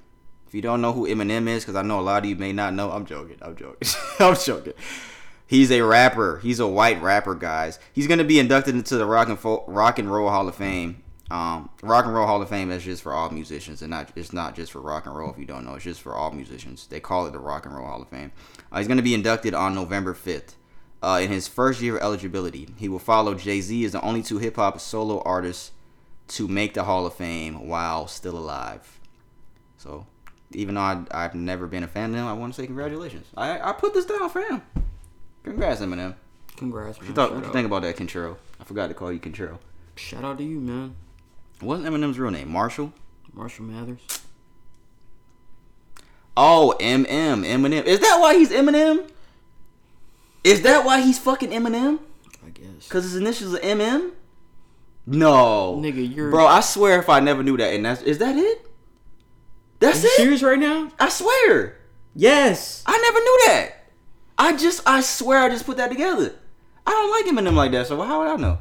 If 0.47 0.53
you 0.53 0.61
don't 0.61 0.81
know 0.81 0.93
who 0.93 1.07
Eminem 1.07 1.47
is, 1.47 1.63
because 1.63 1.75
I 1.75 1.81
know 1.81 1.99
a 1.99 2.01
lot 2.01 2.23
of 2.23 2.29
you 2.29 2.35
may 2.35 2.53
not 2.53 2.73
know, 2.73 2.91
I'm 2.91 3.05
joking. 3.05 3.37
I'm 3.41 3.55
joking. 3.55 3.87
I'm 4.19 4.35
joking. 4.35 4.73
He's 5.45 5.71
a 5.71 5.81
rapper. 5.81 6.39
He's 6.39 6.59
a 6.59 6.67
white 6.67 7.01
rapper, 7.01 7.35
guys. 7.35 7.79
He's 7.93 8.07
gonna 8.07 8.23
be 8.23 8.39
inducted 8.39 8.75
into 8.75 8.97
the 8.97 9.05
Rock 9.05 9.29
and 9.29 9.39
Fo- 9.39 9.63
Rock 9.67 9.99
and 9.99 10.11
Roll 10.11 10.29
Hall 10.29 10.47
of 10.47 10.55
Fame. 10.55 11.03
Um, 11.29 11.69
Rock 11.83 12.05
and 12.05 12.13
Roll 12.13 12.25
Hall 12.25 12.41
of 12.41 12.47
Fame 12.49 12.71
is 12.71 12.83
just 12.83 13.03
for 13.03 13.13
all 13.13 13.29
musicians, 13.29 13.81
and 13.81 13.91
not 13.91 14.11
it's 14.15 14.31
not 14.31 14.55
just 14.55 14.71
for 14.71 14.79
rock 14.79 15.05
and 15.05 15.15
roll. 15.15 15.29
If 15.29 15.37
you 15.37 15.45
don't 15.45 15.65
know, 15.65 15.75
it's 15.75 15.83
just 15.83 16.01
for 16.01 16.15
all 16.15 16.31
musicians. 16.31 16.87
They 16.87 16.99
call 17.01 17.25
it 17.27 17.31
the 17.31 17.39
Rock 17.39 17.65
and 17.65 17.75
Roll 17.75 17.85
Hall 17.85 18.01
of 18.01 18.07
Fame. 18.07 18.31
Uh, 18.71 18.77
he's 18.77 18.87
gonna 18.87 19.01
be 19.01 19.13
inducted 19.13 19.53
on 19.53 19.75
November 19.75 20.13
fifth. 20.13 20.55
Uh, 21.03 21.19
in 21.21 21.29
his 21.29 21.47
first 21.47 21.81
year 21.81 21.97
of 21.97 22.01
eligibility, 22.01 22.69
he 22.77 22.87
will 22.89 22.97
follow 22.97 23.35
Jay 23.35 23.61
Z 23.61 23.85
as 23.85 23.91
the 23.91 24.01
only 24.01 24.23
two 24.23 24.37
hip 24.39 24.55
hop 24.55 24.79
solo 24.79 25.21
artists 25.23 25.71
to 26.29 26.47
make 26.47 26.73
the 26.73 26.85
Hall 26.85 27.05
of 27.05 27.13
Fame 27.13 27.67
while 27.67 28.07
still 28.07 28.37
alive. 28.37 28.99
So, 29.77 30.07
even 30.51 30.75
though 30.75 30.81
I, 30.81 31.03
I've 31.11 31.35
never 31.35 31.67
been 31.67 31.83
a 31.83 31.87
fan 31.87 32.11
of 32.11 32.15
him, 32.15 32.25
I 32.25 32.33
want 32.33 32.53
to 32.53 32.61
say 32.61 32.65
congratulations. 32.65 33.27
I, 33.35 33.59
I 33.59 33.73
put 33.73 33.93
this 33.93 34.05
down 34.05 34.29
for 34.29 34.41
him. 34.41 34.61
Congrats, 35.43 35.81
Eminem. 35.81 36.15
Congrats, 36.55 36.97
What 36.97 37.07
you, 37.07 37.13
thought, 37.13 37.35
what 37.35 37.45
you 37.45 37.51
think 37.51 37.67
about 37.67 37.83
that, 37.83 37.95
Contrero? 37.95 38.37
I 38.59 38.63
forgot 38.63 38.87
to 38.87 38.93
call 38.93 39.11
you 39.11 39.19
Contrero. 39.19 39.59
Shout 39.95 40.23
out 40.23 40.37
to 40.39 40.43
you, 40.43 40.59
man. 40.59 40.95
What's 41.59 41.83
Eminem's 41.83 42.19
real 42.19 42.31
name? 42.31 42.51
Marshall? 42.51 42.93
Marshall 43.33 43.65
Mathers. 43.65 43.99
Oh, 46.35 46.75
MM, 46.79 47.05
Eminem. 47.45 47.83
Is 47.85 47.99
that 47.99 48.17
why 48.19 48.37
he's 48.37 48.51
Eminem? 48.51 49.09
Is 50.43 50.61
that 50.61 50.85
why 50.85 51.01
he's 51.01 51.17
fucking 51.17 51.49
Eminem? 51.49 51.99
I 52.45 52.49
guess. 52.51 52.87
Cause 52.87 53.03
his 53.03 53.15
initials 53.15 53.55
are 53.55 53.59
MM? 53.59 54.11
No, 55.07 55.79
Nigga, 55.81 56.15
you're- 56.15 56.29
bro. 56.31 56.45
I 56.45 56.59
swear, 56.59 56.99
if 56.99 57.09
I 57.09 57.19
never 57.21 57.41
knew 57.41 57.57
that, 57.57 57.73
and 57.73 57.85
that's 57.85 58.01
is 58.01 58.17
that 58.19 58.35
it? 58.35 58.65
That's 59.79 59.99
Are 59.99 60.01
you 60.01 60.07
it. 60.09 60.15
serious 60.17 60.43
right 60.43 60.59
now? 60.59 60.91
I 60.99 61.09
swear, 61.09 61.77
Yes. 62.15 62.83
I 62.85 62.97
never 62.97 63.19
knew 63.19 63.41
that. 63.47 63.73
I 64.39 64.57
just, 64.57 64.81
I 64.87 65.01
swear, 65.01 65.39
I 65.43 65.49
just 65.49 65.65
put 65.65 65.77
that 65.77 65.89
together. 65.89 66.33
I 66.85 66.91
don't 66.91 67.11
like 67.11 67.25
Eminem 67.45 67.55
like 67.55 67.71
that, 67.71 67.87
so 67.87 68.01
how 68.01 68.19
would 68.19 68.27
I 68.27 68.35
know? 68.37 68.57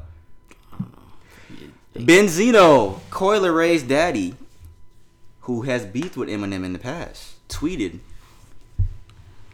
Benzino, 1.98 3.00
Coi 3.10 3.38
Leray's 3.38 3.82
daddy, 3.82 4.34
who 5.42 5.62
has 5.62 5.84
beefed 5.84 6.16
with 6.16 6.28
Eminem 6.28 6.64
in 6.64 6.72
the 6.72 6.78
past, 6.78 7.34
tweeted 7.48 8.00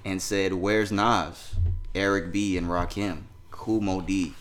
and 0.05 0.21
said, 0.21 0.55
"Where's 0.55 0.91
Nas?" 0.91 1.55
Eric 1.95 2.33
B 2.33 2.57
and 2.57 2.69
Rakim, 2.69 3.23
Kool 3.51 3.81
Moe 3.81 4.01
Dee, 4.01 4.35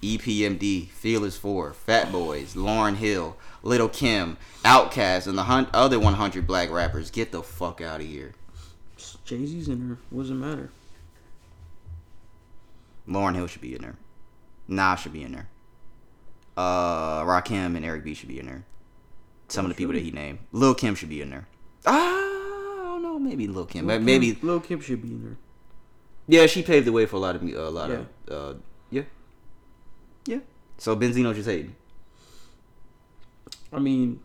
E 0.00 0.16
EPMD, 0.16 0.88
Fearless 0.88 1.36
Four, 1.36 1.72
Fat 1.72 2.10
Boys, 2.10 2.54
Lauryn 2.54 2.96
Hill, 2.96 3.36
Little 3.62 3.88
Kim, 3.88 4.36
Outkast, 4.64 5.26
and 5.26 5.36
the 5.36 5.44
hun- 5.44 5.68
other 5.74 5.98
100 5.98 6.46
black 6.46 6.70
rappers. 6.70 7.10
Get 7.10 7.32
the 7.32 7.42
fuck 7.42 7.80
out 7.80 8.00
of 8.00 8.06
here. 8.06 8.34
Jay 9.24 9.44
Z's 9.44 9.68
in 9.68 9.86
there. 9.86 9.98
What 10.10 10.22
does 10.22 10.30
it 10.30 10.34
matter? 10.34 10.70
Lauryn 13.08 13.34
Hill 13.34 13.46
should 13.46 13.60
be 13.62 13.74
in 13.74 13.82
there. 13.82 13.96
Nas 14.66 15.00
should 15.00 15.12
be 15.12 15.22
in 15.22 15.32
there. 15.32 15.48
Uh, 16.58 17.22
Rakim 17.22 17.76
and 17.76 17.84
Eric 17.84 18.02
B 18.02 18.14
should 18.14 18.28
be 18.28 18.40
in 18.40 18.46
there. 18.46 18.64
Some 19.46 19.64
of 19.64 19.68
the 19.68 19.76
people 19.76 19.94
that 19.94 20.02
he 20.02 20.10
named. 20.10 20.40
Lil 20.50 20.74
Kim 20.74 20.96
should 20.96 21.08
be 21.08 21.22
in 21.22 21.30
there. 21.30 21.46
Ah, 21.86 21.94
I 21.94 22.80
don't 22.82 23.02
know. 23.04 23.16
Maybe 23.16 23.46
Lil 23.46 23.64
Kim. 23.64 23.86
Lil' 23.86 24.00
maybe 24.00 24.34
Kim, 24.34 24.48
Lil 24.48 24.58
Kim 24.58 24.80
should 24.80 25.00
be 25.00 25.08
in 25.12 25.22
there. 25.22 25.36
Yeah, 26.26 26.46
she 26.46 26.64
paved 26.64 26.84
the 26.84 26.90
way 26.90 27.06
for 27.06 27.14
a 27.14 27.20
lot 27.20 27.36
of 27.36 27.42
mu- 27.44 27.56
a 27.56 27.70
lot 27.70 27.90
of 27.92 28.06
uh 28.28 28.54
yeah. 28.90 29.02
Yeah. 30.26 30.40
So 30.78 30.96
Benzino 30.96 31.32
just 31.32 31.48
hating. 31.48 31.76
I 33.72 33.78
mean, 33.78 34.18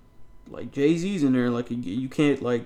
like 0.49 0.71
Jay 0.71 0.97
Z's 0.97 1.21
in 1.21 1.33
there. 1.33 1.51
Like 1.51 1.69
you, 1.69 1.77
you 1.77 2.09
can't 2.09 2.41
like. 2.41 2.65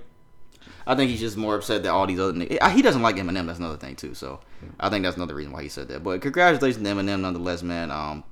I 0.86 0.96
think 0.96 1.12
he's 1.12 1.20
just 1.20 1.36
more 1.36 1.56
upset 1.56 1.84
that 1.84 1.90
all 1.90 2.08
these 2.08 2.22
other 2.22 2.32
niggas. 2.32 2.72
He 2.72 2.82
doesn't 2.82 3.02
like 3.02 3.18
Eminem. 3.18 3.48
That's 3.48 3.60
another 3.60 3.78
thing 3.78 3.98
too. 3.98 4.14
So 4.14 4.40
I 4.80 4.90
think 4.90 5.04
that's 5.04 5.18
another 5.18 5.36
reason 5.36 5.52
why 5.52 5.62
he 5.62 5.68
said 5.68 5.90
that. 5.90 6.06
But 6.06 6.22
congratulations 6.22 6.82
to 6.82 6.90
Eminem, 6.90 7.20
nonetheless, 7.20 7.64
man. 7.64 7.92
Um, 7.92 8.24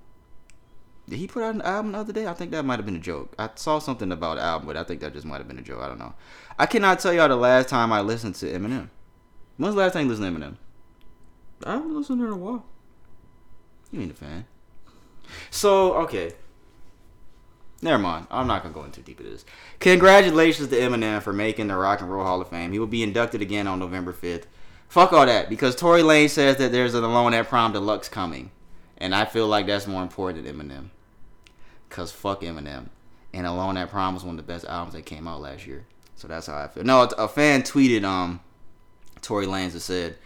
did 1.08 1.20
he 1.20 1.28
put 1.28 1.44
out 1.44 1.56
an 1.56 1.62
album 1.62 1.92
the 1.92 2.00
other 2.00 2.14
day? 2.14 2.28
I 2.28 2.34
think 2.34 2.52
that 2.52 2.66
might 2.66 2.78
have 2.78 2.86
been 2.86 2.96
a 2.96 3.00
joke. 3.00 3.34
I 3.38 3.50
saw 3.56 3.80
something 3.80 4.12
about 4.12 4.38
the 4.38 4.44
album, 4.44 4.68
but 4.68 4.78
I 4.78 4.84
think 4.84 5.02
that 5.02 5.14
just 5.14 5.26
might 5.26 5.38
have 5.38 5.48
been 5.48 5.60
a 5.60 5.64
joke. 5.64 5.82
I 5.82 5.88
don't 5.88 6.00
know. 6.00 6.16
I 6.58 6.66
cannot 6.66 7.00
tell 7.00 7.14
y'all 7.14 7.28
the 7.28 7.36
last 7.36 7.70
time 7.70 7.92
I 7.94 8.02
listened 8.02 8.36
to 8.36 8.48
Eminem. 8.48 8.90
When's 9.58 9.76
the 9.76 9.82
last 9.82 9.94
time 9.94 10.04
you 10.04 10.10
listened 10.10 10.36
to 10.36 10.42
Eminem? 10.42 10.56
I 11.64 11.74
haven't 11.74 11.96
listened 11.96 12.20
to 12.20 12.26
in 12.26 12.32
a 12.32 12.38
while. 12.38 12.66
You 13.92 14.02
ain't 14.02 14.12
a 14.12 14.16
fan. 14.16 14.46
So 15.52 15.94
okay. 15.94 16.34
Never 17.82 18.00
mind. 18.00 18.26
I'm 18.32 18.48
not 18.48 18.64
gonna 18.64 18.74
go 18.74 18.84
into 18.84 19.02
deep 19.02 19.20
into 19.20 19.32
this. 19.32 19.46
Congratulations 19.80 20.70
to 20.70 20.76
Eminem 20.76 21.22
for 21.22 21.34
making 21.34 21.68
the 21.68 21.76
Rock 21.76 22.02
and 22.02 22.12
Roll 22.12 22.26
Hall 22.26 22.42
of 22.42 22.50
Fame. 22.50 22.72
He 22.72 22.80
will 22.80 22.88
be 22.88 23.04
inducted 23.04 23.42
again 23.42 23.68
on 23.68 23.80
November 23.80 24.12
5th. 24.12 24.46
Fuck 24.88 25.14
all 25.14 25.26
that 25.26 25.50
because 25.50 25.76
Tory 25.76 26.02
Lanez 26.02 26.32
says 26.32 26.58
that 26.58 26.72
there's 26.72 26.94
an 26.94 27.04
Alone 27.04 27.34
at 27.34 27.48
Prom 27.48 27.74
Deluxe 27.74 28.10
coming, 28.10 28.52
and 28.98 29.14
I 29.14 29.26
feel 29.26 29.48
like 29.48 29.68
that's 29.68 29.88
more 29.88 30.02
important 30.02 30.46
than 30.46 30.58
Eminem. 30.58 30.90
Cause 31.90 32.12
fuck 32.12 32.42
Eminem, 32.42 32.88
and 33.34 33.48
Alone 33.48 33.78
at 33.78 33.90
Prom 33.90 34.14
was 34.14 34.24
one 34.24 34.38
of 34.40 34.46
the 34.46 34.52
best 34.52 34.66
albums 34.66 34.94
that 34.96 35.06
came 35.06 35.28
out 35.28 35.42
last 35.42 35.66
year. 35.66 35.86
So 36.16 36.28
that's 36.28 36.48
how 36.48 36.58
I 36.58 36.68
feel. 36.68 36.84
No, 36.84 37.04
a 37.04 37.28
fan 37.28 37.62
tweeted 37.64 38.04
um 38.04 38.40
Tory 39.22 39.46
Lanez 39.46 39.80
said 39.80 40.18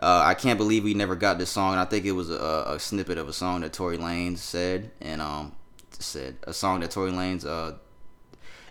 uh, 0.00 0.22
I 0.24 0.34
can't 0.34 0.56
believe 0.56 0.84
we 0.84 0.94
never 0.94 1.14
got 1.14 1.38
this 1.38 1.50
song. 1.50 1.72
And 1.72 1.80
I 1.80 1.84
think 1.84 2.06
it 2.06 2.12
was 2.12 2.30
a, 2.30 2.64
a 2.68 2.78
snippet 2.78 3.18
of 3.18 3.28
a 3.28 3.32
song 3.32 3.60
that 3.60 3.72
Tory 3.72 3.98
Lanez 3.98 4.38
said, 4.38 4.90
and 5.00 5.20
um, 5.20 5.52
said 5.90 6.36
a 6.44 6.54
song 6.54 6.80
that 6.80 6.90
Tory 6.90 7.10
Lanez 7.10 7.44
uh, 7.44 7.76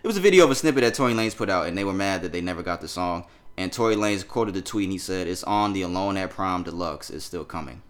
it 0.02 0.06
was 0.06 0.16
a 0.16 0.20
video 0.20 0.44
of 0.44 0.50
a 0.50 0.54
snippet 0.54 0.82
that 0.82 0.94
Tory 0.94 1.12
Lanez 1.12 1.36
put 1.36 1.50
out, 1.50 1.66
and 1.66 1.76
they 1.76 1.84
were 1.84 1.92
mad 1.92 2.22
that 2.22 2.32
they 2.32 2.40
never 2.40 2.62
got 2.62 2.80
the 2.80 2.88
song. 2.88 3.26
And 3.56 3.72
Tory 3.72 3.94
Lanez 3.94 4.26
quoted 4.26 4.54
the 4.54 4.62
tweet, 4.62 4.84
and 4.84 4.92
he 4.92 4.98
said, 4.98 5.28
"It's 5.28 5.44
on 5.44 5.72
the 5.72 5.82
Alone 5.82 6.16
at 6.16 6.30
Prom 6.30 6.62
Deluxe. 6.62 7.10
It's 7.10 7.24
still 7.24 7.44
coming." 7.44 7.82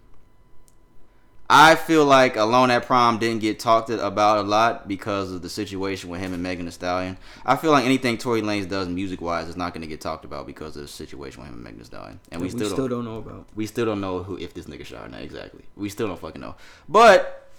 I 1.53 1.75
feel 1.75 2.05
like 2.05 2.37
Alone 2.37 2.71
at 2.71 2.85
Prom 2.85 3.17
didn't 3.17 3.41
get 3.41 3.59
talked 3.59 3.89
about 3.89 4.37
a 4.37 4.41
lot 4.43 4.87
because 4.87 5.33
of 5.33 5.41
the 5.41 5.49
situation 5.49 6.09
with 6.09 6.21
him 6.21 6.33
and 6.33 6.41
Megan 6.41 6.63
Thee 6.63 6.71
Stallion. 6.71 7.17
I 7.45 7.57
feel 7.57 7.71
like 7.71 7.83
anything 7.83 8.17
Tory 8.17 8.41
Lanez 8.41 8.69
does 8.69 8.87
music 8.87 9.19
wise 9.19 9.49
is 9.49 9.57
not 9.57 9.73
going 9.73 9.81
to 9.81 9.87
get 9.87 9.99
talked 9.99 10.23
about 10.23 10.47
because 10.47 10.77
of 10.77 10.83
the 10.83 10.87
situation 10.87 11.41
with 11.41 11.49
him 11.49 11.55
and 11.55 11.63
Megan 11.65 11.79
Thee 11.79 11.85
Stallion. 11.85 12.21
And 12.31 12.39
we, 12.39 12.45
we 12.45 12.51
still, 12.51 12.69
still 12.69 12.87
don't, 12.87 13.03
don't 13.03 13.05
know 13.05 13.17
about. 13.17 13.47
we 13.53 13.65
still 13.65 13.85
don't 13.85 13.99
know 13.99 14.23
who 14.23 14.37
if 14.37 14.53
this 14.53 14.65
nigga 14.67 14.85
shot 14.85 15.05
or 15.05 15.09
not 15.09 15.23
exactly. 15.23 15.63
We 15.75 15.89
still 15.89 16.07
don't 16.07 16.21
fucking 16.21 16.39
know. 16.39 16.55
But 16.87 17.49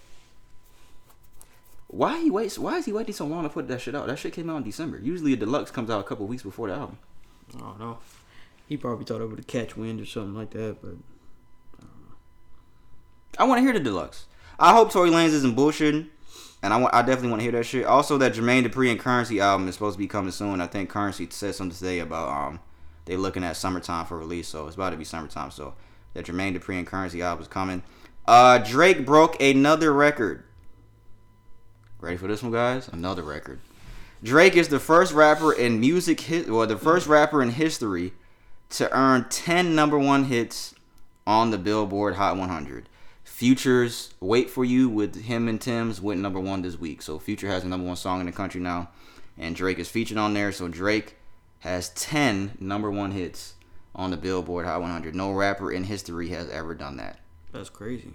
why 1.88 2.18
he 2.18 2.30
waits? 2.30 2.59
Why 2.59 2.78
is 2.78 2.86
he 2.86 2.95
waiting 2.95 3.14
so 3.14 3.26
long 3.26 3.43
to 3.43 3.51
put 3.51 3.68
that 3.68 3.82
shit 3.82 3.95
out? 3.95 4.07
That 4.07 4.18
shit 4.18 4.32
came 4.32 4.49
out 4.49 4.57
in 4.57 4.62
December. 4.62 5.01
Usually 5.03 5.34
a 5.34 5.36
deluxe 5.36 5.70
comes 5.70 5.90
out 5.90 6.01
a 6.01 6.05
couple 6.05 6.26
weeks 6.26 6.43
before 6.43 6.68
the 6.68 6.74
album. 6.76 6.97
I 7.57 7.59
don't 7.59 7.78
know. 7.78 7.99
He 8.66 8.78
probably 8.78 9.05
thought 9.05 9.20
it 9.20 9.26
would 9.26 9.47
catch 9.47 9.76
wind 9.76 10.01
or 10.01 10.07
something 10.07 10.34
like 10.34 10.53
that, 10.53 10.78
but 10.80 10.95
I 13.39 13.45
want 13.45 13.59
to 13.59 13.62
hear 13.62 13.72
the 13.72 13.80
deluxe. 13.80 14.26
I 14.59 14.72
hope 14.72 14.93
Tory 14.93 15.11
Lanez 15.11 15.28
isn't 15.28 15.57
bullshitting, 15.57 16.09
and 16.62 16.72
I 16.72 16.76
want. 16.76 16.95
I 16.95 17.03
definitely 17.03 17.30
want 17.30 17.41
to 17.41 17.45
hear 17.45 17.53
that 17.53 17.64
shit. 17.64 17.87
Also, 17.87 18.18
that 18.18 18.35
Jermaine 18.35 18.66
Dupri 18.66 18.91
and 18.91 19.01
Currency 19.01 19.41
album 19.41 19.68
is 19.68 19.74
supposed 19.74 19.95
to 19.95 19.99
be 19.99 20.07
coming 20.07 20.30
soon. 20.30 20.61
I 20.61 20.66
think 20.66 20.91
Currency 20.91 21.26
said 21.30 21.55
something 21.55 21.76
today 21.76 22.01
about 22.01 22.28
um 22.28 22.61
they 23.05 23.16
looking 23.16 23.43
at 23.43 23.57
summertime 23.57 24.07
for 24.07 24.18
release, 24.18 24.49
so 24.49 24.66
it's 24.66 24.76
about 24.76 24.91
to 24.91 24.97
be 24.97 25.05
summertime. 25.05 25.51
So 25.51 25.74
that 26.14 26.26
Jermaine 26.26 26.57
Dupri 26.57 26.78
and 26.78 26.87
Currency 26.87 27.22
album 27.22 27.43
is 27.43 27.49
coming. 27.49 27.83
Uh, 28.26 28.59
Drake 28.59 29.05
broke 29.05 29.41
another 29.41 29.93
record. 29.93 30.45
Ready 32.01 32.16
for 32.16 32.26
this 32.26 32.43
one, 32.43 32.53
guys? 32.53 32.89
Another 32.89 33.22
record. 33.22 33.61
Drake 34.22 34.57
is 34.57 34.68
the 34.68 34.78
first 34.78 35.12
rapper 35.12 35.53
in 35.53 35.80
music 35.80 36.20
hit, 36.20 36.49
well, 36.49 36.66
the 36.66 36.76
first 36.76 37.09
rapper 37.09 37.43
in 37.43 37.51
history 37.51 38.12
to 38.70 38.93
earn 38.97 39.26
10 39.28 39.74
number 39.74 39.99
one 39.99 40.24
hits 40.24 40.74
on 41.26 41.51
the 41.51 41.59
Billboard 41.59 42.14
Hot 42.14 42.37
100. 42.37 42.89
Future's 43.43 44.14
"Wait 44.20 44.49
for 44.51 44.64
You" 44.64 44.88
with 44.88 45.24
him 45.24 45.49
and 45.49 45.61
Tems 45.61 46.01
went 46.01 46.20
number 46.20 46.38
one 46.38 46.62
this 46.62 46.78
week. 46.78 47.03
So 47.03 47.18
Future 47.18 47.49
has 47.49 47.64
a 47.64 47.66
number 47.66 47.84
one 47.84 47.97
song 47.97 48.20
in 48.20 48.26
the 48.26 48.30
country 48.30 48.61
now, 48.61 48.90
and 49.36 49.57
Drake 49.57 49.80
is 49.80 49.88
featured 49.88 50.16
on 50.16 50.32
there. 50.32 50.53
So 50.53 50.68
Drake 50.68 51.16
has 51.59 51.88
10 51.88 52.59
number 52.61 52.88
one 52.88 53.11
hits 53.11 53.55
on 53.97 54.12
the 54.12 54.16
Billboard 54.16 54.64
Hot 54.64 54.80
100. 54.80 55.16
No 55.16 55.32
rapper 55.32 55.72
in 55.72 55.82
history 55.82 56.28
has 56.28 56.49
ever 56.51 56.72
done 56.72 56.99
that. 56.99 57.18
that's 57.51 57.68
crazy. 57.68 58.14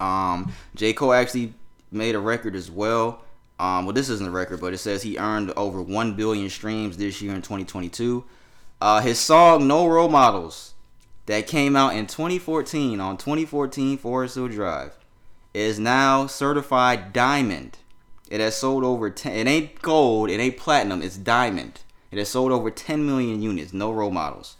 Um, 0.00 0.52
J. 0.74 0.94
Cole 0.94 1.12
actually 1.12 1.54
made 1.92 2.16
a 2.16 2.18
record 2.18 2.56
as 2.56 2.68
well. 2.68 3.22
Um, 3.60 3.86
well, 3.86 3.94
this 3.94 4.08
isn't 4.08 4.26
a 4.26 4.32
record, 4.32 4.60
but 4.60 4.74
it 4.74 4.78
says 4.78 5.04
he 5.04 5.16
earned 5.16 5.52
over 5.56 5.80
1 5.80 6.14
billion 6.14 6.50
streams 6.50 6.96
this 6.96 7.22
year 7.22 7.36
in 7.36 7.40
2022. 7.40 8.24
Uh, 8.80 9.00
his 9.00 9.20
song 9.20 9.68
No 9.68 9.86
Role 9.86 10.08
Models 10.08 10.74
that 11.26 11.46
came 11.46 11.76
out 11.76 11.94
in 11.94 12.06
2014 12.06 13.00
on 13.00 13.16
2014 13.16 13.98
Forest 13.98 14.34
Hill 14.36 14.48
Drive 14.48 14.96
is 15.54 15.78
now 15.78 16.26
certified 16.26 17.12
diamond. 17.12 17.78
It 18.28 18.40
has 18.40 18.56
sold 18.56 18.84
over 18.84 19.10
10. 19.10 19.32
It 19.34 19.46
ain't 19.46 19.82
gold. 19.82 20.30
It 20.30 20.40
ain't 20.40 20.56
platinum. 20.56 21.02
It's 21.02 21.16
diamond. 21.16 21.80
It 22.10 22.18
has 22.18 22.28
sold 22.28 22.52
over 22.52 22.70
10 22.70 23.06
million 23.06 23.42
units. 23.42 23.72
No 23.72 23.92
role 23.92 24.10
models. 24.10 24.56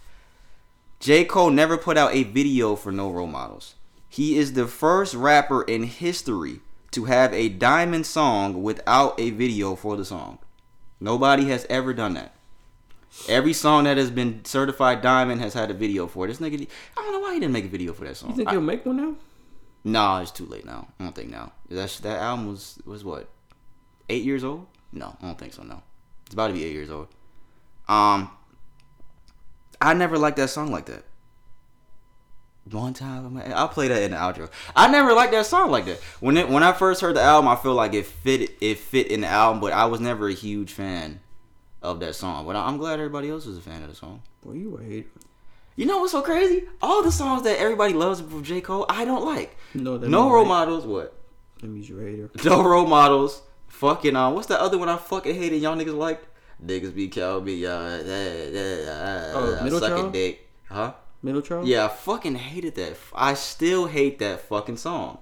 J. 0.98 1.24
Cole 1.24 1.50
never 1.50 1.76
put 1.76 1.98
out 1.98 2.14
a 2.14 2.22
video 2.22 2.74
for 2.74 2.90
No 2.90 3.10
Role 3.10 3.26
Models. 3.26 3.74
He 4.08 4.38
is 4.38 4.54
the 4.54 4.66
first 4.66 5.14
rapper 5.14 5.62
in 5.62 5.84
history 5.84 6.60
to 6.92 7.04
have 7.04 7.34
a 7.34 7.50
diamond 7.50 8.06
song 8.06 8.62
without 8.62 9.20
a 9.20 9.30
video 9.30 9.76
for 9.76 9.96
the 9.96 10.04
song. 10.04 10.38
Nobody 10.98 11.48
has 11.48 11.66
ever 11.68 11.92
done 11.92 12.14
that. 12.14 12.34
Every 13.28 13.52
song 13.52 13.84
that 13.84 13.96
has 13.96 14.10
been 14.10 14.44
certified 14.44 15.02
diamond 15.02 15.40
has 15.40 15.54
had 15.54 15.70
a 15.70 15.74
video 15.74 16.06
for 16.06 16.24
it. 16.24 16.28
This 16.28 16.38
nigga, 16.38 16.66
I 16.96 17.02
don't 17.02 17.12
know 17.12 17.20
why 17.20 17.34
he 17.34 17.40
didn't 17.40 17.52
make 17.52 17.64
a 17.64 17.68
video 17.68 17.92
for 17.92 18.04
that 18.04 18.16
song. 18.16 18.30
You 18.30 18.36
think 18.36 18.48
I- 18.48 18.52
he'll 18.52 18.60
make 18.60 18.84
one 18.86 18.96
now? 18.96 19.14
Nah, 19.84 20.20
it's 20.20 20.30
too 20.32 20.46
late 20.46 20.64
now. 20.66 20.88
I 20.98 21.04
don't 21.04 21.14
think 21.14 21.30
now. 21.30 21.52
That's 21.70 22.00
that 22.00 22.18
album 22.20 22.48
was 22.48 22.78
was 22.84 23.04
what 23.04 23.28
eight 24.08 24.24
years 24.24 24.42
old? 24.44 24.66
No, 24.92 25.16
I 25.22 25.26
don't 25.26 25.38
think 25.38 25.52
so. 25.54 25.62
No, 25.62 25.82
it's 26.24 26.34
about 26.34 26.48
to 26.48 26.54
be 26.54 26.64
eight 26.64 26.72
years 26.72 26.90
old. 26.90 27.06
Um, 27.88 28.30
I 29.80 29.94
never 29.94 30.18
liked 30.18 30.38
that 30.38 30.50
song 30.50 30.72
like 30.72 30.86
that. 30.86 31.04
One 32.70 32.94
time, 32.94 33.40
I'll 33.54 33.68
play 33.68 33.86
that 33.86 34.02
in 34.02 34.10
the 34.10 34.16
outro. 34.16 34.50
I 34.74 34.88
never 34.90 35.12
liked 35.12 35.30
that 35.32 35.46
song 35.46 35.70
like 35.70 35.84
that. 35.86 36.00
When 36.18 36.36
it 36.36 36.48
when 36.48 36.64
I 36.64 36.72
first 36.72 37.00
heard 37.00 37.14
the 37.14 37.22
album, 37.22 37.46
I 37.48 37.54
feel 37.54 37.74
like 37.74 37.94
it 37.94 38.06
fit 38.06 38.56
it 38.60 38.78
fit 38.78 39.06
in 39.06 39.20
the 39.20 39.28
album, 39.28 39.60
but 39.60 39.72
I 39.72 39.84
was 39.86 40.00
never 40.00 40.28
a 40.28 40.34
huge 40.34 40.72
fan 40.72 41.20
of 41.86 42.00
that 42.00 42.14
song. 42.14 42.44
But 42.46 42.56
I'm 42.56 42.76
glad 42.76 42.94
everybody 42.98 43.30
else 43.30 43.46
was 43.46 43.56
a 43.56 43.60
fan 43.60 43.82
of 43.82 43.88
the 43.88 43.94
song. 43.94 44.22
Boy, 44.42 44.52
you 44.52 44.76
a 44.76 44.82
hater. 44.82 45.08
You 45.76 45.84
know 45.86 45.98
what's 45.98 46.12
so 46.12 46.22
crazy? 46.22 46.64
All 46.80 47.02
the 47.02 47.12
songs 47.12 47.42
that 47.42 47.58
everybody 47.58 47.92
loves 47.92 48.20
from 48.20 48.42
J 48.42 48.60
Cole, 48.60 48.86
I 48.88 49.04
don't 49.04 49.24
like. 49.24 49.56
No, 49.74 49.98
that 49.98 50.08
No 50.08 50.30
role 50.30 50.44
models. 50.46 50.84
What? 50.86 51.14
That 51.60 51.68
means 51.68 51.88
you're 51.88 52.06
a 52.06 52.10
hater. 52.10 52.30
No 52.44 52.62
role 52.64 52.86
models. 52.86 53.42
Fucking 53.68 54.16
um, 54.16 54.34
what's 54.34 54.46
the 54.46 54.60
other 54.60 54.78
one 54.78 54.88
I 54.88 54.96
fucking 54.96 55.34
hated? 55.34 55.60
Y'all 55.60 55.76
niggas 55.76 55.96
liked. 55.96 56.26
Niggas 56.64 56.94
be 56.94 57.08
cow 57.08 57.40
me, 57.40 57.66
uh, 57.66 57.70
uh, 57.70 57.76
uh, 57.76 59.32
Oh, 59.34 59.56
uh, 59.60 59.64
Middle 59.64 59.80
sucking 59.80 59.96
Child? 59.96 60.12
dick, 60.12 60.48
huh? 60.70 60.92
Middle 61.22 61.42
child? 61.42 61.66
Yeah, 61.66 61.84
I 61.84 61.88
fucking 61.88 62.36
hated 62.36 62.74
that. 62.76 62.96
I 63.14 63.34
still 63.34 63.86
hate 63.86 64.18
that 64.20 64.40
fucking 64.40 64.78
song. 64.78 65.18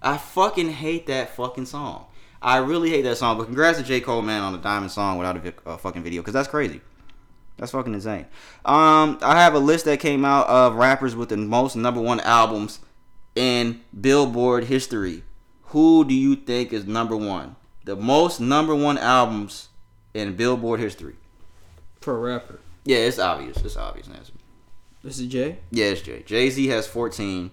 I 0.00 0.16
fucking 0.16 0.70
hate 0.70 1.06
that 1.08 1.34
fucking 1.36 1.66
song. 1.66 2.06
I 2.44 2.58
really 2.58 2.90
hate 2.90 3.02
that 3.02 3.16
song. 3.16 3.38
But 3.38 3.44
congrats 3.46 3.78
to 3.78 3.84
J 3.84 4.00
Cole, 4.00 4.20
man, 4.20 4.42
on 4.42 4.52
the 4.52 4.58
Diamond 4.58 4.92
song 4.92 5.16
without 5.16 5.36
a 5.36 5.54
uh, 5.66 5.76
fucking 5.78 6.02
video, 6.02 6.20
because 6.20 6.34
that's 6.34 6.46
crazy. 6.46 6.82
That's 7.56 7.72
fucking 7.72 7.94
insane. 7.94 8.26
Um, 8.66 9.18
I 9.22 9.40
have 9.40 9.54
a 9.54 9.58
list 9.58 9.86
that 9.86 9.98
came 9.98 10.24
out 10.24 10.46
of 10.48 10.74
rappers 10.74 11.16
with 11.16 11.30
the 11.30 11.38
most 11.38 11.74
number 11.74 12.00
one 12.00 12.20
albums 12.20 12.80
in 13.34 13.80
Billboard 13.98 14.64
history. 14.64 15.22
Who 15.68 16.04
do 16.04 16.14
you 16.14 16.36
think 16.36 16.72
is 16.72 16.86
number 16.86 17.16
one? 17.16 17.56
The 17.84 17.96
most 17.96 18.40
number 18.40 18.74
one 18.74 18.98
albums 18.98 19.70
in 20.12 20.36
Billboard 20.36 20.80
history. 20.80 21.16
For 22.00 22.16
a 22.16 22.34
rapper. 22.34 22.60
Yeah, 22.84 22.98
it's 22.98 23.18
obvious. 23.18 23.56
It's 23.58 23.76
obvious 23.76 24.08
answer. 24.08 24.34
This 25.02 25.18
is 25.18 25.28
Jay. 25.28 25.58
Yeah, 25.70 25.86
it's 25.86 26.02
Jay. 26.02 26.22
Jay 26.22 26.50
Z 26.50 26.66
has 26.66 26.86
14. 26.86 27.50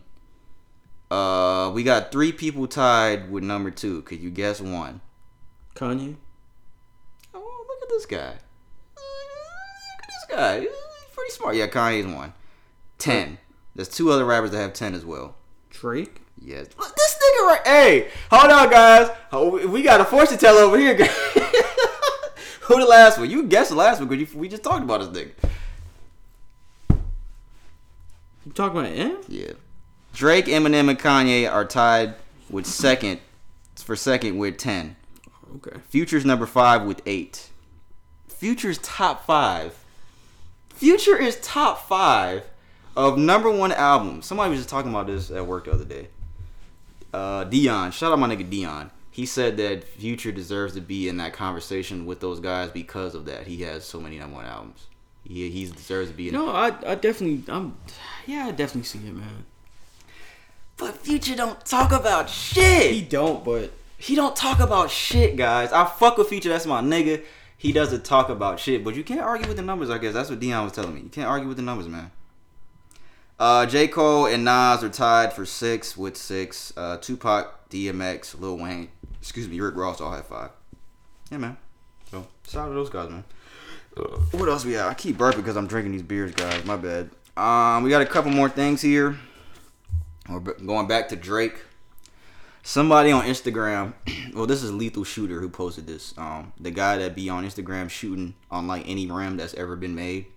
Uh, 1.11 1.69
we 1.71 1.83
got 1.83 2.09
three 2.09 2.31
people 2.31 2.65
tied 2.67 3.29
with 3.29 3.43
number 3.43 3.69
two. 3.69 4.01
Could 4.03 4.21
you 4.21 4.29
guess 4.29 4.61
one? 4.61 5.01
Kanye. 5.75 6.15
Oh, 7.33 7.65
look 7.67 7.83
at 7.83 7.89
this 7.89 8.05
guy. 8.05 8.35
Look 8.95 10.03
at 10.03 10.07
this 10.07 10.25
guy. 10.29 10.59
He's 10.61 10.69
pretty 11.13 11.31
smart. 11.31 11.55
Yeah, 11.55 11.67
Kanye's 11.67 12.07
one. 12.07 12.31
Ten. 12.97 13.39
There's 13.75 13.89
two 13.89 14.09
other 14.09 14.23
rappers 14.23 14.51
that 14.51 14.59
have 14.61 14.71
ten 14.73 14.93
as 14.93 15.03
well. 15.05 15.35
Drake. 15.69 16.21
Yes. 16.41 16.67
Look, 16.79 16.95
this 16.95 17.15
nigga 17.17 17.45
right. 17.47 17.67
Hey, 17.67 18.07
hold 18.31 18.49
on, 18.51 18.69
guys. 18.69 19.09
Oh, 19.33 19.67
We 19.67 19.81
got 19.83 19.99
a 19.99 20.05
fortune 20.05 20.37
teller 20.37 20.61
over 20.61 20.77
here. 20.77 20.95
Who 22.61 22.79
the 22.79 22.85
last 22.85 23.17
one? 23.17 23.29
You 23.29 23.43
guessed 23.43 23.69
the 23.71 23.75
last 23.75 23.99
one 23.99 24.07
because 24.07 24.33
we 24.33 24.47
just 24.47 24.63
talked 24.63 24.81
about 24.83 25.11
this 25.11 25.23
nigga. 25.25 25.31
You 28.45 28.51
talking 28.53 28.79
about 28.79 28.91
M? 28.91 29.17
Yeah. 29.27 29.51
Drake, 30.13 30.45
Eminem, 30.45 30.89
and 30.89 30.99
Kanye 30.99 31.51
are 31.51 31.65
tied 31.65 32.15
with 32.49 32.65
second 32.65 33.19
for 33.75 33.95
second 33.95 34.37
with 34.37 34.57
ten. 34.57 34.95
Okay. 35.57 35.77
Future's 35.89 36.25
number 36.25 36.45
five 36.45 36.83
with 36.83 37.01
eight. 37.05 37.49
Future's 38.27 38.77
top 38.79 39.25
five. 39.25 39.77
Future 40.69 41.17
is 41.17 41.39
top 41.41 41.87
five 41.87 42.43
of 42.95 43.17
number 43.17 43.51
one 43.51 43.71
albums. 43.71 44.25
Somebody 44.25 44.51
was 44.51 44.59
just 44.59 44.69
talking 44.69 44.91
about 44.91 45.07
this 45.07 45.31
at 45.31 45.45
work 45.45 45.65
the 45.65 45.71
other 45.71 45.85
day. 45.85 46.07
Uh, 47.13 47.43
Dion, 47.43 47.91
shout 47.91 48.11
out 48.11 48.19
my 48.19 48.27
nigga 48.33 48.49
Dion. 48.49 48.91
He 49.11 49.25
said 49.25 49.57
that 49.57 49.83
Future 49.83 50.31
deserves 50.31 50.73
to 50.75 50.81
be 50.81 51.09
in 51.09 51.17
that 51.17 51.33
conversation 51.33 52.05
with 52.05 52.21
those 52.21 52.39
guys 52.39 52.71
because 52.71 53.13
of 53.13 53.25
that. 53.25 53.45
He 53.45 53.61
has 53.63 53.83
so 53.83 53.99
many 53.99 54.17
number 54.17 54.37
one 54.37 54.45
albums. 54.45 54.87
He 55.23 55.49
he 55.49 55.65
deserves 55.65 56.09
to 56.09 56.15
be 56.15 56.29
in. 56.29 56.33
No, 56.33 56.49
I 56.49 56.67
I 56.85 56.95
definitely 56.95 57.43
I'm 57.53 57.77
yeah 58.25 58.47
I 58.47 58.51
definitely 58.51 58.83
see 58.83 58.99
it, 58.99 59.13
man. 59.13 59.45
But 60.81 60.97
Future 60.97 61.35
don't 61.35 61.63
talk 61.63 61.91
about 61.91 62.27
shit. 62.27 62.91
He 62.91 63.01
don't, 63.01 63.45
but 63.45 63.71
He 63.99 64.15
don't 64.15 64.35
talk 64.35 64.59
about 64.59 64.89
shit, 64.89 65.35
guys. 65.35 65.71
I 65.71 65.85
fuck 65.85 66.17
with 66.17 66.27
Future. 66.27 66.49
That's 66.49 66.65
my 66.65 66.81
nigga. 66.81 67.23
He 67.55 67.71
doesn't 67.71 68.03
talk 68.03 68.29
about 68.29 68.59
shit, 68.59 68.83
but 68.83 68.95
you 68.95 69.03
can't 69.03 69.21
argue 69.21 69.47
with 69.47 69.57
the 69.57 69.63
numbers. 69.63 69.91
I 69.91 69.99
guess 69.99 70.15
that's 70.15 70.31
what 70.31 70.39
Dion 70.39 70.63
was 70.63 70.73
telling 70.73 70.95
me. 70.95 71.01
You 71.01 71.09
can't 71.09 71.27
argue 71.27 71.47
with 71.47 71.57
the 71.57 71.63
numbers, 71.63 71.87
man. 71.87 72.09
Uh, 73.39 73.67
J 73.67 73.87
Cole 73.87 74.25
and 74.25 74.43
Nas 74.43 74.83
are 74.83 74.89
tied 74.89 75.33
for 75.33 75.45
six 75.45 75.95
with 75.95 76.17
six. 76.17 76.73
Uh, 76.75 76.97
Tupac, 76.97 77.69
DMX, 77.69 78.39
Lil 78.39 78.57
Wayne, 78.57 78.89
excuse 79.19 79.47
me, 79.47 79.59
Rick 79.59 79.75
Ross 79.75 80.01
all 80.01 80.11
have 80.11 80.25
five. 80.25 80.49
Yeah, 81.29 81.37
man. 81.37 81.57
So 82.09 82.25
shout 82.49 82.63
out 82.63 82.67
to 82.69 82.73
those 82.73 82.89
guys, 82.89 83.11
man. 83.11 83.23
Uh, 83.95 84.17
what 84.31 84.49
else 84.49 84.65
we 84.65 84.73
have? 84.73 84.89
I 84.89 84.95
keep 84.95 85.19
burping 85.19 85.37
because 85.37 85.57
I'm 85.57 85.67
drinking 85.67 85.91
these 85.91 86.01
beers, 86.01 86.31
guys. 86.31 86.65
My 86.65 86.75
bad. 86.75 87.11
Um, 87.37 87.83
we 87.83 87.91
got 87.91 88.01
a 88.01 88.07
couple 88.07 88.31
more 88.31 88.49
things 88.49 88.81
here. 88.81 89.19
We're 90.29 90.39
going 90.39 90.87
back 90.87 91.09
to 91.09 91.15
Drake. 91.15 91.55
Somebody 92.63 93.11
on 93.11 93.25
Instagram, 93.25 93.93
well, 94.35 94.45
this 94.45 94.61
is 94.61 94.71
Lethal 94.71 95.03
Shooter 95.03 95.39
who 95.39 95.49
posted 95.49 95.87
this. 95.87 96.13
Um, 96.17 96.53
the 96.59 96.69
guy 96.69 96.97
that 96.97 97.15
be 97.15 97.27
on 97.29 97.43
Instagram 97.43 97.89
shooting 97.89 98.35
on 98.51 98.67
like 98.67 98.87
any 98.87 99.09
rim 99.09 99.37
that's 99.37 99.55
ever 99.55 99.75
been 99.75 99.95
made. 99.95 100.27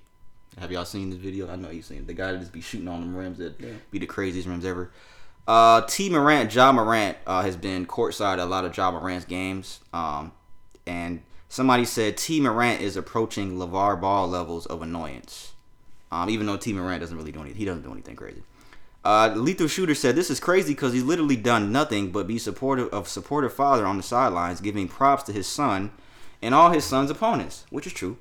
Have 0.59 0.73
y'all 0.73 0.85
seen 0.85 1.11
this 1.11 1.19
video? 1.19 1.51
I 1.51 1.57
know 1.57 1.71
you've 1.71 1.85
seen 1.85 1.99
it. 1.99 2.07
The 2.07 2.15
guy 2.15 2.33
that 2.33 2.39
just 2.39 2.53
be 2.53 2.61
shooting 2.61 2.89
on 2.89 3.01
them 3.01 3.15
rims 3.15 3.39
that 3.39 3.59
be 3.91 3.99
the 3.99 4.07
craziest 4.07 4.49
rims 4.49 4.65
ever. 4.65 4.91
Uh, 5.47 5.83
Tee 5.83 6.09
Morant, 6.09 6.55
Ja 6.55 6.73
Morant, 6.73 7.19
uh, 7.27 7.43
has 7.43 7.57
been 7.57 7.87
courtside 7.87 8.35
at 8.35 8.39
a 8.39 8.45
lot 8.47 8.65
of 8.65 8.75
Ja 8.75 8.91
Morant's 8.91 9.27
games. 9.27 9.81
Um, 9.93 10.33
and 10.87 11.23
somebody 11.49 11.85
said 11.85 12.17
Tee 12.17 12.41
Morant 12.41 12.81
is 12.81 12.97
approaching 12.97 13.59
LaVar 13.59 14.01
Ball 14.01 14.29
levels 14.29 14.65
of 14.67 14.81
annoyance. 14.81 15.53
Um, 16.11 16.31
even 16.31 16.47
though 16.47 16.57
Tee 16.57 16.73
Morant 16.73 17.01
doesn't 17.01 17.17
really 17.17 17.33
do 17.33 17.41
anything, 17.41 17.59
he 17.59 17.65
doesn't 17.65 17.83
do 17.83 17.93
anything 17.93 18.17
crazy. 18.17 18.43
Uh, 19.05 19.33
Lethal 19.37 19.69
Shooter 19.69 19.95
said 19.95 20.17
this 20.17 20.31
is 20.31 20.41
crazy 20.41 20.73
because 20.73 20.95
he's 20.95 21.03
literally 21.03 21.37
done 21.37 21.71
nothing 21.71 22.11
but 22.11 22.27
be 22.27 22.39
supportive 22.39 22.89
of 22.89 23.07
supportive 23.07 23.53
father 23.53 23.85
on 23.85 23.99
the 23.99 24.03
sidelines, 24.03 24.63
giving 24.63 24.89
props 24.89 25.23
to 25.25 25.33
his 25.33 25.47
son 25.47 25.91
and 26.41 26.55
all 26.55 26.71
his 26.71 26.85
son's 26.85 27.11
opponents, 27.11 27.67
which 27.71 27.87
is 27.87 27.93
true. 27.93 28.17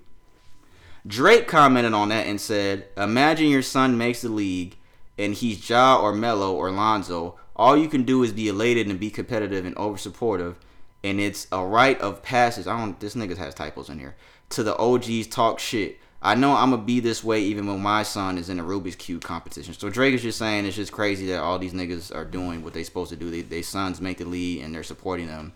Drake 1.07 1.47
commented 1.47 1.93
on 1.93 2.09
that 2.09 2.27
and 2.27 2.39
said, 2.39 2.87
"Imagine 2.97 3.47
your 3.47 3.61
son 3.61 3.97
makes 3.97 4.21
the 4.21 4.29
league, 4.29 4.75
and 5.17 5.33
he's 5.33 5.69
Ja 5.69 5.99
or 5.99 6.13
Melo 6.13 6.53
or 6.53 6.71
Lonzo. 6.71 7.35
All 7.55 7.77
you 7.77 7.87
can 7.87 8.03
do 8.03 8.23
is 8.23 8.33
be 8.33 8.47
elated 8.47 8.87
and 8.87 8.99
be 8.99 9.09
competitive 9.09 9.65
and 9.65 9.77
over 9.77 9.97
supportive, 9.97 10.57
and 11.03 11.19
it's 11.19 11.47
a 11.51 11.63
rite 11.63 12.01
of 12.01 12.23
passage. 12.23 12.67
I 12.67 12.77
don't. 12.77 12.99
This 12.99 13.15
nigga 13.15 13.37
has 13.37 13.53
typos 13.53 13.89
in 13.89 13.99
here. 13.99 14.15
To 14.51 14.63
the 14.63 14.77
OGs 14.77 15.27
talk 15.27 15.59
shit. 15.59 15.99
I 16.25 16.35
know 16.35 16.55
I'm 16.55 16.69
gonna 16.69 16.81
be 16.81 17.01
this 17.01 17.21
way 17.21 17.41
even 17.41 17.67
when 17.67 17.81
my 17.81 18.03
son 18.03 18.37
is 18.37 18.47
in 18.47 18.57
a 18.57 18.63
Rubik's 18.63 18.95
cube 18.95 19.23
competition. 19.23 19.73
So 19.73 19.89
Drake 19.89 20.13
is 20.13 20.21
just 20.21 20.37
saying 20.37 20.65
it's 20.65 20.77
just 20.77 20.93
crazy 20.93 21.27
that 21.27 21.41
all 21.41 21.59
these 21.59 21.73
niggas 21.73 22.15
are 22.15 22.23
doing 22.23 22.63
what 22.63 22.73
they 22.73 22.85
supposed 22.85 23.09
to 23.09 23.17
do. 23.17 23.29
They, 23.29 23.41
they 23.41 23.61
sons 23.61 23.99
make 23.99 24.19
the 24.19 24.25
lead 24.25 24.63
and 24.63 24.73
they're 24.73 24.83
supporting 24.83 25.27
them. 25.27 25.51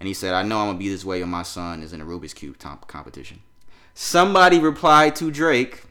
And 0.00 0.06
he 0.06 0.14
said, 0.14 0.32
I 0.32 0.42
know 0.42 0.60
I'm 0.60 0.68
gonna 0.68 0.78
be 0.78 0.88
this 0.88 1.04
way 1.04 1.20
when 1.20 1.28
my 1.28 1.42
son 1.42 1.82
is 1.82 1.92
in 1.92 2.00
a 2.00 2.06
Rubik's 2.06 2.32
cube 2.32 2.56
top 2.58 2.88
competition. 2.88 3.40
Somebody 3.92 4.58
replied 4.58 5.14
to 5.16 5.30
Drake 5.30 5.82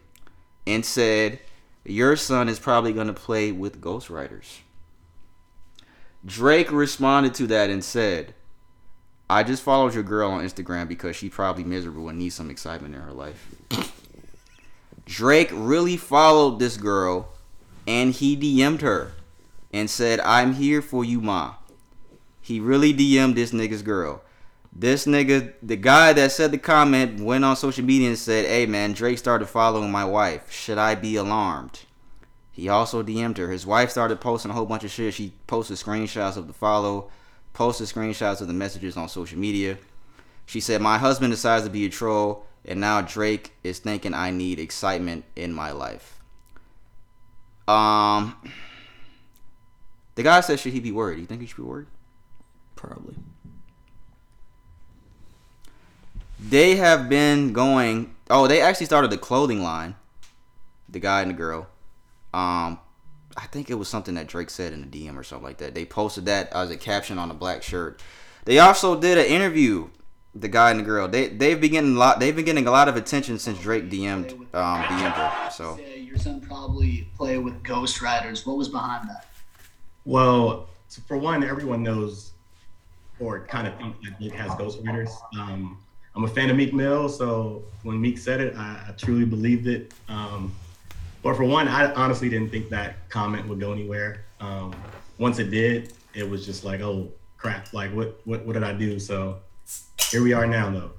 and 0.65 0.84
said, 0.84 1.39
Your 1.85 2.15
son 2.15 2.49
is 2.49 2.57
probably 2.57 2.94
gonna 2.94 3.14
play 3.14 3.52
with 3.52 3.81
ghostwriters. 3.81 4.61
Drake 6.26 6.72
responded 6.72 7.35
to 7.35 7.45
that 7.48 7.69
and 7.69 7.84
said, 7.84 8.34
I 9.30 9.44
just 9.44 9.61
followed 9.61 9.94
your 9.94 10.03
girl 10.03 10.31
on 10.31 10.44
Instagram 10.44 10.88
because 10.88 11.15
she 11.15 11.30
probably 11.30 11.64
miserable 11.64 12.10
and 12.10 12.18
needs 12.18 12.34
some 12.34 12.49
excitement 12.49 12.95
in 12.95 13.02
her 13.02 13.14
life. 13.14 13.48
Drake 15.07 15.49
really 15.53 15.95
followed 15.95 16.59
this 16.59 16.75
girl 16.75 17.29
and 17.88 18.13
he 18.13 18.35
DM'd 18.35 18.81
her 18.81 19.13
and 19.71 19.89
said, 19.89 20.19
I'm 20.19 20.53
here 20.53 20.81
for 20.81 21.05
you, 21.05 21.21
ma. 21.21 21.55
He 22.41 22.59
really 22.59 22.93
DM'd 22.93 23.35
this 23.35 23.51
nigga's 23.51 23.81
girl. 23.81 24.21
This 24.73 25.05
nigga, 25.05 25.53
the 25.63 25.77
guy 25.77 26.11
that 26.13 26.34
said 26.34 26.51
the 26.51 26.57
comment, 26.57 27.21
went 27.21 27.45
on 27.45 27.55
social 27.55 27.85
media 27.85 28.09
and 28.09 28.17
said, 28.17 28.45
Hey 28.45 28.65
man, 28.65 28.91
Drake 28.93 29.17
started 29.17 29.47
following 29.47 29.91
my 29.91 30.05
wife. 30.05 30.51
Should 30.51 30.77
I 30.77 30.93
be 30.95 31.15
alarmed? 31.15 31.79
He 32.51 32.67
also 32.67 33.01
DM'd 33.01 33.38
her. 33.38 33.49
His 33.49 33.65
wife 33.65 33.89
started 33.89 34.19
posting 34.19 34.51
a 34.51 34.53
whole 34.53 34.65
bunch 34.65 34.84
of 34.84 34.91
shit. 34.91 35.13
She 35.13 35.34
posted 35.47 35.77
screenshots 35.77 36.38
of 36.38 36.47
the 36.47 36.53
follow, 36.53 37.09
posted 37.53 37.88
screenshots 37.88 38.41
of 38.41 38.47
the 38.47 38.53
messages 38.53 38.97
on 38.97 39.07
social 39.07 39.39
media. 39.39 39.77
She 40.48 40.60
said, 40.60 40.82
My 40.82 40.98
husband 40.98 41.32
decides 41.32 41.65
to 41.65 41.69
be 41.69 41.86
a 41.86 41.90
troll, 41.90 42.48
and 42.65 42.82
now 42.82 43.02
Drake 43.02 43.53
is 43.64 43.78
thinking 43.78 44.15
I 44.15 44.32
need 44.32 44.60
excitement 44.60 45.26
in 45.36 45.53
my 45.53 45.72
life. 45.72 46.19
Um, 47.68 48.36
the 50.15 50.24
guy 50.24 50.41
said, 50.41 50.60
Should 50.60 50.74
he 50.74 50.80
be 50.80 50.91
worried? 50.91 51.19
You 51.19 51.28
think 51.28 51.41
he 51.41 51.48
should 51.48 51.57
be 51.57 51.64
worried? 51.64 51.88
probably. 52.78 53.15
They 56.40 56.78
have 56.78 57.10
been 57.10 57.52
going. 57.52 58.15
Oh, 58.30 58.48
they 58.48 58.61
actually 58.61 58.86
started 58.86 59.11
the 59.11 59.18
clothing 59.18 59.61
line. 59.61 59.95
The 60.88 60.99
guy 60.99 61.22
and 61.22 61.32
the 61.32 61.36
girl. 61.36 61.68
Um, 62.34 62.80
I 63.36 63.48
think 63.52 63.69
it 63.69 63.76
was 63.76 63.90
something 63.90 64.15
that 64.15 64.28
Drake 64.28 64.49
said 64.49 64.72
in 64.72 64.90
the 64.90 65.06
DM 65.06 65.18
or 65.18 65.24
something 65.24 65.45
like 65.45 65.57
that. 65.57 65.76
They 65.76 65.86
posted 65.86 66.26
that 66.28 66.53
as 66.53 66.69
a 66.69 66.78
caption 66.78 67.19
on 67.19 67.30
a 67.30 67.34
black 67.34 67.64
shirt. 67.64 68.02
They 68.45 68.60
also 68.60 68.99
did 68.99 69.18
an 69.18 69.26
interview. 69.26 69.90
The 70.35 70.47
guy 70.47 70.71
and 70.71 70.79
the 70.79 70.83
girl. 70.83 71.07
They 71.07 71.29
they've 71.29 71.59
been 71.59 71.71
getting 71.71 71.95
a 71.95 71.99
lot. 71.99 72.19
They've 72.19 72.35
been 72.35 72.45
getting 72.45 72.67
a 72.67 72.71
lot 72.71 72.87
of 72.87 72.95
attention 72.95 73.39
since 73.39 73.59
Drake 73.59 73.89
DM'd 73.89 74.33
um 74.53 74.83
DM'd 74.83 75.13
her. 75.13 75.49
So 75.51 75.77
Say 75.77 75.99
Your 75.99 76.17
son 76.17 76.41
probably 76.41 77.07
play 77.15 77.37
with 77.37 77.63
ghostwriters. 77.63 78.45
What 78.45 78.57
was 78.57 78.69
behind 78.69 79.09
that? 79.09 79.27
Well, 80.05 80.67
so 80.87 81.01
for 81.07 81.17
one, 81.17 81.43
everyone 81.43 81.83
knows 81.83 82.31
or 83.19 83.45
kind 83.47 83.67
of 83.67 83.75
thinks 83.77 83.97
that 84.03 84.19
Meek 84.19 84.33
has 84.33 84.51
ghostwriters. 84.51 85.09
Um, 85.37 85.77
I'm 86.15 86.23
a 86.23 86.27
fan 86.27 86.49
of 86.49 86.57
Meek 86.57 86.73
Mill, 86.73 87.09
so 87.09 87.63
when 87.83 87.99
Meek 87.99 88.17
said 88.17 88.41
it, 88.41 88.55
I, 88.55 88.85
I 88.87 88.91
truly 88.93 89.25
believed 89.25 89.67
it. 89.67 89.93
Um, 90.07 90.53
but 91.21 91.35
for 91.35 91.43
one, 91.43 91.67
I 91.67 91.93
honestly 91.93 92.29
didn't 92.29 92.49
think 92.49 92.69
that 92.69 93.09
comment 93.09 93.47
would 93.47 93.59
go 93.59 93.71
anywhere. 93.71 94.23
Um, 94.39 94.75
once 95.17 95.39
it 95.39 95.51
did, 95.51 95.93
it 96.13 96.27
was 96.27 96.45
just 96.45 96.63
like, 96.63 96.81
oh 96.81 97.11
crap! 97.37 97.73
Like, 97.73 97.91
what 97.93 98.19
what 98.25 98.45
what 98.45 98.53
did 98.53 98.63
I 98.63 98.73
do? 98.73 98.99
So 98.99 99.39
here 100.10 100.23
we 100.23 100.34
are 100.34 100.45
now, 100.45 100.69
though. 100.69 100.91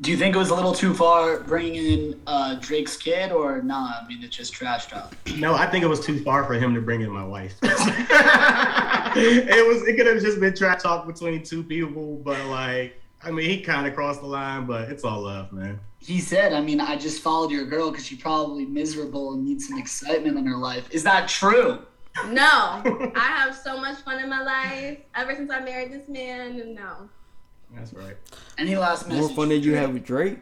Do 0.00 0.10
you 0.10 0.18
think 0.18 0.34
it 0.34 0.38
was 0.38 0.50
a 0.50 0.54
little 0.54 0.74
too 0.74 0.92
far 0.92 1.40
bringing 1.40 1.74
in 1.74 2.20
uh, 2.26 2.56
Drake's 2.56 2.98
kid, 2.98 3.32
or 3.32 3.62
nah? 3.62 3.94
I 4.02 4.06
mean, 4.06 4.22
it's 4.22 4.36
just 4.36 4.52
trash 4.52 4.88
talk. 4.88 5.14
No, 5.36 5.54
I 5.54 5.66
think 5.66 5.84
it 5.84 5.86
was 5.86 6.00
too 6.00 6.22
far 6.22 6.44
for 6.44 6.54
him 6.54 6.74
to 6.74 6.80
bring 6.80 7.02
in 7.02 7.10
my 7.10 7.24
wife. 7.24 7.56
it 7.62 9.66
was 9.66 9.86
it 9.86 9.96
could 9.96 10.06
have 10.06 10.20
just 10.20 10.40
been 10.40 10.54
trash 10.54 10.82
talk 10.82 11.06
between 11.06 11.42
two 11.42 11.62
people, 11.62 12.16
but 12.24 12.42
like 12.46 13.00
I 13.22 13.30
mean 13.30 13.48
he 13.48 13.60
kind 13.60 13.86
of 13.86 13.94
crossed 13.94 14.20
the 14.20 14.26
line, 14.26 14.66
but 14.66 14.90
it's 14.90 15.04
all 15.04 15.22
love, 15.22 15.52
man. 15.52 15.78
He 15.98 16.20
said, 16.20 16.52
"I 16.52 16.60
mean, 16.60 16.80
I 16.80 16.96
just 16.96 17.22
followed 17.22 17.50
your 17.50 17.66
girl 17.66 17.90
because 17.90 18.06
she's 18.06 18.20
probably 18.20 18.64
miserable 18.64 19.34
and 19.34 19.44
needs 19.44 19.68
some 19.68 19.78
excitement 19.78 20.38
in 20.38 20.46
her 20.46 20.56
life." 20.56 20.88
Is 20.90 21.02
that 21.04 21.28
true? 21.28 21.80
No, 22.28 22.82
I 23.14 23.28
have 23.36 23.54
so 23.54 23.78
much 23.78 23.98
fun 23.98 24.22
in 24.22 24.30
my 24.30 24.42
life 24.42 24.98
ever 25.14 25.34
since 25.34 25.50
I 25.50 25.60
married 25.60 25.92
this 25.92 26.08
man. 26.08 26.58
And 26.60 26.74
no, 26.74 27.10
That's 27.74 27.92
right. 27.92 28.16
Any 28.58 28.76
last 28.76 29.08
message? 29.08 29.20
More 29.20 29.30
fun 29.30 29.48
than 29.50 29.62
you 29.62 29.74
have 29.74 29.92
with 29.92 30.04
Drake. 30.04 30.38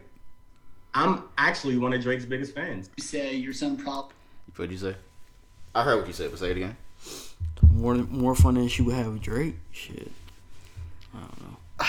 I'm 0.94 1.24
actually 1.36 1.76
one 1.76 1.92
of 1.92 2.00
Drake's 2.02 2.24
biggest 2.24 2.54
fans. 2.54 2.88
You 2.96 3.02
say 3.02 3.34
you're 3.34 3.52
some 3.52 3.76
prop. 3.76 4.12
What'd 4.54 4.70
you 4.70 4.78
say? 4.78 4.94
I 5.74 5.82
heard 5.82 5.98
what 5.98 6.06
you 6.06 6.12
said, 6.12 6.30
but 6.30 6.38
say 6.38 6.52
it 6.52 6.56
again. 6.56 6.76
More 7.72 7.94
more 7.94 8.36
fun 8.36 8.54
than 8.54 8.68
she 8.68 8.82
would 8.82 8.94
have 8.94 9.12
with 9.12 9.22
Drake. 9.22 9.56
Shit. 9.72 10.10
I 11.14 11.18
don't 11.18 11.40
know. 11.42 11.56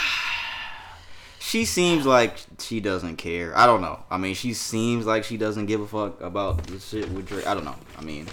She 1.39 1.63
seems 1.63 2.07
like 2.07 2.37
she 2.59 2.81
doesn't 2.81 3.15
care. 3.17 3.55
I 3.55 3.65
don't 3.67 3.79
know. 3.79 4.03
I 4.09 4.17
mean, 4.17 4.33
she 4.33 4.53
seems 4.53 5.05
like 5.05 5.23
she 5.23 5.37
doesn't 5.37 5.67
give 5.67 5.79
a 5.79 5.87
fuck 5.87 6.19
about 6.19 6.65
the 6.65 6.79
shit 6.79 7.07
with 7.11 7.27
Drake. 7.27 7.45
I 7.45 7.53
don't 7.53 7.63
know. 7.63 7.75
I 7.97 8.01
mean, 8.01 8.27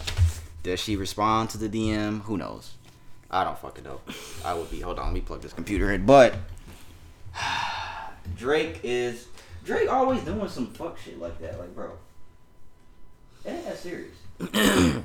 does 0.62 0.80
she 0.80 0.96
respond 0.96 1.50
to 1.50 1.58
the 1.58 1.68
DM? 1.68 2.22
Who 2.22 2.38
knows? 2.38 2.72
I 3.30 3.44
don't 3.44 3.58
fucking 3.58 3.84
know. 3.84 4.00
I 4.44 4.54
would 4.54 4.70
be. 4.70 4.80
Hold 4.80 4.98
on, 4.98 5.06
let 5.06 5.14
me 5.14 5.20
plug 5.20 5.42
this 5.42 5.52
computer 5.52 5.92
in. 5.92 6.04
But 6.04 6.34
Drake 8.36 8.80
is 8.82 9.26
Drake 9.64 9.90
always 9.90 10.20
doing 10.22 10.48
some 10.48 10.66
fuck 10.68 10.98
shit 10.98 11.18
like 11.20 11.38
that. 11.40 11.58
Like, 11.58 11.74
bro, 11.74 11.92
it 13.44 13.50
ain't 13.50 13.64
that 13.64 13.78
serious. 13.78 14.14
I 14.40 15.02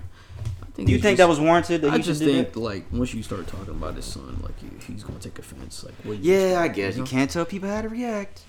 Do 0.76 0.92
you 0.92 1.00
think 1.00 1.02
just- 1.02 1.18
that 1.18 1.28
was 1.30 1.40
warranted? 1.40 1.82
That 1.82 1.92
I 1.94 1.98
he 1.98 2.04
just 2.04 2.20
did 2.20 2.32
think 2.32 2.54
that? 2.54 2.60
like 2.60 2.86
once 2.92 3.14
you 3.14 3.24
start 3.24 3.48
talking 3.48 3.70
about 3.70 3.96
his 3.96 4.06
son, 4.06 4.40
like 4.44 4.60
he, 4.60 4.70
he's 4.94 5.04
gonna 5.04 5.20
take 5.20 5.38
offense. 5.40 5.84
Like 5.84 5.96
what? 6.04 6.18
Yeah, 6.20 6.60
I 6.62 6.68
guess 6.68 6.98
you 6.98 7.04
can't 7.04 7.30
tell 7.30 7.46
people 7.46 7.70
how 7.70 7.82
to 7.82 7.90
react. 7.90 8.42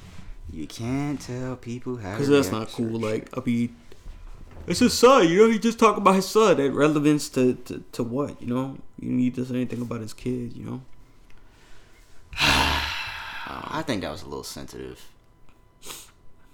You 0.51 0.67
can't 0.67 1.21
tell 1.21 1.57
people 1.57 1.97
how 1.97 2.13
because 2.13 2.29
that's 2.29 2.49
react 2.49 2.71
not 2.71 2.73
cool. 2.77 2.87
certain 2.87 3.01
Like 3.01 3.37
I 3.37 3.43
mean, 3.45 3.77
it's 4.67 4.81
his 4.81 4.93
son. 4.99 5.29
You 5.29 5.39
know, 5.47 5.51
he 5.51 5.59
just 5.59 5.79
talk 5.79 5.97
about 5.97 6.15
his 6.17 6.29
son. 6.29 6.57
That 6.59 6.71
relevance 6.73 7.29
to, 7.31 7.55
to 7.55 7.83
to 7.93 8.03
what? 8.03 8.41
You 8.41 8.49
know, 8.49 8.79
you 8.99 9.11
need 9.11 9.35
to 9.37 9.45
say 9.45 9.55
anything 9.57 9.83
about 9.83 10.01
his 10.01 10.13
kid. 10.15 10.55
You 10.57 10.65
know. 10.65 10.81
I 13.49 13.83
think 13.83 14.03
that 14.03 14.11
was 14.11 14.23
a 14.23 14.27
little 14.27 14.45
sensitive. 14.45 15.03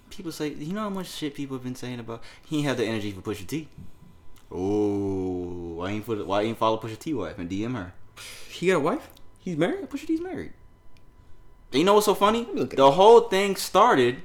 People 0.09 0.31
say, 0.31 0.49
you 0.49 0.73
know 0.73 0.81
how 0.81 0.89
much 0.89 1.07
shit 1.07 1.35
people 1.35 1.57
have 1.57 1.63
been 1.63 1.75
saying 1.75 1.99
about 1.99 2.23
he 2.45 2.57
ain't 2.57 2.67
have 2.67 2.77
the 2.77 2.85
energy 2.85 3.11
for 3.11 3.21
Pusha 3.21 3.45
T. 3.45 3.67
Oh, 4.49 5.75
why 5.75 5.89
ain't 5.89 6.05
put 6.05 6.25
why 6.25 6.43
ain't 6.43 6.57
follow 6.57 6.77
Pusha 6.77 6.97
T 6.97 7.13
wife 7.13 7.37
and 7.37 7.49
DM 7.49 7.75
her? 7.75 7.93
He 8.49 8.67
got 8.67 8.77
a 8.77 8.79
wife. 8.79 9.09
He's 9.39 9.57
married. 9.57 9.89
Pusha 9.89 10.07
T's 10.07 10.21
married. 10.21 10.53
And 11.71 11.79
you 11.79 11.83
know 11.83 11.95
what's 11.95 12.05
so 12.05 12.15
funny? 12.15 12.47
The 12.53 12.91
whole 12.91 13.21
thing 13.21 13.57
started 13.57 14.21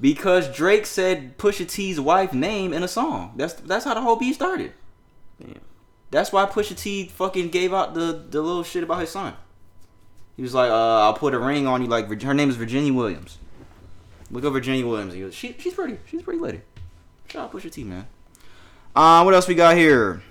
because 0.00 0.54
Drake 0.54 0.84
said 0.84 1.38
Pusha 1.38 1.66
T's 1.66 1.98
wife 1.98 2.34
name 2.34 2.74
in 2.74 2.82
a 2.82 2.88
song. 2.88 3.32
That's 3.36 3.54
that's 3.54 3.86
how 3.86 3.94
the 3.94 4.02
whole 4.02 4.16
beat 4.16 4.34
started. 4.34 4.74
Damn. 5.40 5.60
That's 6.10 6.32
why 6.32 6.44
Pusha 6.44 6.76
T 6.76 7.06
fucking 7.06 7.48
gave 7.48 7.72
out 7.72 7.94
the 7.94 8.22
the 8.28 8.42
little 8.42 8.64
shit 8.64 8.82
about 8.82 9.00
his 9.00 9.10
son. 9.10 9.34
He 10.40 10.42
was 10.42 10.54
like, 10.54 10.70
uh, 10.70 11.02
"I'll 11.02 11.12
put 11.12 11.34
a 11.34 11.38
ring 11.38 11.66
on 11.66 11.82
you." 11.82 11.86
Like 11.86 12.22
her 12.22 12.32
name 12.32 12.48
is 12.48 12.56
Virginia 12.56 12.94
Williams. 12.94 13.36
Look 14.30 14.42
up 14.42 14.54
Virginia 14.54 14.86
Williams. 14.86 15.12
He 15.12 15.20
goes, 15.20 15.34
she, 15.34 15.54
she's 15.58 15.74
pretty. 15.74 15.98
She's 16.06 16.22
a 16.22 16.24
pretty 16.24 16.40
lady. 16.40 16.62
Shout 17.28 17.42
out 17.42 17.52
Pusha 17.52 17.70
T, 17.70 17.84
man. 17.84 18.06
Uh, 18.96 19.20
what 19.20 19.34
else 19.34 19.46
we 19.46 19.54
got 19.54 19.76
here? 19.76 20.22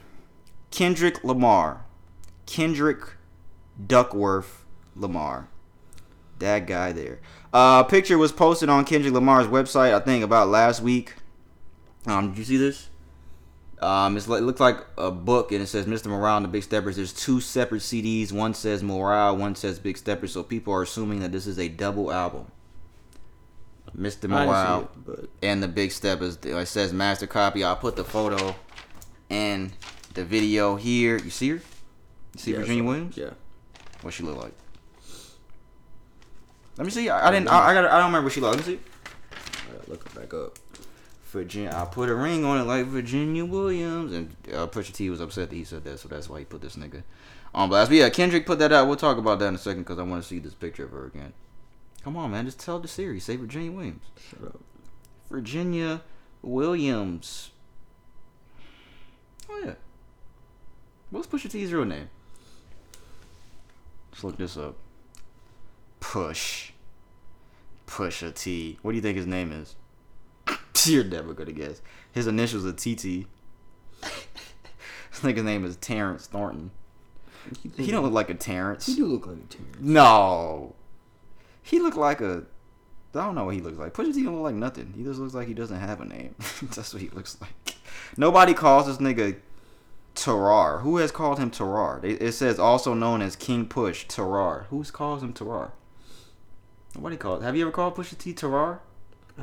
Kendrick 0.72 1.24
Lamar. 1.24 1.86
Kendrick 2.48 3.02
Duckworth 3.86 4.66
Lamar. 4.96 5.48
That 6.40 6.66
guy 6.66 6.92
there. 6.92 7.20
Uh, 7.54 7.84
picture 7.84 8.18
was 8.18 8.32
posted 8.32 8.68
on 8.68 8.86
Kendrick 8.86 9.14
Lamar's 9.14 9.46
website, 9.46 9.94
I 9.94 10.00
think, 10.00 10.24
about 10.24 10.48
last 10.48 10.82
week. 10.82 11.18
Um, 12.08 12.30
did 12.30 12.40
you 12.40 12.46
see 12.46 12.58
this? 12.58 12.89
Um, 13.82 14.18
it's 14.18 14.28
like, 14.28 14.42
it 14.42 14.44
looks 14.44 14.60
like 14.60 14.78
a 14.98 15.10
book, 15.10 15.52
and 15.54 15.62
it 15.62 15.68
says 15.68 15.86
Mr. 15.86 16.08
Morale 16.08 16.38
and 16.38 16.44
the 16.46 16.50
Big 16.50 16.64
Steppers. 16.64 16.98
There's 16.98 17.14
two 17.14 17.40
separate 17.40 17.82
CDs. 17.82 18.32
One 18.34 18.54
says 18.54 18.84
Morale, 18.84 19.38
one 19.38 19.56
says 19.56 19.80
Big 19.80 19.98
Steppers. 19.98 20.34
So 20.34 20.44
people 20.44 20.74
are 20.74 20.82
assuming 20.82 21.22
that 21.22 21.32
this 21.32 21.48
is 21.48 21.58
a 21.58 21.70
double 21.70 22.12
album. 22.12 22.48
Mr. 23.98 24.30
Morale 24.30 24.82
it, 24.82 24.88
but 25.06 25.30
and 25.42 25.64
the 25.64 25.68
Big 25.68 25.92
Steppers. 25.92 26.38
It 26.44 26.68
says 26.68 26.94
master 26.94 27.26
copy. 27.26 27.64
I'll 27.64 27.76
put 27.76 27.96
the 27.96 28.04
photo 28.04 28.56
and 29.30 29.72
the 30.14 30.24
video 30.24 30.76
here. 30.76 31.18
You 31.18 31.30
see 31.32 31.50
her? 31.50 31.56
You 31.56 31.62
see 32.38 32.52
Yeah, 32.52 32.58
Virginia 32.60 32.84
so- 32.84 32.88
Williams? 32.88 33.18
Yeah. 33.18 33.30
What 34.02 34.14
she 34.14 34.24
look 34.24 34.38
like? 34.38 34.54
Let 36.78 36.86
me 36.86 36.92
see. 36.92 37.10
I, 37.10 37.28
I 37.28 37.32
didn't. 37.32 37.50
I, 37.50 37.70
I 37.70 37.74
got. 37.74 37.86
I 37.86 37.98
don't 37.98 38.06
remember 38.08 38.26
what 38.28 38.34
she 38.34 38.40
looked. 38.42 38.58
Let 38.58 38.68
me 38.68 38.74
see. 38.76 38.80
I 39.70 39.78
gotta 39.78 39.90
look 39.92 40.06
it 40.06 40.16
back 40.16 40.34
up. 40.34 40.58
Virginia. 41.32 41.72
I 41.76 41.86
put 41.86 42.10
a 42.10 42.16
ring 42.16 42.44
on 42.44 42.60
it 42.60 42.64
like 42.64 42.86
Virginia 42.86 43.46
Williams, 43.46 44.14
and 44.14 44.36
uh, 44.54 44.68
Pusha 44.68 44.94
T 44.94 45.10
was 45.10 45.22
upset 45.22 45.50
that 45.50 45.56
he 45.56 45.64
said 45.64 45.84
that, 45.84 46.00
so 46.00 46.08
that's 46.08 46.30
why 46.30 46.40
he 46.40 46.46
put 46.46 46.62
this 46.62 46.76
nigga 46.76 47.04
on 47.54 47.70
blast. 47.70 47.90
But 47.90 47.98
yeah, 47.98 48.10
Kendrick 48.10 48.46
put 48.46 48.60
that 48.60 48.72
out. 48.72 48.88
We'll 48.88 48.98
talk 48.98 49.18
about 49.18 49.40
that 49.40 49.48
in 49.48 49.56
a 49.56 49.60
second 49.60 49.84
because 49.84 50.00
I 50.00 50.04
want 50.04 50.22
to 50.22 50.28
see 50.28 50.40
this 50.40 50.54
picture 50.54 50.86
of 50.86 50.92
her 50.92 51.06
again. 51.06 51.34
Come 52.04 52.16
on, 52.18 52.32
man, 52.32 52.46
just 52.46 52.60
tell 52.60 52.80
the 52.80 52.88
series. 52.88 53.26
Say 53.26 53.36
Virginia 53.36 53.72
Williams. 53.72 54.06
Shut 54.30 54.44
up. 54.44 54.60
Virginia 55.30 56.02
Williams. 56.42 57.52
Oh 59.50 59.62
yeah. 59.66 59.74
What's 61.12 61.28
Pusha 61.28 61.50
T's 61.50 61.74
real 61.74 61.86
name? 61.86 62.10
Let's 64.12 64.24
look 64.24 64.38
this 64.38 64.58
up. 64.58 64.76
Push. 66.00 66.72
Pusha 67.88 68.34
T. 68.34 68.78
What 68.82 68.92
do 68.92 68.96
you 68.96 69.02
think 69.02 69.18
his 69.18 69.28
name 69.28 69.52
is? 69.52 69.76
You're 70.88 71.04
never 71.04 71.34
gonna 71.34 71.52
guess. 71.52 71.82
His 72.12 72.28
initials 72.28 72.66
are 72.66 72.74
TT. 72.74 73.28
I 74.04 75.22
think 75.22 75.38
his 75.38 75.46
name 75.46 75.66
is 75.66 75.76
Terrence 75.78 76.28
Thornton. 76.28 76.72
He 77.78 77.92
don't 77.92 78.04
look 78.04 78.14
like 78.14 78.30
a 78.30 78.36
Terrence. 78.36 78.86
He 78.86 78.96
do 78.96 79.06
look 79.06 79.28
like 79.28 79.38
a 79.38 79.48
Terrence. 79.48 79.78
No. 79.80 80.76
He 81.62 81.80
look 81.80 81.96
like 81.96 82.22
a. 82.22 82.44
I 83.16 83.26
don't 83.26 83.36
know 83.36 83.46
what 83.46 83.56
he 83.56 83.62
looks 83.62 83.78
like. 83.78 83.94
Pusha 83.94 84.14
T 84.14 84.24
don't 84.24 84.36
look 84.36 84.44
like 84.44 84.56
nothing. 84.56 84.94
He 84.96 85.04
just 85.04 85.20
looks 85.20 85.34
like 85.34 85.48
he 85.48 85.54
doesn't 85.54 85.80
have 85.80 86.00
a 86.00 86.06
name. 86.06 86.36
That's 86.62 86.94
what 86.94 87.02
he 87.02 87.10
looks 87.10 87.38
like. 87.42 87.76
Nobody 88.18 88.54
calls 88.54 88.86
this 88.86 88.98
nigga 88.98 89.38
Terrar. 90.16 90.82
Who 90.82 90.98
has 90.98 91.12
called 91.12 91.40
him 91.40 91.50
Terrar? 91.50 92.04
It 92.04 92.34
says 92.34 92.60
also 92.60 92.94
known 92.94 93.22
as 93.22 93.36
King 93.36 93.66
Push 93.66 94.06
Terrar. 94.08 94.66
Who's 94.66 94.92
calls 94.92 95.24
him 95.24 95.34
Terrar? 95.34 95.72
Nobody 96.96 97.18
calls. 97.18 97.44
Have 97.44 97.56
you 97.56 97.64
ever 97.64 97.72
called 97.72 97.96
Pusha 97.96 98.18
T 98.18 98.34
Terrar? 98.34 98.80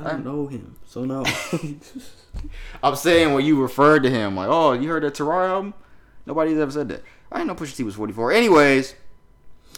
I 0.03 0.11
don't 0.11 0.25
know 0.25 0.47
him, 0.47 0.75
so 0.85 1.05
no. 1.05 1.25
I'm 2.83 2.95
saying 2.95 3.33
when 3.33 3.45
you 3.45 3.61
referred 3.61 4.03
to 4.03 4.09
him, 4.09 4.35
like, 4.35 4.47
oh, 4.49 4.73
you 4.73 4.89
heard 4.89 5.03
that 5.03 5.15
Terrar 5.15 5.47
album? 5.49 5.73
Nobody's 6.25 6.57
ever 6.57 6.71
said 6.71 6.89
that. 6.89 7.03
I 7.31 7.37
didn't 7.37 7.47
know 7.47 7.55
Pusha 7.55 7.75
T 7.75 7.83
was 7.83 7.95
44. 7.95 8.31
Anyways, 8.31 8.95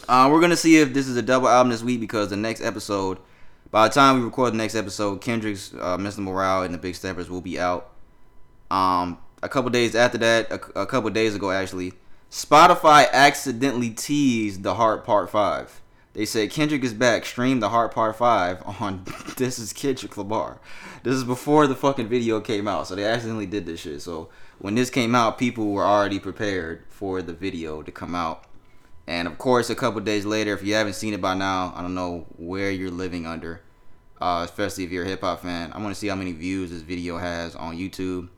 uh, 0.08 0.28
we're 0.30 0.40
gonna 0.40 0.56
see 0.56 0.78
if 0.78 0.92
this 0.92 1.06
is 1.08 1.16
a 1.16 1.22
double 1.22 1.48
album 1.48 1.70
this 1.70 1.82
week 1.82 2.00
because 2.00 2.30
the 2.30 2.36
next 2.36 2.60
episode, 2.60 3.18
by 3.70 3.88
the 3.88 3.94
time 3.94 4.18
we 4.18 4.24
record 4.24 4.52
the 4.52 4.58
next 4.58 4.74
episode, 4.74 5.20
Kendrick's 5.20 5.72
uh, 5.74 5.96
Mr. 5.96 6.18
Morale 6.18 6.64
and 6.64 6.74
the 6.74 6.78
Big 6.78 6.94
Steppers 6.94 7.30
will 7.30 7.40
be 7.40 7.58
out. 7.58 7.90
Um, 8.70 9.18
a 9.42 9.48
couple 9.48 9.70
days 9.70 9.94
after 9.94 10.18
that, 10.18 10.50
a, 10.50 10.80
a 10.82 10.86
couple 10.86 11.10
days 11.10 11.34
ago 11.34 11.50
actually, 11.50 11.94
Spotify 12.30 13.10
accidentally 13.12 13.90
teased 13.90 14.62
the 14.62 14.74
Heart 14.74 15.04
Part 15.04 15.30
Five. 15.30 15.80
They 16.20 16.26
said 16.26 16.50
Kendrick 16.50 16.84
is 16.84 16.92
back. 16.92 17.24
Stream 17.24 17.60
the 17.60 17.70
Heart 17.70 17.94
Part 17.94 18.14
Five 18.14 18.62
on. 18.66 19.06
this 19.38 19.58
is 19.58 19.72
Kendrick 19.72 20.18
Lamar. 20.18 20.60
This 21.02 21.14
is 21.14 21.24
before 21.24 21.66
the 21.66 21.74
fucking 21.74 22.08
video 22.08 22.42
came 22.42 22.68
out, 22.68 22.86
so 22.86 22.94
they 22.94 23.06
accidentally 23.06 23.46
did 23.46 23.64
this 23.64 23.80
shit. 23.80 24.02
So 24.02 24.28
when 24.58 24.74
this 24.74 24.90
came 24.90 25.14
out, 25.14 25.38
people 25.38 25.72
were 25.72 25.86
already 25.86 26.18
prepared 26.18 26.84
for 26.90 27.22
the 27.22 27.32
video 27.32 27.80
to 27.80 27.90
come 27.90 28.14
out. 28.14 28.44
And 29.06 29.26
of 29.26 29.38
course, 29.38 29.70
a 29.70 29.74
couple 29.74 29.98
days 30.02 30.26
later, 30.26 30.52
if 30.52 30.62
you 30.62 30.74
haven't 30.74 30.92
seen 30.92 31.14
it 31.14 31.22
by 31.22 31.32
now, 31.32 31.72
I 31.74 31.80
don't 31.80 31.94
know 31.94 32.26
where 32.36 32.70
you're 32.70 32.90
living 32.90 33.24
under. 33.24 33.62
Uh, 34.20 34.42
especially 34.44 34.84
if 34.84 34.90
you're 34.90 35.06
a 35.06 35.08
hip 35.08 35.22
hop 35.22 35.40
fan, 35.40 35.72
I 35.72 35.78
want 35.78 35.94
to 35.94 35.98
see 35.98 36.08
how 36.08 36.16
many 36.16 36.32
views 36.32 36.68
this 36.68 36.82
video 36.82 37.16
has 37.16 37.56
on 37.56 37.78
YouTube. 37.78 38.28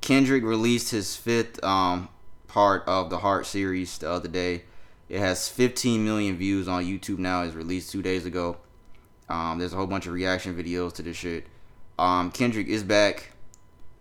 Kendrick 0.00 0.44
released 0.44 0.92
his 0.92 1.16
fifth 1.16 1.64
um, 1.64 2.10
part 2.46 2.84
of 2.86 3.10
the 3.10 3.18
Heart 3.18 3.44
series 3.44 3.98
the 3.98 4.08
other 4.08 4.28
day. 4.28 4.62
It 5.08 5.20
has 5.20 5.48
15 5.48 6.04
million 6.04 6.36
views 6.36 6.68
on 6.68 6.84
YouTube 6.84 7.18
now. 7.18 7.42
It's 7.42 7.54
released 7.54 7.90
two 7.90 8.02
days 8.02 8.26
ago. 8.26 8.58
Um, 9.28 9.58
there's 9.58 9.72
a 9.72 9.76
whole 9.76 9.86
bunch 9.86 10.06
of 10.06 10.12
reaction 10.12 10.54
videos 10.54 10.92
to 10.94 11.02
this 11.02 11.16
shit. 11.16 11.46
Um, 11.98 12.30
Kendrick 12.30 12.68
is 12.68 12.82
back. 12.82 13.32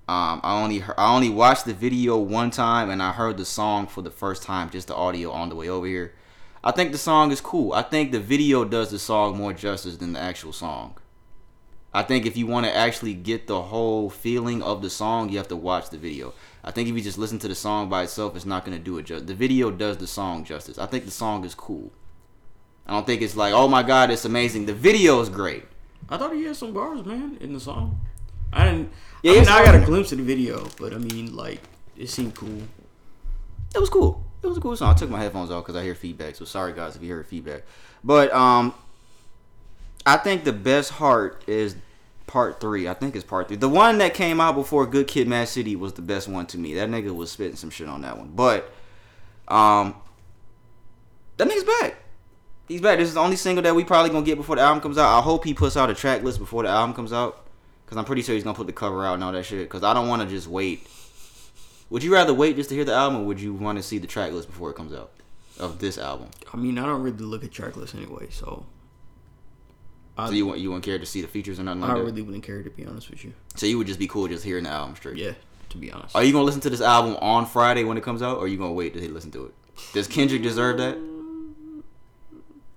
Um, 0.09 0.39
I 0.41 0.61
only 0.61 0.81
I 0.97 1.13
only 1.13 1.29
watched 1.29 1.65
the 1.65 1.73
video 1.73 2.17
one 2.17 2.49
time 2.49 2.89
and 2.89 3.03
I 3.03 3.11
heard 3.11 3.35
the 3.35 3.43
song 3.43 3.88
for 3.88 4.01
the 4.01 4.11
first 4.11 4.41
time, 4.43 4.69
just 4.69 4.88
the 4.88 4.95
audio 4.95 5.31
on 5.31 5.49
the 5.49 5.55
way 5.55 5.67
over 5.67 5.85
here. 5.85 6.13
I 6.63 6.71
think 6.71 6.91
the 6.91 6.97
song 6.97 7.31
is 7.31 7.41
cool. 7.41 7.73
I 7.73 7.81
think 7.81 8.11
the 8.11 8.19
video 8.19 8.63
does 8.63 8.91
the 8.91 8.99
song 8.99 9.38
more 9.38 9.53
justice 9.53 9.97
than 9.97 10.13
the 10.13 10.19
actual 10.19 10.53
song. 10.53 10.95
I 11.93 12.03
think 12.03 12.25
if 12.25 12.38
you 12.38 12.47
want 12.47 12.65
to 12.65 12.75
actually 12.75 13.13
get 13.13 13.47
the 13.47 13.61
whole 13.63 14.09
feeling 14.09 14.61
of 14.61 14.81
the 14.81 14.89
song, 14.89 15.29
you 15.29 15.38
have 15.38 15.47
to 15.49 15.55
watch 15.55 15.89
the 15.89 15.97
video. 15.97 16.34
I 16.68 16.72
think 16.72 16.89
if 16.89 16.95
you 16.95 17.02
just 17.02 17.18
listen 17.18 17.39
to 17.39 17.48
the 17.48 17.56
song 17.56 17.88
by 17.88 18.03
itself, 18.03 18.35
it's 18.35 18.45
not 18.45 18.65
going 18.65 18.77
to 18.77 18.84
do 18.84 18.98
it 18.98 19.06
justice. 19.06 19.26
The 19.26 19.34
video 19.34 19.72
does 19.72 19.95
the 19.95 20.06
song 20.06 20.44
justice. 20.44 20.77
I 20.77 20.85
think 20.85 21.06
the 21.06 21.11
song 21.11 21.45
is 21.45 21.56
cool. 21.56 21.94
I 22.85 22.91
don't 22.91 23.07
think 23.07 23.22
it's 23.22 23.38
like, 23.38 23.53
oh 23.53 23.69
my 23.69 23.84
god, 23.84 24.11
it's 24.11 24.26
amazing. 24.26 24.65
The 24.65 24.73
video 24.73 25.22
is 25.22 25.30
great. 25.30 25.64
I 26.10 26.18
thought 26.18 26.35
he 26.35 26.44
had 26.44 26.57
some 26.57 26.73
bars, 26.73 27.06
man, 27.06 27.38
in 27.39 27.53
the 27.53 27.61
song. 27.61 28.02
I 28.52 28.65
didn't. 28.65 28.91
Yeah, 29.23 29.31
I 29.31 29.35
mean, 29.35 29.48
I 29.48 29.64
got 29.64 29.76
a 29.76 29.80
glimpse 29.80 30.11
of 30.11 30.18
the 30.18 30.26
video, 30.26 30.68
but 30.77 30.94
I 30.94 30.98
mean, 30.98 31.34
like, 31.34 31.61
it 31.95 32.10
seemed 32.10 32.35
cool. 32.35 32.64
It 33.73 33.80
was 33.80 33.89
cool. 33.89 34.26
It 34.44 34.48
was 34.48 34.57
a 34.57 34.61
cool 34.61 34.76
song. 34.76 34.94
I 34.94 34.94
took 34.94 35.10
my 35.10 35.22
headphones 35.22 35.52
off 35.52 35.64
because 35.64 35.77
I 35.77 35.84
hear 35.84 35.95
feedback. 35.95 36.35
So 36.35 36.44
sorry 36.44 36.73
guys 36.73 36.98
if 36.98 37.02
you 37.02 37.14
heard 37.14 37.27
feedback. 37.27 37.64
But 38.03 38.34
um, 38.34 38.73
I 40.06 40.18
think 40.18 40.44
the 40.44 40.52
best 40.52 40.91
heart 40.91 41.45
is 41.48 41.77
part 42.28 42.60
three. 42.60 42.88
I 42.88 42.94
think 42.94 43.16
it's 43.16 43.26
part 43.26 43.48
three. 43.48 43.58
The 43.58 43.70
one 43.70 43.98
that 43.98 44.14
came 44.14 44.40
out 44.40 44.56
before 44.56 44.86
Good 44.86 45.08
Kid, 45.08 45.28
Mad 45.28 45.48
City 45.48 45.76
was 45.76 45.94
the 45.94 46.02
best 46.02 46.28
one 46.28 46.45
to 46.48 46.58
me. 46.58 46.76
That 46.76 46.90
nigga 46.90 47.16
was 47.16 47.32
spitting 47.32 47.56
some 47.56 47.70
shit 47.70 47.88
on 47.88 48.02
that 48.02 48.18
one. 48.18 48.32
But, 48.36 48.72
um, 49.48 49.95
that 51.38 51.48
nigga's 51.48 51.64
back. 51.64 51.95
He's 52.68 52.82
back. 52.82 52.99
This 52.99 53.08
is 53.08 53.14
the 53.14 53.22
only 53.22 53.38
single 53.38 53.64
that 53.64 53.74
we 53.74 53.86
probably 53.86 54.12
gonna 54.12 54.26
get 54.26 54.36
before 54.36 54.58
the 54.58 54.62
album 54.62 54.82
comes 54.82 54.98
out. 54.98 55.18
I 55.18 55.22
hope 55.22 55.45
he 55.45 55.54
puts 55.54 55.78
out 55.78 55.90
a 55.90 55.94
track 55.94 56.22
list 56.24 56.38
before 56.38 56.64
the 56.64 56.70
album 56.70 56.94
comes 56.94 57.14
out, 57.14 57.45
cause 57.86 57.98
I'm 57.98 58.04
pretty 58.04 58.22
sure 58.22 58.36
he's 58.36 58.44
gonna 58.44 58.58
put 58.58 58.68
the 58.68 58.74
cover 58.74 59.06
out 59.06 59.14
and 59.14 59.24
all 59.24 59.32
that 59.32 59.45
shit. 59.45 59.70
Cause 59.70 59.84
I 59.84 59.94
don't 59.94 60.10
want 60.10 60.22
to 60.22 60.28
just 60.28 60.48
wait. 60.48 60.86
Would 61.90 62.04
you 62.04 62.12
rather 62.14 62.34
wait 62.34 62.58
just 62.58 62.68
to 62.70 62.76
hear 62.76 62.84
the 62.84 62.94
album, 62.94 63.22
or 63.22 63.26
would 63.26 63.40
you 63.40 63.54
want 63.54 63.78
to 63.78 63.84
see 63.84 63.98
the 63.98 64.08
track 64.08 64.34
list 64.34 64.49
before 64.49 64.70
it 64.70 64.74
comes 64.74 64.94
out 64.94 65.12
of 65.58 65.80
this 65.80 65.98
album? 65.98 66.28
I 66.54 66.58
mean, 66.58 66.78
I 66.78 66.86
don't 66.86 67.02
really 67.02 67.18
look 67.18 67.45
at 67.45 67.54
track 67.54 67.78
lists 67.78 67.95
anyway, 67.95 68.28
so 68.30 68.66
I, 70.18 70.27
So 70.27 70.34
you 70.34 70.48
want 70.48 70.60
you 70.60 70.69
wouldn't 70.69 70.85
care 70.85 70.98
to 70.98 71.06
see 71.06 71.22
the 71.22 71.27
features 71.27 71.60
or 71.60 71.64
nothing 71.64 71.84
I 71.84 71.88
like 71.88 71.95
that? 71.95 72.02
I 72.02 72.06
really 72.06 72.22
wouldn't 72.22 72.44
care 72.44 72.64
to 72.64 72.69
be 72.69 72.85
honest 72.85 73.10
with 73.10 73.23
you. 73.23 73.34
So 73.56 73.65
you 73.65 73.77
would 73.77 73.88
just 73.88 73.99
be 73.99 74.07
cool 74.07 74.27
just 74.27 74.44
hearing 74.44 74.64
the 74.64 74.69
album 74.72 74.95
straight. 74.95 75.18
Yeah, 75.18 75.34
to 75.69 75.77
be 75.77 75.91
honest. 75.91 76.15
Are 76.15 76.23
you 76.23 76.31
gonna 76.34 76.45
listen 76.45 76.61
to 76.61 76.69
this 76.69 76.81
album 76.81 77.15
on 77.22 77.45
Friday 77.45 77.84
when 77.84 77.98
it 77.98 78.03
comes 78.03 78.22
out, 78.22 78.38
or 78.38 78.45
are 78.45 78.48
you 78.48 78.57
gonna 78.57 78.73
wait 78.73 78.94
to 78.94 79.14
listen 79.14 79.31
to 79.31 79.45
it? 79.45 79.53
Does 79.94 80.07
Kendrick 80.07 80.41
deserve 80.41 80.77
that? 80.77 80.98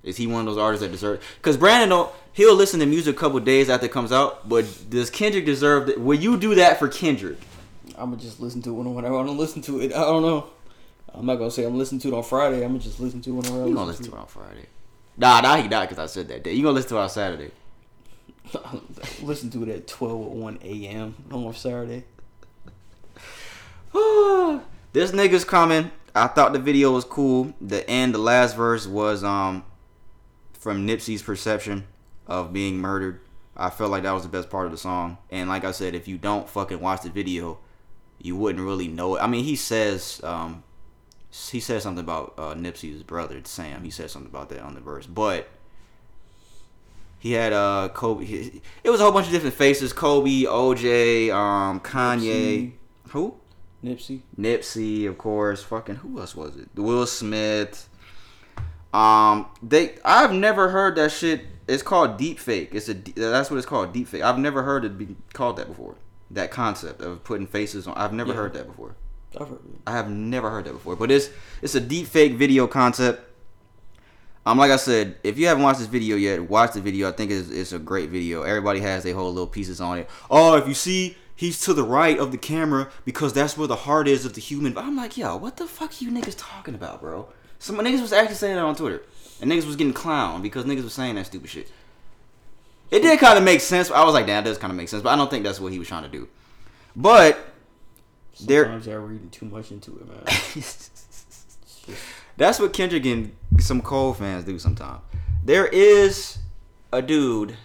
Is 0.03 0.17
he 0.17 0.27
one 0.27 0.41
of 0.41 0.47
those 0.47 0.59
artists 0.59 0.83
that 0.83 0.93
deserve? 0.93 1.23
Because 1.37 1.57
Brandon, 1.57 1.89
don't, 1.91 2.11
he'll 2.33 2.55
listen 2.55 2.81
to 2.81 2.87
music 2.87 3.17
a 3.17 3.19
couple 3.19 3.39
days 3.41 3.69
after 3.69 3.87
it 3.87 3.93
comes 3.93 4.13
out. 4.13 4.49
But 4.49 4.65
does 4.89 5.11
Kendrick 5.11 5.45
deserve 5.45 5.87
that? 5.87 6.01
Will 6.01 6.19
you 6.19 6.39
do 6.39 6.55
that 6.55 6.79
for 6.79 6.89
Kendrick? 6.89 7.39
I'm 7.97 8.11
gonna 8.11 8.23
just 8.23 8.41
listen 8.41 8.63
to 8.63 8.71
it 8.71 8.83
when 8.83 9.05
I 9.05 9.11
want 9.11 9.29
to 9.29 9.33
listen 9.33 9.61
to 9.63 9.81
it. 9.81 9.93
I 9.93 10.01
don't 10.01 10.23
know. 10.23 10.47
I'm 11.13 11.27
not 11.27 11.37
gonna 11.37 11.51
say 11.51 11.65
I'm 11.65 11.77
listening 11.77 12.01
to 12.03 12.09
it 12.09 12.15
on 12.15 12.23
Friday. 12.23 12.63
I'm 12.65 12.71
gonna 12.71 12.79
just 12.79 13.01
listen 13.01 13.21
to 13.23 13.31
it 13.31 13.33
whenever 13.35 13.69
You 13.69 13.75
gonna 13.75 13.87
listen 13.87 14.07
to 14.07 14.13
it 14.13 14.19
on 14.19 14.27
Friday? 14.27 14.67
Nah, 15.21 15.43
nah, 15.43 15.57
he 15.57 15.69
died 15.69 15.87
because 15.87 16.03
I 16.03 16.07
said 16.07 16.29
that 16.29 16.43
day. 16.43 16.55
You 16.55 16.63
gonna 16.63 16.77
listen 16.77 16.89
to 16.91 16.97
it 16.97 17.01
on 17.01 17.11
Saturday? 17.11 17.51
listen 19.23 19.51
to 19.51 19.63
it 19.65 19.69
at 19.69 19.87
12:01 19.87 20.65
a.m. 20.65 21.15
on 21.31 21.53
Saturday. 21.53 22.05
this 24.95 25.13
nigga's 25.13 25.45
coming. 25.45 25.91
I 26.15 26.27
thought 26.29 26.55
the 26.55 26.59
video 26.59 26.93
was 26.93 27.05
cool. 27.05 27.53
The 27.61 27.89
end, 27.89 28.15
the 28.15 28.19
last 28.19 28.57
verse 28.57 28.87
was 28.87 29.23
um 29.23 29.63
from 30.55 30.87
Nipsey's 30.87 31.23
perception 31.23 31.87
of 32.27 32.55
being 32.55 32.79
murdered. 32.79 33.21
I 33.55 33.69
felt 33.69 33.91
like 33.91 34.05
that 34.05 34.13
was 34.13 34.23
the 34.23 34.31
best 34.31 34.49
part 34.49 34.65
of 34.65 34.73
the 34.73 34.79
song. 34.79 35.19
And 35.29 35.51
like 35.51 35.65
I 35.65 35.73
said, 35.73 35.95
if 35.95 36.09
you 36.09 36.17
don't 36.17 36.49
fucking 36.49 36.81
watch 36.81 37.03
the 37.03 37.11
video, 37.11 37.59
you 38.19 38.37
wouldn't 38.37 38.65
really 38.65 38.89
know 38.89 39.17
it. 39.17 39.21
I 39.21 39.27
mean, 39.27 39.45
he 39.45 39.57
says 39.57 40.23
um 40.25 40.63
he 41.31 41.61
says 41.61 41.83
something 41.83 42.03
about 42.05 42.35
uh, 42.39 42.55
Nipsey's 42.55 43.03
brother 43.03 43.41
Sam. 43.45 43.85
He 43.85 43.91
said 43.91 44.11
something 44.11 44.31
about 44.31 44.49
that 44.51 44.61
on 44.63 44.75
the 44.75 44.81
verse, 44.81 45.07
but 45.07 45.49
he 47.19 47.33
had 47.33 47.53
uh 47.53 47.89
Kobe. 47.93 48.25
he- 48.25 48.63
It 48.83 48.91
was 48.91 49.01
a 49.01 49.05
whole 49.05 49.13
bunch 49.13 49.27
of 49.27 49.33
different 49.33 49.55
faces: 49.55 49.93
Kobe, 49.93 50.45
OJ, 50.45 51.31
um, 51.33 51.81
Kanye. 51.81 52.73
Who? 53.11 53.35
Nipsey. 53.85 54.21
Nipsey, 54.39 55.07
of 55.09 55.19
course. 55.19 55.63
Fucking 55.63 55.97
who 55.97 56.19
else 56.21 56.35
was 56.35 56.57
it? 56.57 56.69
Will 56.75 57.07
Smith. 57.07 57.89
Um, 58.93 59.47
they. 59.63 59.95
I've 60.05 60.33
never 60.33 60.71
heard 60.71 60.97
that 60.97 61.13
shit. 61.13 61.43
It's 61.69 61.83
called 61.83 62.17
deep 62.17 62.39
fake. 62.41 62.71
It's 62.75 62.89
a. 62.89 62.95
That's 62.95 63.51
what 63.51 63.57
it's 63.59 63.67
called, 63.67 63.93
deep 63.93 64.09
fake. 64.09 64.23
I've 64.23 64.39
never 64.39 64.63
heard 64.65 64.85
it 64.85 64.99
be 64.99 65.17
called 65.33 65.57
that 65.59 65.69
before. 65.69 65.95
That 66.33 66.51
concept 66.51 67.01
of 67.01 67.23
putting 67.25 67.47
faces 67.47 67.87
on. 67.87 67.95
I've 67.97 68.13
never 68.13 68.31
Yeah. 68.31 68.37
heard 68.37 68.53
that 68.55 68.67
before. 68.67 68.97
I've 69.39 69.49
heard 69.49 69.59
it. 69.65 69.81
I 69.87 69.93
have 69.93 70.11
never 70.11 70.51
heard 70.51 70.65
that 70.65 70.73
before. 70.73 70.97
But 70.97 71.11
it's 71.11 71.31
it's 71.63 71.75
a 71.75 71.81
deep 71.81 72.07
fake 72.07 72.35
video 72.35 72.67
concept. 72.67 73.27
Um, 74.47 74.59
like 74.59 74.71
I 74.71 74.77
said, 74.77 75.17
if 75.23 75.39
you 75.39 75.47
haven't 75.47 75.63
watched 75.63 75.81
this 75.81 75.89
video 75.89 76.17
yet, 76.17 76.49
watch 76.49 76.73
the 76.73 76.81
video. 76.81 77.09
I 77.09 77.13
think 77.13 77.31
it's, 77.31 77.51
it's 77.51 77.73
a 77.73 77.79
great 77.79 78.09
video. 78.09 78.43
Everybody 78.43 78.81
has 78.81 79.05
their 79.05 79.15
whole 79.15 79.29
little 79.29 79.47
pieces 79.47 79.81
on 79.81 79.99
it. 79.99 80.09
Oh, 80.31 80.57
if 80.57 80.67
you 80.67 80.73
see, 80.73 81.17
he's 81.37 81.61
to 81.63 81.75
the 81.75 81.85
right 81.85 82.19
of 82.19 82.33
the 82.33 82.39
camera 82.39 82.91
because 83.05 83.35
that's 83.35 83.59
where 83.59 83.69
the 83.69 83.77
heart 83.77 84.09
is 84.09 84.25
of 84.25 84.33
the 84.33 84.41
human. 84.41 84.73
But 84.73 84.85
I'm 84.85 84.97
like, 84.97 85.19
yo, 85.19 85.37
what 85.37 85.59
the 85.59 85.67
fuck 85.67 85.91
are 85.91 86.05
you 86.05 86.11
niggas 86.11 86.37
talking 86.39 86.75
about, 86.75 87.03
bro? 87.03 87.29
Some 87.59 87.77
niggas 87.77 88.01
was 88.01 88.15
actually 88.15 88.37
saying 88.37 88.57
that 88.57 88.65
on 88.65 88.75
Twitter, 88.75 89.03
and 89.43 89.53
niggas 89.53 89.67
was 89.67 89.77
getting 89.77 89.93
clowned 89.93 90.43
because 90.43 90.65
niggas 90.65 90.85
was 90.85 90.95
saying 90.95 91.17
that 91.17 91.27
stupid 91.27 91.51
shit. 91.51 91.71
It 92.91 93.01
did 93.01 93.19
kind 93.21 93.37
of 93.39 93.45
make 93.45 93.61
sense. 93.61 93.91
I 93.91 94.03
was 94.05 94.15
like, 94.15 94.27
damn, 94.27 94.43
that 94.43 94.49
does 94.49 94.59
kind 94.59 94.71
of 94.71 94.77
make 94.79 94.89
sense, 94.89 95.03
but 95.03 95.11
I 95.11 95.17
don't 95.17 95.31
think 95.31 95.45
that's 95.45 95.61
what 95.61 95.71
he 95.71 95.79
was 95.79 95.87
trying 95.87 96.03
to 96.05 96.09
do. 96.09 96.29
But 96.97 97.39
Sometimes 98.65 98.87
they're 98.87 99.01
reading 99.01 99.31
too 99.31 99.47
much 99.47 99.71
into 99.71 99.97
it, 99.99 100.09
man. 100.09 100.23
That's 102.37 102.59
what 102.59 102.73
Kendrick 102.73 103.05
and 103.07 103.37
some 103.59 103.83
Cole 103.83 104.15
fans 104.15 104.45
do 104.45 104.59
sometimes. 104.59 105.03
There 105.45 105.67
is 105.67 106.39
a 106.93 107.03
dude 107.03 107.57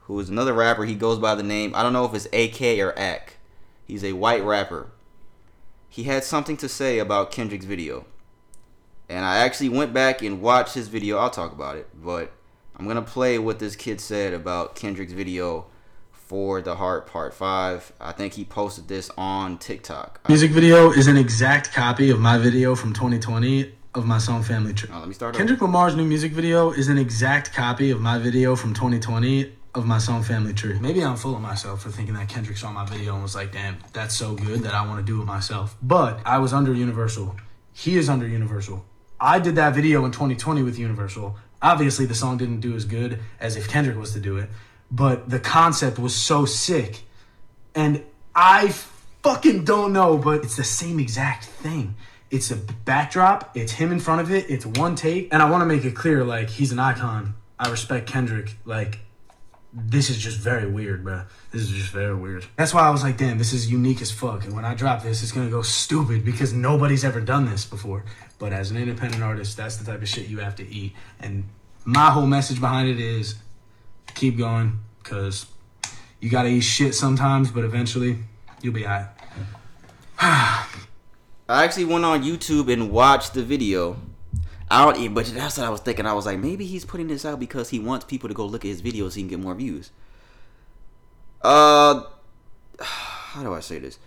who 0.00 0.18
is 0.18 0.28
another 0.28 0.52
rapper. 0.52 0.84
He 0.84 0.94
goes 0.94 1.18
by 1.18 1.34
the 1.34 1.42
name, 1.42 1.72
I 1.74 1.82
don't 1.82 1.92
know 1.92 2.04
if 2.04 2.14
it's 2.14 2.26
AK 2.26 2.80
or 2.80 2.90
AK. 2.90 3.34
He's 3.86 4.04
a 4.04 4.12
white 4.12 4.44
rapper. 4.44 4.90
He 5.88 6.04
had 6.04 6.24
something 6.24 6.56
to 6.58 6.68
say 6.68 6.98
about 6.98 7.32
Kendrick's 7.32 7.64
video. 7.64 8.06
And 9.08 9.24
I 9.24 9.38
actually 9.38 9.68
went 9.68 9.92
back 9.92 10.22
and 10.22 10.40
watched 10.40 10.74
his 10.74 10.88
video. 10.88 11.18
I'll 11.18 11.30
talk 11.30 11.52
about 11.52 11.76
it. 11.76 11.88
But 11.94 12.32
I'm 12.76 12.84
going 12.84 12.96
to 12.96 13.02
play 13.02 13.38
what 13.38 13.58
this 13.58 13.74
kid 13.76 14.00
said 14.00 14.32
about 14.32 14.76
Kendrick's 14.76 15.12
video 15.12 15.66
for 16.30 16.62
The 16.62 16.76
Heart 16.76 17.08
Part 17.08 17.34
5. 17.34 17.92
I 18.00 18.12
think 18.12 18.34
he 18.34 18.44
posted 18.44 18.86
this 18.86 19.10
on 19.18 19.58
TikTok. 19.58 20.20
Uh, 20.24 20.28
music 20.28 20.52
video 20.52 20.92
is 20.92 21.08
an 21.08 21.16
exact 21.16 21.72
copy 21.72 22.08
of 22.10 22.20
my 22.20 22.38
video 22.38 22.76
from 22.76 22.92
2020 22.92 23.74
of 23.96 24.06
my 24.06 24.18
song 24.18 24.44
Family 24.44 24.72
Tree. 24.72 24.88
Oh, 24.92 25.00
let 25.00 25.08
me 25.08 25.14
start 25.14 25.34
over. 25.34 25.38
Kendrick 25.38 25.60
Lamar's 25.60 25.96
new 25.96 26.04
music 26.04 26.30
video 26.30 26.70
is 26.70 26.86
an 26.86 26.98
exact 26.98 27.52
copy 27.52 27.90
of 27.90 28.00
my 28.00 28.16
video 28.16 28.54
from 28.54 28.72
2020 28.74 29.52
of 29.74 29.86
my 29.86 29.98
song 29.98 30.22
Family 30.22 30.54
Tree. 30.54 30.78
Maybe 30.78 31.02
I'm 31.02 31.16
full 31.16 31.34
of 31.34 31.40
myself 31.40 31.82
for 31.82 31.90
thinking 31.90 32.14
that 32.14 32.28
Kendrick 32.28 32.58
saw 32.58 32.70
my 32.70 32.86
video 32.86 33.14
and 33.14 33.24
was 33.24 33.34
like, 33.34 33.50
damn, 33.50 33.78
that's 33.92 34.14
so 34.14 34.36
good 34.36 34.60
that 34.60 34.72
I 34.72 34.86
want 34.86 35.04
to 35.04 35.12
do 35.12 35.20
it 35.20 35.24
myself. 35.24 35.76
But 35.82 36.20
I 36.24 36.38
was 36.38 36.52
under 36.52 36.72
Universal. 36.72 37.34
He 37.72 37.98
is 37.98 38.08
under 38.08 38.28
Universal. 38.28 38.84
I 39.18 39.40
did 39.40 39.56
that 39.56 39.74
video 39.74 40.04
in 40.04 40.12
2020 40.12 40.62
with 40.62 40.78
Universal. 40.78 41.34
Obviously, 41.60 42.06
the 42.06 42.14
song 42.14 42.38
didn't 42.38 42.60
do 42.60 42.76
as 42.76 42.84
good 42.84 43.18
as 43.40 43.56
if 43.56 43.68
Kendrick 43.68 43.98
was 43.98 44.12
to 44.12 44.20
do 44.20 44.36
it, 44.38 44.48
but 44.90 45.28
the 45.30 45.38
concept 45.38 45.98
was 45.98 46.14
so 46.14 46.44
sick. 46.44 47.02
And 47.74 48.02
I 48.34 48.68
fucking 49.22 49.64
don't 49.64 49.92
know, 49.92 50.18
but 50.18 50.44
it's 50.44 50.56
the 50.56 50.64
same 50.64 50.98
exact 50.98 51.44
thing. 51.44 51.94
It's 52.30 52.50
a 52.50 52.56
backdrop, 52.56 53.56
it's 53.56 53.72
him 53.72 53.90
in 53.90 53.98
front 53.98 54.20
of 54.20 54.30
it, 54.30 54.48
it's 54.48 54.64
one 54.64 54.94
take. 54.94 55.32
And 55.32 55.42
I 55.42 55.50
want 55.50 55.62
to 55.62 55.66
make 55.66 55.84
it 55.84 55.96
clear 55.96 56.24
like, 56.24 56.48
he's 56.48 56.72
an 56.72 56.78
icon. 56.78 57.34
I 57.58 57.70
respect 57.70 58.06
Kendrick. 58.06 58.56
Like, 58.64 59.00
this 59.72 60.10
is 60.10 60.18
just 60.18 60.38
very 60.38 60.68
weird, 60.68 61.04
bro. 61.04 61.22
This 61.52 61.62
is 61.62 61.70
just 61.70 61.90
very 61.90 62.14
weird. 62.14 62.44
That's 62.56 62.74
why 62.74 62.82
I 62.82 62.90
was 62.90 63.02
like, 63.02 63.16
damn, 63.16 63.38
this 63.38 63.52
is 63.52 63.70
unique 63.70 64.00
as 64.00 64.10
fuck. 64.10 64.44
And 64.44 64.54
when 64.54 64.64
I 64.64 64.74
drop 64.74 65.02
this, 65.02 65.22
it's 65.22 65.32
gonna 65.32 65.50
go 65.50 65.62
stupid 65.62 66.24
because 66.24 66.52
nobody's 66.52 67.04
ever 67.04 67.20
done 67.20 67.46
this 67.46 67.64
before. 67.64 68.04
But 68.38 68.52
as 68.52 68.70
an 68.70 68.76
independent 68.76 69.22
artist, 69.22 69.56
that's 69.56 69.76
the 69.76 69.84
type 69.84 70.02
of 70.02 70.08
shit 70.08 70.28
you 70.28 70.38
have 70.38 70.56
to 70.56 70.68
eat. 70.68 70.94
And 71.20 71.44
my 71.84 72.10
whole 72.10 72.26
message 72.26 72.60
behind 72.60 72.88
it 72.88 72.98
is 72.98 73.36
keep 74.20 74.36
going 74.36 74.78
because 75.02 75.46
you 76.20 76.28
gotta 76.28 76.50
eat 76.50 76.60
shit 76.60 76.94
sometimes, 76.94 77.50
but 77.50 77.64
eventually 77.64 78.18
you'll 78.60 78.74
be 78.74 78.84
alright. 78.84 79.06
I 80.20 80.66
actually 81.64 81.86
went 81.86 82.04
on 82.04 82.22
YouTube 82.22 82.70
and 82.70 82.90
watched 82.90 83.32
the 83.32 83.42
video. 83.42 83.96
I 84.70 84.84
don't 84.84 85.00
even, 85.00 85.14
but 85.14 85.26
that's 85.26 85.56
what 85.56 85.66
I 85.66 85.70
was 85.70 85.80
thinking. 85.80 86.04
I 86.06 86.12
was 86.12 86.26
like, 86.26 86.38
maybe 86.38 86.66
he's 86.66 86.84
putting 86.84 87.08
this 87.08 87.24
out 87.24 87.40
because 87.40 87.70
he 87.70 87.80
wants 87.80 88.04
people 88.04 88.28
to 88.28 88.34
go 88.34 88.44
look 88.44 88.64
at 88.64 88.68
his 88.68 88.82
videos 88.82 89.12
so 89.12 89.14
he 89.16 89.22
can 89.22 89.28
get 89.28 89.40
more 89.40 89.54
views. 89.54 89.90
Uh, 91.40 92.04
how 92.78 93.42
do 93.42 93.54
I 93.54 93.60
say 93.60 93.78
this? 93.78 93.98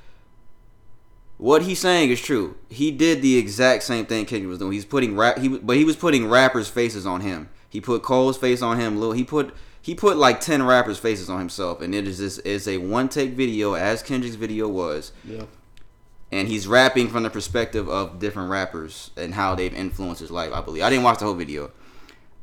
What 1.38 1.64
he's 1.64 1.80
saying 1.80 2.11
is 2.11 2.22
true. 2.22 2.56
He 2.69 2.91
did 2.91 3.23
the 3.23 3.38
exact 3.38 3.81
same 3.81 4.06
thing 4.06 4.26
Kendrick 4.26 4.49
was 4.49 4.60
doing. 4.60 4.72
He's 4.73 4.85
putting 4.85 5.18
rap, 5.18 5.40
he 5.40 5.49
but 5.49 5.76
he 5.76 5.84
was 5.84 5.95
putting 5.95 6.30
rappers' 6.30 6.69
faces 6.69 7.07
on 7.07 7.22
him. 7.22 7.49
He 7.68 7.81
put 7.81 8.03
Cole's 8.03 8.38
face 8.38 8.61
on 8.61 8.80
him. 8.80 8.99
Lil, 8.99 9.14
he 9.14 9.23
put 9.23 9.53
he 9.84 9.93
put 9.93 10.18
like 10.18 10.39
ten 10.39 10.64
rappers' 10.64 10.97
faces 10.97 11.30
on 11.30 11.38
himself, 11.39 11.81
and 11.81 11.93
it 11.93 12.07
is 12.07 12.18
this 12.18 12.39
is 12.39 12.68
a 12.68 12.77
one 12.80 13.07
take 13.10 13.31
video 13.34 13.73
as 13.73 14.01
Kendrick's 14.01 14.35
video 14.38 14.68
was 14.68 15.11
Yeah. 15.23 15.43
and 16.31 16.47
he's 16.47 16.65
rapping 16.68 17.10
from 17.10 17.22
the 17.23 17.30
perspective 17.30 17.88
of 17.89 18.18
different 18.18 18.49
rappers 18.49 19.11
and 19.15 19.34
how 19.35 19.53
they've 19.55 19.73
influenced 19.73 20.22
his 20.22 20.31
life. 20.31 20.51
I 20.53 20.61
believe 20.61 20.81
I 20.84 20.89
didn't 20.89 21.03
watch 21.03 21.19
the 21.19 21.26
whole 21.26 21.34
video, 21.35 21.69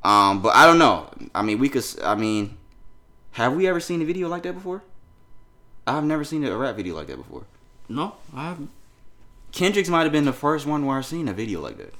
um, 0.04 0.42
but 0.42 0.54
I 0.54 0.66
don't 0.66 0.78
know. 0.78 1.08
I 1.34 1.42
mean, 1.42 1.58
we 1.58 1.68
could. 1.70 1.84
I 2.04 2.14
mean, 2.14 2.56
have 3.32 3.54
we 3.56 3.66
ever 3.66 3.80
seen 3.80 4.02
a 4.02 4.04
video 4.04 4.28
like 4.28 4.42
that 4.44 4.52
before? 4.52 4.82
I've 5.86 6.04
never 6.04 6.24
seen 6.24 6.44
a 6.44 6.56
rap 6.56 6.76
video 6.76 6.94
like 6.94 7.06
that 7.08 7.16
before. 7.16 7.44
No, 7.88 8.16
I 8.36 8.44
haven't. 8.50 8.70
Kendrick's 9.50 9.88
might 9.88 10.02
have 10.04 10.12
been 10.12 10.26
the 10.26 10.32
first 10.32 10.66
one 10.66 10.86
where 10.86 10.98
I've 10.98 11.06
seen 11.06 11.26
a 11.26 11.32
video 11.32 11.60
like 11.60 11.78
that. 11.78 11.92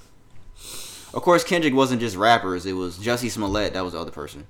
Of 1.13 1.23
course, 1.23 1.43
Kendrick 1.43 1.75
wasn't 1.75 2.01
just 2.01 2.15
rappers; 2.15 2.67
it 2.67 2.75
was 2.75 2.99
Jussie 2.99 3.31
Smollett. 3.31 3.73
That 3.73 3.83
was 3.83 3.95
the 3.95 3.99
other 3.99 4.13
person. 4.13 4.47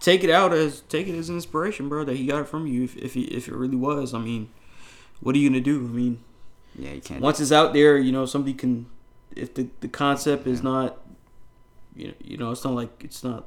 Take, 0.00 0.24
it 0.24 0.30
out 0.30 0.52
as 0.52 0.80
take 0.82 1.06
it 1.08 1.14
as 1.16 1.28
inspiration, 1.30 1.88
bro. 1.88 2.04
That 2.04 2.16
he 2.16 2.26
got 2.26 2.40
it 2.40 2.48
from 2.48 2.66
you. 2.66 2.84
If 2.84 2.96
if, 2.96 3.14
he, 3.14 3.22
if 3.24 3.48
it 3.48 3.54
really 3.54 3.76
was, 3.76 4.14
I 4.14 4.18
mean, 4.18 4.48
what 5.20 5.34
are 5.34 5.38
you 5.38 5.48
gonna 5.50 5.60
do? 5.60 5.76
I 5.78 5.88
mean, 5.88 6.20
Yeah, 6.74 6.92
you 6.92 7.00
can't. 7.00 7.20
once 7.20 7.38
it's 7.40 7.52
out 7.52 7.72
there, 7.74 7.98
you 7.98 8.10
know, 8.12 8.24
somebody 8.26 8.54
can. 8.54 8.86
If 9.36 9.54
the 9.54 9.68
the 9.80 9.88
concept 9.88 10.46
is 10.46 10.62
not, 10.62 10.98
you 11.94 12.08
know, 12.08 12.14
you 12.24 12.36
know, 12.36 12.50
it's 12.50 12.64
not 12.64 12.74
like 12.74 13.04
it's 13.04 13.22
not. 13.22 13.44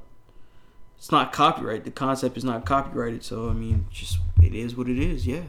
it's 0.98 1.12
not 1.12 1.34
copyright. 1.34 1.84
The 1.84 1.92
concept 1.92 2.38
is 2.38 2.44
not 2.44 2.66
copyrighted. 2.66 3.24
So 3.24 3.50
I 3.50 3.54
mean, 3.54 3.88
just 3.92 4.20
it 4.42 4.54
is 4.54 4.76
what 4.76 4.88
it 4.88 5.00
is. 5.00 5.26
Yeah. 5.28 5.44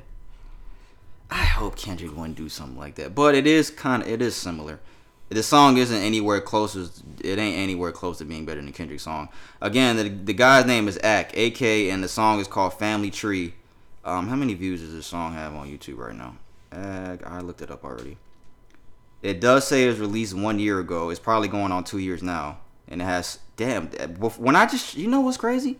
I 1.30 1.44
hope 1.44 1.76
Kendrick 1.76 2.16
wouldn't 2.16 2.36
do 2.36 2.48
something 2.48 2.78
like 2.78 2.94
that. 2.96 3.14
But 3.14 3.34
it 3.34 3.46
is 3.46 3.70
kind 3.70 4.02
of 4.02 4.08
it 4.08 4.22
is 4.22 4.34
similar. 4.34 4.80
The 5.30 5.42
song 5.42 5.78
isn't 5.78 5.96
anywhere 5.96 6.40
close. 6.40 6.76
It 6.76 7.38
ain't 7.38 7.58
anywhere 7.58 7.92
close 7.92 8.18
to 8.18 8.24
being 8.24 8.44
better 8.44 8.60
than 8.60 8.72
Kendrick's 8.72 9.02
song. 9.02 9.28
Again, 9.60 9.96
the, 9.96 10.08
the 10.08 10.34
guy's 10.34 10.66
name 10.66 10.86
is 10.86 10.98
Ak, 11.02 11.36
AK, 11.36 11.62
and 11.62 12.04
the 12.04 12.08
song 12.08 12.40
is 12.40 12.46
called 12.46 12.74
Family 12.74 13.10
Tree. 13.10 13.54
Um, 14.04 14.28
how 14.28 14.36
many 14.36 14.54
views 14.54 14.80
does 14.80 14.92
this 14.92 15.06
song 15.06 15.32
have 15.32 15.54
on 15.54 15.68
YouTube 15.68 15.98
right 15.98 16.14
now? 16.14 16.36
Ak, 16.70 17.26
I 17.26 17.40
looked 17.40 17.62
it 17.62 17.70
up 17.70 17.84
already. 17.84 18.18
It 19.22 19.40
does 19.40 19.66
say 19.66 19.84
it 19.84 19.88
was 19.88 19.98
released 19.98 20.34
one 20.34 20.58
year 20.58 20.78
ago. 20.78 21.08
It's 21.08 21.18
probably 21.18 21.48
going 21.48 21.72
on 21.72 21.84
two 21.84 21.98
years 21.98 22.22
now, 22.22 22.58
and 22.86 23.00
it 23.00 23.04
has 23.04 23.38
damn. 23.56 23.88
When 23.88 24.54
I 24.54 24.66
just 24.66 24.94
you 24.94 25.08
know 25.08 25.22
what's 25.22 25.38
crazy? 25.38 25.78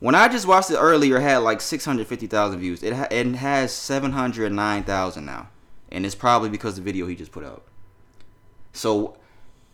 When 0.00 0.14
I 0.14 0.28
just 0.28 0.46
watched 0.46 0.70
it 0.70 0.76
earlier, 0.76 1.16
it 1.16 1.22
had 1.22 1.38
like 1.38 1.60
650,000 1.60 2.60
views. 2.60 2.82
It, 2.82 2.92
ha- 2.92 3.08
it 3.10 3.26
has 3.34 3.72
709,000 3.72 5.24
now. 5.24 5.48
And 5.90 6.06
it's 6.06 6.14
probably 6.14 6.48
because 6.48 6.76
the 6.76 6.82
video 6.82 7.06
he 7.06 7.16
just 7.16 7.32
put 7.32 7.44
out. 7.44 7.64
So 8.78 9.16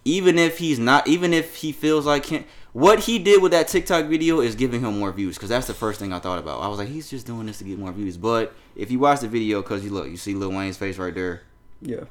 even 0.04 0.38
if 0.38 0.58
he's 0.58 0.78
not, 0.78 1.06
even 1.06 1.32
if 1.32 1.56
he 1.56 1.72
feels 1.72 2.06
like 2.06 2.26
him, 2.26 2.44
what 2.72 3.00
he 3.00 3.18
did 3.18 3.42
with 3.42 3.52
that 3.52 3.68
TikTok 3.68 4.06
video 4.06 4.40
is 4.40 4.54
giving 4.54 4.80
him 4.80 4.98
more 4.98 5.12
views. 5.12 5.36
Because 5.36 5.48
that's 5.48 5.66
the 5.66 5.74
first 5.74 6.00
thing 6.00 6.12
I 6.12 6.18
thought 6.18 6.38
about. 6.38 6.60
I 6.60 6.68
was 6.68 6.78
like, 6.78 6.88
he's 6.88 7.08
just 7.08 7.26
doing 7.26 7.46
this 7.46 7.58
to 7.58 7.64
get 7.64 7.78
more 7.78 7.92
views. 7.92 8.16
But 8.16 8.54
if 8.74 8.90
you 8.90 8.98
watch 8.98 9.20
the 9.20 9.28
video, 9.28 9.62
because 9.62 9.84
you 9.84 9.90
look, 9.90 10.08
you 10.08 10.16
see 10.16 10.34
Lil 10.34 10.50
Wayne's 10.50 10.76
face 10.76 10.98
right 10.98 11.14
there. 11.14 11.42
Yeah. 11.80 12.04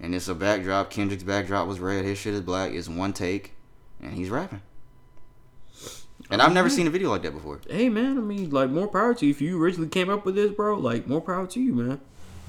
And 0.00 0.14
it's 0.14 0.28
a 0.28 0.34
backdrop. 0.34 0.90
Kendrick's 0.90 1.22
backdrop 1.22 1.68
was 1.68 1.80
red. 1.80 2.04
His 2.04 2.18
shit 2.18 2.34
is 2.34 2.40
black. 2.40 2.72
It's 2.72 2.88
one 2.88 3.12
take. 3.12 3.54
And 4.00 4.12
he's 4.12 4.28
rapping. 4.28 4.60
And 6.30 6.42
I've 6.42 6.52
never 6.52 6.70
seen 6.70 6.86
a 6.86 6.90
video 6.90 7.10
like 7.10 7.22
that 7.22 7.32
before. 7.32 7.60
Hey 7.68 7.88
man, 7.88 8.18
I 8.18 8.20
mean, 8.20 8.50
like 8.50 8.70
more 8.70 8.88
power 8.88 9.14
to 9.14 9.26
you. 9.26 9.30
If 9.30 9.40
you 9.40 9.62
originally 9.62 9.88
came 9.88 10.08
up 10.08 10.24
with 10.24 10.34
this, 10.34 10.50
bro, 10.52 10.78
like 10.78 11.06
more 11.06 11.20
power 11.20 11.46
to 11.46 11.60
you, 11.60 11.74
man. 11.74 12.00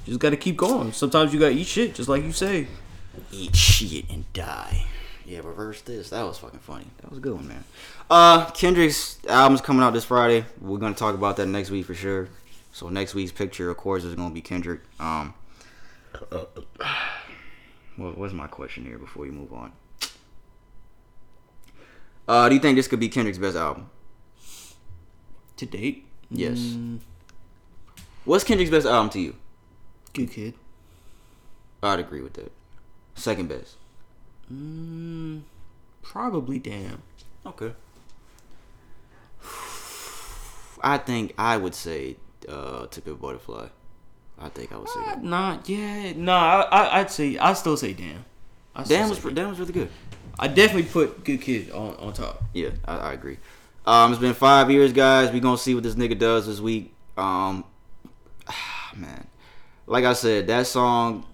Just 0.06 0.20
gotta 0.20 0.38
keep 0.38 0.56
going. 0.56 0.94
Sometimes 0.94 1.34
you 1.34 1.40
gotta 1.40 1.54
eat 1.54 1.68
shit, 1.68 1.96
just 1.96 2.08
like 2.08 2.24
you 2.24 2.32
say. 2.32 2.68
Eat 3.32 3.56
shit 3.56 4.10
and 4.10 4.32
die. 4.34 4.86
Yeah, 5.26 5.40
reverse 5.40 5.82
this. 5.82 6.10
That 6.12 6.24
was 6.24 6.38
fucking 6.38 6.60
funny. 6.60 6.86
That 6.98 7.10
was 7.10 7.18
a 7.18 7.22
good 7.22 7.34
one, 7.34 7.48
man. 7.48 7.64
Uh, 8.10 8.46
Kendrick's 8.52 9.18
album's 9.28 9.62
coming 9.62 9.82
out 9.82 9.94
this 9.94 10.06
Friday. 10.06 10.46
We're 10.62 10.78
gonna 10.78 10.94
talk 10.96 11.16
about 11.16 11.38
that 11.38 11.48
next 11.48 11.72
week 11.72 11.86
for 11.86 11.96
sure. 11.96 12.30
So 12.72 12.90
next 12.90 13.16
week's 13.16 13.32
picture, 13.32 13.70
of 13.72 13.78
course, 13.78 14.04
is 14.04 14.14
gonna 14.16 14.34
be 14.34 14.42
Kendrick. 14.42 14.82
Um, 15.00 15.34
what, 17.98 18.18
what's 18.18 18.34
my 18.34 18.48
question 18.48 18.86
here 18.86 18.98
before 19.00 19.24
we 19.24 19.32
move 19.32 19.52
on? 19.54 19.72
Uh, 22.28 22.50
do 22.50 22.56
you 22.56 22.62
think 22.62 22.76
this 22.76 22.88
could 22.88 23.00
be 23.00 23.10
Kendrick's 23.10 23.38
best 23.38 23.56
album? 23.56 23.90
To 25.58 25.66
date, 25.66 26.06
Yes. 26.30 26.58
Mm, 26.60 27.00
What's 28.26 28.44
Kendrick's 28.44 28.72
best 28.72 28.86
album 28.88 29.10
to 29.12 29.20
you? 29.20 29.36
good 30.14 30.32
kid. 30.32 30.54
I'd 31.84 32.00
agree 32.00 32.22
with 32.22 32.34
that. 32.34 32.52
Second 33.16 33.50
best. 33.50 33.78
Mm, 34.52 35.42
probably 36.02 36.60
damn. 36.60 37.02
Okay. 37.46 37.74
I 40.84 40.98
think 40.98 41.34
I 41.38 41.58
would 41.58 41.74
say 41.74 42.18
uh, 42.48 42.86
"To 42.88 43.02
Pimp 43.02 43.18
a 43.18 43.22
Butterfly." 43.22 43.68
I 44.38 44.50
think 44.50 44.72
I 44.74 44.78
would 44.78 44.90
say 44.90 45.00
that. 45.06 45.24
Nah, 45.24 45.60
yeah, 45.66 46.14
no. 46.16 46.34
I, 46.34 46.62
I, 46.62 47.00
I'd 47.00 47.12
say 47.12 47.38
I 47.38 47.54
still 47.54 47.78
say 47.78 47.94
damn. 47.94 48.26
I 48.76 48.84
Damn 48.84 49.10
was 49.10 49.20
damn 49.20 49.50
was 49.50 49.60
really 49.60 49.72
good. 49.72 49.90
I 50.38 50.50
definitely 50.50 50.92
put 50.92 51.24
good 51.24 51.42
kid 51.42 51.72
on 51.72 51.96
on 51.96 52.14
top. 52.14 52.44
Yeah, 52.54 52.72
I, 52.84 52.98
I 52.98 53.14
agree. 53.14 53.38
Um, 53.86 54.12
it's 54.12 54.20
been 54.20 54.34
five 54.34 54.70
years, 54.70 54.92
guys. 54.92 55.32
We 55.32 55.40
gonna 55.40 55.58
see 55.58 55.74
what 55.74 55.84
this 55.84 55.96
nigga 55.96 56.18
does 56.20 56.46
this 56.46 56.60
week. 56.60 56.94
Um, 57.16 57.64
man, 58.96 59.28
like 59.88 60.04
I 60.04 60.14
said, 60.14 60.48
that 60.48 60.68
song. 60.68 61.26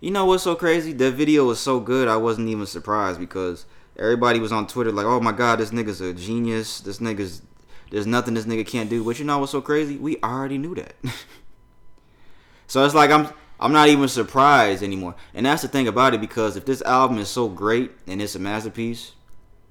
You 0.00 0.10
know 0.10 0.24
what's 0.24 0.44
so 0.44 0.54
crazy? 0.54 0.94
That 0.94 1.12
video 1.12 1.44
was 1.44 1.60
so 1.60 1.78
good. 1.78 2.08
I 2.08 2.16
wasn't 2.16 2.48
even 2.48 2.64
surprised 2.64 3.20
because 3.20 3.66
everybody 3.98 4.40
was 4.40 4.50
on 4.50 4.66
Twitter 4.66 4.90
like, 4.90 5.04
"Oh 5.04 5.20
my 5.20 5.32
god, 5.32 5.60
this 5.60 5.70
nigga's 5.70 6.00
a 6.00 6.14
genius. 6.14 6.80
This 6.80 7.00
nigga's 7.00 7.42
there's 7.90 8.06
nothing 8.06 8.32
this 8.32 8.46
nigga 8.46 8.66
can't 8.66 8.88
do." 8.88 9.04
But 9.04 9.18
you 9.18 9.26
know 9.26 9.38
what's 9.38 9.52
so 9.52 9.60
crazy? 9.60 9.98
We 9.98 10.16
already 10.22 10.56
knew 10.56 10.74
that. 10.76 10.94
so 12.66 12.82
it's 12.86 12.94
like 12.94 13.10
I'm 13.10 13.28
I'm 13.60 13.72
not 13.72 13.90
even 13.90 14.08
surprised 14.08 14.82
anymore. 14.82 15.16
And 15.34 15.44
that's 15.44 15.60
the 15.60 15.68
thing 15.68 15.86
about 15.86 16.14
it 16.14 16.22
because 16.22 16.56
if 16.56 16.64
this 16.64 16.80
album 16.80 17.18
is 17.18 17.28
so 17.28 17.48
great 17.48 17.90
and 18.06 18.22
it's 18.22 18.34
a 18.34 18.38
masterpiece, 18.38 19.12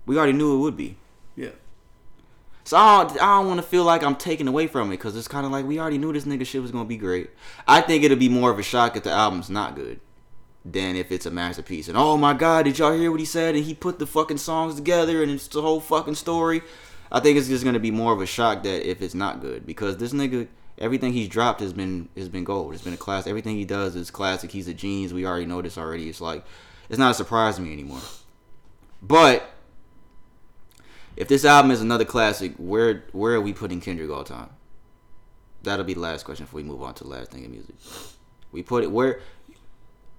we 0.05 0.15
already 0.15 0.33
knew 0.33 0.55
it 0.55 0.59
would 0.59 0.77
be. 0.77 0.97
Yeah. 1.35 1.49
So 2.65 2.77
I 2.77 3.03
don't, 3.03 3.19
I 3.19 3.37
don't 3.39 3.47
want 3.47 3.59
to 3.59 3.65
feel 3.65 3.83
like 3.83 4.03
I'm 4.03 4.15
taking 4.15 4.47
away 4.47 4.67
from 4.67 4.89
it 4.89 4.97
because 4.97 5.15
it's 5.15 5.27
kind 5.27 5.47
of 5.47 5.51
like 5.51 5.65
we 5.65 5.79
already 5.79 5.97
knew 5.97 6.13
this 6.13 6.25
nigga 6.25 6.45
shit 6.45 6.61
was 6.61 6.69
gonna 6.69 6.85
be 6.85 6.97
great. 6.97 7.31
I 7.67 7.81
think 7.81 8.03
it'll 8.03 8.15
be 8.15 8.29
more 8.29 8.51
of 8.51 8.59
a 8.59 8.63
shock 8.63 8.95
if 8.95 9.01
the 9.01 9.09
album's 9.09 9.49
not 9.49 9.75
good 9.75 9.99
than 10.65 10.95
if 10.95 11.11
it's 11.11 11.25
a 11.25 11.31
masterpiece. 11.31 11.87
And 11.87 11.97
oh 11.97 12.17
my 12.17 12.33
god, 12.33 12.65
did 12.65 12.79
y'all 12.79 12.97
hear 12.97 13.11
what 13.11 13.19
he 13.19 13.25
said? 13.25 13.55
And 13.55 13.63
he 13.63 13.73
put 13.73 13.99
the 13.99 14.07
fucking 14.07 14.37
songs 14.37 14.75
together 14.75 15.23
and 15.23 15.31
it's 15.31 15.47
the 15.47 15.61
whole 15.61 15.79
fucking 15.79 16.15
story. 16.15 16.61
I 17.11 17.19
think 17.19 17.37
it's 17.37 17.47
just 17.47 17.63
gonna 17.63 17.79
be 17.79 17.91
more 17.91 18.13
of 18.13 18.21
a 18.21 18.25
shock 18.25 18.63
that 18.63 18.89
if 18.89 19.01
it's 19.01 19.15
not 19.15 19.41
good 19.41 19.65
because 19.65 19.97
this 19.97 20.13
nigga, 20.13 20.47
everything 20.77 21.13
he's 21.13 21.29
dropped 21.29 21.61
has 21.61 21.73
been 21.73 22.09
has 22.15 22.29
been 22.29 22.43
gold. 22.43 22.73
It's 22.73 22.83
been 22.83 22.93
a 22.93 22.97
class. 22.97 23.25
Everything 23.25 23.55
he 23.55 23.65
does 23.65 23.95
is 23.95 24.11
classic. 24.11 24.51
He's 24.51 24.67
a 24.67 24.73
genius. 24.73 25.13
We 25.13 25.25
already 25.25 25.45
know 25.45 25.61
this 25.61 25.77
already. 25.77 26.09
It's 26.09 26.21
like 26.21 26.43
it's 26.89 26.99
not 26.99 27.11
a 27.11 27.15
surprise 27.15 27.55
to 27.55 27.61
me 27.61 27.73
anymore. 27.73 28.01
But 29.01 29.49
if 31.15 31.27
this 31.27 31.45
album 31.45 31.71
is 31.71 31.81
another 31.81 32.05
classic, 32.05 32.53
where 32.57 33.05
where 33.11 33.33
are 33.33 33.41
we 33.41 33.53
putting 33.53 33.81
Kendrick 33.81 34.09
all 34.09 34.23
time? 34.23 34.49
That'll 35.63 35.85
be 35.85 35.93
the 35.93 35.99
last 35.99 36.23
question 36.23 36.45
before 36.45 36.61
we 36.61 36.63
move 36.63 36.81
on 36.81 36.93
to 36.95 37.03
the 37.03 37.09
last 37.09 37.31
thing 37.31 37.43
in 37.43 37.51
music. 37.51 37.75
We 38.51 38.63
put 38.63 38.83
it 38.83 38.91
where 38.91 39.19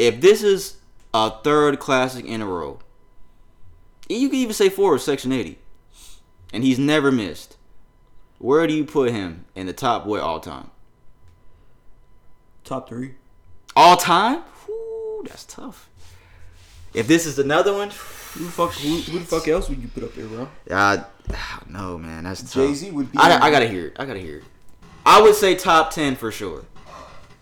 if 0.01 0.18
this 0.22 0.43
is 0.43 0.78
a 1.12 1.31
third 1.31 1.78
classic 1.78 2.24
in 2.24 2.40
a 2.40 2.47
row, 2.47 2.78
you 4.09 4.31
can 4.31 4.39
even 4.39 4.55
say 4.55 4.70
four 4.70 4.94
of 4.94 5.02
Section 5.02 5.31
80, 5.31 5.59
and 6.55 6.64
he's 6.64 6.78
never 6.78 7.12
missed. 7.12 7.59
Where 8.39 8.66
do 8.66 8.72
you 8.72 8.85
put 8.86 9.10
him 9.10 9.44
in 9.55 9.66
the 9.66 9.74
top 9.74 10.06
what 10.06 10.22
all 10.22 10.40
time? 10.40 10.70
Top 12.64 12.89
three. 12.89 13.16
All 13.77 13.98
time? 13.98 14.39
Whew, 14.64 15.24
that's 15.28 15.44
tough. 15.44 15.90
If 16.94 17.06
this 17.06 17.27
is 17.27 17.39
another 17.39 17.74
one, 17.74 17.90
Who 17.90 18.44
the 18.47 18.51
fuck? 18.51 18.72
Who, 18.72 18.97
who 18.97 19.18
the 19.18 19.24
fuck 19.24 19.47
else 19.48 19.68
would 19.68 19.82
you 19.82 19.89
put 19.89 20.02
up 20.02 20.14
there, 20.14 20.27
bro? 20.27 20.48
I 20.70 21.05
no 21.68 21.98
man, 21.98 22.24
that's 22.24 22.40
tough. 22.40 22.55
Jay-Z 22.55 22.90
would 22.90 23.12
be- 23.12 23.18
I, 23.18 23.47
I 23.47 23.51
gotta 23.51 23.68
hear 23.68 23.89
it. 23.89 23.97
I 23.98 24.06
gotta 24.06 24.18
hear 24.20 24.39
it. 24.39 24.44
I 25.05 25.20
would 25.20 25.35
say 25.35 25.55
top 25.55 25.90
ten 25.90 26.16
for 26.16 26.32
sure. 26.32 26.64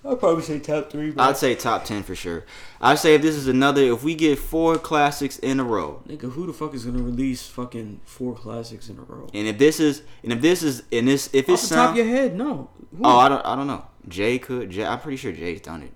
I'd 0.04 0.20
probably 0.20 0.42
say 0.42 0.58
top 0.60 0.90
three, 0.90 1.10
bro. 1.10 1.24
I'd 1.24 1.36
say 1.36 1.54
top 1.54 1.84
ten 1.84 2.02
for 2.02 2.14
sure. 2.14 2.44
I'd 2.80 2.98
say 2.98 3.14
if 3.14 3.22
this 3.22 3.34
is 3.34 3.48
another, 3.48 3.82
if 3.82 4.02
we 4.04 4.14
get 4.14 4.38
four 4.38 4.76
classics 4.78 5.38
in 5.40 5.58
a 5.60 5.64
row, 5.64 6.02
Nigga, 6.08 6.30
who 6.32 6.46
the 6.46 6.52
fuck 6.52 6.72
is 6.74 6.84
gonna 6.84 7.02
release 7.02 7.46
fucking 7.48 8.00
four 8.04 8.34
classics 8.34 8.88
in 8.88 8.98
a 8.98 9.02
row? 9.02 9.28
and 9.34 9.46
if 9.48 9.58
this 9.58 9.80
is, 9.80 10.02
and 10.22 10.32
if 10.32 10.40
this 10.40 10.62
is, 10.62 10.82
and 10.92 11.08
this, 11.08 11.28
if 11.32 11.48
it's 11.48 11.64
Off 11.64 11.68
the 11.70 11.74
top 11.74 11.90
of 11.90 11.96
your 11.96 12.06
head, 12.06 12.36
no. 12.36 12.70
Who? 12.96 13.02
oh, 13.04 13.18
I 13.18 13.28
don't, 13.28 13.44
I 13.44 13.56
don't 13.56 13.66
know. 13.66 13.84
Jay 14.06 14.38
could. 14.38 14.70
Jay, 14.70 14.86
I'm 14.86 15.00
pretty 15.00 15.16
sure 15.16 15.32
Jay's 15.32 15.60
done 15.60 15.82
it. 15.82 15.92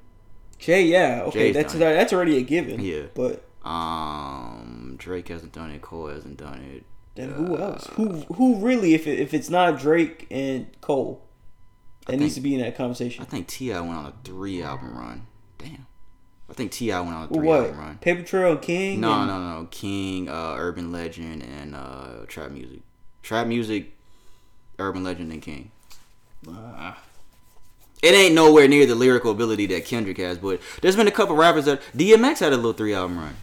Jay, 0.58 0.84
yeah, 0.84 1.22
okay, 1.26 1.52
Jay's 1.52 1.54
that's 1.54 1.74
that's 1.74 2.12
already 2.12 2.36
a 2.36 2.42
given. 2.42 2.80
Yeah. 2.80 3.04
but 3.14 3.44
Um, 3.64 4.96
Drake 4.98 5.28
hasn't 5.28 5.52
done 5.52 5.70
it. 5.70 5.80
Cole 5.82 6.08
hasn't 6.08 6.36
done 6.36 6.58
it. 6.58 6.84
then 7.14 7.30
who 7.30 7.56
Uh, 7.56 7.60
else? 7.72 7.86
Who 7.94 8.08
who 8.34 8.56
really? 8.56 8.94
If 8.94 9.06
it, 9.06 9.18
if 9.18 9.32
it's 9.34 9.48
not 9.50 9.78
Drake 9.78 10.26
and 10.30 10.66
Cole, 10.80 11.22
that 12.06 12.18
needs 12.18 12.34
to 12.34 12.40
be 12.40 12.54
in 12.54 12.60
that 12.60 12.76
conversation. 12.76 13.22
I 13.22 13.26
think 13.26 13.46
T.I. 13.46 13.80
went 13.80 13.94
on 13.94 14.06
a 14.06 14.14
three 14.24 14.62
album 14.62 14.96
run. 14.96 15.26
Damn. 15.58 15.86
I 16.50 16.54
think 16.54 16.72
T.I. 16.72 17.00
went 17.00 17.14
on 17.14 17.24
a 17.24 17.28
three 17.28 17.46
what? 17.46 17.60
album 17.60 17.78
run. 17.78 17.98
Paper 17.98 18.22
Trail 18.22 18.56
King. 18.56 19.00
No, 19.00 19.12
and- 19.12 19.28
no, 19.28 19.38
no. 19.38 19.68
King, 19.70 20.28
uh, 20.28 20.54
Urban 20.58 20.92
Legend, 20.92 21.42
and 21.42 21.74
uh, 21.74 22.26
Trap 22.26 22.50
Music. 22.50 22.80
Trap 23.22 23.46
Music, 23.46 23.92
Urban 24.78 25.04
Legend, 25.04 25.32
and 25.32 25.40
King. 25.42 25.70
Ah. 26.48 26.98
It 28.02 28.14
ain't 28.14 28.34
nowhere 28.34 28.66
near 28.66 28.84
the 28.84 28.96
lyrical 28.96 29.30
ability 29.30 29.66
that 29.66 29.84
Kendrick 29.84 30.18
has, 30.18 30.36
but 30.36 30.60
there's 30.80 30.96
been 30.96 31.06
a 31.06 31.12
couple 31.12 31.36
rappers 31.36 31.66
that 31.66 31.80
DMX 31.96 32.40
had 32.40 32.52
a 32.52 32.56
little 32.56 32.72
three 32.72 32.92
album 32.94 33.16
run. 33.18 33.36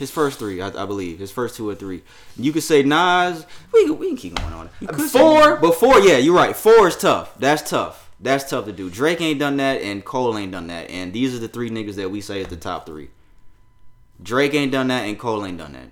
His 0.00 0.10
first 0.10 0.38
three, 0.38 0.62
I, 0.62 0.68
I 0.68 0.86
believe, 0.86 1.18
his 1.18 1.30
first 1.30 1.56
two 1.56 1.68
or 1.68 1.74
three. 1.74 2.02
You 2.36 2.52
could 2.52 2.62
say 2.62 2.82
Nas. 2.82 3.44
We 3.72 3.84
can- 3.84 3.98
we 3.98 4.08
can 4.08 4.16
keep 4.16 4.34
going 4.34 4.52
on. 4.54 4.68
Four, 5.10 5.56
but 5.56 5.74
four, 5.74 6.00
yeah, 6.00 6.16
you're 6.16 6.34
right. 6.34 6.56
Four 6.56 6.88
is 6.88 6.96
tough. 6.96 7.36
That's 7.38 7.68
tough. 7.68 8.10
That's 8.18 8.48
tough 8.48 8.64
to 8.64 8.72
do. 8.72 8.88
Drake 8.88 9.20
ain't 9.20 9.38
done 9.38 9.58
that, 9.58 9.82
and 9.82 10.02
Cole 10.04 10.36
ain't 10.38 10.52
done 10.52 10.66
that, 10.68 10.88
and 10.90 11.12
these 11.12 11.34
are 11.34 11.38
the 11.38 11.48
three 11.48 11.68
niggas 11.68 11.96
that 11.96 12.10
we 12.10 12.22
say 12.22 12.40
is 12.40 12.48
the 12.48 12.56
top 12.56 12.86
three. 12.86 13.10
Drake 14.22 14.54
ain't 14.54 14.72
done 14.72 14.88
that, 14.88 15.02
and 15.04 15.18
Cole 15.18 15.44
ain't 15.44 15.58
done 15.58 15.72
that. 15.74 15.88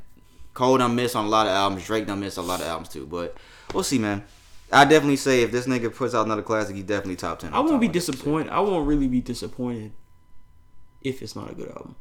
Cole 0.55 0.79
done 0.79 0.95
miss 0.95 1.15
on 1.15 1.27
a 1.27 1.29
lot 1.29 1.47
of 1.47 1.53
albums. 1.53 1.85
Drake 1.87 2.07
done 2.07 2.21
miss 2.21 2.37
on 2.39 2.45
a 2.45 2.49
lot 2.49 2.61
of 2.61 2.67
albums 2.67 2.89
too. 2.89 3.07
But 3.07 3.37
we'll 3.75 3.85
see, 3.85 3.99
man. 3.99 4.25
I 4.73 4.85
definitely 4.85 5.17
say 5.17 5.43
if 5.43 5.53
this 5.53 5.67
nigga 5.67 5.95
puts 5.95 6.15
out 6.15 6.25
another 6.27 6.43
classic, 6.43 6.77
he's 6.77 6.85
definitely 6.85 7.17
top 7.17 7.39
ten. 7.41 7.53
I 7.55 7.61
won't 7.61 7.81
be 7.81 7.89
disappointed. 7.89 8.49
I 8.51 8.61
won't 8.61 8.87
really 8.89 9.07
be 9.09 9.21
disappointed 9.21 9.93
if 11.03 11.23
it's 11.23 11.37
not 11.37 11.51
a 11.51 11.55
good 11.55 11.69
album. 11.69 11.95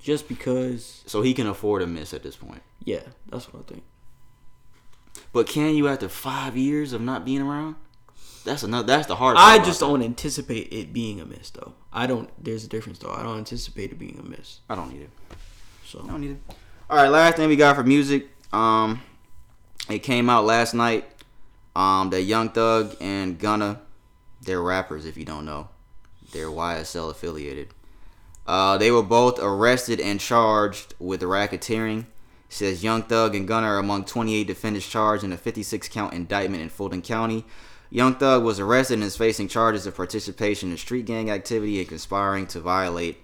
Just 0.00 0.28
because, 0.28 1.02
So 1.06 1.22
he 1.22 1.34
can 1.34 1.46
afford 1.46 1.82
a 1.82 1.86
miss 1.86 2.14
at 2.14 2.22
this 2.22 2.36
point. 2.36 2.62
yeah, 2.84 3.00
that's 3.28 3.52
what 3.52 3.64
I 3.64 3.72
think. 3.72 3.82
But 5.32 5.46
can 5.46 5.74
you 5.74 5.88
after 5.88 6.08
five 6.08 6.56
years 6.56 6.92
of 6.92 7.00
not 7.00 7.24
being 7.24 7.42
around? 7.42 7.74
That's 8.44 8.62
another. 8.62 8.86
That's 8.86 9.06
the 9.06 9.16
hard. 9.16 9.36
part 9.36 9.60
I 9.60 9.62
just 9.64 9.80
don't 9.80 10.00
anticipate 10.02 10.72
it 10.72 10.92
being 10.92 11.20
a 11.20 11.26
miss 11.26 11.50
though. 11.50 11.74
I 11.92 12.06
don't. 12.06 12.30
There's 12.42 12.64
a 12.64 12.68
difference 12.68 12.98
though. 12.98 13.12
I 13.12 13.22
don't 13.22 13.36
anticipate 13.38 13.90
it 13.92 13.98
being 13.98 14.18
a 14.18 14.22
miss. 14.22 14.60
I 14.70 14.74
don't 14.74 14.90
need 14.92 15.02
it. 15.02 15.10
So 15.84 16.00
I 16.02 16.06
don't 16.06 16.20
need 16.20 16.30
it. 16.32 16.40
All 16.88 16.96
right, 16.96 17.08
last 17.08 17.36
thing 17.36 17.48
we 17.48 17.56
got 17.56 17.76
for 17.76 17.82
music. 17.84 18.28
Um, 18.52 19.02
it 19.90 19.98
came 19.98 20.30
out 20.30 20.44
last 20.44 20.72
night. 20.72 21.04
Um, 21.76 22.10
that 22.10 22.22
Young 22.22 22.48
Thug 22.48 22.96
and 23.00 23.38
Gunna, 23.38 23.80
they're 24.40 24.62
rappers. 24.62 25.04
If 25.04 25.16
you 25.18 25.24
don't 25.24 25.44
know, 25.44 25.68
they're 26.32 26.46
YSL 26.48 27.10
affiliated. 27.10 27.74
Uh, 28.48 28.78
they 28.78 28.90
were 28.90 29.02
both 29.02 29.38
arrested 29.38 30.00
and 30.00 30.18
charged 30.18 30.94
with 30.98 31.20
racketeering. 31.20 32.06
says 32.48 32.82
Young 32.82 33.02
Thug 33.02 33.34
and 33.34 33.46
Gunna 33.46 33.66
are 33.66 33.78
among 33.78 34.06
28 34.06 34.46
defendants 34.46 34.88
charged 34.88 35.22
in 35.22 35.34
a 35.34 35.36
56 35.36 35.86
count 35.90 36.14
indictment 36.14 36.62
in 36.62 36.70
Fulton 36.70 37.02
County. 37.02 37.44
Young 37.90 38.14
Thug 38.14 38.42
was 38.42 38.58
arrested 38.58 38.94
and 38.94 39.02
is 39.02 39.18
facing 39.18 39.48
charges 39.48 39.86
of 39.86 39.94
participation 39.94 40.70
in 40.70 40.78
street 40.78 41.04
gang 41.04 41.30
activity 41.30 41.78
and 41.78 41.88
conspiring 41.88 42.46
to 42.46 42.60
violate 42.60 43.18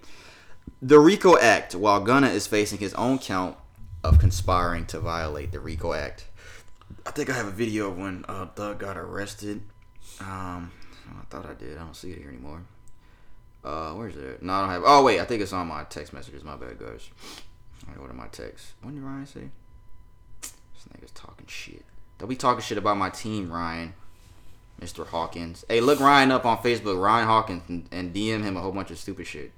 the 0.79 0.99
RICO 0.99 1.37
Act, 1.39 1.73
while 1.73 2.01
Gunna 2.01 2.27
is 2.27 2.45
facing 2.45 2.77
his 2.77 2.93
own 2.93 3.17
count 3.17 3.57
of 4.03 4.19
conspiring 4.19 4.85
to 4.87 4.99
violate 4.99 5.51
the 5.51 5.59
RICO 5.59 5.93
Act. 5.93 6.27
I 7.03 7.09
think 7.09 7.31
I 7.31 7.33
have 7.33 7.47
a 7.47 7.51
video 7.51 7.89
of 7.89 7.97
when 7.97 8.25
uh, 8.27 8.45
Thug 8.47 8.77
got 8.77 8.95
arrested. 8.95 9.61
Um, 10.19 10.71
I 11.09 11.23
thought 11.31 11.47
I 11.47 11.53
did. 11.53 11.77
I 11.77 11.83
don't 11.83 11.95
see 11.95 12.11
it 12.11 12.19
here 12.19 12.29
anymore. 12.29 12.61
Uh, 13.65 13.93
where's 13.93 14.15
it? 14.15 14.43
No, 14.43 14.53
I 14.53 14.61
don't 14.61 14.69
have. 14.69 14.83
Oh 14.85 15.03
wait, 15.03 15.19
I 15.19 15.25
think 15.25 15.41
it's 15.41 15.51
on 15.51 15.67
my 15.67 15.83
text 15.85 16.13
messages. 16.13 16.43
My 16.43 16.55
bad, 16.55 16.77
guys. 16.77 17.09
I 17.91 17.95
go 17.97 18.05
to 18.05 18.13
my 18.13 18.27
text. 18.27 18.73
What 18.83 18.93
did 18.93 19.01
Ryan 19.01 19.25
say? 19.25 19.49
This 20.41 20.53
nigga's 20.93 21.11
talking 21.11 21.47
shit. 21.47 21.83
Don't 22.19 22.29
be 22.29 22.35
talking 22.35 22.61
shit 22.61 22.77
about 22.77 22.97
my 22.97 23.09
team, 23.09 23.51
Ryan. 23.51 23.93
Mr. 24.79 25.07
Hawkins. 25.07 25.65
Hey, 25.67 25.79
look 25.79 25.99
Ryan 25.99 26.31
up 26.31 26.45
on 26.45 26.57
Facebook, 26.57 27.01
Ryan 27.01 27.27
Hawkins, 27.27 27.63
and, 27.67 27.87
and 27.91 28.13
DM 28.13 28.43
him 28.43 28.57
a 28.57 28.61
whole 28.61 28.71
bunch 28.71 28.91
of 28.91 28.99
stupid 28.99 29.25
shit. 29.25 29.51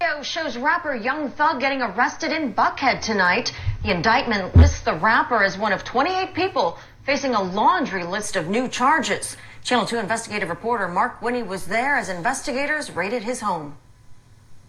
Video 0.00 0.22
shows 0.22 0.56
rapper 0.56 0.94
Young 0.94 1.30
Thug 1.30 1.60
getting 1.60 1.82
arrested 1.82 2.30
in 2.30 2.54
Buckhead 2.54 3.00
tonight. 3.00 3.52
The 3.82 3.90
indictment 3.90 4.54
lists 4.54 4.82
the 4.82 4.94
rapper 4.94 5.42
as 5.42 5.58
one 5.58 5.72
of 5.72 5.84
28 5.84 6.34
people 6.34 6.78
facing 7.04 7.34
a 7.34 7.42
laundry 7.42 8.04
list 8.04 8.36
of 8.36 8.48
new 8.48 8.68
charges. 8.68 9.36
Channel 9.62 9.86
2 9.86 9.98
investigative 9.98 10.48
reporter 10.48 10.88
Mark 10.88 11.20
Winne 11.22 11.46
was 11.46 11.66
there 11.66 11.96
as 11.96 12.08
investigators 12.08 12.90
raided 12.90 13.22
his 13.22 13.40
home. 13.40 13.76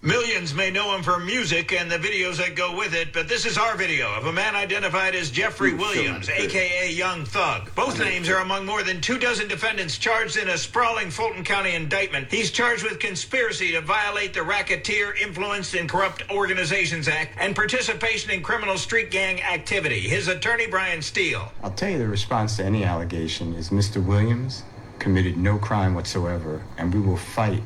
Millions 0.04 0.56
may 0.56 0.72
know 0.72 0.96
him 0.96 1.04
for 1.04 1.20
music 1.20 1.72
and 1.74 1.90
the 1.90 1.98
videos 1.98 2.38
that 2.38 2.56
go 2.56 2.76
with 2.76 2.96
it, 2.96 3.14
but 3.14 3.30
this 3.30 3.46
is 3.46 3.56
our 3.56 3.78
video 3.78 4.12
of 4.16 4.26
a 4.26 4.34
man 4.34 4.56
identified 4.56 5.14
as 5.14 5.30
Jeffrey 5.30 5.76
Williams, 5.76 6.28
aka 6.28 6.92
Young 6.92 7.24
Thug. 7.24 7.70
Both 7.76 8.00
names 8.00 8.28
are 8.28 8.38
among 8.38 8.66
more 8.66 8.82
than 8.82 9.00
two 9.00 9.20
dozen 9.20 9.48
defendants 9.48 10.00
charged 10.00 10.38
in 10.38 10.50
a 10.50 10.58
sprawling 10.58 11.12
Fulton 11.12 11.44
County 11.44 11.76
indictment. 11.76 12.32
He's 12.32 12.50
charged 12.50 12.84
with 12.84 12.98
conspiracy 12.98 13.74
to 13.74 13.82
violate 13.82 14.34
the 14.34 14.42
Racketeer 14.42 15.14
Influenced 15.22 15.76
and 15.76 15.88
Corrupt 15.88 16.24
Organizations 16.32 17.08
Act 17.08 17.38
and 17.40 17.56
participation 17.56 18.32
in 18.32 18.42
criminal 18.42 18.80
street 18.80 19.12
gang 19.12 19.40
activity. 19.44 20.00
His 20.00 20.28
attorney, 20.28 20.66
Brian 20.66 21.04
Steel. 21.04 21.52
I'll 21.62 21.70
tell 21.70 21.92
you 21.92 22.00
the 22.00 22.08
response 22.08 22.58
to 22.58 22.66
any 22.66 22.84
allegation 22.84 23.54
is 23.54 23.70
Mr. 23.70 24.04
Williams 24.04 24.64
committed 25.02 25.36
no 25.36 25.58
crime 25.58 25.96
whatsoever, 25.96 26.62
and 26.78 26.94
we 26.94 27.00
will 27.02 27.18
fight 27.18 27.64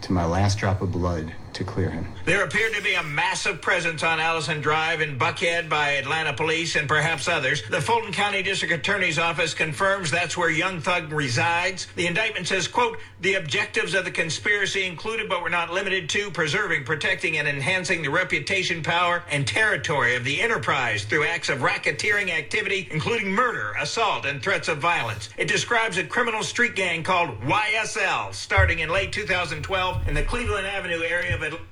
to 0.00 0.12
my 0.12 0.24
last 0.24 0.58
drop 0.58 0.80
of 0.80 0.92
blood 0.92 1.34
to 1.52 1.64
clear 1.64 1.90
him. 1.90 2.06
There 2.28 2.44
appeared 2.44 2.74
to 2.74 2.82
be 2.82 2.92
a 2.92 3.02
massive 3.02 3.62
presence 3.62 4.02
on 4.02 4.20
Allison 4.20 4.60
Drive 4.60 5.00
in 5.00 5.18
Buckhead 5.18 5.70
by 5.70 5.92
Atlanta 5.92 6.34
police 6.34 6.76
and 6.76 6.86
perhaps 6.86 7.26
others. 7.26 7.62
The 7.70 7.80
Fulton 7.80 8.12
County 8.12 8.42
District 8.42 8.74
Attorney's 8.74 9.18
Office 9.18 9.54
confirms 9.54 10.10
that's 10.10 10.36
where 10.36 10.50
Young 10.50 10.78
Thug 10.78 11.10
resides. 11.10 11.86
The 11.96 12.06
indictment 12.06 12.46
says, 12.46 12.68
quote, 12.68 12.98
the 13.22 13.36
objectives 13.36 13.94
of 13.94 14.04
the 14.04 14.10
conspiracy 14.10 14.84
included 14.84 15.30
but 15.30 15.42
were 15.42 15.48
not 15.48 15.72
limited 15.72 16.10
to 16.10 16.30
preserving, 16.30 16.84
protecting, 16.84 17.38
and 17.38 17.48
enhancing 17.48 18.02
the 18.02 18.10
reputation, 18.10 18.82
power, 18.82 19.24
and 19.30 19.46
territory 19.46 20.14
of 20.14 20.24
the 20.24 20.42
enterprise 20.42 21.04
through 21.04 21.24
acts 21.24 21.48
of 21.48 21.60
racketeering 21.60 22.28
activity, 22.28 22.88
including 22.90 23.32
murder, 23.32 23.72
assault, 23.80 24.26
and 24.26 24.42
threats 24.42 24.68
of 24.68 24.76
violence. 24.76 25.30
It 25.38 25.48
describes 25.48 25.96
a 25.96 26.04
criminal 26.04 26.42
street 26.42 26.76
gang 26.76 27.02
called 27.02 27.40
YSL, 27.40 28.34
starting 28.34 28.80
in 28.80 28.90
late 28.90 29.12
2012 29.12 30.06
in 30.06 30.12
the 30.12 30.22
Cleveland 30.24 30.66
Avenue 30.66 31.02
area 31.02 31.34
of 31.34 31.42
Atlanta. 31.42 31.64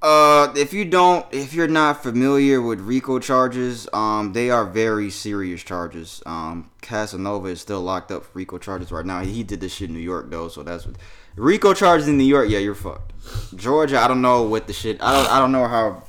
Uh, 0.00 0.52
if 0.56 0.72
you 0.72 0.84
don't, 0.84 1.26
if 1.32 1.52
you're 1.52 1.66
not 1.66 2.02
familiar 2.02 2.62
with 2.62 2.80
RICO 2.80 3.18
charges, 3.18 3.88
um, 3.92 4.32
they 4.32 4.48
are 4.48 4.64
very 4.64 5.10
serious 5.10 5.62
charges. 5.64 6.22
Um, 6.24 6.70
Casanova 6.82 7.48
is 7.48 7.60
still 7.60 7.80
locked 7.80 8.12
up 8.12 8.24
for 8.24 8.38
RICO 8.38 8.58
charges 8.58 8.92
right 8.92 9.04
now. 9.04 9.20
He 9.20 9.42
did 9.42 9.60
this 9.60 9.74
shit 9.74 9.88
in 9.88 9.96
New 9.96 10.00
York 10.00 10.30
though, 10.30 10.48
so 10.48 10.62
that's 10.62 10.86
what 10.86 10.96
RICO 11.34 11.74
charges 11.74 12.06
in 12.06 12.16
New 12.16 12.24
York. 12.24 12.48
Yeah, 12.48 12.60
you're 12.60 12.76
fucked. 12.76 13.12
Georgia, 13.56 13.98
I 13.98 14.06
don't 14.06 14.22
know 14.22 14.44
what 14.44 14.68
the 14.68 14.72
shit. 14.72 15.02
I 15.02 15.12
don't. 15.12 15.32
I 15.32 15.40
don't 15.40 15.52
know 15.52 15.66
how 15.66 16.04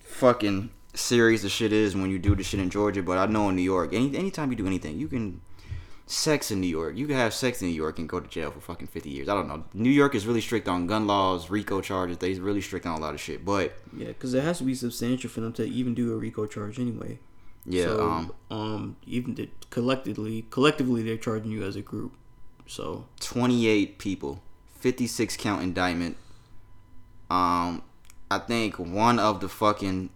fucking 0.00 0.70
serious 0.94 1.42
the 1.42 1.48
shit 1.48 1.72
is 1.72 1.94
when 1.94 2.10
you 2.10 2.18
do 2.18 2.34
the 2.34 2.42
shit 2.42 2.58
in 2.58 2.70
Georgia, 2.70 3.04
but 3.04 3.18
I 3.18 3.26
know 3.26 3.48
in 3.48 3.56
New 3.56 3.62
York, 3.62 3.92
any 3.92 4.16
anytime 4.16 4.50
you 4.50 4.56
do 4.56 4.66
anything, 4.66 4.98
you 4.98 5.06
can 5.06 5.40
sex 6.12 6.50
in 6.50 6.60
New 6.60 6.66
York. 6.66 6.96
You 6.96 7.06
can 7.06 7.16
have 7.16 7.32
sex 7.32 7.62
in 7.62 7.68
New 7.68 7.74
York 7.74 7.98
and 7.98 8.08
go 8.08 8.20
to 8.20 8.28
jail 8.28 8.50
for 8.50 8.60
fucking 8.60 8.88
50 8.88 9.08
years. 9.08 9.28
I 9.28 9.34
don't 9.34 9.48
know. 9.48 9.64
New 9.72 9.90
York 9.90 10.14
is 10.14 10.26
really 10.26 10.40
strict 10.40 10.68
on 10.68 10.86
gun 10.86 11.06
laws, 11.06 11.50
RICO 11.50 11.80
charges. 11.80 12.18
They 12.18 12.34
really 12.34 12.60
strict 12.60 12.86
on 12.86 12.98
a 12.98 13.00
lot 13.00 13.14
of 13.14 13.20
shit. 13.20 13.44
But 13.44 13.74
Yeah, 13.96 14.08
because 14.08 14.34
it 14.34 14.44
has 14.44 14.58
to 14.58 14.64
be 14.64 14.74
substantial 14.74 15.30
for 15.30 15.40
them 15.40 15.52
to 15.54 15.64
even 15.64 15.94
do 15.94 16.12
a 16.12 16.16
RICO 16.16 16.46
charge 16.46 16.78
anyway. 16.78 17.18
Yeah, 17.64 17.84
So, 17.84 18.10
um, 18.10 18.32
um, 18.50 18.96
even 19.06 19.34
the, 19.36 19.48
collectively, 19.70 20.46
collectively, 20.50 21.02
they're 21.02 21.16
charging 21.16 21.50
you 21.50 21.64
as 21.64 21.76
a 21.76 21.82
group. 21.82 22.14
So 22.66 23.06
28 23.20 23.98
people, 23.98 24.42
56 24.80 25.36
count 25.36 25.62
indictment. 25.62 26.16
Um, 27.30 27.82
I 28.30 28.38
think 28.38 28.78
one 28.78 29.18
of 29.18 29.40
the 29.40 29.48
fucking 29.48 30.10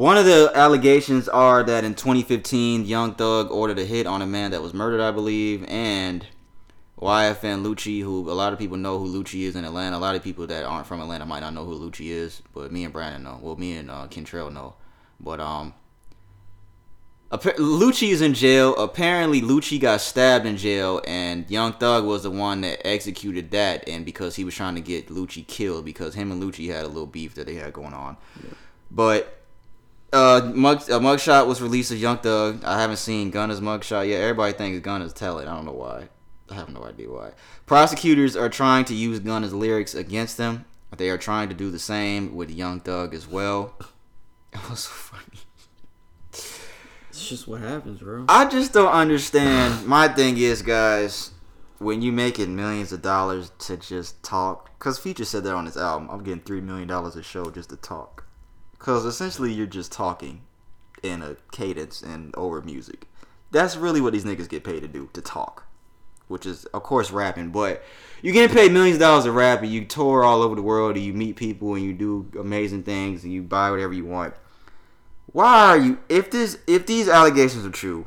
one 0.00 0.16
of 0.16 0.24
the 0.24 0.50
allegations 0.54 1.28
are 1.28 1.62
that 1.62 1.84
in 1.84 1.94
2015, 1.94 2.86
Young 2.86 3.14
Thug 3.16 3.50
ordered 3.50 3.78
a 3.78 3.84
hit 3.84 4.06
on 4.06 4.22
a 4.22 4.26
man 4.26 4.52
that 4.52 4.62
was 4.62 4.72
murdered, 4.72 5.02
I 5.02 5.10
believe, 5.10 5.62
and 5.68 6.26
YFN 6.98 7.62
Lucci, 7.62 8.00
who 8.00 8.30
a 8.30 8.32
lot 8.32 8.54
of 8.54 8.58
people 8.58 8.78
know 8.78 8.98
who 8.98 9.06
Lucci 9.06 9.42
is 9.42 9.56
in 9.56 9.66
Atlanta. 9.66 9.98
A 9.98 9.98
lot 9.98 10.16
of 10.16 10.22
people 10.22 10.46
that 10.46 10.64
aren't 10.64 10.86
from 10.86 11.02
Atlanta 11.02 11.26
might 11.26 11.40
not 11.40 11.52
know 11.52 11.66
who 11.66 11.78
Lucci 11.78 12.06
is, 12.06 12.40
but 12.54 12.72
me 12.72 12.84
and 12.84 12.94
Brandon 12.94 13.22
know. 13.22 13.40
Well, 13.42 13.56
me 13.56 13.76
and 13.76 13.90
uh, 13.90 14.06
Kentrell 14.08 14.50
know. 14.50 14.72
But 15.20 15.38
um, 15.38 15.74
Appa- 17.30 17.58
Lucci 17.58 18.08
is 18.08 18.22
in 18.22 18.32
jail. 18.32 18.74
Apparently, 18.76 19.42
Lucci 19.42 19.78
got 19.78 20.00
stabbed 20.00 20.46
in 20.46 20.56
jail, 20.56 21.02
and 21.06 21.44
Young 21.50 21.74
Thug 21.74 22.06
was 22.06 22.22
the 22.22 22.30
one 22.30 22.62
that 22.62 22.86
executed 22.86 23.50
that. 23.50 23.86
And 23.86 24.06
because 24.06 24.36
he 24.36 24.44
was 24.44 24.54
trying 24.54 24.76
to 24.76 24.80
get 24.80 25.08
Lucci 25.08 25.46
killed, 25.46 25.84
because 25.84 26.14
him 26.14 26.32
and 26.32 26.42
Lucci 26.42 26.72
had 26.72 26.86
a 26.86 26.88
little 26.88 27.04
beef 27.04 27.34
that 27.34 27.46
they 27.46 27.56
had 27.56 27.74
going 27.74 27.92
on. 27.92 28.16
But 28.90 29.39
uh, 30.12 30.50
mug 30.54 30.82
a 30.82 30.98
mugshot 30.98 31.46
was 31.46 31.62
released 31.62 31.90
of 31.92 31.98
Young 31.98 32.18
Thug. 32.18 32.64
I 32.64 32.80
haven't 32.80 32.96
seen 32.96 33.30
Gunna's 33.30 33.60
mugshot 33.60 34.08
yet. 34.08 34.20
Everybody 34.20 34.52
thinks 34.52 34.80
Gunna's 34.80 35.12
telling. 35.12 35.48
I 35.48 35.54
don't 35.54 35.66
know 35.66 35.72
why. 35.72 36.08
I 36.50 36.54
have 36.54 36.68
no 36.68 36.84
idea 36.84 37.10
why. 37.10 37.32
Prosecutors 37.66 38.36
are 38.36 38.48
trying 38.48 38.84
to 38.86 38.94
use 38.94 39.20
Gunna's 39.20 39.54
lyrics 39.54 39.94
against 39.94 40.36
them. 40.36 40.64
They 40.96 41.08
are 41.08 41.18
trying 41.18 41.48
to 41.48 41.54
do 41.54 41.70
the 41.70 41.78
same 41.78 42.34
with 42.34 42.50
Young 42.50 42.80
Thug 42.80 43.14
as 43.14 43.26
well. 43.26 43.74
It 44.52 44.68
was 44.68 44.80
so 44.80 44.90
funny. 44.90 45.38
it's 47.08 47.28
just 47.28 47.46
what 47.46 47.60
happens, 47.60 48.00
bro. 48.00 48.24
I 48.28 48.48
just 48.48 48.72
don't 48.72 48.90
understand. 48.90 49.86
My 49.86 50.08
thing 50.08 50.36
is, 50.38 50.62
guys, 50.62 51.30
when 51.78 52.02
you 52.02 52.10
making 52.10 52.56
millions 52.56 52.92
of 52.92 53.00
dollars 53.00 53.52
to 53.60 53.76
just 53.76 54.20
talk, 54.24 54.76
because 54.76 54.98
Future 54.98 55.24
said 55.24 55.44
that 55.44 55.54
on 55.54 55.66
his 55.66 55.76
album, 55.76 56.08
I'm 56.10 56.24
getting 56.24 56.42
three 56.42 56.60
million 56.60 56.88
dollars 56.88 57.14
a 57.14 57.22
show 57.22 57.44
just 57.50 57.70
to 57.70 57.76
talk, 57.76 58.19
because 58.80 59.04
essentially 59.04 59.52
you're 59.52 59.68
just 59.68 59.92
talking 59.92 60.40
in 61.04 61.22
a 61.22 61.36
cadence 61.52 62.02
and 62.02 62.34
over 62.34 62.60
music. 62.62 63.06
That's 63.52 63.76
really 63.76 64.00
what 64.00 64.12
these 64.12 64.24
niggas 64.24 64.48
get 64.48 64.64
paid 64.64 64.80
to 64.80 64.88
do, 64.88 65.08
to 65.12 65.22
talk, 65.22 65.66
which 66.26 66.44
is 66.44 66.64
of 66.66 66.82
course 66.82 67.12
rapping. 67.12 67.50
But 67.50 67.84
you're 68.22 68.34
getting 68.34 68.54
paid 68.54 68.72
millions 68.72 68.96
of 68.96 69.00
dollars 69.02 69.24
to 69.24 69.32
rap, 69.32 69.62
and 69.62 69.70
you 69.70 69.84
tour 69.84 70.24
all 70.24 70.42
over 70.42 70.56
the 70.56 70.62
world, 70.62 70.96
and 70.96 71.04
you 71.04 71.12
meet 71.12 71.36
people, 71.36 71.74
and 71.74 71.84
you 71.84 71.92
do 71.92 72.28
amazing 72.36 72.82
things, 72.82 73.22
and 73.22 73.32
you 73.32 73.42
buy 73.42 73.70
whatever 73.70 73.92
you 73.92 74.04
want 74.04 74.34
why 75.32 75.66
are 75.66 75.78
you 75.78 75.98
if 76.08 76.30
this 76.30 76.58
if 76.66 76.86
these 76.86 77.08
allegations 77.08 77.64
are 77.64 77.70
true 77.70 78.06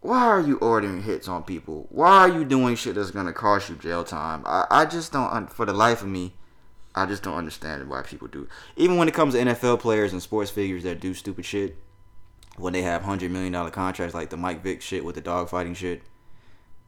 why 0.00 0.18
are 0.18 0.40
you 0.40 0.56
ordering 0.58 1.02
hits 1.02 1.28
on 1.28 1.42
people 1.42 1.86
why 1.90 2.18
are 2.18 2.28
you 2.28 2.44
doing 2.44 2.76
shit 2.76 2.94
that's 2.94 3.10
gonna 3.10 3.32
cost 3.32 3.68
you 3.68 3.74
jail 3.76 4.04
time 4.04 4.42
i, 4.46 4.64
I 4.70 4.84
just 4.84 5.12
don't 5.12 5.52
for 5.52 5.66
the 5.66 5.72
life 5.72 6.02
of 6.02 6.08
me 6.08 6.34
i 6.94 7.06
just 7.06 7.22
don't 7.22 7.36
understand 7.36 7.88
why 7.88 8.02
people 8.02 8.28
do. 8.28 8.48
Even 8.76 8.96
when 8.96 9.08
it 9.08 9.14
comes 9.14 9.34
to 9.34 9.40
nfl 9.40 9.78
players 9.78 10.12
and 10.12 10.22
sports 10.22 10.50
figures 10.50 10.82
that 10.82 11.00
do 11.00 11.14
stupid 11.14 11.44
shit 11.44 11.76
when 12.56 12.72
they 12.72 12.82
have 12.82 13.02
hundred 13.02 13.30
million 13.30 13.52
dollar 13.52 13.70
contracts 13.70 14.14
like 14.14 14.30
the 14.30 14.36
mike 14.36 14.62
vick 14.62 14.82
shit 14.82 15.04
with 15.04 15.14
the 15.14 15.20
dog 15.20 15.48
fighting 15.48 15.74
shit 15.74 16.02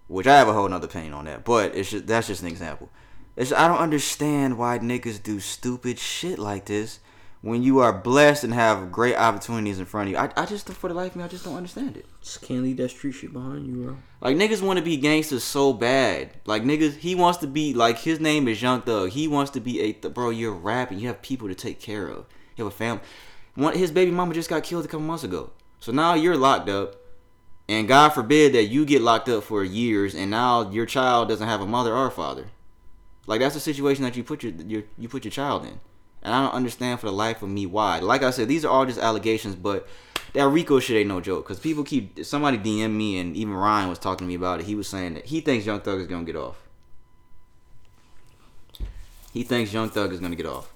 which 0.06 0.26
i 0.26 0.36
have 0.36 0.48
a 0.48 0.52
whole 0.52 0.68
nother 0.68 0.86
opinion 0.86 1.14
on 1.14 1.24
that 1.24 1.44
but 1.44 1.74
it's 1.74 1.90
just 1.90 2.06
that's 2.06 2.26
just 2.26 2.42
an 2.42 2.48
example. 2.48 2.90
It's, 3.36 3.52
i 3.52 3.66
don't 3.66 3.78
understand 3.78 4.58
why 4.58 4.78
niggas 4.78 5.22
do 5.22 5.40
stupid 5.40 5.98
shit 5.98 6.38
like 6.38 6.66
this 6.66 7.00
when 7.44 7.62
you 7.62 7.80
are 7.80 7.92
blessed 7.92 8.42
and 8.42 8.54
have 8.54 8.90
great 8.90 9.14
opportunities 9.16 9.78
in 9.78 9.84
front 9.84 10.08
of 10.08 10.12
you. 10.12 10.16
I, 10.16 10.30
I 10.34 10.46
just 10.46 10.66
for 10.70 10.88
the 10.88 10.94
life 10.94 11.10
of 11.10 11.16
me, 11.16 11.24
I 11.24 11.28
just 11.28 11.44
don't 11.44 11.56
understand 11.56 11.94
it. 11.94 12.06
Just 12.22 12.40
can't 12.40 12.62
leave 12.62 12.78
that 12.78 12.88
street 12.88 13.12
shit 13.12 13.34
behind 13.34 13.66
you, 13.66 13.84
bro. 13.84 13.96
Like 14.22 14.38
niggas 14.38 14.62
want 14.62 14.78
to 14.78 14.84
be 14.84 14.96
gangsters 14.96 15.44
so 15.44 15.74
bad. 15.74 16.30
Like 16.46 16.62
niggas, 16.62 16.96
he 16.96 17.14
wants 17.14 17.38
to 17.40 17.46
be 17.46 17.74
like 17.74 17.98
his 17.98 18.18
name 18.18 18.48
is 18.48 18.62
Young 18.62 18.80
Thug. 18.80 19.10
He 19.10 19.28
wants 19.28 19.50
to 19.52 19.60
be 19.60 19.82
a 19.82 19.92
th- 19.92 20.14
bro. 20.14 20.30
You're 20.30 20.52
rapping. 20.52 20.98
You 20.98 21.08
have 21.08 21.20
people 21.20 21.46
to 21.48 21.54
take 21.54 21.80
care 21.80 22.06
of. 22.08 22.24
You 22.56 22.64
have 22.64 22.72
a 22.72 22.76
family. 22.76 23.02
One 23.56 23.76
his 23.76 23.90
baby 23.90 24.10
mama 24.10 24.32
just 24.32 24.48
got 24.48 24.62
killed 24.62 24.86
a 24.86 24.88
couple 24.88 25.00
months 25.00 25.22
ago. 25.22 25.50
So 25.80 25.92
now 25.92 26.14
you're 26.14 26.38
locked 26.38 26.70
up, 26.70 26.96
and 27.68 27.86
God 27.86 28.08
forbid 28.14 28.54
that 28.54 28.64
you 28.64 28.86
get 28.86 29.02
locked 29.02 29.28
up 29.28 29.44
for 29.44 29.62
years, 29.62 30.14
and 30.14 30.30
now 30.30 30.70
your 30.70 30.86
child 30.86 31.28
doesn't 31.28 31.46
have 31.46 31.60
a 31.60 31.66
mother 31.66 31.94
or 31.94 32.06
a 32.06 32.10
father. 32.10 32.46
Like 33.26 33.40
that's 33.40 33.54
the 33.54 33.60
situation 33.60 34.02
that 34.04 34.16
you 34.16 34.24
put 34.24 34.42
your, 34.42 34.52
your 34.52 34.84
you 34.96 35.10
put 35.10 35.26
your 35.26 35.32
child 35.32 35.66
in, 35.66 35.80
and 36.24 36.34
I 36.34 36.42
don't 36.42 36.54
understand 36.54 37.00
for 37.00 37.06
the 37.06 37.12
life 37.12 37.42
of 37.42 37.50
me 37.50 37.66
why. 37.66 38.00
Like 38.00 38.22
I 38.22 38.30
said, 38.30 38.48
these 38.48 38.64
are 38.64 38.70
all 38.70 38.86
just 38.86 38.98
allegations, 38.98 39.54
but 39.54 39.86
that 40.32 40.48
Rico 40.48 40.80
shit 40.80 40.96
ain't 40.96 41.08
no 41.08 41.20
joke. 41.20 41.46
Cause 41.46 41.60
people 41.60 41.84
keep 41.84 42.24
somebody 42.24 42.58
DM 42.58 42.92
me, 42.92 43.18
and 43.18 43.36
even 43.36 43.54
Ryan 43.54 43.88
was 43.88 43.98
talking 43.98 44.26
to 44.26 44.28
me 44.28 44.34
about 44.34 44.60
it. 44.60 44.66
He 44.66 44.74
was 44.74 44.88
saying 44.88 45.14
that 45.14 45.26
he 45.26 45.40
thinks 45.40 45.66
Young 45.66 45.80
Thug 45.80 46.00
is 46.00 46.06
gonna 46.06 46.24
get 46.24 46.36
off. 46.36 46.56
He 49.32 49.42
thinks 49.42 49.72
Young 49.72 49.90
Thug 49.90 50.12
is 50.12 50.20
gonna 50.20 50.36
get 50.36 50.46
off. 50.46 50.72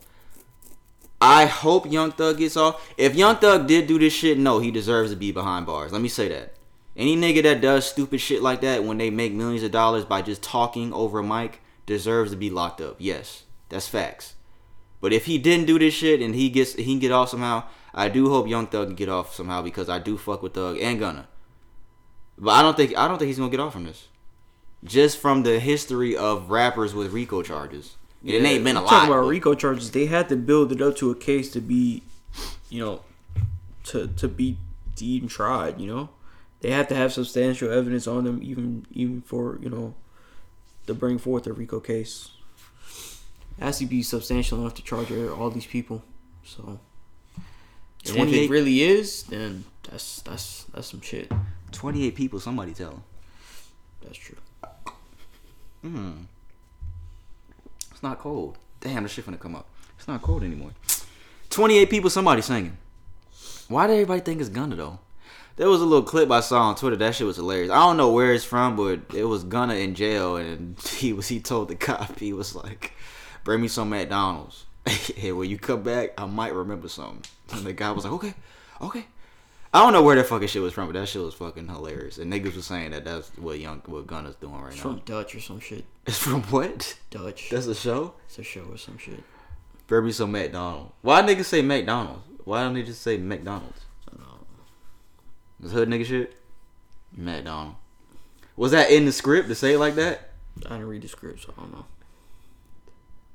I 1.20 1.47
hope 1.47 1.91
Young 1.91 2.12
Thug 2.12 2.39
gets 2.39 2.57
off. 2.57 2.93
If 2.97 3.16
Young 3.16 3.37
Thug 3.37 3.66
did 3.66 3.89
do 3.89 3.99
this 3.99 4.12
shit, 4.12 4.39
no, 4.39 4.61
he 4.61 4.70
deserves 4.70 5.11
to 5.11 5.16
be 5.16 5.33
behind 5.33 5.66
bars. 5.66 5.93
Let 5.93 6.03
me 6.03 6.09
say 6.09 6.29
that. 6.29 6.55
Any 6.97 7.16
nigga 7.16 7.43
that 7.45 7.61
does 7.61 7.87
stupid 7.87 8.20
shit 8.20 8.43
like 8.43 8.61
that 8.61 8.85
when 8.85 8.99
they 8.99 9.11
make 9.11 9.33
millions 9.33 9.62
of 9.62 9.70
dollars 9.70 10.05
by 10.05 10.23
just 10.23 10.43
talking 10.43 10.93
over 10.93 11.20
a 11.20 11.25
mic 11.25 11.61
deserves 11.87 12.33
to 12.33 12.37
be 12.37 12.51
locked 12.51 12.81
up. 12.81 12.97
Yes, 12.99 13.45
that's 13.69 13.89
facts. 13.89 14.35
But 15.01 15.12
if 15.12 15.27
he 15.27 15.39
didn't 15.39 15.66
do 15.66 15.79
this 15.79 15.95
shit 15.95 16.20
and 16.20 16.35
he 16.35 16.49
gets 16.51 16.75
he 16.75 16.85
can 16.85 16.99
get 16.99 17.12
off 17.12 17.29
somehow, 17.31 17.65
I 17.95 18.09
do 18.09 18.31
hope 18.31 18.49
Young 18.49 18.66
Thug 18.66 18.89
can 18.89 18.97
get 18.97 19.09
off 19.09 19.35
somehow 19.35 19.62
because 19.62 19.89
I 19.89 19.99
do 19.99 20.19
fuck 20.19 20.43
with 20.43 20.55
Thug 20.55 20.79
and 20.81 20.99
Gunna. 20.99 21.29
But 22.37 22.51
I 22.51 22.62
don't 22.62 22.77
think 22.77 22.97
I 22.97 23.09
don't 23.09 23.19
think 23.19 23.29
he's 23.29 23.39
gonna 23.39 23.51
get 23.51 23.61
off 23.61 23.73
from 23.73 23.85
this. 23.85 24.09
Just 24.85 25.19
from 25.19 25.43
the 25.43 25.59
history 25.59 26.16
of 26.16 26.51
rappers 26.51 26.95
with 26.95 27.12
RICO 27.12 27.43
charges. 27.43 27.97
it 28.25 28.45
ain't 28.45 28.62
been 28.62 28.77
a 28.77 28.81
lot. 28.81 28.91
Talking 28.91 29.12
about 29.12 29.27
RICO 29.27 29.55
charges, 29.55 29.91
they 29.91 30.07
had 30.07 30.29
to 30.29 30.37
build 30.37 30.70
it 30.70 30.81
up 30.81 30.97
to 30.97 31.11
a 31.11 31.16
case 31.16 31.51
to 31.53 31.61
be, 31.61 32.03
you 32.69 32.85
know, 32.85 33.01
to 33.85 34.07
to 34.07 34.29
be 34.29 34.57
even 35.01 35.29
tried. 35.29 35.81
You 35.81 35.89
know, 35.89 36.09
they 36.61 36.70
have 36.70 36.89
to 36.89 36.95
have 36.95 37.12
substantial 37.12 37.70
evidence 37.70 38.07
on 38.07 38.25
them, 38.25 38.41
even 38.43 38.87
even 38.93 39.23
for 39.23 39.59
you 39.61 39.70
know, 39.70 39.95
to 40.87 40.95
bring 40.95 41.19
forth 41.19 41.47
a 41.47 41.53
RICO 41.53 41.81
case. 41.81 42.31
It 43.59 43.65
has 43.65 43.79
to 43.79 43.87
be 43.87 44.03
substantial 44.03 44.61
enough 44.61 44.75
to 44.75 44.83
charge 44.83 45.11
all 45.11 45.51
these 45.51 45.67
people. 45.67 46.03
So, 46.45 46.79
if 48.05 48.17
it 48.17 48.51
really 48.51 48.83
is, 48.83 49.25
then 49.25 49.65
that's 49.91 50.21
that's 50.23 50.65
that's 50.73 50.89
some 50.89 51.01
shit. 51.01 51.31
28 51.73 52.15
people, 52.15 52.41
somebody 52.41 52.73
tell 52.73 52.93
him. 52.93 53.03
That's 54.03 54.17
true. 54.17 54.37
Hmm. 55.83 56.13
It's 57.91 58.03
not 58.03 58.19
cold. 58.19 58.59
Damn, 58.81 59.03
the 59.03 59.09
shit 59.09 59.27
finna 59.27 59.39
come 59.39 59.57
up. 59.57 59.67
It's 59.99 60.09
not 60.09 60.23
cold 60.23 60.45
anymore. 60.45 60.71
28 61.51 61.91
people, 61.91 62.11
somebody 62.11 62.43
singing. 62.43 62.79
Why 63.69 63.87
did 63.87 63.95
everybody 63.95 64.21
think 64.21 64.41
it's 64.41 64.49
Gunna 64.49 64.77
though? 64.77 64.99
There 65.57 65.69
was 65.69 65.81
a 65.81 65.85
little 65.85 66.05
clip 66.05 66.31
I 66.31 66.39
saw 66.41 66.63
on 66.63 66.77
Twitter. 66.77 66.95
That 66.95 67.17
shit 67.17 67.27
was 67.27 67.37
hilarious. 67.37 67.71
I 67.71 67.81
don't 67.81 67.97
know 67.97 68.13
where 68.13 68.33
it's 68.33 68.45
from, 68.45 68.77
but 68.77 69.01
it 69.13 69.25
was 69.25 69.43
Gunna 69.43 69.75
in 69.75 69.97
jail, 69.97 70.37
and 70.37 70.79
he 70.97 71.13
was 71.13 71.29
he 71.29 71.41
told 71.41 71.69
the 71.69 71.75
cop 71.75 72.19
he 72.19 72.33
was 72.33 72.55
like, 72.55 72.93
"Bring 73.49 73.62
me 73.62 73.69
some 73.69 73.89
McDonald's. 73.89 74.66
hey, 74.87 75.33
when 75.33 75.49
you 75.49 75.57
come 75.57 75.83
back, 75.83 76.11
I 76.19 76.27
might 76.27 76.53
remember 76.53 76.87
something." 76.87 77.23
And 77.51 77.65
the 77.65 77.73
guy 77.73 77.91
was 77.93 78.05
like, 78.05 78.12
"Okay, 78.12 78.35
okay." 78.83 79.07
I 79.73 79.81
don't 79.81 79.95
know 79.95 80.03
where 80.03 80.16
that 80.16 80.27
fucking 80.27 80.49
shit 80.49 80.61
was 80.61 80.75
from, 80.75 80.85
but 80.85 80.93
that 81.01 81.09
shit 81.09 81.23
was 81.23 81.33
fucking 81.33 81.66
hilarious. 81.66 82.19
And 82.19 82.31
niggas 82.31 82.57
was 82.57 82.66
saying 82.66 82.91
that 82.91 83.07
that's 83.07 83.31
what 83.39 83.59
young 83.59 83.81
what 83.87 84.07
Gunna's 84.07 84.37
doing 84.37 84.61
right 84.61 84.75
It's 84.75 84.77
now. 84.77 84.83
from 84.83 84.99
Dutch 85.07 85.35
or 85.35 85.41
some 85.41 85.61
shit. 85.61 85.87
It's 86.07 86.19
from 86.19 86.43
what? 86.43 86.99
Dutch. 87.09 87.49
That's 87.49 87.65
a 87.66 87.75
show. 87.75 88.12
It's 88.27 88.39
a 88.39 88.43
show 88.43 88.66
or 88.70 88.77
some 88.77 88.99
shit. 88.99 89.25
Bring 89.87 90.05
me 90.05 90.12
some 90.12 90.31
McDonald's. 90.31 90.93
Why 91.01 91.23
niggas 91.23 91.47
say 91.47 91.62
McDonald's? 91.62 92.27
Why 92.45 92.65
don't 92.65 92.75
they 92.75 92.83
just 92.83 93.01
say 93.01 93.16
McDonald's? 93.16 93.81
This 95.59 95.73
hood 95.73 95.89
nigga 95.89 96.05
shit. 96.05 96.37
McDonald. 97.16 97.77
Was 98.59 98.73
that 98.73 98.91
in 98.91 99.07
the 99.07 99.12
script 99.12 99.49
to 99.49 99.55
say 99.55 99.73
it 99.73 99.79
like 99.79 99.95
that? 99.95 100.33
I 100.66 100.75
didn't 100.75 100.89
read 100.89 101.01
the 101.01 101.09
script, 101.09 101.45
so 101.45 101.55
I 101.57 101.62
don't 101.62 101.73
know. 101.73 101.87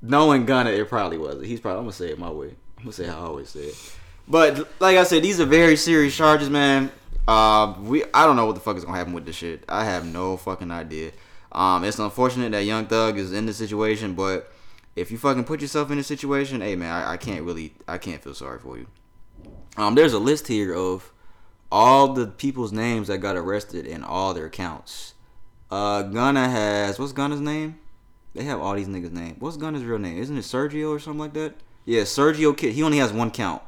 Knowing 0.06 0.44
Gunna, 0.44 0.70
it 0.70 0.88
probably 0.88 1.16
wasn't. 1.16 1.46
He's 1.46 1.60
probably. 1.60 1.78
I'm 1.78 1.84
gonna 1.84 1.92
say 1.92 2.10
it 2.10 2.18
my 2.18 2.30
way. 2.30 2.54
I'm 2.76 2.84
gonna 2.84 2.92
say 2.92 3.06
how 3.06 3.20
I 3.20 3.26
always 3.26 3.48
say 3.48 3.60
it. 3.60 3.96
But 4.28 4.68
like 4.80 4.98
I 4.98 5.04
said, 5.04 5.22
these 5.22 5.40
are 5.40 5.46
very 5.46 5.76
serious 5.76 6.14
charges, 6.14 6.50
man. 6.50 6.90
Uh, 7.26 7.74
we 7.80 8.04
I 8.12 8.26
don't 8.26 8.36
know 8.36 8.44
what 8.44 8.54
the 8.54 8.60
fuck 8.60 8.76
is 8.76 8.84
gonna 8.84 8.98
happen 8.98 9.14
with 9.14 9.24
this 9.24 9.36
shit. 9.36 9.64
I 9.66 9.84
have 9.84 10.04
no 10.04 10.36
fucking 10.36 10.70
idea. 10.70 11.12
Um, 11.52 11.84
it's 11.84 11.98
unfortunate 11.98 12.52
that 12.52 12.64
Young 12.64 12.86
Thug 12.86 13.16
is 13.16 13.32
in 13.32 13.46
this 13.46 13.56
situation, 13.56 14.14
but 14.14 14.52
if 14.94 15.10
you 15.10 15.16
fucking 15.16 15.44
put 15.44 15.62
yourself 15.62 15.90
in 15.90 15.96
this 15.96 16.06
situation, 16.06 16.60
hey 16.60 16.76
man, 16.76 16.92
I, 16.92 17.12
I 17.12 17.16
can't 17.16 17.42
really, 17.42 17.72
I 17.88 17.96
can't 17.96 18.22
feel 18.22 18.34
sorry 18.34 18.58
for 18.58 18.76
you. 18.76 18.86
Um, 19.78 19.94
there's 19.94 20.12
a 20.12 20.18
list 20.18 20.48
here 20.48 20.74
of 20.74 21.12
all 21.72 22.12
the 22.12 22.26
people's 22.26 22.72
names 22.72 23.08
that 23.08 23.18
got 23.18 23.36
arrested 23.36 23.86
and 23.86 24.04
all 24.04 24.34
their 24.34 24.46
accounts. 24.46 25.14
Uh, 25.70 26.02
Gunna 26.02 26.48
has 26.48 26.98
what's 26.98 27.12
Gunna's 27.12 27.40
name? 27.40 27.78
They 28.34 28.44
have 28.44 28.60
all 28.60 28.74
these 28.74 28.88
niggas' 28.88 29.12
name. 29.12 29.36
What's 29.38 29.56
Gunna's 29.56 29.84
real 29.84 29.98
name? 29.98 30.18
Isn't 30.18 30.36
it 30.36 30.40
Sergio 30.42 30.90
or 30.90 30.98
something 30.98 31.20
like 31.20 31.34
that? 31.34 31.54
Yeah, 31.84 32.02
Sergio 32.02 32.56
Kid. 32.56 32.72
He 32.74 32.82
only 32.82 32.98
has 32.98 33.12
one 33.12 33.30
count, 33.30 33.62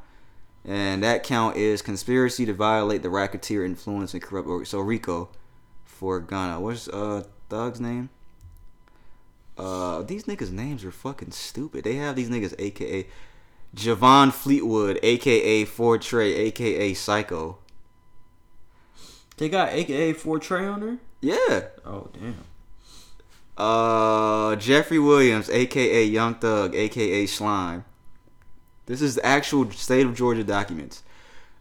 and 0.64 1.02
that 1.02 1.22
count 1.22 1.56
is 1.56 1.82
conspiracy 1.82 2.44
to 2.46 2.52
violate 2.54 3.02
the 3.02 3.10
racketeer 3.10 3.64
influence 3.64 4.12
and 4.14 4.22
corrupt. 4.22 4.48
or- 4.48 4.64
So 4.64 4.80
Rico 4.80 5.28
for 5.84 6.18
Gunna. 6.20 6.58
What's 6.60 6.88
uh 6.88 7.24
Thug's 7.48 7.80
name? 7.80 8.08
Uh, 9.56 10.02
these 10.02 10.24
niggas' 10.24 10.50
names 10.50 10.84
are 10.84 10.90
fucking 10.90 11.30
stupid. 11.30 11.84
They 11.84 11.94
have 11.94 12.16
these 12.16 12.28
niggas, 12.28 12.54
aka 12.58 13.06
Javon 13.74 14.32
Fleetwood, 14.32 14.98
aka 15.02 15.64
Ford 15.64 16.02
Trey, 16.02 16.34
aka 16.34 16.92
Psycho. 16.94 17.58
They 19.38 19.48
got 19.48 19.68
AKA 19.70 20.14
four 20.14 20.38
Trey 20.38 20.66
on 20.66 20.80
there. 20.80 20.98
Yeah. 21.20 21.68
Oh 21.84 22.08
damn. 22.12 22.36
Uh, 23.56 24.56
Jeffrey 24.56 24.98
Williams, 24.98 25.48
aka 25.48 26.04
Young 26.04 26.34
Thug, 26.34 26.74
aka 26.74 27.26
Slime. 27.26 27.84
This 28.86 29.00
is 29.00 29.16
the 29.16 29.26
actual 29.26 29.70
state 29.72 30.06
of 30.06 30.14
Georgia 30.14 30.44
documents. 30.44 31.02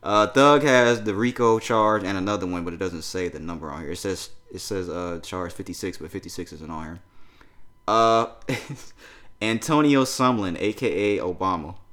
Uh, 0.04 0.28
Thug 0.28 0.62
has 0.64 1.04
the 1.04 1.16
RICO 1.16 1.58
charge 1.58 2.04
and 2.04 2.18
another 2.18 2.46
one, 2.46 2.64
but 2.64 2.74
it 2.74 2.78
doesn't 2.78 3.02
say 3.02 3.28
the 3.28 3.40
number 3.40 3.72
on 3.72 3.82
here. 3.82 3.92
It 3.92 3.98
says 3.98 4.30
it 4.54 4.60
says 4.60 4.88
uh 4.90 5.20
charge 5.24 5.52
56, 5.54 5.98
but 5.98 6.12
56 6.12 6.54
isn't 6.54 6.70
on 6.70 6.84
here. 6.84 7.00
Uh, 7.88 8.28
Antonio 9.42 10.04
Sumlin, 10.04 10.60
aka 10.60 11.18
Obama. 11.20 11.76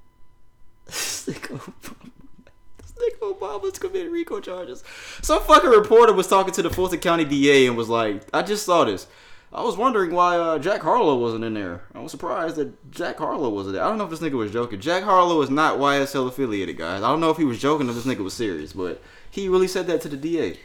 This 0.86 1.26
Obama. 1.28 1.72
This 2.78 3.14
Obama's 3.20 3.78
committing 3.78 4.12
RICO 4.12 4.40
charges. 4.40 4.84
Some 5.22 5.42
fucking 5.42 5.70
reporter 5.70 6.12
was 6.12 6.26
talking 6.28 6.52
to 6.54 6.62
the 6.62 6.70
Fulton 6.70 6.98
County 7.00 7.24
DA 7.24 7.66
and 7.66 7.76
was 7.76 7.88
like, 7.88 8.22
I 8.34 8.42
just 8.42 8.66
saw 8.66 8.84
this. 8.84 9.06
I 9.54 9.62
was 9.62 9.76
wondering 9.76 10.12
why 10.14 10.36
uh, 10.38 10.58
Jack 10.58 10.80
Harlow 10.80 11.18
wasn't 11.18 11.44
in 11.44 11.52
there. 11.52 11.82
I 11.94 11.98
was 12.00 12.10
surprised 12.10 12.56
that 12.56 12.90
Jack 12.90 13.18
Harlow 13.18 13.50
wasn't 13.50 13.74
there. 13.74 13.84
I 13.84 13.88
don't 13.88 13.98
know 13.98 14.04
if 14.04 14.10
this 14.10 14.20
nigga 14.20 14.32
was 14.32 14.50
joking. 14.50 14.80
Jack 14.80 15.02
Harlow 15.04 15.42
is 15.42 15.50
not 15.50 15.78
YSL 15.78 16.26
affiliated, 16.28 16.78
guys. 16.78 17.02
I 17.02 17.08
don't 17.10 17.20
know 17.20 17.30
if 17.30 17.36
he 17.36 17.44
was 17.44 17.60
joking 17.60 17.88
or 17.88 17.92
this 17.92 18.06
nigga 18.06 18.24
was 18.24 18.32
serious, 18.32 18.72
but 18.72 19.02
he 19.30 19.48
really 19.48 19.68
said 19.68 19.86
that 19.88 20.00
to 20.02 20.08
the 20.08 20.16
DA. 20.16 20.58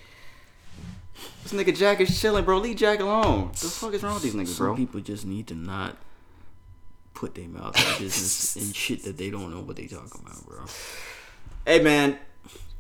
This 1.44 1.52
nigga 1.52 1.76
Jack 1.76 2.00
is 2.00 2.18
chilling, 2.20 2.46
bro. 2.46 2.60
Leave 2.60 2.78
Jack 2.78 3.00
alone. 3.02 3.48
What 3.48 3.54
the 3.56 3.68
fuck 3.68 3.94
is 3.94 4.04
wrong 4.04 4.14
with 4.14 4.24
these 4.24 4.34
niggas, 4.36 4.48
Some 4.56 4.68
bro? 4.68 4.76
people 4.76 5.02
just 5.02 5.26
need 5.26 5.48
to 5.48 5.56
not 5.56 5.98
put 7.14 7.36
their 7.36 7.48
mouth 7.50 7.76
in 7.76 8.06
business 8.06 8.56
and 8.56 8.76
shit 8.76 9.04
that 9.04 9.18
they 9.18 9.30
don't 9.30 9.52
know 9.52 9.62
what 9.62 9.76
they 9.76 9.88
talking 9.88 10.22
about, 10.26 10.46
bro. 10.46 10.64
Hey 11.66 11.82
man, 11.82 12.18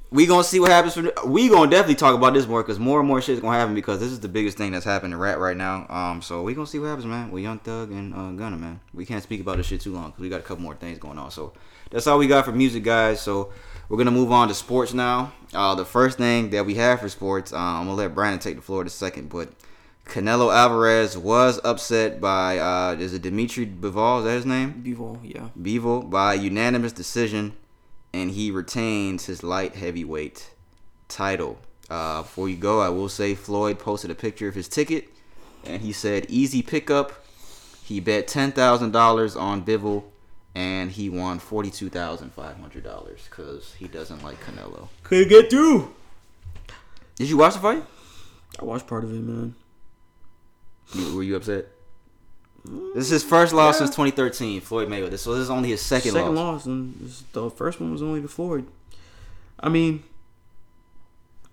we 0.10 0.26
gonna 0.26 0.44
see 0.44 0.60
what 0.60 0.72
happens. 0.72 0.94
From 0.94 1.12
we 1.26 1.50
gonna 1.50 1.70
definitely 1.70 1.96
talk 1.96 2.16
about 2.16 2.34
this 2.34 2.48
more 2.48 2.64
because 2.64 2.80
more 2.80 3.00
and 3.00 3.08
more 3.08 3.22
shit 3.22 3.36
is 3.36 3.42
gonna 3.42 3.58
happen 3.58 3.76
because 3.76 4.00
this 4.00 4.12
is 4.12 4.20
the 4.20 4.28
biggest 4.28 4.58
thing 4.58 4.72
that's 4.72 4.86
happening 4.86 5.14
in 5.14 5.20
rap 5.20 5.38
right 5.38 5.58
now. 5.58 5.86
Um, 5.90 6.22
so 6.22 6.44
we 6.44 6.54
gonna 6.54 6.68
see 6.68 6.80
what 6.80 6.88
happens, 6.88 7.06
man. 7.06 7.32
With 7.32 7.44
Young 7.44 7.60
Thug 7.60 7.92
and 7.92 8.14
uh, 8.14 8.32
Gunna, 8.32 8.58
man. 8.58 8.80
We 8.94 9.06
can't 9.06 9.24
speak 9.24 9.42
about 9.42 9.58
this 9.58 9.66
shit 9.66 9.82
too 9.82 9.94
long 9.94 10.12
because 10.12 10.22
we 10.22 10.30
got 10.30 10.40
a 10.40 10.44
couple 10.44 10.64
more 10.64 10.76
things 10.76 10.98
going 10.98 11.18
on. 11.18 11.32
So 11.32 11.54
that's 11.92 12.08
all 12.08 12.18
we 12.18 12.28
got 12.28 12.46
for 12.46 12.52
music, 12.52 12.84
guys. 12.84 13.22
So 13.22 13.52
we're 13.90 13.98
gonna 13.98 14.12
move 14.12 14.32
on 14.32 14.48
to 14.48 14.54
sports 14.54 14.94
now. 14.94 15.34
Uh, 15.54 15.76
the 15.76 15.86
first 15.86 16.18
thing 16.18 16.52
that 16.52 16.66
we 16.66 16.76
have 16.76 17.02
for 17.02 17.10
sports, 17.10 17.52
um, 17.52 17.60
I'm 17.60 17.86
gonna 17.86 17.96
let 17.96 18.16
Brandon 18.16 18.40
take 18.40 18.56
the 18.56 18.62
floor 18.62 18.82
in 18.82 18.88
a 18.88 18.92
second, 18.92 19.30
but 19.30 19.50
Canelo 20.06 20.54
Alvarez 20.54 21.18
was 21.18 21.60
upset 21.66 22.22
by 22.22 22.60
uh, 22.60 22.96
is 22.98 23.14
it 23.14 23.24
Dmitry 23.24 23.66
Bivol? 23.66 24.20
Is 24.20 24.26
that 24.26 24.32
his 24.32 24.46
name? 24.46 24.82
Bivol, 24.86 25.20
yeah. 25.24 25.50
Bivol 25.62 26.10
by 26.10 26.34
unanimous 26.34 26.94
decision, 26.94 27.58
and 28.14 28.32
he 28.32 28.52
retains 28.52 29.26
his 29.26 29.44
light 29.44 29.76
heavyweight 29.76 30.52
title. 31.08 31.60
Uh, 31.90 32.22
before 32.22 32.50
you 32.50 32.58
go, 32.58 32.82
I 32.82 32.90
will 32.90 33.10
say 33.10 33.36
Floyd 33.36 33.80
posted 33.80 34.12
a 34.12 34.16
picture 34.16 34.48
of 34.48 34.56
his 34.56 34.68
ticket, 34.68 35.10
and 35.64 35.82
he 35.82 35.92
said 35.94 36.26
easy 36.28 36.62
pickup. 36.62 37.26
He 37.84 38.00
bet 38.00 38.28
ten 38.28 38.52
thousand 38.52 38.92
dollars 38.92 39.36
on 39.38 39.64
Bivol, 39.64 40.04
and 40.54 40.92
he 40.92 41.10
won 41.10 41.40
forty 41.40 41.72
two 41.72 41.90
thousand 41.90 42.34
five 42.34 42.58
hundred 42.58 42.84
dollars 42.84 43.22
because 43.30 43.74
he 43.76 43.88
doesn't 43.88 44.24
like 44.24 44.44
Canelo. 44.44 44.90
Couldn't 45.04 45.30
get 45.30 45.50
through. 45.50 45.94
Did 47.16 47.30
you 47.30 47.38
watch 47.38 47.54
the 47.54 47.60
fight? 47.62 47.84
I 48.60 48.66
watched 48.66 48.88
part 48.88 49.04
of 49.04 49.12
it, 49.12 49.22
man. 49.22 49.56
You, 50.94 51.16
were 51.16 51.24
you 51.24 51.36
upset? 51.36 51.68
This 52.66 53.06
is 53.06 53.10
his 53.10 53.24
first 53.24 53.54
loss 53.54 53.76
Yeah. 53.76 53.86
since 53.86 53.92
2013, 53.92 54.62
Floyd 54.62 54.90
Mayweather. 54.90 55.18
So 55.18 55.34
this 55.34 55.44
is 55.44 55.50
only 55.50 55.70
his 55.70 55.82
second, 55.82 56.12
Second 56.14 56.36
loss. 56.36 56.62
loss, 56.62 56.66
and 56.66 56.96
this, 57.00 57.24
the 57.32 57.50
first 57.50 57.80
one 57.80 57.92
was 57.92 58.02
only 58.02 58.22
to 58.22 58.28
Floyd. 58.28 58.66
I 59.60 59.70
mean, 59.70 60.04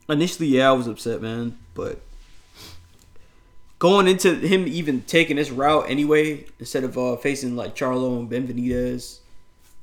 initially, 0.09 0.49
yeah, 0.49 0.71
I 0.71 0.73
was 0.73 0.87
upset, 0.87 1.23
man, 1.23 1.57
but 1.75 2.01
going 3.79 4.07
into 4.09 4.35
him 4.35 4.67
even 4.67 5.03
taking 5.03 5.37
this 5.37 5.51
route 5.51 5.89
anyway, 5.89 6.47
instead 6.59 6.85
of 6.85 6.97
uh, 6.99 7.17
facing 7.17 7.55
like 7.57 7.75
Charlo 7.77 8.19
and 8.19 8.31
Benavidez, 8.31 9.19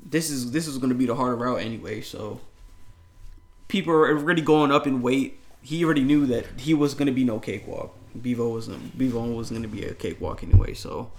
this 0.03 0.30
is 0.30 0.52
this 0.52 0.68
is 0.68 0.77
going 0.77 0.89
to 0.89 0.95
be 0.95 1.06
the 1.06 1.15
harder 1.15 1.35
route 1.35 1.60
anyway. 1.61 2.02
So 2.02 2.39
people 3.68 3.93
are 3.93 4.10
already 4.10 4.41
going 4.41 4.72
up 4.72 4.85
in 4.88 5.02
weight. 5.02 5.39
He 5.61 5.85
already 5.85 6.03
knew 6.03 6.26
that 6.26 6.45
he 6.60 6.73
was 6.73 6.93
going 6.93 7.06
to 7.06 7.11
be 7.14 7.23
no 7.23 7.39
cakewalk. 7.39 7.95
Bevo 8.19 8.49
wasn't. 8.49 8.97
Bevo 8.97 9.23
wasn't 9.25 9.59
going 9.59 9.69
to 9.69 9.75
be 9.75 9.85
a 9.85 9.93
cakewalk 9.93 10.43
anyway. 10.43 10.73
So 10.73 11.11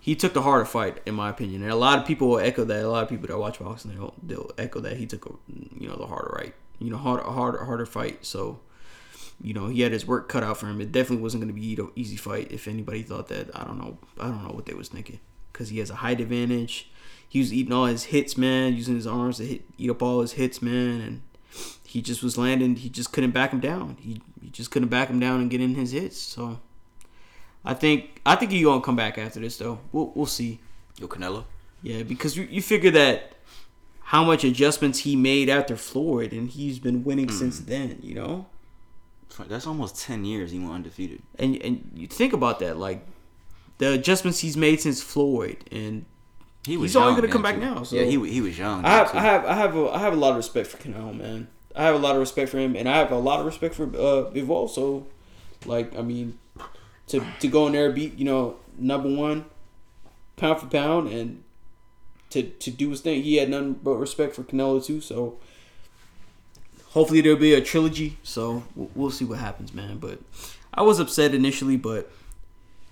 he 0.00 0.14
took 0.14 0.34
the 0.34 0.42
harder 0.42 0.64
fight, 0.64 1.00
in 1.06 1.14
my 1.14 1.30
opinion. 1.30 1.62
And 1.62 1.70
a 1.70 1.76
lot 1.76 1.98
of 1.98 2.06
people 2.06 2.28
will 2.28 2.38
echo 2.38 2.64
that. 2.64 2.84
A 2.84 2.88
lot 2.88 3.02
of 3.02 3.08
people 3.08 3.26
that 3.28 3.38
watch 3.38 3.58
boxing, 3.58 3.92
they'll, 3.92 4.14
they'll 4.22 4.50
echo 4.56 4.80
that 4.80 4.96
he 4.96 5.06
took 5.06 5.26
a, 5.26 5.32
you 5.78 5.88
know, 5.88 5.96
the 5.96 6.06
harder 6.06 6.34
right, 6.36 6.54
you 6.78 6.90
know, 6.90 6.96
harder, 6.96 7.24
harder, 7.24 7.64
harder 7.64 7.86
fight. 7.86 8.24
So, 8.24 8.60
you 9.40 9.52
know, 9.52 9.68
he 9.68 9.82
had 9.82 9.92
his 9.92 10.06
work 10.06 10.28
cut 10.28 10.42
out 10.42 10.56
for 10.58 10.66
him. 10.66 10.80
It 10.80 10.92
definitely 10.92 11.22
wasn't 11.22 11.42
going 11.42 11.54
to 11.54 11.60
be 11.60 11.74
an 11.74 11.90
easy 11.94 12.16
fight. 12.16 12.52
If 12.52 12.68
anybody 12.68 13.02
thought 13.02 13.28
that, 13.28 13.50
I 13.54 13.64
don't 13.64 13.78
know, 13.78 13.98
I 14.18 14.28
don't 14.28 14.42
know 14.42 14.54
what 14.54 14.66
they 14.66 14.74
was 14.74 14.88
thinking, 14.88 15.20
because 15.52 15.68
he 15.68 15.78
has 15.80 15.90
a 15.90 15.96
height 15.96 16.20
advantage. 16.20 16.90
He 17.28 17.40
was 17.40 17.52
eating 17.52 17.72
all 17.72 17.86
his 17.86 18.04
hits, 18.04 18.38
man, 18.38 18.74
using 18.74 18.94
his 18.94 19.06
arms 19.06 19.38
to 19.38 19.44
hit, 19.44 19.64
eat 19.76 19.90
up 19.90 20.00
all 20.00 20.20
his 20.20 20.32
hits, 20.32 20.62
man, 20.62 21.00
and 21.00 21.22
he 21.84 22.00
just 22.00 22.22
was 22.22 22.38
landing. 22.38 22.76
He 22.76 22.88
just 22.88 23.12
couldn't 23.12 23.32
back 23.32 23.50
him 23.52 23.60
down. 23.60 23.96
He, 24.00 24.22
he 24.46 24.50
just 24.52 24.70
couldn't 24.70 24.88
back 24.88 25.08
him 25.08 25.18
down 25.18 25.40
and 25.40 25.50
get 25.50 25.60
in 25.60 25.74
his 25.74 25.90
hits. 25.90 26.16
So. 26.16 26.60
I 27.66 27.74
think 27.74 28.20
I 28.24 28.36
think 28.36 28.52
he 28.52 28.62
gonna 28.62 28.80
come 28.80 28.94
back 28.94 29.18
after 29.18 29.40
this 29.40 29.58
though. 29.58 29.80
We'll 29.90 30.12
we'll 30.14 30.26
see. 30.26 30.60
Yo, 30.98 31.08
Canelo. 31.08 31.44
Yeah, 31.82 32.04
because 32.04 32.36
you, 32.36 32.44
you 32.44 32.62
figure 32.62 32.92
that 32.92 33.32
how 34.00 34.22
much 34.24 34.44
adjustments 34.44 35.00
he 35.00 35.16
made 35.16 35.48
after 35.48 35.76
Floyd, 35.76 36.32
and 36.32 36.48
he's 36.48 36.78
been 36.78 37.02
winning 37.02 37.26
hmm. 37.28 37.34
since 37.34 37.58
then. 37.58 37.98
You 38.02 38.14
know, 38.14 38.46
That's 39.48 39.66
almost 39.66 40.00
10 40.00 40.24
years 40.24 40.52
he 40.52 40.58
went 40.60 40.72
undefeated. 40.72 41.22
and 41.38 41.60
and 41.60 41.90
you 41.94 42.06
think 42.06 42.32
about 42.32 42.60
that, 42.60 42.76
like 42.76 43.04
the 43.78 43.92
adjustments 43.92 44.38
he's 44.38 44.56
made 44.56 44.80
since 44.80 45.02
Floyd, 45.02 45.64
and 45.72 46.06
He 46.64 46.76
was 46.76 46.92
he's 46.92 46.96
only 46.96 47.20
gonna 47.20 47.32
come 47.32 47.42
back 47.42 47.56
too. 47.56 47.62
now. 47.62 47.82
So 47.82 47.96
Yeah, 47.96 48.04
he- 48.04 48.30
he 48.30 48.40
was 48.40 48.56
young 48.56 48.84
I 48.84 48.90
have 48.90 49.12
I 49.12 49.20
have 49.20 49.44
I 49.44 49.54
have 49.54 49.76
a, 49.76 49.88
I 49.90 49.98
have 49.98 50.12
a 50.12 50.16
lot 50.16 50.30
of 50.30 50.36
respect 50.36 50.68
for 50.68 50.76
Canelo, 50.78 51.12
man. 51.16 51.48
I 51.76 51.84
have 51.84 51.94
a 51.94 51.98
lot 51.98 52.14
of 52.14 52.20
respect 52.20 52.50
for 52.50 52.58
him, 52.58 52.74
and 52.74 52.88
I 52.88 52.96
have 52.96 53.12
a 53.12 53.18
lot 53.18 53.40
of 53.40 53.46
respect 53.46 53.74
for 53.74 53.84
uh. 53.84 54.66
So, 54.68 55.06
like, 55.66 55.96
I 55.96 56.02
mean, 56.02 56.38
to 57.08 57.24
to 57.40 57.48
go 57.48 57.66
in 57.66 57.72
there 57.72 57.90
beat 57.92 58.18
you 58.18 58.24
know 58.24 58.56
number 58.78 59.14
one 59.14 59.46
pound 60.36 60.60
for 60.60 60.66
pound 60.66 61.08
and 61.08 61.42
to 62.30 62.42
to 62.42 62.70
do 62.70 62.90
his 62.90 63.00
thing. 63.00 63.22
He 63.22 63.36
had 63.36 63.50
nothing 63.50 63.74
but 63.74 63.96
respect 63.96 64.34
for 64.34 64.42
Canelo 64.42 64.84
too. 64.84 65.00
So 65.00 65.38
hopefully 66.90 67.20
there'll 67.20 67.38
be 67.38 67.54
a 67.54 67.60
trilogy. 67.60 68.18
So 68.22 68.62
we'll, 68.74 68.90
we'll 68.94 69.10
see 69.10 69.24
what 69.24 69.38
happens, 69.38 69.72
man. 69.72 69.98
But 69.98 70.18
I 70.74 70.82
was 70.82 70.98
upset 70.98 71.34
initially, 71.34 71.76
but 71.76 72.10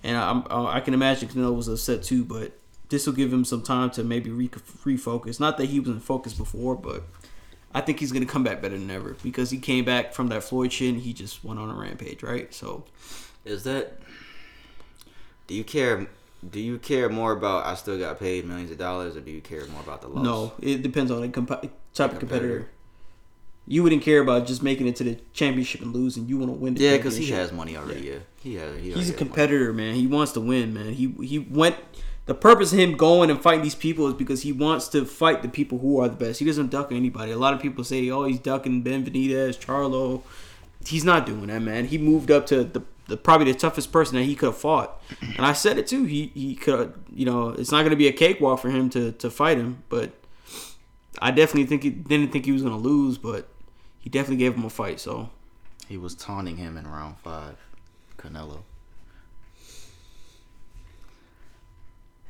and 0.03 0.17
I, 0.17 0.75
I 0.77 0.79
can 0.79 0.93
imagine 0.93 1.29
Canelo 1.29 1.55
was 1.55 1.67
upset 1.67 2.03
too. 2.03 2.23
But 2.23 2.57
this 2.89 3.05
will 3.05 3.13
give 3.13 3.31
him 3.31 3.45
some 3.45 3.61
time 3.61 3.89
to 3.91 4.03
maybe 4.03 4.29
re- 4.29 4.49
refocus. 4.49 5.39
Not 5.39 5.57
that 5.57 5.65
he 5.65 5.79
wasn't 5.79 6.03
focused 6.03 6.37
before, 6.37 6.75
but 6.75 7.03
I 7.75 7.81
think 7.81 7.99
he's 7.99 8.13
gonna 8.13 8.25
come 8.25 8.43
back 8.43 8.61
better 8.61 8.77
than 8.77 8.89
ever 8.89 9.17
because 9.21 9.49
he 9.51 9.57
came 9.57 9.83
back 9.83 10.13
from 10.13 10.29
that 10.29 10.45
Floyd 10.45 10.71
shit 10.71 10.93
and 10.93 11.03
he 11.03 11.11
just 11.11 11.43
went 11.43 11.59
on 11.59 11.69
a 11.69 11.73
rampage, 11.73 12.23
right? 12.23 12.51
So 12.53 12.85
Is 13.43 13.65
that. 13.65 13.99
Do 15.47 15.53
you 15.53 15.65
care. 15.65 16.07
Do 16.49 16.59
you 16.59 16.77
care 16.77 17.09
more 17.09 17.33
about 17.33 17.65
I 17.65 17.75
still 17.75 17.99
got 17.99 18.17
paid 18.17 18.45
millions 18.45 18.71
of 18.71 18.77
dollars, 18.77 19.17
or 19.17 19.21
do 19.21 19.31
you 19.31 19.41
care 19.41 19.65
more 19.67 19.81
about 19.81 20.01
the 20.01 20.07
loss? 20.07 20.23
No, 20.23 20.53
it 20.61 20.83
depends 20.83 21.11
on 21.11 21.21
the 21.21 21.27
comp- 21.27 21.69
type 21.93 22.13
of 22.13 22.19
competitor. 22.19 22.69
You 23.67 23.83
wouldn't 23.83 24.03
care 24.03 24.21
about 24.21 24.45
just 24.47 24.61
making 24.63 24.87
it 24.87 24.95
to 24.97 25.03
the 25.03 25.17
championship 25.33 25.81
and 25.81 25.93
losing. 25.93 26.27
You 26.27 26.37
want 26.37 26.51
to 26.51 26.57
win 26.57 26.75
the 26.75 26.81
Yeah, 26.83 26.97
because 26.97 27.17
he 27.17 27.31
has 27.31 27.51
money 27.51 27.75
already. 27.75 28.01
Yeah, 28.01 28.19
he 28.41 28.55
has. 28.55 28.79
He 28.79 28.91
He's 28.91 29.09
a 29.09 29.13
competitor, 29.13 29.73
man. 29.73 29.95
He 29.95 30.07
wants 30.07 30.31
to 30.33 30.39
win, 30.39 30.73
man. 30.73 30.93
He 30.93 31.13
he 31.21 31.39
went. 31.39 31.75
The 32.25 32.33
purpose 32.33 32.73
of 32.73 32.79
him 32.79 32.97
going 32.97 33.29
and 33.29 33.39
fighting 33.39 33.61
these 33.61 33.75
people 33.75 34.07
is 34.07 34.15
because 34.15 34.41
he 34.41 34.51
wants 34.51 34.87
to 34.89 35.05
fight 35.05 35.43
the 35.43 35.47
people 35.47 35.77
who 35.77 35.99
are 35.99 36.09
the 36.09 36.15
best. 36.15 36.39
He 36.39 36.45
doesn't 36.45 36.71
duck 36.71 36.91
anybody. 36.91 37.31
A 37.31 37.37
lot 37.37 37.53
of 37.53 37.61
people 37.61 37.83
say, 37.83 38.09
"Oh, 38.09 38.25
he's 38.25 38.39
ducking 38.39 38.81
Ben 38.81 39.05
Benitez, 39.05 39.59
Charlo." 39.59 40.23
He's 40.85 41.03
not 41.03 41.25
doing 41.25 41.47
that, 41.47 41.61
man. 41.61 41.85
He 41.85 41.97
moved 41.97 42.31
up 42.31 42.45
to 42.47 42.63
the, 42.63 42.83
the 43.07 43.17
probably 43.17 43.51
the 43.51 43.57
toughest 43.57 43.91
person 43.91 44.17
that 44.17 44.23
he 44.23 44.35
could 44.35 44.47
have 44.47 44.57
fought, 44.57 45.01
and 45.21 45.45
I 45.45 45.53
said 45.53 45.77
it 45.77 45.87
too. 45.87 46.05
He 46.05 46.31
he 46.33 46.55
could, 46.55 46.93
you 47.13 47.25
know, 47.25 47.49
it's 47.49 47.71
not 47.71 47.81
going 47.81 47.91
to 47.91 47.95
be 47.95 48.07
a 48.07 48.13
cakewalk 48.13 48.59
for 48.59 48.69
him 48.69 48.89
to 48.91 49.11
to 49.11 49.29
fight 49.29 49.57
him, 49.57 49.83
but 49.89 50.11
I 51.21 51.31
definitely 51.31 51.65
think 51.65 51.83
he 51.83 51.91
didn't 51.91 52.31
think 52.31 52.45
he 52.45 52.51
was 52.51 52.63
going 52.63 52.73
to 52.73 52.79
lose, 52.81 53.17
but 53.19 53.47
he 53.99 54.09
definitely 54.09 54.37
gave 54.37 54.55
him 54.55 54.65
a 54.65 54.69
fight. 54.69 54.99
So 54.99 55.29
He 55.87 55.97
was 55.97 56.15
taunting 56.15 56.57
him 56.57 56.77
in 56.77 56.87
round 56.87 57.17
five, 57.19 57.57
Canelo. 58.17 58.63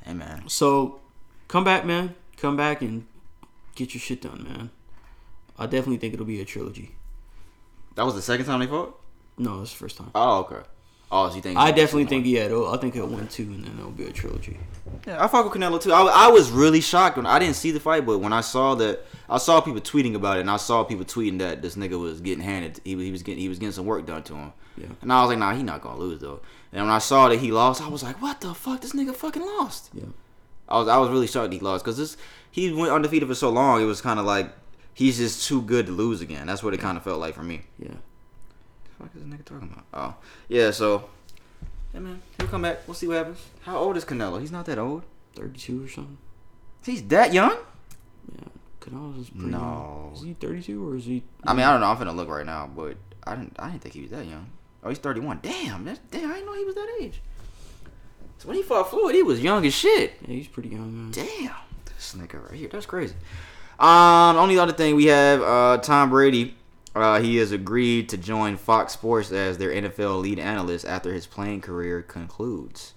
Hey 0.05 0.13
man, 0.13 0.43
So, 0.47 0.99
come 1.47 1.63
back, 1.63 1.83
man. 1.85 2.13
Come 2.37 2.55
back 2.55 2.81
and 2.81 3.07
get 3.75 3.93
your 3.95 4.01
shit 4.01 4.21
done, 4.21 4.43
man. 4.43 4.69
I 5.57 5.65
definitely 5.65 5.97
think 5.97 6.13
it'll 6.13 6.25
be 6.27 6.41
a 6.41 6.45
trilogy. 6.45 6.95
that 7.95 8.05
was 8.05 8.13
the 8.13 8.21
second 8.21 8.45
time 8.45 8.59
they 8.59 8.67
fought. 8.67 8.99
No, 9.37 9.61
it's 9.61 9.71
the 9.71 9.77
first 9.77 9.97
time. 9.97 10.11
Oh, 10.13 10.39
okay. 10.41 10.61
Oh, 11.11 11.29
so 11.29 11.35
you 11.35 11.41
think? 11.41 11.57
I 11.57 11.71
definitely 11.71 12.05
think 12.05 12.25
yeah. 12.25 12.41
It'll, 12.41 12.67
I 12.67 12.77
think 12.77 12.95
it'll 12.95 13.07
win 13.07 13.27
two, 13.27 13.43
and 13.43 13.63
then 13.63 13.77
it'll 13.79 13.91
be 13.91 14.05
a 14.05 14.11
trilogy. 14.11 14.57
Yeah, 15.07 15.23
I 15.23 15.27
fuck 15.27 15.45
with 15.45 15.53
Canelo 15.59 15.81
too. 15.81 15.91
I, 15.91 16.01
I 16.03 16.27
was 16.27 16.51
really 16.51 16.81
shocked 16.81 17.17
when 17.17 17.25
I 17.25 17.39
didn't 17.39 17.55
see 17.55 17.71
the 17.71 17.79
fight, 17.79 18.05
but 18.05 18.19
when 18.19 18.33
I 18.33 18.41
saw 18.41 18.75
that, 18.75 19.05
I 19.29 19.37
saw 19.37 19.61
people 19.61 19.81
tweeting 19.81 20.15
about 20.15 20.37
it, 20.37 20.41
and 20.41 20.49
I 20.49 20.57
saw 20.57 20.83
people 20.83 21.05
tweeting 21.05 21.39
that 21.39 21.61
this 21.61 21.75
nigga 21.75 21.99
was 21.99 22.21
getting 22.21 22.43
handed. 22.43 22.79
He 22.83 22.95
was 22.95 23.05
he 23.05 23.11
was 23.11 23.23
getting 23.23 23.39
he 23.41 23.49
was 23.49 23.59
getting 23.59 23.71
some 23.73 23.85
work 23.85 24.05
done 24.05 24.23
to 24.23 24.35
him. 24.35 24.53
Yeah. 24.77 24.87
And 25.01 25.11
I 25.13 25.21
was 25.21 25.29
like, 25.29 25.39
nah, 25.39 25.55
he 25.55 25.63
not 25.63 25.81
gonna 25.81 25.97
lose 25.97 26.19
though. 26.19 26.41
And 26.75 26.83
when 26.85 26.91
I 26.93 26.99
saw 26.99 27.29
that 27.29 27.39
he 27.39 27.51
lost, 27.51 27.81
I 27.81 27.87
was 27.87 28.03
like, 28.03 28.21
what 28.21 28.41
the 28.41 28.53
fuck? 28.53 28.81
This 28.81 28.91
nigga 28.93 29.15
fucking 29.15 29.41
lost. 29.41 29.89
Yeah. 29.93 30.03
I 30.67 30.77
was 30.79 30.87
I 30.89 30.97
was 30.97 31.09
really 31.09 31.27
shocked 31.27 31.53
he 31.53 31.59
lost 31.59 31.85
because 31.85 31.97
this 31.97 32.17
he 32.51 32.71
went 32.73 32.91
undefeated 32.91 33.27
for 33.29 33.35
so 33.35 33.49
long. 33.49 33.81
It 33.81 33.85
was 33.85 34.01
kind 34.01 34.19
of 34.19 34.25
like 34.25 34.51
he's 34.93 35.17
just 35.17 35.47
too 35.47 35.61
good 35.61 35.85
to 35.85 35.91
lose 35.93 36.19
again. 36.21 36.47
That's 36.47 36.61
what 36.63 36.73
it 36.73 36.79
kind 36.81 36.97
of 36.97 37.03
felt 37.03 37.19
like 37.19 37.33
for 37.33 37.43
me. 37.43 37.61
Yeah. 37.79 37.89
The 37.89 39.03
fuck 39.03 39.09
is 39.15 39.23
this 39.23 39.33
nigga 39.33 39.45
talking 39.45 39.71
about? 39.71 39.85
Oh, 39.93 40.15
yeah. 40.49 40.71
So, 40.71 41.09
hey 41.93 41.99
man, 41.99 42.21
he'll 42.37 42.47
come 42.47 42.63
back. 42.63 42.79
We'll 42.87 42.93
see 42.95 43.07
what 43.07 43.17
happens. 43.17 43.39
How 43.61 43.77
old 43.77 43.95
is 43.95 44.03
Canelo? 44.05 44.41
He's 44.41 44.51
not 44.51 44.65
that 44.65 44.77
old. 44.77 45.03
Thirty-two 45.35 45.85
or 45.85 45.87
something. 45.87 46.17
He's 46.85 47.03
that 47.03 47.31
young? 47.33 47.55
Yeah. 48.37 48.47
Canelo's 48.81 49.29
pretty 49.29 49.47
No. 49.47 49.57
young. 49.59 50.11
Is 50.15 50.21
he 50.23 50.33
thirty-two 50.33 50.89
or 50.89 50.95
is 50.97 51.05
he? 51.05 51.23
I 51.45 51.53
mean, 51.53 51.65
I 51.65 51.71
don't 51.71 51.79
know. 51.81 51.87
I'm 51.87 51.97
finna 51.97 52.15
look 52.15 52.27
right 52.27 52.45
now, 52.45 52.67
but 52.75 52.97
I 53.23 53.35
didn't. 53.35 53.55
I 53.59 53.69
didn't 53.69 53.81
think 53.83 53.93
he 53.95 54.01
was 54.01 54.11
that 54.11 54.25
young. 54.25 54.47
Oh, 54.85 54.89
he's 54.89 54.99
31. 54.99 55.39
Damn, 55.41 55.83
that's 55.83 55.99
damn. 56.11 56.29
I 56.31 56.35
didn't 56.35 56.45
know 56.45 56.55
he 56.55 56.63
was 56.63 56.75
that 56.75 56.97
age. 57.01 57.19
So 58.37 58.47
when 58.47 58.55
he 58.57 58.61
fought 58.63 58.89
Floyd, 58.91 59.15
he 59.15 59.23
was 59.23 59.41
young 59.41 59.65
as 59.65 59.73
shit. 59.73 60.13
Yeah, 60.21 60.27
he's 60.35 60.47
pretty 60.47 60.69
young, 60.69 60.95
man. 60.95 61.11
Damn, 61.11 61.55
this 61.85 62.13
nigga 62.15 62.43
right 62.43 62.53
here. 62.53 62.69
That's 62.71 62.85
crazy. 62.85 63.15
Um, 63.79 64.37
only 64.37 64.59
other 64.59 64.73
thing 64.73 64.95
we 64.95 65.05
have, 65.05 65.41
uh, 65.41 65.77
Tom 65.79 66.11
Brady. 66.11 66.55
Uh, 66.93 67.19
he 67.19 67.37
has 67.37 67.51
agreed 67.51 68.07
to 68.09 68.15
join 68.17 68.55
Fox 68.55 68.93
Sports 68.93 69.31
as 69.31 69.57
their 69.57 69.69
NFL 69.71 70.21
lead 70.21 70.39
analyst 70.39 70.85
after 70.85 71.13
his 71.13 71.27
playing 71.27 71.59
career 71.59 72.01
concludes. 72.01 72.93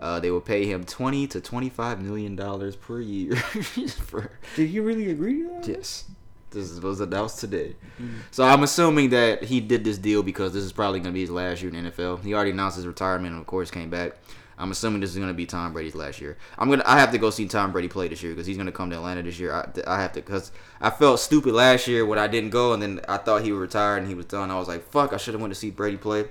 Uh, 0.00 0.18
they 0.18 0.30
will 0.32 0.40
pay 0.40 0.66
him 0.66 0.82
twenty 0.84 1.26
to 1.28 1.40
twenty-five 1.40 2.00
million 2.00 2.34
dollars 2.34 2.74
per 2.74 2.98
year. 3.00 3.36
for, 3.36 4.32
Did 4.56 4.70
he 4.70 4.80
really 4.80 5.10
agree 5.10 5.42
to 5.42 5.48
that? 5.48 5.68
yes, 5.68 6.06
this 6.50 6.78
was 6.80 7.00
announced 7.00 7.38
today. 7.38 7.76
Mm-hmm. 8.00 8.18
So 8.30 8.44
I'm 8.44 8.62
assuming 8.62 9.10
that 9.10 9.44
he 9.44 9.60
did 9.60 9.84
this 9.84 9.98
deal 9.98 10.22
because 10.22 10.52
this 10.52 10.64
is 10.64 10.72
probably 10.72 11.00
going 11.00 11.12
to 11.12 11.14
be 11.14 11.20
his 11.20 11.30
last 11.30 11.62
year 11.62 11.72
in 11.72 11.84
the 11.84 11.90
NFL. 11.90 12.22
He 12.22 12.34
already 12.34 12.50
announced 12.50 12.76
his 12.76 12.86
retirement 12.86 13.32
and 13.32 13.40
of 13.40 13.46
course 13.46 13.70
came 13.70 13.90
back. 13.90 14.12
I'm 14.60 14.70
assuming 14.70 15.00
this 15.00 15.10
is 15.10 15.16
going 15.16 15.28
to 15.28 15.34
be 15.34 15.46
Tom 15.46 15.72
Brady's 15.72 15.94
last 15.94 16.20
year. 16.20 16.36
I'm 16.58 16.68
gonna 16.68 16.82
I 16.84 16.98
have 16.98 17.12
to 17.12 17.18
go 17.18 17.30
see 17.30 17.48
Tom 17.48 17.72
Brady 17.72 17.88
play 17.88 18.08
this 18.08 18.22
year 18.22 18.32
because 18.32 18.46
he's 18.46 18.58
going 18.58 18.66
to 18.66 18.72
come 18.72 18.90
to 18.90 18.96
Atlanta 18.96 19.22
this 19.22 19.38
year. 19.38 19.54
I, 19.54 19.66
I 19.86 20.02
have 20.02 20.12
to 20.12 20.20
because 20.20 20.52
I 20.82 20.90
felt 20.90 21.18
stupid 21.18 21.54
last 21.54 21.88
year 21.88 22.04
when 22.04 22.18
I 22.18 22.26
didn't 22.26 22.50
go 22.50 22.74
and 22.74 22.82
then 22.82 23.00
I 23.08 23.16
thought 23.16 23.42
he 23.42 23.52
would 23.52 23.60
retire 23.60 23.96
and 23.96 24.06
he 24.06 24.14
was 24.14 24.26
done. 24.26 24.50
I 24.50 24.58
was 24.58 24.68
like, 24.68 24.84
fuck, 24.90 25.14
I 25.14 25.16
should 25.16 25.32
have 25.32 25.40
went 25.40 25.54
to 25.54 25.58
see 25.58 25.70
Brady 25.70 25.96
play. 25.96 26.28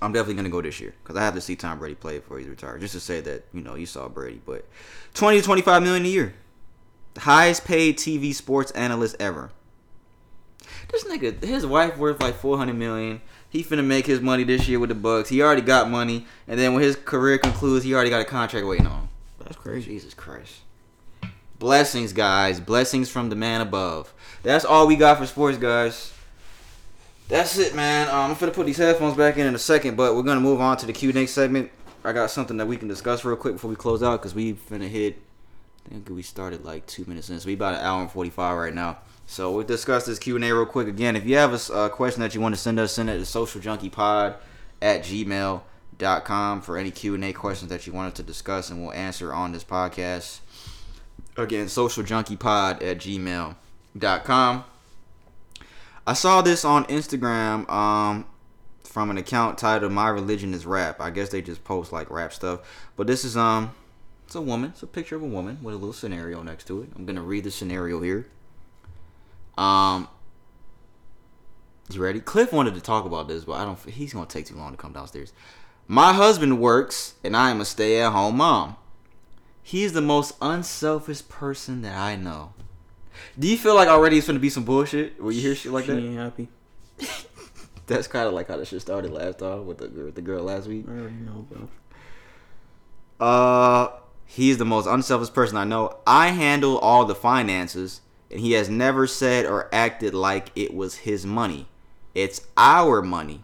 I'm 0.00 0.12
definitely 0.12 0.36
gonna 0.36 0.48
go 0.48 0.62
this 0.62 0.80
year 0.80 0.94
because 1.02 1.16
I 1.16 1.22
have 1.22 1.34
to 1.34 1.40
see 1.40 1.56
Tom 1.56 1.80
Brady 1.80 1.96
play 1.96 2.18
before 2.18 2.38
he's 2.38 2.48
retired, 2.48 2.80
just 2.80 2.94
to 2.94 3.00
say 3.00 3.20
that 3.22 3.44
you 3.52 3.62
know 3.62 3.74
you 3.74 3.86
saw 3.86 4.08
Brady. 4.08 4.40
But 4.46 4.64
20 5.14 5.38
to 5.38 5.44
25 5.44 5.82
million 5.82 6.04
a 6.04 6.08
year, 6.08 6.34
highest 7.18 7.64
paid 7.64 7.98
TV 7.98 8.34
sports 8.34 8.70
analyst 8.72 9.16
ever. 9.18 9.50
This 10.90 11.04
nigga, 11.04 11.42
his 11.42 11.66
wife 11.66 11.96
worth 11.96 12.20
like 12.20 12.36
400 12.36 12.74
million. 12.74 13.20
He 13.48 13.64
finna 13.64 13.84
make 13.84 14.06
his 14.06 14.20
money 14.20 14.44
this 14.44 14.68
year 14.68 14.78
with 14.78 14.90
the 14.90 14.94
Bucs. 14.94 15.28
He 15.28 15.42
already 15.42 15.62
got 15.62 15.90
money, 15.90 16.26
and 16.46 16.58
then 16.58 16.72
when 16.72 16.82
his 16.82 16.96
career 16.96 17.38
concludes, 17.38 17.84
he 17.84 17.94
already 17.94 18.10
got 18.10 18.20
a 18.20 18.24
contract 18.24 18.66
waiting 18.66 18.86
on. 18.86 19.00
him. 19.00 19.08
That's 19.40 19.56
crazy. 19.56 19.92
Jesus 19.92 20.14
Christ. 20.14 20.60
Blessings, 21.58 22.12
guys. 22.12 22.60
Blessings 22.60 23.10
from 23.10 23.28
the 23.28 23.36
man 23.36 23.60
above. 23.60 24.14
That's 24.42 24.64
all 24.64 24.86
we 24.86 24.96
got 24.96 25.18
for 25.18 25.26
sports, 25.26 25.58
guys. 25.58 26.12
That's 27.28 27.58
it, 27.58 27.74
man. 27.74 28.08
Um, 28.08 28.30
I'm 28.30 28.34
gonna 28.34 28.50
put 28.50 28.66
these 28.66 28.78
headphones 28.78 29.16
back 29.16 29.36
in 29.36 29.46
in 29.46 29.54
a 29.54 29.58
second, 29.58 29.96
but 29.96 30.16
we're 30.16 30.22
gonna 30.22 30.40
move 30.40 30.60
on 30.60 30.76
to 30.78 30.86
the 30.86 30.92
Q 30.92 31.10
and 31.10 31.18
A 31.18 31.26
segment. 31.26 31.70
I 32.02 32.12
got 32.12 32.30
something 32.30 32.56
that 32.56 32.66
we 32.66 32.76
can 32.76 32.88
discuss 32.88 33.24
real 33.24 33.36
quick 33.36 33.54
before 33.54 33.70
we 33.70 33.76
close 33.76 34.02
out 34.02 34.20
because 34.20 34.34
we 34.34 34.54
finna 34.54 34.88
hit. 34.88 35.20
Think 35.90 36.08
we 36.08 36.22
started 36.22 36.64
like 36.64 36.86
two 36.86 37.04
minutes 37.06 37.30
in, 37.30 37.40
so 37.40 37.48
we 37.48 37.54
about 37.54 37.74
an 37.74 37.80
hour 37.80 38.00
and 38.00 38.08
forty 38.08 38.30
five 38.30 38.56
right 38.56 38.72
now. 38.72 38.98
So 39.26 39.50
we'll 39.50 39.66
discuss 39.66 40.06
this 40.06 40.20
Q 40.20 40.36
and 40.36 40.44
A 40.44 40.54
real 40.54 40.64
quick 40.64 40.86
again. 40.86 41.16
If 41.16 41.26
you 41.26 41.36
have 41.36 41.52
a 41.70 41.90
question 41.90 42.20
that 42.20 42.32
you 42.32 42.40
want 42.40 42.54
to 42.54 42.60
send 42.60 42.78
us, 42.78 42.92
send 42.92 43.10
it 43.10 43.14
to 43.14 43.22
socialjunkiepod 43.22 44.36
at 44.80 45.02
gmail.com 45.02 46.62
for 46.62 46.78
any 46.78 46.92
Q 46.92 47.16
and 47.16 47.24
A 47.24 47.32
questions 47.32 47.70
that 47.70 47.88
you 47.88 47.92
wanted 47.92 48.14
to 48.14 48.22
discuss, 48.22 48.70
and 48.70 48.80
we'll 48.80 48.92
answer 48.92 49.34
on 49.34 49.50
this 49.50 49.64
podcast. 49.64 50.38
Again, 51.36 51.66
socialjunkiepod 51.66 52.84
at 52.84 52.98
gmail.com. 52.98 54.64
I 56.06 56.12
saw 56.12 56.40
this 56.40 56.64
on 56.64 56.84
Instagram 56.84 57.68
um, 57.68 58.26
from 58.84 59.10
an 59.10 59.18
account 59.18 59.58
titled 59.58 59.90
"My 59.90 60.08
Religion 60.08 60.54
Is 60.54 60.66
Rap." 60.66 61.00
I 61.00 61.10
guess 61.10 61.30
they 61.30 61.42
just 61.42 61.64
post 61.64 61.90
like 61.90 62.08
rap 62.10 62.32
stuff, 62.32 62.60
but 62.94 63.08
this 63.08 63.24
is 63.24 63.36
um, 63.36 63.72
it's 64.30 64.36
a 64.36 64.40
woman. 64.40 64.70
It's 64.70 64.84
a 64.84 64.86
picture 64.86 65.16
of 65.16 65.22
a 65.22 65.26
woman 65.26 65.58
with 65.60 65.74
a 65.74 65.76
little 65.76 65.92
scenario 65.92 66.40
next 66.40 66.68
to 66.68 66.82
it. 66.82 66.90
I'm 66.94 67.04
gonna 67.04 67.20
read 67.20 67.42
the 67.42 67.50
scenario 67.50 68.00
here. 68.00 68.28
Um, 69.58 70.06
you 71.90 72.00
ready? 72.00 72.20
Cliff 72.20 72.52
wanted 72.52 72.74
to 72.76 72.80
talk 72.80 73.04
about 73.04 73.26
this, 73.26 73.42
but 73.44 73.54
I 73.54 73.64
don't. 73.64 73.76
He's 73.88 74.12
gonna 74.12 74.26
take 74.26 74.46
too 74.46 74.54
long 74.54 74.70
to 74.70 74.76
come 74.76 74.92
downstairs. 74.92 75.32
My 75.88 76.12
husband 76.12 76.60
works, 76.60 77.14
and 77.24 77.36
I 77.36 77.50
am 77.50 77.60
a 77.60 77.64
stay-at-home 77.64 78.36
mom. 78.36 78.76
He 79.64 79.82
is 79.82 79.94
the 79.94 80.00
most 80.00 80.36
unselfish 80.40 81.28
person 81.28 81.82
that 81.82 81.98
I 81.98 82.14
know. 82.14 82.52
Do 83.36 83.48
you 83.48 83.56
feel 83.58 83.74
like 83.74 83.88
already 83.88 84.18
it's 84.18 84.28
gonna 84.28 84.38
be 84.38 84.48
some 84.48 84.62
bullshit 84.62 85.20
when 85.20 85.34
you 85.34 85.40
hear 85.40 85.56
shit 85.56 85.72
like 85.72 85.86
She 85.86 85.90
that? 85.90 85.98
ain't 85.98 86.16
happy. 86.16 86.48
That's 87.88 88.06
kind 88.06 88.28
of 88.28 88.34
like 88.34 88.46
how 88.46 88.58
the 88.58 88.64
shit 88.64 88.80
started 88.80 89.10
last 89.10 89.40
time 89.40 89.66
with 89.66 89.78
the 89.78 89.88
girl, 89.88 90.12
the 90.12 90.22
girl 90.22 90.44
last 90.44 90.68
week. 90.68 90.84
I 90.88 90.92
already 90.92 91.16
know, 91.16 91.44
bro. 91.50 91.68
Uh, 93.18 93.88
he's 94.30 94.58
the 94.58 94.64
most 94.64 94.86
unselfish 94.86 95.32
person 95.32 95.56
I 95.56 95.64
know. 95.64 95.96
I 96.06 96.28
handle 96.28 96.78
all 96.78 97.04
the 97.04 97.16
finances, 97.16 98.00
and 98.30 98.38
he 98.38 98.52
has 98.52 98.70
never 98.70 99.08
said 99.08 99.44
or 99.44 99.68
acted 99.74 100.14
like 100.14 100.52
it 100.54 100.72
was 100.72 100.98
his 100.98 101.26
money. 101.26 101.66
It's 102.14 102.46
our 102.56 103.02
money. 103.02 103.42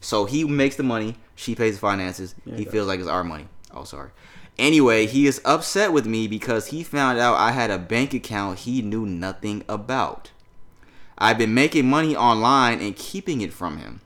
So 0.00 0.26
he 0.26 0.44
makes 0.44 0.76
the 0.76 0.82
money, 0.82 1.16
she 1.34 1.54
pays 1.54 1.76
the 1.76 1.80
finances. 1.80 2.34
Yeah, 2.44 2.56
he 2.56 2.64
he 2.64 2.70
feels 2.70 2.86
like 2.86 3.00
it's 3.00 3.08
our 3.08 3.24
money. 3.24 3.48
Oh, 3.72 3.84
sorry. 3.84 4.10
Anyway, 4.58 5.06
he 5.06 5.26
is 5.26 5.40
upset 5.44 5.92
with 5.92 6.06
me 6.06 6.28
because 6.28 6.66
he 6.66 6.82
found 6.82 7.18
out 7.18 7.36
I 7.36 7.52
had 7.52 7.70
a 7.70 7.78
bank 7.78 8.12
account 8.12 8.60
he 8.60 8.82
knew 8.82 9.06
nothing 9.06 9.64
about. 9.68 10.32
I've 11.16 11.38
been 11.38 11.54
making 11.54 11.88
money 11.88 12.14
online 12.14 12.80
and 12.80 12.94
keeping 12.94 13.40
it 13.40 13.54
from 13.54 13.78
him. 13.78 14.02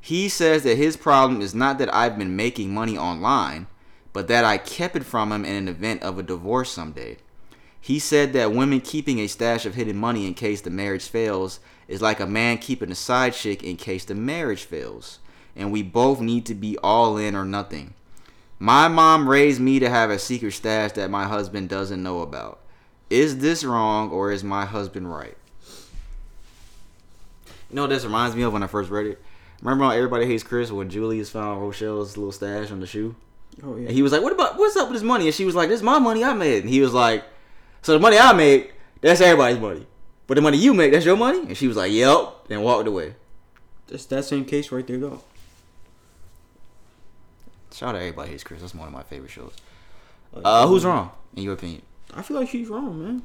He 0.00 0.30
says 0.30 0.62
that 0.62 0.78
his 0.78 0.96
problem 0.96 1.42
is 1.42 1.54
not 1.54 1.78
that 1.78 1.94
I've 1.94 2.16
been 2.16 2.34
making 2.34 2.72
money 2.72 2.96
online, 2.96 3.66
but 4.12 4.28
that 4.28 4.44
I 4.44 4.58
kept 4.58 4.96
it 4.96 5.04
from 5.04 5.32
him 5.32 5.44
in 5.44 5.54
an 5.54 5.68
event 5.68 6.02
of 6.02 6.18
a 6.18 6.22
divorce 6.22 6.70
someday. 6.70 7.18
He 7.80 7.98
said 7.98 8.32
that 8.32 8.52
women 8.52 8.80
keeping 8.80 9.18
a 9.18 9.28
stash 9.28 9.64
of 9.64 9.74
hidden 9.74 9.96
money 9.96 10.26
in 10.26 10.34
case 10.34 10.60
the 10.60 10.70
marriage 10.70 11.08
fails 11.08 11.60
is 11.86 12.02
like 12.02 12.20
a 12.20 12.26
man 12.26 12.58
keeping 12.58 12.90
a 12.90 12.94
side 12.94 13.34
chick 13.34 13.62
in 13.62 13.76
case 13.76 14.04
the 14.04 14.14
marriage 14.14 14.64
fails, 14.64 15.20
and 15.56 15.72
we 15.72 15.82
both 15.82 16.20
need 16.20 16.44
to 16.46 16.54
be 16.54 16.76
all 16.78 17.16
in 17.16 17.34
or 17.34 17.44
nothing. 17.44 17.94
My 18.58 18.88
mom 18.88 19.28
raised 19.28 19.60
me 19.60 19.78
to 19.78 19.88
have 19.88 20.10
a 20.10 20.18
secret 20.18 20.52
stash 20.52 20.92
that 20.92 21.10
my 21.10 21.26
husband 21.26 21.68
doesn't 21.68 22.02
know 22.02 22.20
about. 22.20 22.58
Is 23.08 23.38
this 23.38 23.64
wrong 23.64 24.10
or 24.10 24.32
is 24.32 24.42
my 24.42 24.64
husband 24.64 25.10
right? 25.10 25.36
You 27.70 27.76
know 27.76 27.82
what 27.82 27.90
this 27.90 28.04
reminds 28.04 28.34
me 28.34 28.42
of 28.42 28.52
when 28.52 28.62
I 28.62 28.66
first 28.66 28.90
read 28.90 29.06
it? 29.06 29.22
Remember 29.62 29.84
on 29.84 29.94
Everybody 29.94 30.26
Hates 30.26 30.42
Chris 30.42 30.70
when 30.70 30.90
Julius 30.90 31.30
found 31.30 31.62
Rochelle's 31.62 32.16
little 32.16 32.32
stash 32.32 32.70
on 32.70 32.80
the 32.80 32.86
shoe? 32.86 33.14
Oh 33.64 33.76
yeah. 33.76 33.86
And 33.88 33.90
he 33.90 34.02
was 34.02 34.12
like, 34.12 34.22
"What 34.22 34.32
about 34.32 34.56
what's 34.58 34.76
up 34.76 34.88
with 34.88 34.94
his 34.94 35.02
money?" 35.02 35.26
And 35.26 35.34
she 35.34 35.44
was 35.44 35.54
like, 35.54 35.68
"This 35.68 35.80
is 35.80 35.84
my 35.84 35.98
money 35.98 36.22
I 36.24 36.32
made." 36.32 36.62
And 36.64 36.70
he 36.70 36.80
was 36.80 36.92
like, 36.94 37.24
"So 37.82 37.92
the 37.92 37.98
money 37.98 38.18
I 38.18 38.32
made, 38.32 38.70
that's 39.00 39.20
everybody's 39.20 39.58
money, 39.58 39.86
but 40.26 40.34
the 40.34 40.40
money 40.42 40.58
you 40.58 40.74
make, 40.74 40.92
that's 40.92 41.04
your 41.04 41.16
money." 41.16 41.40
And 41.40 41.56
she 41.56 41.66
was 41.68 41.76
like, 41.76 41.90
"Yep," 41.92 42.46
and 42.50 42.62
walked 42.62 42.86
away. 42.86 43.14
That's 43.88 44.04
that 44.06 44.24
same 44.24 44.44
case 44.44 44.70
right 44.70 44.86
there, 44.86 44.98
though. 44.98 45.22
Shout 47.72 47.90
out 47.90 47.92
to 47.92 47.98
Everybody 47.98 48.30
Hates 48.30 48.44
Chris. 48.44 48.60
That's 48.60 48.74
one 48.74 48.88
of 48.88 48.92
my 48.94 49.02
favorite 49.02 49.30
shows. 49.30 49.52
Uh, 50.44 50.66
who's 50.66 50.84
wrong 50.84 51.10
in 51.36 51.42
your 51.44 51.54
opinion? 51.54 51.82
I 52.14 52.22
feel 52.22 52.38
like 52.38 52.48
she's 52.48 52.68
wrong, 52.68 53.02
man. 53.02 53.22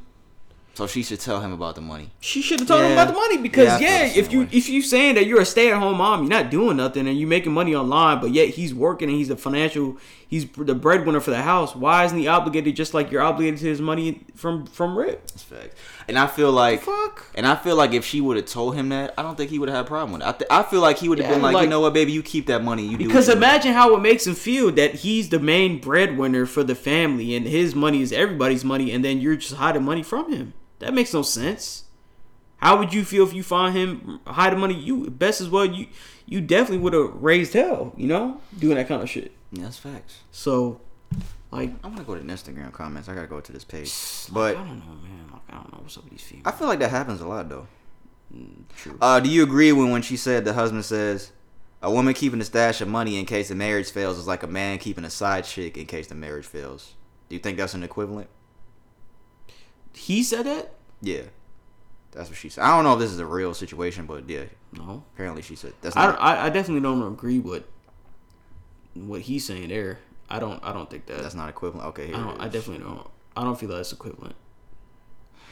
So 0.75 0.87
she 0.87 1.03
should 1.03 1.19
tell 1.19 1.39
him 1.39 1.53
about 1.53 1.75
the 1.75 1.81
money. 1.81 2.09
She 2.19 2.41
should 2.41 2.59
have 2.59 2.67
told 2.67 2.81
him 2.83 2.93
about 2.93 3.07
the 3.07 3.13
money 3.13 3.37
because 3.37 3.79
Yeah, 3.79 4.05
yeah, 4.05 4.13
if 4.15 4.31
you 4.31 4.41
way. 4.41 4.49
if 4.51 4.67
you 4.69 4.81
saying 4.81 5.15
that 5.15 5.27
you're 5.27 5.41
a 5.41 5.45
stay 5.45 5.71
at 5.71 5.77
home 5.79 5.97
mom, 5.97 6.21
you're 6.21 6.29
not 6.29 6.49
doing 6.49 6.77
nothing 6.77 7.07
and 7.07 7.17
you're 7.19 7.29
making 7.29 7.53
money 7.53 7.75
online, 7.75 8.19
but 8.19 8.31
yet 8.31 8.49
he's 8.49 8.73
working 8.73 9.07
and 9.09 9.17
he's 9.17 9.29
a 9.29 9.37
financial, 9.37 9.97
he's 10.33 10.45
the 10.57 10.73
breadwinner 10.75 11.19
for 11.19 11.29
the 11.31 11.41
house. 11.41 11.75
Why 11.75 12.05
isn't 12.05 12.17
he 12.17 12.27
obligated 12.27 12.75
just 12.75 12.93
like 12.93 13.11
you're 13.11 13.21
obligated 13.21 13.59
to 13.59 13.65
his 13.67 13.79
money 13.81 14.25
from 14.35 14.65
from 14.65 14.97
Rip? 14.97 15.27
That's 15.27 15.43
fact. 15.43 15.75
And 16.07 16.17
I 16.17 16.27
feel 16.27 16.51
like, 16.51 16.81
fuck. 16.81 17.27
and 17.35 17.45
I 17.47 17.55
feel 17.55 17.75
like 17.75 17.93
if 17.93 18.03
she 18.03 18.19
would 18.19 18.35
have 18.37 18.45
told 18.47 18.75
him 18.75 18.89
that, 18.89 19.13
I 19.17 19.21
don't 19.21 19.37
think 19.37 19.51
he 19.51 19.59
would 19.59 19.69
have 19.69 19.77
had 19.77 19.85
a 19.85 19.87
problem 19.87 20.11
with 20.13 20.21
it. 20.21 20.27
I, 20.27 20.31
th- 20.33 20.47
I 20.51 20.63
feel 20.63 20.81
like 20.81 20.97
he 20.97 21.07
would 21.09 21.19
have 21.19 21.27
Yeah, 21.27 21.33
been 21.35 21.41
like, 21.43 21.53
like- 21.53 21.63
you 21.65 21.69
know 21.69 21.79
what, 21.81 21.93
baby, 21.93 22.11
you 22.11 22.23
keep 22.23 22.47
that 22.47 22.63
money. 22.63 22.83
You 22.87 22.97
do 22.97 23.05
Because 23.07 23.27
what 23.27 23.35
you 23.35 23.39
do." 23.41 23.45
imagine 23.45 23.73
how 23.73 23.95
it 23.95 24.01
makes 24.01 24.25
him 24.27 24.35
feel 24.35 24.71
that 24.73 24.95
he's 24.95 25.29
the 25.29 25.39
main 25.39 25.79
breadwinner 25.79 26.45
for 26.45 26.63
the 26.63 26.75
family 26.75 27.35
and 27.35 27.45
his 27.45 27.75
money 27.75 28.01
is 28.01 28.11
everybody's 28.11 28.65
money, 28.65 28.91
and 28.91 29.05
then 29.05 29.21
you're 29.21 29.35
just 29.35 29.53
hiding 29.55 29.83
money 29.83 30.03
from 30.03 30.31
him. 30.33 30.53
That 30.79 30.93
makes 30.93 31.13
no 31.13 31.21
sense. 31.21 31.83
How 32.57 32.77
would 32.79 32.93
you 32.93 33.03
feel 33.03 33.25
if 33.27 33.33
you 33.33 33.43
find 33.43 33.75
him 33.75 34.19
hiding 34.25 34.59
money? 34.59 34.73
You 34.73 35.09
best 35.09 35.41
as 35.41 35.49
well 35.49 35.65
you 35.65 35.87
you 36.33 36.41
definitely 36.41 36.79
would 36.79 36.93
have 36.93 37.13
raised 37.21 37.53
hell, 37.53 37.93
you 37.95 38.07
know, 38.07 38.41
doing 38.57 38.75
that 38.75 38.87
kind 38.87 39.03
of 39.03 39.07
shit. 39.07 39.33
Yeah, 39.51 39.65
that's 39.65 39.77
facts. 39.77 40.21
So, 40.31 40.81
like, 41.51 41.69
I'm 41.83 41.91
gonna 41.93 42.03
go 42.03 42.15
to 42.15 42.23
the 42.23 42.33
Instagram 42.33 42.71
comments. 42.71 43.07
I 43.07 43.13
gotta 43.13 43.27
go 43.27 43.39
to 43.39 43.51
this 43.51 43.63
page, 43.63 43.93
but 44.31 44.57
I 44.57 44.63
don't 44.63 44.79
know, 44.79 44.95
man. 44.95 45.29
Like, 45.31 45.41
I 45.49 45.53
don't 45.53 45.71
know 45.71 45.79
what's 45.83 45.95
up 45.95 46.05
with 46.05 46.13
these 46.13 46.23
females. 46.23 46.47
I 46.47 46.51
feel 46.57 46.67
like 46.67 46.79
that 46.79 46.89
happens 46.89 47.21
a 47.21 47.27
lot 47.27 47.49
though. 47.49 47.67
True. 48.75 48.97
Uh, 48.99 49.19
do 49.19 49.29
you 49.29 49.43
agree 49.43 49.71
when 49.73 49.91
when 49.91 50.01
she 50.01 50.17
said 50.17 50.43
the 50.43 50.53
husband 50.53 50.83
says 50.85 51.31
a 51.83 51.91
woman 51.91 52.15
keeping 52.15 52.41
a 52.41 52.45
stash 52.45 52.81
of 52.81 52.87
money 52.87 53.19
in 53.19 53.27
case 53.27 53.49
the 53.49 53.55
marriage 53.55 53.91
fails 53.91 54.17
is 54.17 54.25
like 54.25 54.41
a 54.41 54.47
man 54.47 54.79
keeping 54.79 55.05
a 55.05 55.11
side 55.11 55.43
chick 55.43 55.77
in 55.77 55.85
case 55.85 56.07
the 56.07 56.15
marriage 56.15 56.47
fails? 56.47 56.95
Do 57.29 57.35
you 57.35 57.39
think 57.39 57.59
that's 57.59 57.75
an 57.75 57.83
equivalent? 57.83 58.27
He 59.93 60.23
said 60.23 60.47
that. 60.47 60.73
Yeah, 60.99 61.25
that's 62.13 62.29
what 62.29 62.37
she 62.37 62.49
said. 62.49 62.63
I 62.63 62.75
don't 62.75 62.83
know 62.83 62.93
if 62.93 62.99
this 62.99 63.11
is 63.11 63.19
a 63.19 63.25
real 63.25 63.53
situation, 63.53 64.05
but 64.05 64.29
yeah, 64.29 64.43
No. 64.71 65.03
apparently 65.13 65.41
she 65.41 65.55
said 65.55 65.73
that's 65.81 65.95
I, 65.97 66.05
not. 66.07 66.21
I 66.21 66.45
I 66.45 66.49
definitely 66.49 66.81
don't 66.81 67.01
agree 67.05 67.39
with 67.39 67.63
what 68.93 69.21
he's 69.21 69.45
saying 69.45 69.69
there. 69.69 69.99
I 70.29 70.39
don't 70.39 70.63
I 70.63 70.71
don't 70.73 70.89
think 70.89 71.05
that. 71.07 71.21
that's 71.21 71.35
not 71.35 71.49
equivalent. 71.49 71.87
Okay, 71.89 72.07
here 72.07 72.15
I 72.15 72.19
don't. 72.19 72.41
I 72.41 72.47
definitely 72.47 72.83
don't. 72.85 73.07
I 73.35 73.43
don't 73.43 73.59
feel 73.59 73.69
that's 73.69 73.91
equivalent. 73.91 74.35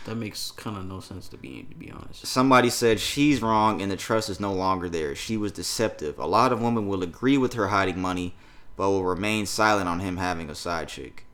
That 0.05 0.15
makes 0.15 0.49
kind 0.51 0.77
of 0.77 0.85
no 0.85 0.99
sense 0.99 1.27
to 1.29 1.37
be 1.37 1.63
to 1.69 1.75
be 1.75 1.91
honest. 1.91 2.25
Somebody 2.25 2.69
said 2.69 2.99
she's 2.99 3.41
wrong 3.41 3.81
and 3.81 3.91
the 3.91 3.97
trust 3.97 4.29
is 4.29 4.39
no 4.39 4.51
longer 4.53 4.89
there. 4.89 5.13
She 5.15 5.37
was 5.37 5.51
deceptive. 5.51 6.17
A 6.17 6.25
lot 6.25 6.51
of 6.51 6.61
women 6.61 6.87
will 6.87 7.03
agree 7.03 7.37
with 7.37 7.53
her 7.53 7.67
hiding 7.67 7.99
money, 7.99 8.33
but 8.75 8.89
will 8.89 9.03
remain 9.03 9.45
silent 9.45 9.87
on 9.87 9.99
him 9.99 10.17
having 10.17 10.49
a 10.49 10.55
side 10.55 10.87
chick. 10.87 11.25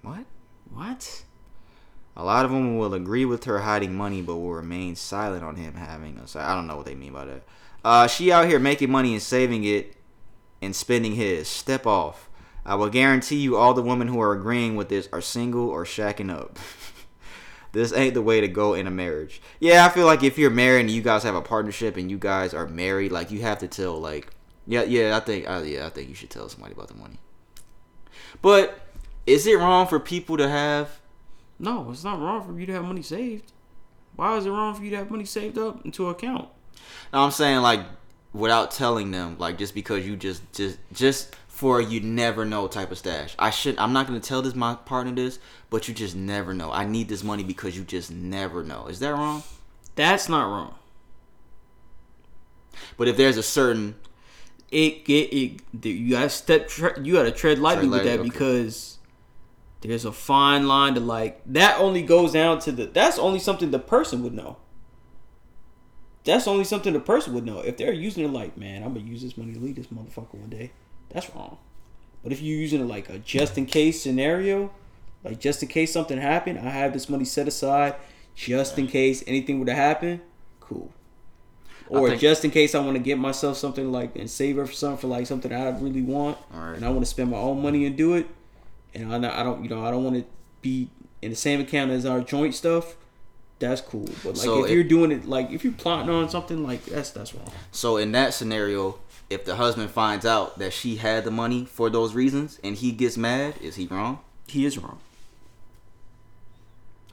What? 0.00 0.24
What? 0.72 1.24
A 2.16 2.24
lot 2.24 2.44
of 2.44 2.50
them 2.50 2.76
will 2.76 2.94
agree 2.94 3.24
with 3.24 3.44
her 3.44 3.60
hiding 3.60 3.94
money, 3.94 4.20
but 4.20 4.36
will 4.36 4.52
remain 4.52 4.96
silent 4.96 5.42
on 5.42 5.56
him 5.56 5.74
having 5.74 6.24
side. 6.26 6.44
I 6.44 6.54
don't 6.54 6.66
know 6.66 6.76
what 6.76 6.86
they 6.86 6.94
mean 6.94 7.12
by 7.12 7.24
that. 7.24 7.42
Uh, 7.84 8.06
she 8.06 8.30
out 8.30 8.48
here 8.48 8.58
making 8.58 8.90
money 8.90 9.12
and 9.12 9.22
saving 9.22 9.64
it 9.64 9.96
and 10.60 10.76
spending 10.76 11.14
his. 11.14 11.48
Step 11.48 11.86
off. 11.86 12.28
I 12.64 12.76
will 12.76 12.90
guarantee 12.90 13.36
you 13.36 13.56
all 13.56 13.74
the 13.74 13.82
women 13.82 14.08
who 14.08 14.20
are 14.20 14.32
agreeing 14.32 14.76
with 14.76 14.88
this 14.88 15.08
are 15.12 15.20
single 15.20 15.68
or 15.68 15.84
shacking 15.84 16.30
up. 16.30 16.58
this 17.72 17.92
ain't 17.92 18.14
the 18.14 18.22
way 18.22 18.40
to 18.40 18.46
go 18.46 18.74
in 18.74 18.86
a 18.86 18.90
marriage. 18.90 19.42
Yeah, 19.58 19.84
I 19.84 19.88
feel 19.88 20.06
like 20.06 20.22
if 20.22 20.38
you're 20.38 20.50
married 20.50 20.82
and 20.82 20.90
you 20.90 21.02
guys 21.02 21.24
have 21.24 21.34
a 21.34 21.42
partnership 21.42 21.96
and 21.96 22.10
you 22.10 22.18
guys 22.18 22.54
are 22.54 22.68
married, 22.68 23.10
like 23.10 23.30
you 23.30 23.42
have 23.42 23.58
to 23.58 23.68
tell 23.68 23.98
like 23.98 24.32
yeah, 24.66 24.84
yeah, 24.84 25.16
I 25.16 25.20
think 25.20 25.48
uh, 25.48 25.62
yeah, 25.64 25.86
I 25.86 25.90
think 25.90 26.08
you 26.08 26.14
should 26.14 26.30
tell 26.30 26.48
somebody 26.48 26.72
about 26.72 26.88
the 26.88 26.94
money. 26.94 27.18
But 28.40 28.78
is 29.26 29.46
it 29.46 29.58
wrong 29.58 29.88
for 29.88 29.98
people 29.98 30.36
to 30.36 30.48
have 30.48 31.00
No, 31.62 31.92
it's 31.92 32.02
not 32.02 32.20
wrong 32.20 32.44
for 32.44 32.58
you 32.58 32.66
to 32.66 32.72
have 32.72 32.84
money 32.84 33.02
saved. 33.02 33.52
Why 34.16 34.36
is 34.36 34.46
it 34.46 34.50
wrong 34.50 34.74
for 34.74 34.82
you 34.82 34.90
to 34.90 34.96
have 34.96 35.10
money 35.10 35.24
saved 35.24 35.56
up 35.56 35.84
into 35.86 36.06
an 36.06 36.10
account? 36.10 36.48
No, 37.12 37.20
I'm 37.20 37.30
saying 37.30 37.60
like 37.62 37.86
without 38.32 38.72
telling 38.72 39.12
them, 39.12 39.36
like 39.38 39.58
just 39.58 39.72
because 39.72 40.04
you 40.04 40.16
just 40.16 40.42
just 40.52 40.78
just 40.92 41.36
for 41.46 41.78
a 41.78 41.84
you 41.84 42.00
never 42.00 42.44
know 42.44 42.66
type 42.66 42.90
of 42.90 42.98
stash. 42.98 43.36
I 43.38 43.50
should 43.50 43.78
I'm 43.78 43.92
not 43.92 44.08
gonna 44.08 44.18
tell 44.18 44.42
this 44.42 44.56
my 44.56 44.74
partner 44.74 45.12
this, 45.14 45.38
but 45.70 45.86
you 45.86 45.94
just 45.94 46.16
never 46.16 46.52
know. 46.52 46.72
I 46.72 46.84
need 46.84 47.08
this 47.08 47.22
money 47.22 47.44
because 47.44 47.76
you 47.76 47.84
just 47.84 48.10
never 48.10 48.64
know. 48.64 48.88
Is 48.88 48.98
that 48.98 49.12
wrong? 49.12 49.44
That's 49.94 50.28
not 50.28 50.44
wrong. 50.46 50.74
But 52.96 53.06
if 53.06 53.16
there's 53.16 53.36
a 53.36 53.42
certain 53.42 53.94
It 54.72 55.02
it, 55.06 55.60
it 55.72 55.86
you 55.86 56.10
gotta 56.10 56.28
step 56.28 56.70
you 57.00 57.12
gotta 57.12 57.30
tread 57.30 57.60
lightly 57.60 57.88
Tread 57.88 57.90
with 57.90 58.04
that 58.04 58.20
okay. 58.20 58.28
because 58.28 58.91
There's 59.82 60.04
a 60.04 60.12
fine 60.12 60.68
line 60.68 60.94
to 60.94 61.00
like 61.00 61.40
that 61.46 61.78
only 61.80 62.02
goes 62.02 62.32
down 62.32 62.60
to 62.60 62.72
the 62.72 62.86
that's 62.86 63.18
only 63.18 63.38
something 63.38 63.70
the 63.70 63.78
person 63.78 64.22
would 64.22 64.32
know. 64.32 64.56
That's 66.24 66.46
only 66.46 66.64
something 66.64 66.92
the 66.92 67.00
person 67.00 67.34
would 67.34 67.44
know. 67.44 67.58
If 67.60 67.76
they're 67.76 67.92
using 67.92 68.24
it 68.24 68.28
like, 68.28 68.56
man, 68.56 68.84
I'm 68.84 68.94
gonna 68.94 69.06
use 69.06 69.22
this 69.22 69.36
money 69.36 69.52
to 69.54 69.58
leave 69.58 69.74
this 69.76 69.88
motherfucker 69.88 70.34
one 70.34 70.50
day, 70.50 70.70
that's 71.10 71.34
wrong. 71.34 71.58
But 72.22 72.30
if 72.30 72.40
you're 72.40 72.58
using 72.58 72.80
it 72.80 72.84
like 72.84 73.08
a 73.10 73.18
just 73.18 73.58
in 73.58 73.66
case 73.66 74.00
scenario, 74.00 74.70
like 75.24 75.40
just 75.40 75.62
in 75.62 75.68
case 75.68 75.92
something 75.92 76.18
happened, 76.18 76.60
I 76.60 76.70
have 76.70 76.92
this 76.92 77.08
money 77.08 77.24
set 77.24 77.48
aside 77.48 77.96
just 78.34 78.78
in 78.78 78.86
case 78.86 79.24
anything 79.26 79.58
would 79.58 79.68
have 79.68 79.76
happened, 79.76 80.20
cool. 80.60 80.92
Or 81.88 82.08
think- 82.08 82.20
just 82.20 82.44
in 82.44 82.50
case 82.52 82.74
I 82.74 82.78
want 82.78 82.96
to 82.96 83.02
get 83.02 83.18
myself 83.18 83.56
something 83.56 83.90
like 83.90 84.14
and 84.16 84.30
save 84.30 84.58
up 84.58 84.68
for 84.68 84.72
something 84.72 84.98
for 84.98 85.08
like 85.08 85.26
something 85.26 85.52
I 85.52 85.68
really 85.78 86.02
want, 86.02 86.38
Alright. 86.54 86.76
and 86.76 86.84
I 86.84 86.88
want 86.90 87.00
to 87.00 87.06
spend 87.06 87.32
my 87.32 87.36
own 87.36 87.60
money 87.60 87.84
and 87.84 87.96
do 87.96 88.14
it, 88.14 88.28
and 88.94 89.12
I, 89.14 89.18
not- 89.18 89.34
I 89.34 89.42
don't, 89.42 89.62
you 89.62 89.68
know, 89.70 89.84
I 89.84 89.90
don't 89.90 90.04
want 90.04 90.16
to 90.16 90.24
be 90.60 90.88
in 91.20 91.30
the 91.30 91.36
same 91.36 91.60
account 91.60 91.90
as 91.90 92.04
our 92.06 92.20
joint 92.20 92.54
stuff. 92.54 92.96
That's 93.58 93.80
cool, 93.80 94.06
but 94.24 94.34
like 94.34 94.36
So 94.38 94.60
if 94.60 94.64
if- 94.66 94.70
you're 94.74 94.82
doing 94.84 95.12
it, 95.12 95.24
like 95.26 95.50
if 95.52 95.62
you're 95.64 95.72
plotting 95.72 96.10
on 96.10 96.28
something, 96.28 96.64
like 96.64 96.84
that's 96.86 97.10
that's 97.10 97.32
wrong. 97.34 97.50
So 97.70 97.96
in 97.96 98.10
that 98.12 98.34
scenario, 98.34 98.98
if 99.30 99.44
the 99.44 99.54
husband 99.56 99.90
finds 99.90 100.26
out 100.26 100.58
that 100.58 100.72
she 100.72 100.96
had 100.96 101.22
the 101.24 101.30
money 101.30 101.64
for 101.64 101.88
those 101.88 102.12
reasons 102.12 102.58
and 102.64 102.74
he 102.76 102.90
gets 102.92 103.16
mad, 103.16 103.54
is 103.60 103.76
he 103.76 103.86
wrong? 103.86 104.18
He 104.48 104.64
is 104.66 104.76
wrong. 104.78 104.98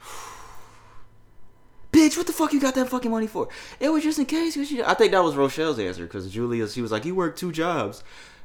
Bitch, 1.92 2.16
what 2.16 2.26
the 2.26 2.32
fuck 2.32 2.52
you 2.52 2.60
got 2.60 2.74
that 2.76 2.88
fucking 2.88 3.10
money 3.10 3.26
for? 3.26 3.48
It 3.80 3.88
was 3.90 4.02
just 4.04 4.18
in 4.18 4.26
case. 4.26 4.54
she- 4.66 4.82
I 4.82 4.94
think 4.94 5.12
that 5.12 5.22
was 5.24 5.34
Rochelle's 5.34 5.78
answer 5.78 6.04
because 6.04 6.30
Julia, 6.30 6.68
she 6.68 6.82
was 6.82 6.92
like, 6.92 7.04
"You 7.04 7.14
work 7.14 7.36
two 7.36 7.50
jobs. 7.52 8.02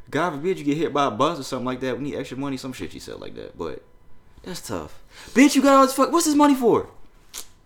God 0.09 0.31
forbid 0.31 0.59
you 0.59 0.65
get 0.65 0.77
hit 0.77 0.93
by 0.93 1.07
a 1.07 1.11
bus 1.11 1.39
or 1.39 1.43
something 1.43 1.65
like 1.65 1.79
that. 1.81 1.97
We 1.97 2.03
need 2.03 2.15
extra 2.15 2.37
money." 2.37 2.57
Some 2.57 2.73
shit 2.73 2.91
she 2.91 2.99
said 2.99 3.19
like 3.19 3.35
that, 3.35 3.57
but 3.57 3.83
that's 4.43 4.61
tough. 4.61 5.01
Bitch, 5.33 5.55
you 5.55 5.61
got 5.61 5.75
all 5.75 5.85
this 5.85 5.95
fuck. 5.95 6.11
What's 6.11 6.25
this 6.25 6.35
money 6.35 6.55
for? 6.55 6.89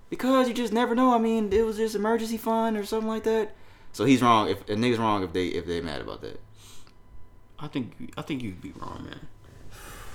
Because 0.09 0.47
you 0.47 0.53
just 0.53 0.73
never 0.73 0.95
know. 0.95 1.13
I 1.13 1.19
mean, 1.19 1.53
it 1.53 1.65
was 1.65 1.77
just 1.77 1.95
emergency 1.95 2.37
fund 2.37 2.77
or 2.77 2.85
something 2.85 3.09
like 3.09 3.23
that. 3.23 3.55
So 3.91 4.05
he's 4.05 4.21
wrong. 4.21 4.49
If 4.49 4.61
a 4.69 4.75
nigga's 4.75 4.99
wrong 4.99 5.23
if 5.23 5.33
they 5.33 5.47
if 5.47 5.65
they 5.65 5.81
mad 5.81 6.01
about 6.01 6.21
that. 6.21 6.39
I 7.59 7.67
think 7.67 8.13
I 8.17 8.21
think 8.21 8.41
you'd 8.41 8.61
be 8.61 8.73
wrong, 8.79 9.03
man. 9.03 9.27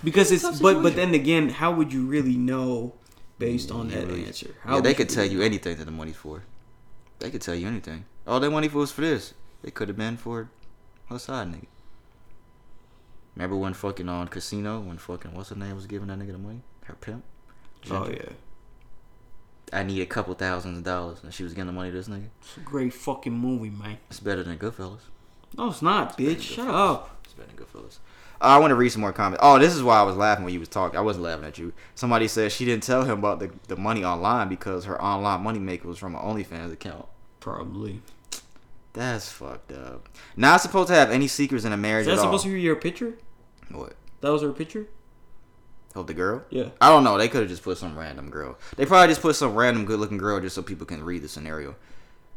Because 0.03 0.33
it's 0.33 0.43
Tough 0.43 0.61
but 0.61 0.83
but 0.83 0.97
then 0.97 1.15
again, 1.15 1.49
how 1.51 1.73
would 1.73 1.93
you 1.93 2.07
really 2.07 2.37
know 2.37 2.95
based 3.39 3.71
on 3.71 3.89
that 3.89 4.09
answer? 4.09 4.55
How 4.63 4.77
yeah, 4.77 4.81
they 4.81 4.95
could 4.95 5.11
you 5.11 5.17
tell 5.17 5.27
you 5.27 5.43
anything 5.43 5.77
that 5.77 5.85
the 5.85 5.91
money's 5.91 6.17
for. 6.17 6.43
They 7.19 7.31
could 7.31 7.43
tell 7.43 7.55
you 7.55 7.67
anything. 7.67 8.07
All 8.27 8.41
that 8.41 8.51
money 8.51 8.69
for 8.69 8.79
was 8.79 8.93
for 8.93 9.03
this. 9.03 9.35
It 9.63 9.75
could 9.75 9.89
have 9.89 9.97
been 9.97 10.17
for 10.17 10.51
her 11.09 11.19
side 11.19 11.49
nigga. 11.53 11.67
Remember 13.37 13.57
when 13.57 13.75
fucking 13.75 14.09
on 14.09 14.29
casino 14.29 14.81
when 14.81 14.99
fucking 14.99 15.35
what's 15.35 15.49
her 15.49 15.57
name 15.57 15.75
was 15.75 15.87
giving 15.87 16.09
that 16.09 16.19
nigga 16.19 16.33
the 16.33 16.39
money? 16.39 16.63
Her 16.85 16.95
pimp. 16.95 17.25
Oh 17.91 18.09
yeah, 18.09 18.31
I 19.73 19.83
need 19.83 20.01
a 20.01 20.07
couple 20.07 20.35
thousands 20.35 20.79
of 20.79 20.85
dollars, 20.85 21.19
and 21.23 21.35
she 21.35 21.43
was 21.43 21.53
getting 21.53 21.67
the 21.67 21.73
money 21.73 21.91
to 21.91 21.97
this 21.97 22.09
nigga. 22.09 22.29
it's 22.41 22.57
a 22.57 22.61
great 22.61 22.95
fucking 22.95 23.33
movie, 23.33 23.71
man. 23.71 23.99
It's 24.09 24.21
better 24.21 24.43
than 24.43 24.57
Goodfellas. 24.59 25.01
No, 25.57 25.69
it's 25.69 25.83
not, 25.83 26.17
bitch. 26.17 26.41
Shut 26.41 26.69
up. 26.69 27.21
It's 27.25 27.35
better 27.35 27.49
than 27.49 27.65
Goodfellas. 27.65 27.99
Uh, 28.41 28.45
I 28.45 28.59
want 28.59 28.71
to 28.71 28.75
read 28.75 28.91
some 28.91 29.01
more 29.01 29.13
comments. 29.13 29.41
Oh, 29.43 29.59
this 29.59 29.75
is 29.75 29.83
why 29.83 29.99
I 29.99 30.03
was 30.03 30.17
laughing 30.17 30.45
when 30.45 30.53
you 30.55 30.61
was 30.61 30.69
talking. 30.69 30.99
I 30.99 31.03
wasn't 31.03 31.25
laughing 31.25 31.45
at 31.45 31.59
you. 31.59 31.73
Somebody 31.95 32.29
said 32.29 32.53
she 32.53 32.65
didn't 32.65 32.83
tell 32.83 33.05
him 33.05 33.19
about 33.19 33.41
the, 33.41 33.51
the 33.69 33.77
money 33.77 34.05
online 34.05 34.49
because 34.49 34.85
her 34.85 35.01
online 35.01 35.43
money 35.43 35.59
maker 35.59 35.89
was 35.89 35.99
from 35.99 36.15
an 36.15 36.21
OnlyFans 36.21 36.73
account. 36.73 37.07
Probably. 37.41 38.01
That's 38.95 39.29
fucked 39.29 39.73
up. 39.73 40.09
Not 40.37 40.61
supposed 40.61 40.89
to 40.89 40.95
have 40.95 41.11
any 41.11 41.29
secrets 41.29 41.65
in 41.65 41.73
a 41.73 41.77
marriage 41.77 42.03
Is 42.03 42.07
that 42.07 42.13
at 42.13 42.19
all. 42.19 42.25
That 42.25 42.29
supposed 42.29 42.45
to 42.45 42.55
be 42.55 42.61
your 42.63 42.77
picture? 42.77 43.15
What? 43.71 43.95
That 44.21 44.31
was 44.31 44.43
her 44.43 44.53
picture. 44.53 44.89
Of 45.95 46.07
the 46.07 46.15
girl? 46.15 46.45
Yeah. 46.49 46.71
I 46.81 46.89
don't 46.89 47.05
know. 47.05 47.19
They 47.19 47.29
could 47.29 47.43
have 47.43 47.51
just 47.51 47.63
put 47.63 47.77
some 47.77 47.99
random 47.99 48.31
girl. 48.31 48.57
They 48.77 48.87
probably 48.87 49.09
just 49.09 49.21
put 49.21 49.37
some 49.37 49.55
random 49.55 49.85
good 49.85 50.01
looking 50.01 50.19
girl 50.19 50.41
just 50.41 50.55
so 50.55 50.63
people 50.63 50.87
can 50.87 51.05
read 51.05 51.23
the 51.23 51.29
scenario. 51.29 51.77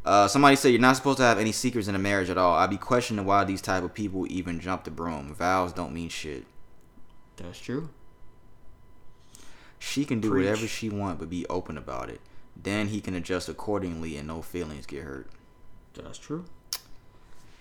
Uh, 0.04 0.28
somebody 0.28 0.56
said 0.56 0.68
you're 0.70 0.80
not 0.80 0.96
supposed 0.96 1.18
to 1.18 1.24
have 1.24 1.38
any 1.38 1.52
secrets 1.52 1.88
in 1.88 1.94
a 1.94 1.98
marriage 1.98 2.30
at 2.30 2.38
all. 2.38 2.54
I'd 2.54 2.70
be 2.70 2.76
questioning 2.76 3.24
why 3.24 3.44
these 3.44 3.62
type 3.62 3.82
of 3.82 3.94
people 3.94 4.26
even 4.28 4.60
jump 4.60 4.84
the 4.84 4.90
broom. 4.90 5.34
Vows 5.34 5.72
don't 5.72 5.92
mean 5.92 6.08
shit. 6.08 6.44
That's 7.36 7.58
true. 7.58 7.90
She 9.78 10.04
can 10.04 10.20
do 10.20 10.30
Preach. 10.30 10.44
whatever 10.44 10.66
she 10.66 10.88
want, 10.88 11.18
but 11.18 11.30
be 11.30 11.46
open 11.46 11.78
about 11.78 12.10
it. 12.10 12.20
Then 12.60 12.88
he 12.88 13.00
can 13.00 13.14
adjust 13.14 13.48
accordingly 13.48 14.16
and 14.16 14.26
no 14.26 14.42
feelings 14.42 14.86
get 14.86 15.04
hurt. 15.04 15.28
That's 16.04 16.18
true. 16.18 16.44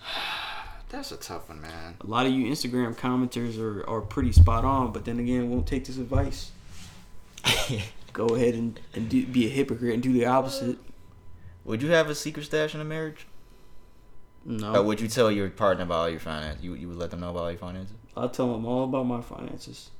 That's 0.89 1.11
a 1.11 1.17
tough 1.17 1.49
one, 1.49 1.61
man. 1.61 1.95
A 2.01 2.07
lot 2.07 2.25
of 2.25 2.31
you 2.31 2.45
Instagram 2.45 2.95
commenters 2.95 3.59
are, 3.59 3.87
are 3.89 4.01
pretty 4.01 4.31
spot 4.31 4.63
on, 4.63 4.93
but 4.93 5.03
then 5.05 5.19
again, 5.19 5.49
won't 5.49 5.67
take 5.67 5.85
this 5.85 5.97
advice. 5.97 6.51
Go 8.13 8.27
ahead 8.27 8.53
and, 8.53 8.79
and 8.93 9.09
do, 9.09 9.25
be 9.25 9.45
a 9.45 9.49
hypocrite 9.49 9.93
and 9.93 10.01
do 10.01 10.13
the 10.13 10.25
opposite. 10.25 10.77
Would 11.65 11.81
you 11.81 11.89
have 11.89 12.09
a 12.09 12.15
secret 12.15 12.45
stash 12.45 12.73
in 12.73 12.79
a 12.79 12.85
marriage? 12.85 13.27
No. 14.45 14.75
Or 14.75 14.83
would 14.83 15.01
you 15.01 15.09
tell 15.09 15.29
your 15.29 15.49
partner 15.49 15.83
about 15.83 15.95
all 15.95 16.09
your 16.09 16.21
finances? 16.21 16.63
You, 16.63 16.73
you 16.75 16.87
would 16.87 16.97
let 16.97 17.11
them 17.11 17.19
know 17.19 17.31
about 17.31 17.43
all 17.43 17.51
your 17.51 17.59
finances? 17.59 17.93
I'll 18.15 18.29
tell 18.29 18.53
them 18.53 18.65
all 18.65 18.85
about 18.85 19.05
my 19.05 19.21
finances. 19.21 19.91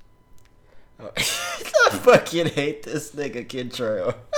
Oh, 0.99 1.11
I 1.17 1.21
fucking 1.21 2.47
hate 2.47 2.83
this 2.83 3.11
nigga, 3.11 3.45
Kentrell. 3.45 4.15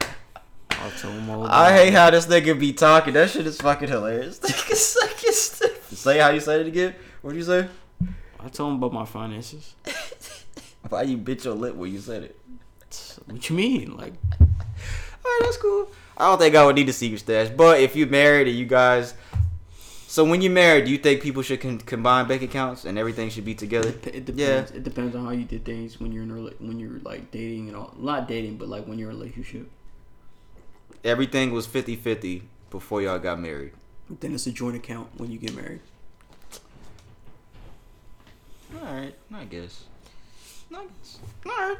tell 0.00 0.08
them 0.70 0.80
all 0.80 0.86
about 0.86 0.87
I 1.04 1.72
hate 1.72 1.92
how 1.92 2.10
this 2.10 2.26
nigga 2.26 2.58
be 2.58 2.72
talking. 2.72 3.14
That 3.14 3.30
shit 3.30 3.46
is 3.46 3.60
fucking 3.60 3.88
hilarious. 3.88 4.38
Nigga 4.40 4.74
sucking 4.74 5.32
stupid. 5.32 5.98
Say 5.98 6.18
how 6.18 6.30
you 6.30 6.40
said 6.40 6.60
it 6.60 6.66
again. 6.66 6.94
What'd 7.22 7.36
you 7.38 7.44
say? 7.44 7.68
I 8.40 8.48
told 8.48 8.72
him 8.72 8.78
about 8.78 8.92
my 8.92 9.04
finances. 9.04 9.74
Why 10.88 11.02
you 11.02 11.16
bit 11.16 11.44
your 11.44 11.54
lip 11.54 11.74
when 11.74 11.92
you 11.92 11.98
said 11.98 12.22
it? 12.22 12.40
What 13.26 13.48
you 13.50 13.56
mean? 13.56 13.96
Like, 13.96 14.14
Alright, 14.40 15.42
that's 15.42 15.56
cool. 15.58 15.90
I 16.16 16.28
don't 16.28 16.38
think 16.38 16.54
I 16.54 16.64
would 16.64 16.76
need 16.76 16.88
a 16.88 16.92
secret 16.92 17.18
stash. 17.18 17.48
But 17.50 17.80
if 17.80 17.94
you're 17.94 18.08
married 18.08 18.48
and 18.48 18.56
you 18.56 18.66
guys. 18.66 19.14
So 20.06 20.24
when 20.24 20.40
you're 20.40 20.52
married, 20.52 20.86
do 20.86 20.90
you 20.90 20.96
think 20.98 21.20
people 21.20 21.42
should 21.42 21.60
con- 21.60 21.78
combine 21.78 22.26
bank 22.26 22.40
accounts 22.40 22.86
and 22.86 22.98
everything 22.98 23.28
should 23.28 23.44
be 23.44 23.54
together? 23.54 23.90
it 24.04 24.24
depends. 24.24 24.70
It 24.70 24.82
depends 24.82 25.14
on 25.14 25.26
how 25.26 25.32
you 25.32 25.44
did 25.44 25.64
things 25.66 26.00
when 26.00 26.12
you're 26.12 26.22
in 26.22 26.30
a, 26.30 26.64
when 26.64 26.80
you're 26.80 26.98
like 27.00 27.30
dating 27.30 27.68
and 27.68 27.76
all. 27.76 27.94
Not 27.98 28.26
dating, 28.26 28.56
but 28.56 28.68
like 28.68 28.86
when 28.86 28.98
you're 28.98 29.10
in 29.10 29.16
a 29.16 29.18
relationship. 29.18 29.70
Everything 31.04 31.52
was 31.52 31.66
50 31.66 31.96
50 31.96 32.42
before 32.70 33.02
y'all 33.02 33.18
got 33.18 33.40
married. 33.40 33.72
Then 34.20 34.34
it's 34.34 34.46
a 34.46 34.52
joint 34.52 34.76
account 34.76 35.08
when 35.16 35.30
you 35.30 35.38
get 35.38 35.54
married. 35.54 35.80
Alright, 38.76 39.14
I 39.34 39.44
guess. 39.44 39.84
I 40.74 40.84
guess. 40.84 41.18
Alright. 41.46 41.78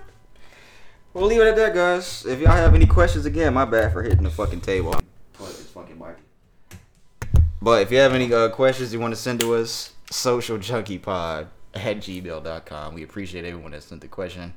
We'll 1.14 1.26
leave 1.26 1.40
it 1.40 1.48
at 1.48 1.56
that, 1.56 1.74
guys. 1.74 2.24
If 2.26 2.40
y'all 2.40 2.52
have 2.52 2.74
any 2.74 2.86
questions, 2.86 3.26
again, 3.26 3.54
my 3.54 3.64
bad 3.64 3.92
for 3.92 4.02
hitting 4.02 4.22
the 4.22 4.30
fucking 4.30 4.60
table. 4.60 4.94
This 5.38 5.62
fucking 5.70 5.98
mic. 5.98 6.16
But 7.60 7.82
if 7.82 7.90
you 7.90 7.98
have 7.98 8.12
any 8.12 8.32
uh, 8.32 8.50
questions 8.50 8.92
you 8.92 9.00
want 9.00 9.12
to 9.12 9.20
send 9.20 9.40
to 9.40 9.54
us, 9.54 9.92
socialjunkiepod 10.10 11.48
at 11.74 11.96
gmail.com. 11.96 12.94
We 12.94 13.02
appreciate 13.02 13.44
everyone 13.44 13.72
that 13.72 13.82
sent 13.82 14.00
the 14.00 14.08
question. 14.08 14.54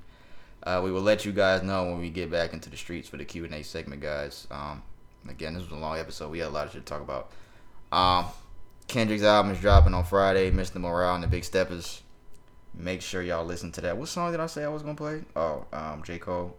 Uh, 0.64 0.82
we 0.84 0.92
will 0.92 1.02
let 1.02 1.26
you 1.26 1.32
guys 1.32 1.64
know 1.64 1.86
when 1.86 2.00
we 2.00 2.10
get 2.10 2.30
back 2.30 2.54
into 2.54 2.70
the 2.70 2.78
streets 2.78 3.10
for 3.10 3.18
the 3.18 3.26
Q&A 3.26 3.64
segment, 3.64 4.02
guys. 4.02 4.48
Um, 4.52 4.84
again, 5.28 5.54
this 5.54 5.64
was 5.64 5.72
a 5.72 5.76
long 5.76 5.98
episode. 5.98 6.30
We 6.30 6.40
had 6.40 6.50
a 6.50 6.52
lot 6.52 6.68
of 6.68 6.74
shit 6.74 6.86
to 6.86 6.90
talk 6.90 7.02
about. 7.02 7.32
Um, 7.92 8.26
Kendrick's 8.88 9.24
album 9.24 9.52
is 9.52 9.60
dropping 9.60 9.94
on 9.94 10.04
Friday. 10.04 10.52
Mr. 10.52 10.76
Morale 10.76 11.16
and 11.16 11.24
the 11.24 11.28
Big 11.28 11.44
Steppers. 11.44 12.02
Make 12.74 13.02
sure 13.02 13.22
y'all 13.22 13.46
listen 13.46 13.72
to 13.74 13.82
that. 13.82 13.98
What 13.98 14.08
song 14.08 14.32
did 14.32 14.40
I 14.40 14.48
say 14.48 14.64
I 14.64 14.70
was 14.70 14.82
gonna 14.82 14.96
play? 14.96 15.24
Oh, 15.36 15.66
um, 15.74 16.04
J. 16.04 16.20
Cole. 16.20 16.56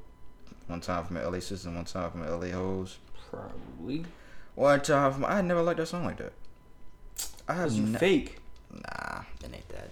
One 0.67 0.81
time 0.81 1.05
from 1.05 1.17
LA 1.17 1.41
System, 1.41 1.75
one 1.75 1.85
time 1.85 2.11
from 2.11 2.27
LA 2.27 2.49
Hoes. 2.49 2.99
Probably. 3.31 4.05
One 4.55 4.81
time 4.81 5.13
from 5.13 5.25
I 5.25 5.41
never 5.41 5.63
liked 5.63 5.79
that 5.79 5.87
song 5.87 6.05
like 6.05 6.19
that. 6.19 6.33
I 7.49 7.55
have 7.55 7.73
you 7.73 7.85
ne- 7.85 7.99
fake. 7.99 8.39
Nah, 8.71 9.23
it 9.43 9.51
ain't 9.53 9.69
that. 9.71 9.91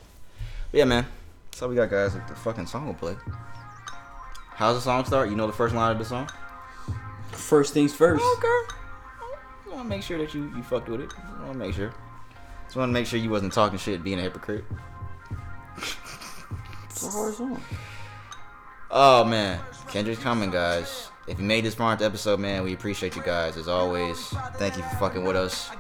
But 0.71 0.79
yeah, 0.79 0.85
man. 0.85 1.07
That's 1.51 1.63
all 1.63 1.69
we 1.69 1.75
got, 1.75 1.91
guys. 1.91 2.15
Like 2.15 2.29
The 2.29 2.35
fucking 2.35 2.67
song 2.67 2.87
will 2.87 2.95
play. 2.95 3.17
How's 4.61 4.75
the 4.75 4.83
song 4.83 5.07
start? 5.07 5.31
You 5.31 5.37
know 5.37 5.47
the 5.47 5.55
first 5.55 5.75
line 5.75 5.91
of 5.91 5.99
the 5.99 6.05
song? 6.05 6.29
First 7.33 7.73
things 7.73 7.95
first. 7.95 8.23
Okay. 8.23 8.47
I 8.47 9.69
want 9.71 9.85
to 9.85 9.89
make 9.89 10.03
sure 10.03 10.19
that 10.19 10.35
you, 10.35 10.53
you 10.55 10.63
fucked 10.63 10.91
with 10.91 11.01
it. 11.01 11.11
I 11.17 11.47
want 11.47 11.53
to 11.55 11.59
make 11.59 11.75
sure. 11.75 11.95
Just 12.65 12.77
want 12.77 12.91
to 12.91 12.93
make 12.93 13.07
sure 13.07 13.19
you 13.19 13.31
wasn't 13.31 13.55
talking 13.55 13.79
shit, 13.79 14.05
being 14.05 14.19
a 14.19 14.23
hypocrite. 14.23 14.67
It's 16.85 17.07
a 17.07 17.11
hard 17.11 17.35
song. 17.37 17.63
Oh 18.91 19.25
man, 19.25 19.61
Kendrick's 19.89 20.23
coming, 20.23 20.51
guys. 20.51 21.09
If 21.27 21.39
you 21.39 21.45
made 21.47 21.65
this 21.65 21.75
far 21.75 21.93
into 21.93 22.05
the 22.05 22.11
episode, 22.11 22.39
man, 22.39 22.63
we 22.63 22.75
appreciate 22.75 23.17
you 23.17 23.23
guys 23.23 23.57
as 23.57 23.67
always. 23.67 24.19
Thank 24.57 24.77
you 24.77 24.83
for 24.83 24.97
fucking 24.97 25.25
with 25.25 25.37
us. 25.37 25.71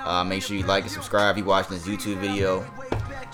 Uh, 0.00 0.24
make 0.24 0.42
sure 0.42 0.56
you 0.56 0.66
like 0.66 0.82
and 0.82 0.92
subscribe. 0.92 1.36
If 1.36 1.38
you 1.38 1.44
watching 1.44 1.78
this 1.78 1.86
YouTube 1.86 2.16
video, 2.16 2.66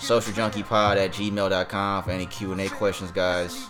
socialjunkiepod 0.03 0.97
at 0.97 1.11
gmail.com 1.11 2.03
for 2.03 2.11
any 2.11 2.25
Q 2.25 2.51
and 2.51 2.61
A 2.61 2.69
questions, 2.69 3.11
guys. 3.11 3.67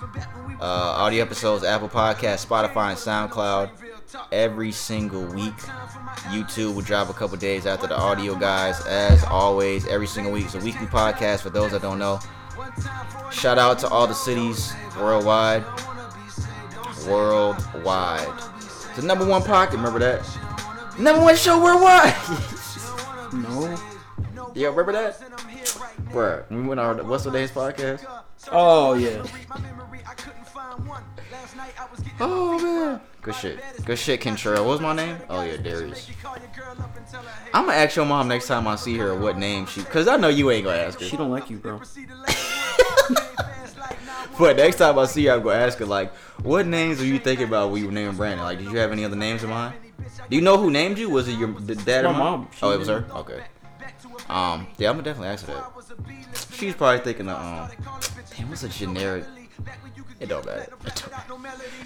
Uh, 0.59 0.63
audio 0.63 1.23
episodes, 1.23 1.63
Apple 1.63 1.89
Podcast, 1.89 2.45
Spotify, 2.45 2.89
and 2.89 2.97
SoundCloud 2.97 3.69
every 4.31 4.71
single 4.71 5.25
week. 5.25 5.55
YouTube 6.29 6.75
will 6.75 6.81
drop 6.81 7.09
a 7.09 7.13
couple 7.13 7.37
days 7.37 7.65
after 7.65 7.87
the 7.87 7.97
audio, 7.97 8.35
guys. 8.35 8.85
As 8.85 9.23
always, 9.25 9.87
every 9.87 10.07
single 10.07 10.31
week. 10.31 10.45
It's 10.45 10.55
a 10.55 10.59
weekly 10.59 10.87
podcast. 10.87 11.41
For 11.41 11.49
those 11.49 11.71
that 11.71 11.81
don't 11.81 11.99
know, 11.99 12.19
Shout 13.31 13.57
out 13.57 13.79
to 13.79 13.87
all 13.87 14.07
the 14.07 14.13
cities 14.13 14.73
worldwide. 14.97 15.63
Worldwide. 17.07 18.27
The 18.95 19.01
number 19.01 19.25
one 19.25 19.41
pocket, 19.41 19.75
remember 19.77 19.99
that? 19.99 20.21
Number 20.99 21.21
one 21.21 21.35
show 21.35 21.61
worldwide. 21.61 22.13
no. 23.33 23.77
Yeah, 24.53 24.67
remember 24.67 24.91
that? 24.91 25.19
Bruh, 26.13 26.47
we 26.51 26.61
went 26.61 26.79
on 26.79 27.07
what's 27.07 27.23
the 27.23 27.31
day's 27.31 27.49
podcast? 27.49 28.05
Oh 28.51 28.93
yeah. 28.93 29.23
Oh 32.19 32.59
man. 32.59 33.01
Good 33.23 33.35
shit. 33.35 33.59
Good 33.83 33.97
shit, 33.97 34.21
Kentrell. 34.21 34.57
What 34.59 34.65
was 34.65 34.81
my 34.81 34.93
name? 34.93 35.17
Oh 35.27 35.41
yeah, 35.41 35.57
Darius. 35.57 36.09
I'm 37.53 37.65
gonna 37.65 37.77
ask 37.77 37.95
your 37.95 38.05
mom 38.05 38.27
next 38.27 38.47
time 38.47 38.67
I 38.67 38.75
see 38.75 38.95
her 38.97 39.15
what 39.15 39.37
name 39.37 39.65
she 39.65 39.81
cause 39.81 40.07
I 40.07 40.17
know 40.17 40.27
you 40.27 40.51
ain't 40.51 40.65
gonna 40.65 40.77
ask 40.77 40.99
her. 40.99 41.05
She 41.05 41.17
don't 41.17 41.31
like 41.31 41.49
you, 41.49 41.57
bro. 41.57 41.81
But 44.39 44.57
next 44.57 44.77
time 44.77 44.97
I 44.97 45.05
see 45.05 45.25
her, 45.25 45.33
I'm 45.33 45.43
gonna 45.43 45.59
ask 45.59 45.77
her 45.77 45.85
like, 45.85 46.13
what 46.41 46.65
names 46.65 46.99
are 46.99 47.05
you 47.05 47.19
thinking 47.19 47.47
about 47.47 47.69
when 47.69 47.81
you 47.81 47.87
were 47.87 47.93
naming 47.93 48.15
Brandon? 48.15 48.43
Like, 48.43 48.57
did 48.57 48.71
you 48.71 48.77
have 48.77 48.91
any 48.91 49.05
other 49.05 49.15
names 49.15 49.43
in 49.43 49.49
mind? 49.51 49.75
Do 50.27 50.35
you 50.35 50.41
know 50.41 50.57
who 50.57 50.71
named 50.71 50.97
you? 50.97 51.09
Was 51.09 51.27
it 51.27 51.37
your 51.37 51.49
the 51.49 51.75
dad 51.75 52.05
My 52.05 52.11
or 52.11 52.13
mom. 52.13 52.49
She 52.51 52.65
Oh, 52.65 52.71
it 52.71 52.79
was 52.79 52.87
her. 52.87 53.05
Okay. 53.11 53.43
Um, 54.29 54.67
yeah, 54.77 54.89
I'm 54.89 54.95
gonna 54.95 55.03
definitely 55.03 55.29
ask 55.29 55.45
her 55.47 55.53
that. 55.53 56.47
She's 56.53 56.75
probably 56.75 56.99
thinking 56.99 57.29
of 57.29 57.37
um, 57.37 57.69
damn, 58.35 58.49
what's 58.49 58.63
a 58.63 58.69
generic? 58.69 59.25
It 60.19 60.29
don't 60.29 60.45
matter. 60.45 60.71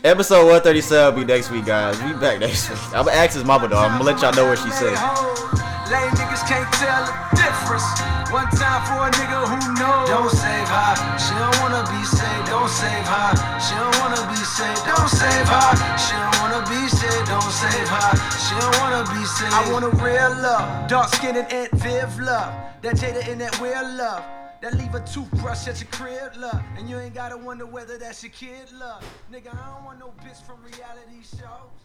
Episode 0.03 0.45
137 0.45 1.15
will 1.15 1.21
be 1.21 1.33
next 1.33 1.49
week, 1.49 1.65
guys. 1.65 2.01
We 2.03 2.13
back 2.13 2.39
next 2.39 2.69
week. 2.69 2.79
I'm 2.87 3.05
gonna 3.05 3.11
ask 3.17 3.33
his 3.33 3.43
mama 3.43 3.67
though. 3.67 3.77
I'm 3.77 3.93
gonna 3.97 4.03
let 4.03 4.21
y'all 4.21 4.33
know 4.33 4.47
what 4.47 4.59
she 4.59 4.69
said. 4.69 5.76
Lame 5.87 6.11
niggas 6.19 6.43
can't 6.43 6.67
tell 6.75 7.05
the 7.07 7.15
difference. 7.39 7.87
One 8.27 8.49
time 8.59 8.83
for 8.83 9.07
a 9.07 9.11
nigga 9.15 9.39
who 9.47 9.59
knows. 9.79 10.09
Don't 10.11 10.29
save 10.29 10.67
her. 10.67 10.93
She 11.15 11.31
don't 11.31 11.57
wanna 11.63 11.83
be 11.87 12.03
saved. 12.03 12.47
Don't 12.51 12.67
save 12.67 13.07
her. 13.07 13.31
She 13.63 13.73
don't 13.75 13.95
wanna 14.03 14.23
be 14.27 14.35
saved. 14.43 14.83
Don't 14.83 15.07
save 15.07 15.47
her. 15.47 15.71
She 15.95 16.11
don't 16.11 16.37
wanna 16.43 16.61
be 16.67 16.81
saved. 16.91 17.27
Don't 17.31 17.51
save 17.55 17.87
her. 17.87 18.11
She 18.35 18.53
don't 18.59 18.75
wanna 18.83 19.03
be 19.15 19.23
saved. 19.23 19.53
I 19.53 19.71
want 19.71 19.85
a 19.85 19.91
real 20.03 20.35
love. 20.43 20.89
Dark 20.89 21.07
skinned 21.07 21.37
and 21.37 21.51
Aunt 21.53 21.71
Viv 21.79 22.19
love. 22.19 22.51
That 22.81 22.95
Jada 22.95 23.25
in 23.29 23.37
that 23.39 23.57
real 23.61 23.87
love. 23.95 24.23
That 24.61 24.73
leave 24.73 24.93
a 24.93 24.99
toothbrush 25.05 25.67
at 25.67 25.79
your 25.79 25.89
crib, 25.91 26.35
love. 26.35 26.61
And 26.77 26.89
you 26.89 26.97
ain't 26.99 27.13
gotta 27.13 27.37
wonder 27.37 27.65
whether 27.65 27.97
that's 27.97 28.23
your 28.23 28.31
kid, 28.31 28.71
love. 28.73 29.03
Nigga, 29.31 29.53
I 29.53 29.73
don't 29.73 29.85
want 29.85 29.99
no 29.99 30.13
bitch 30.23 30.41
from 30.43 30.57
reality 30.63 31.21
shows. 31.21 31.79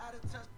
Out 0.00 0.14
of 0.14 0.22
touch. 0.30 0.57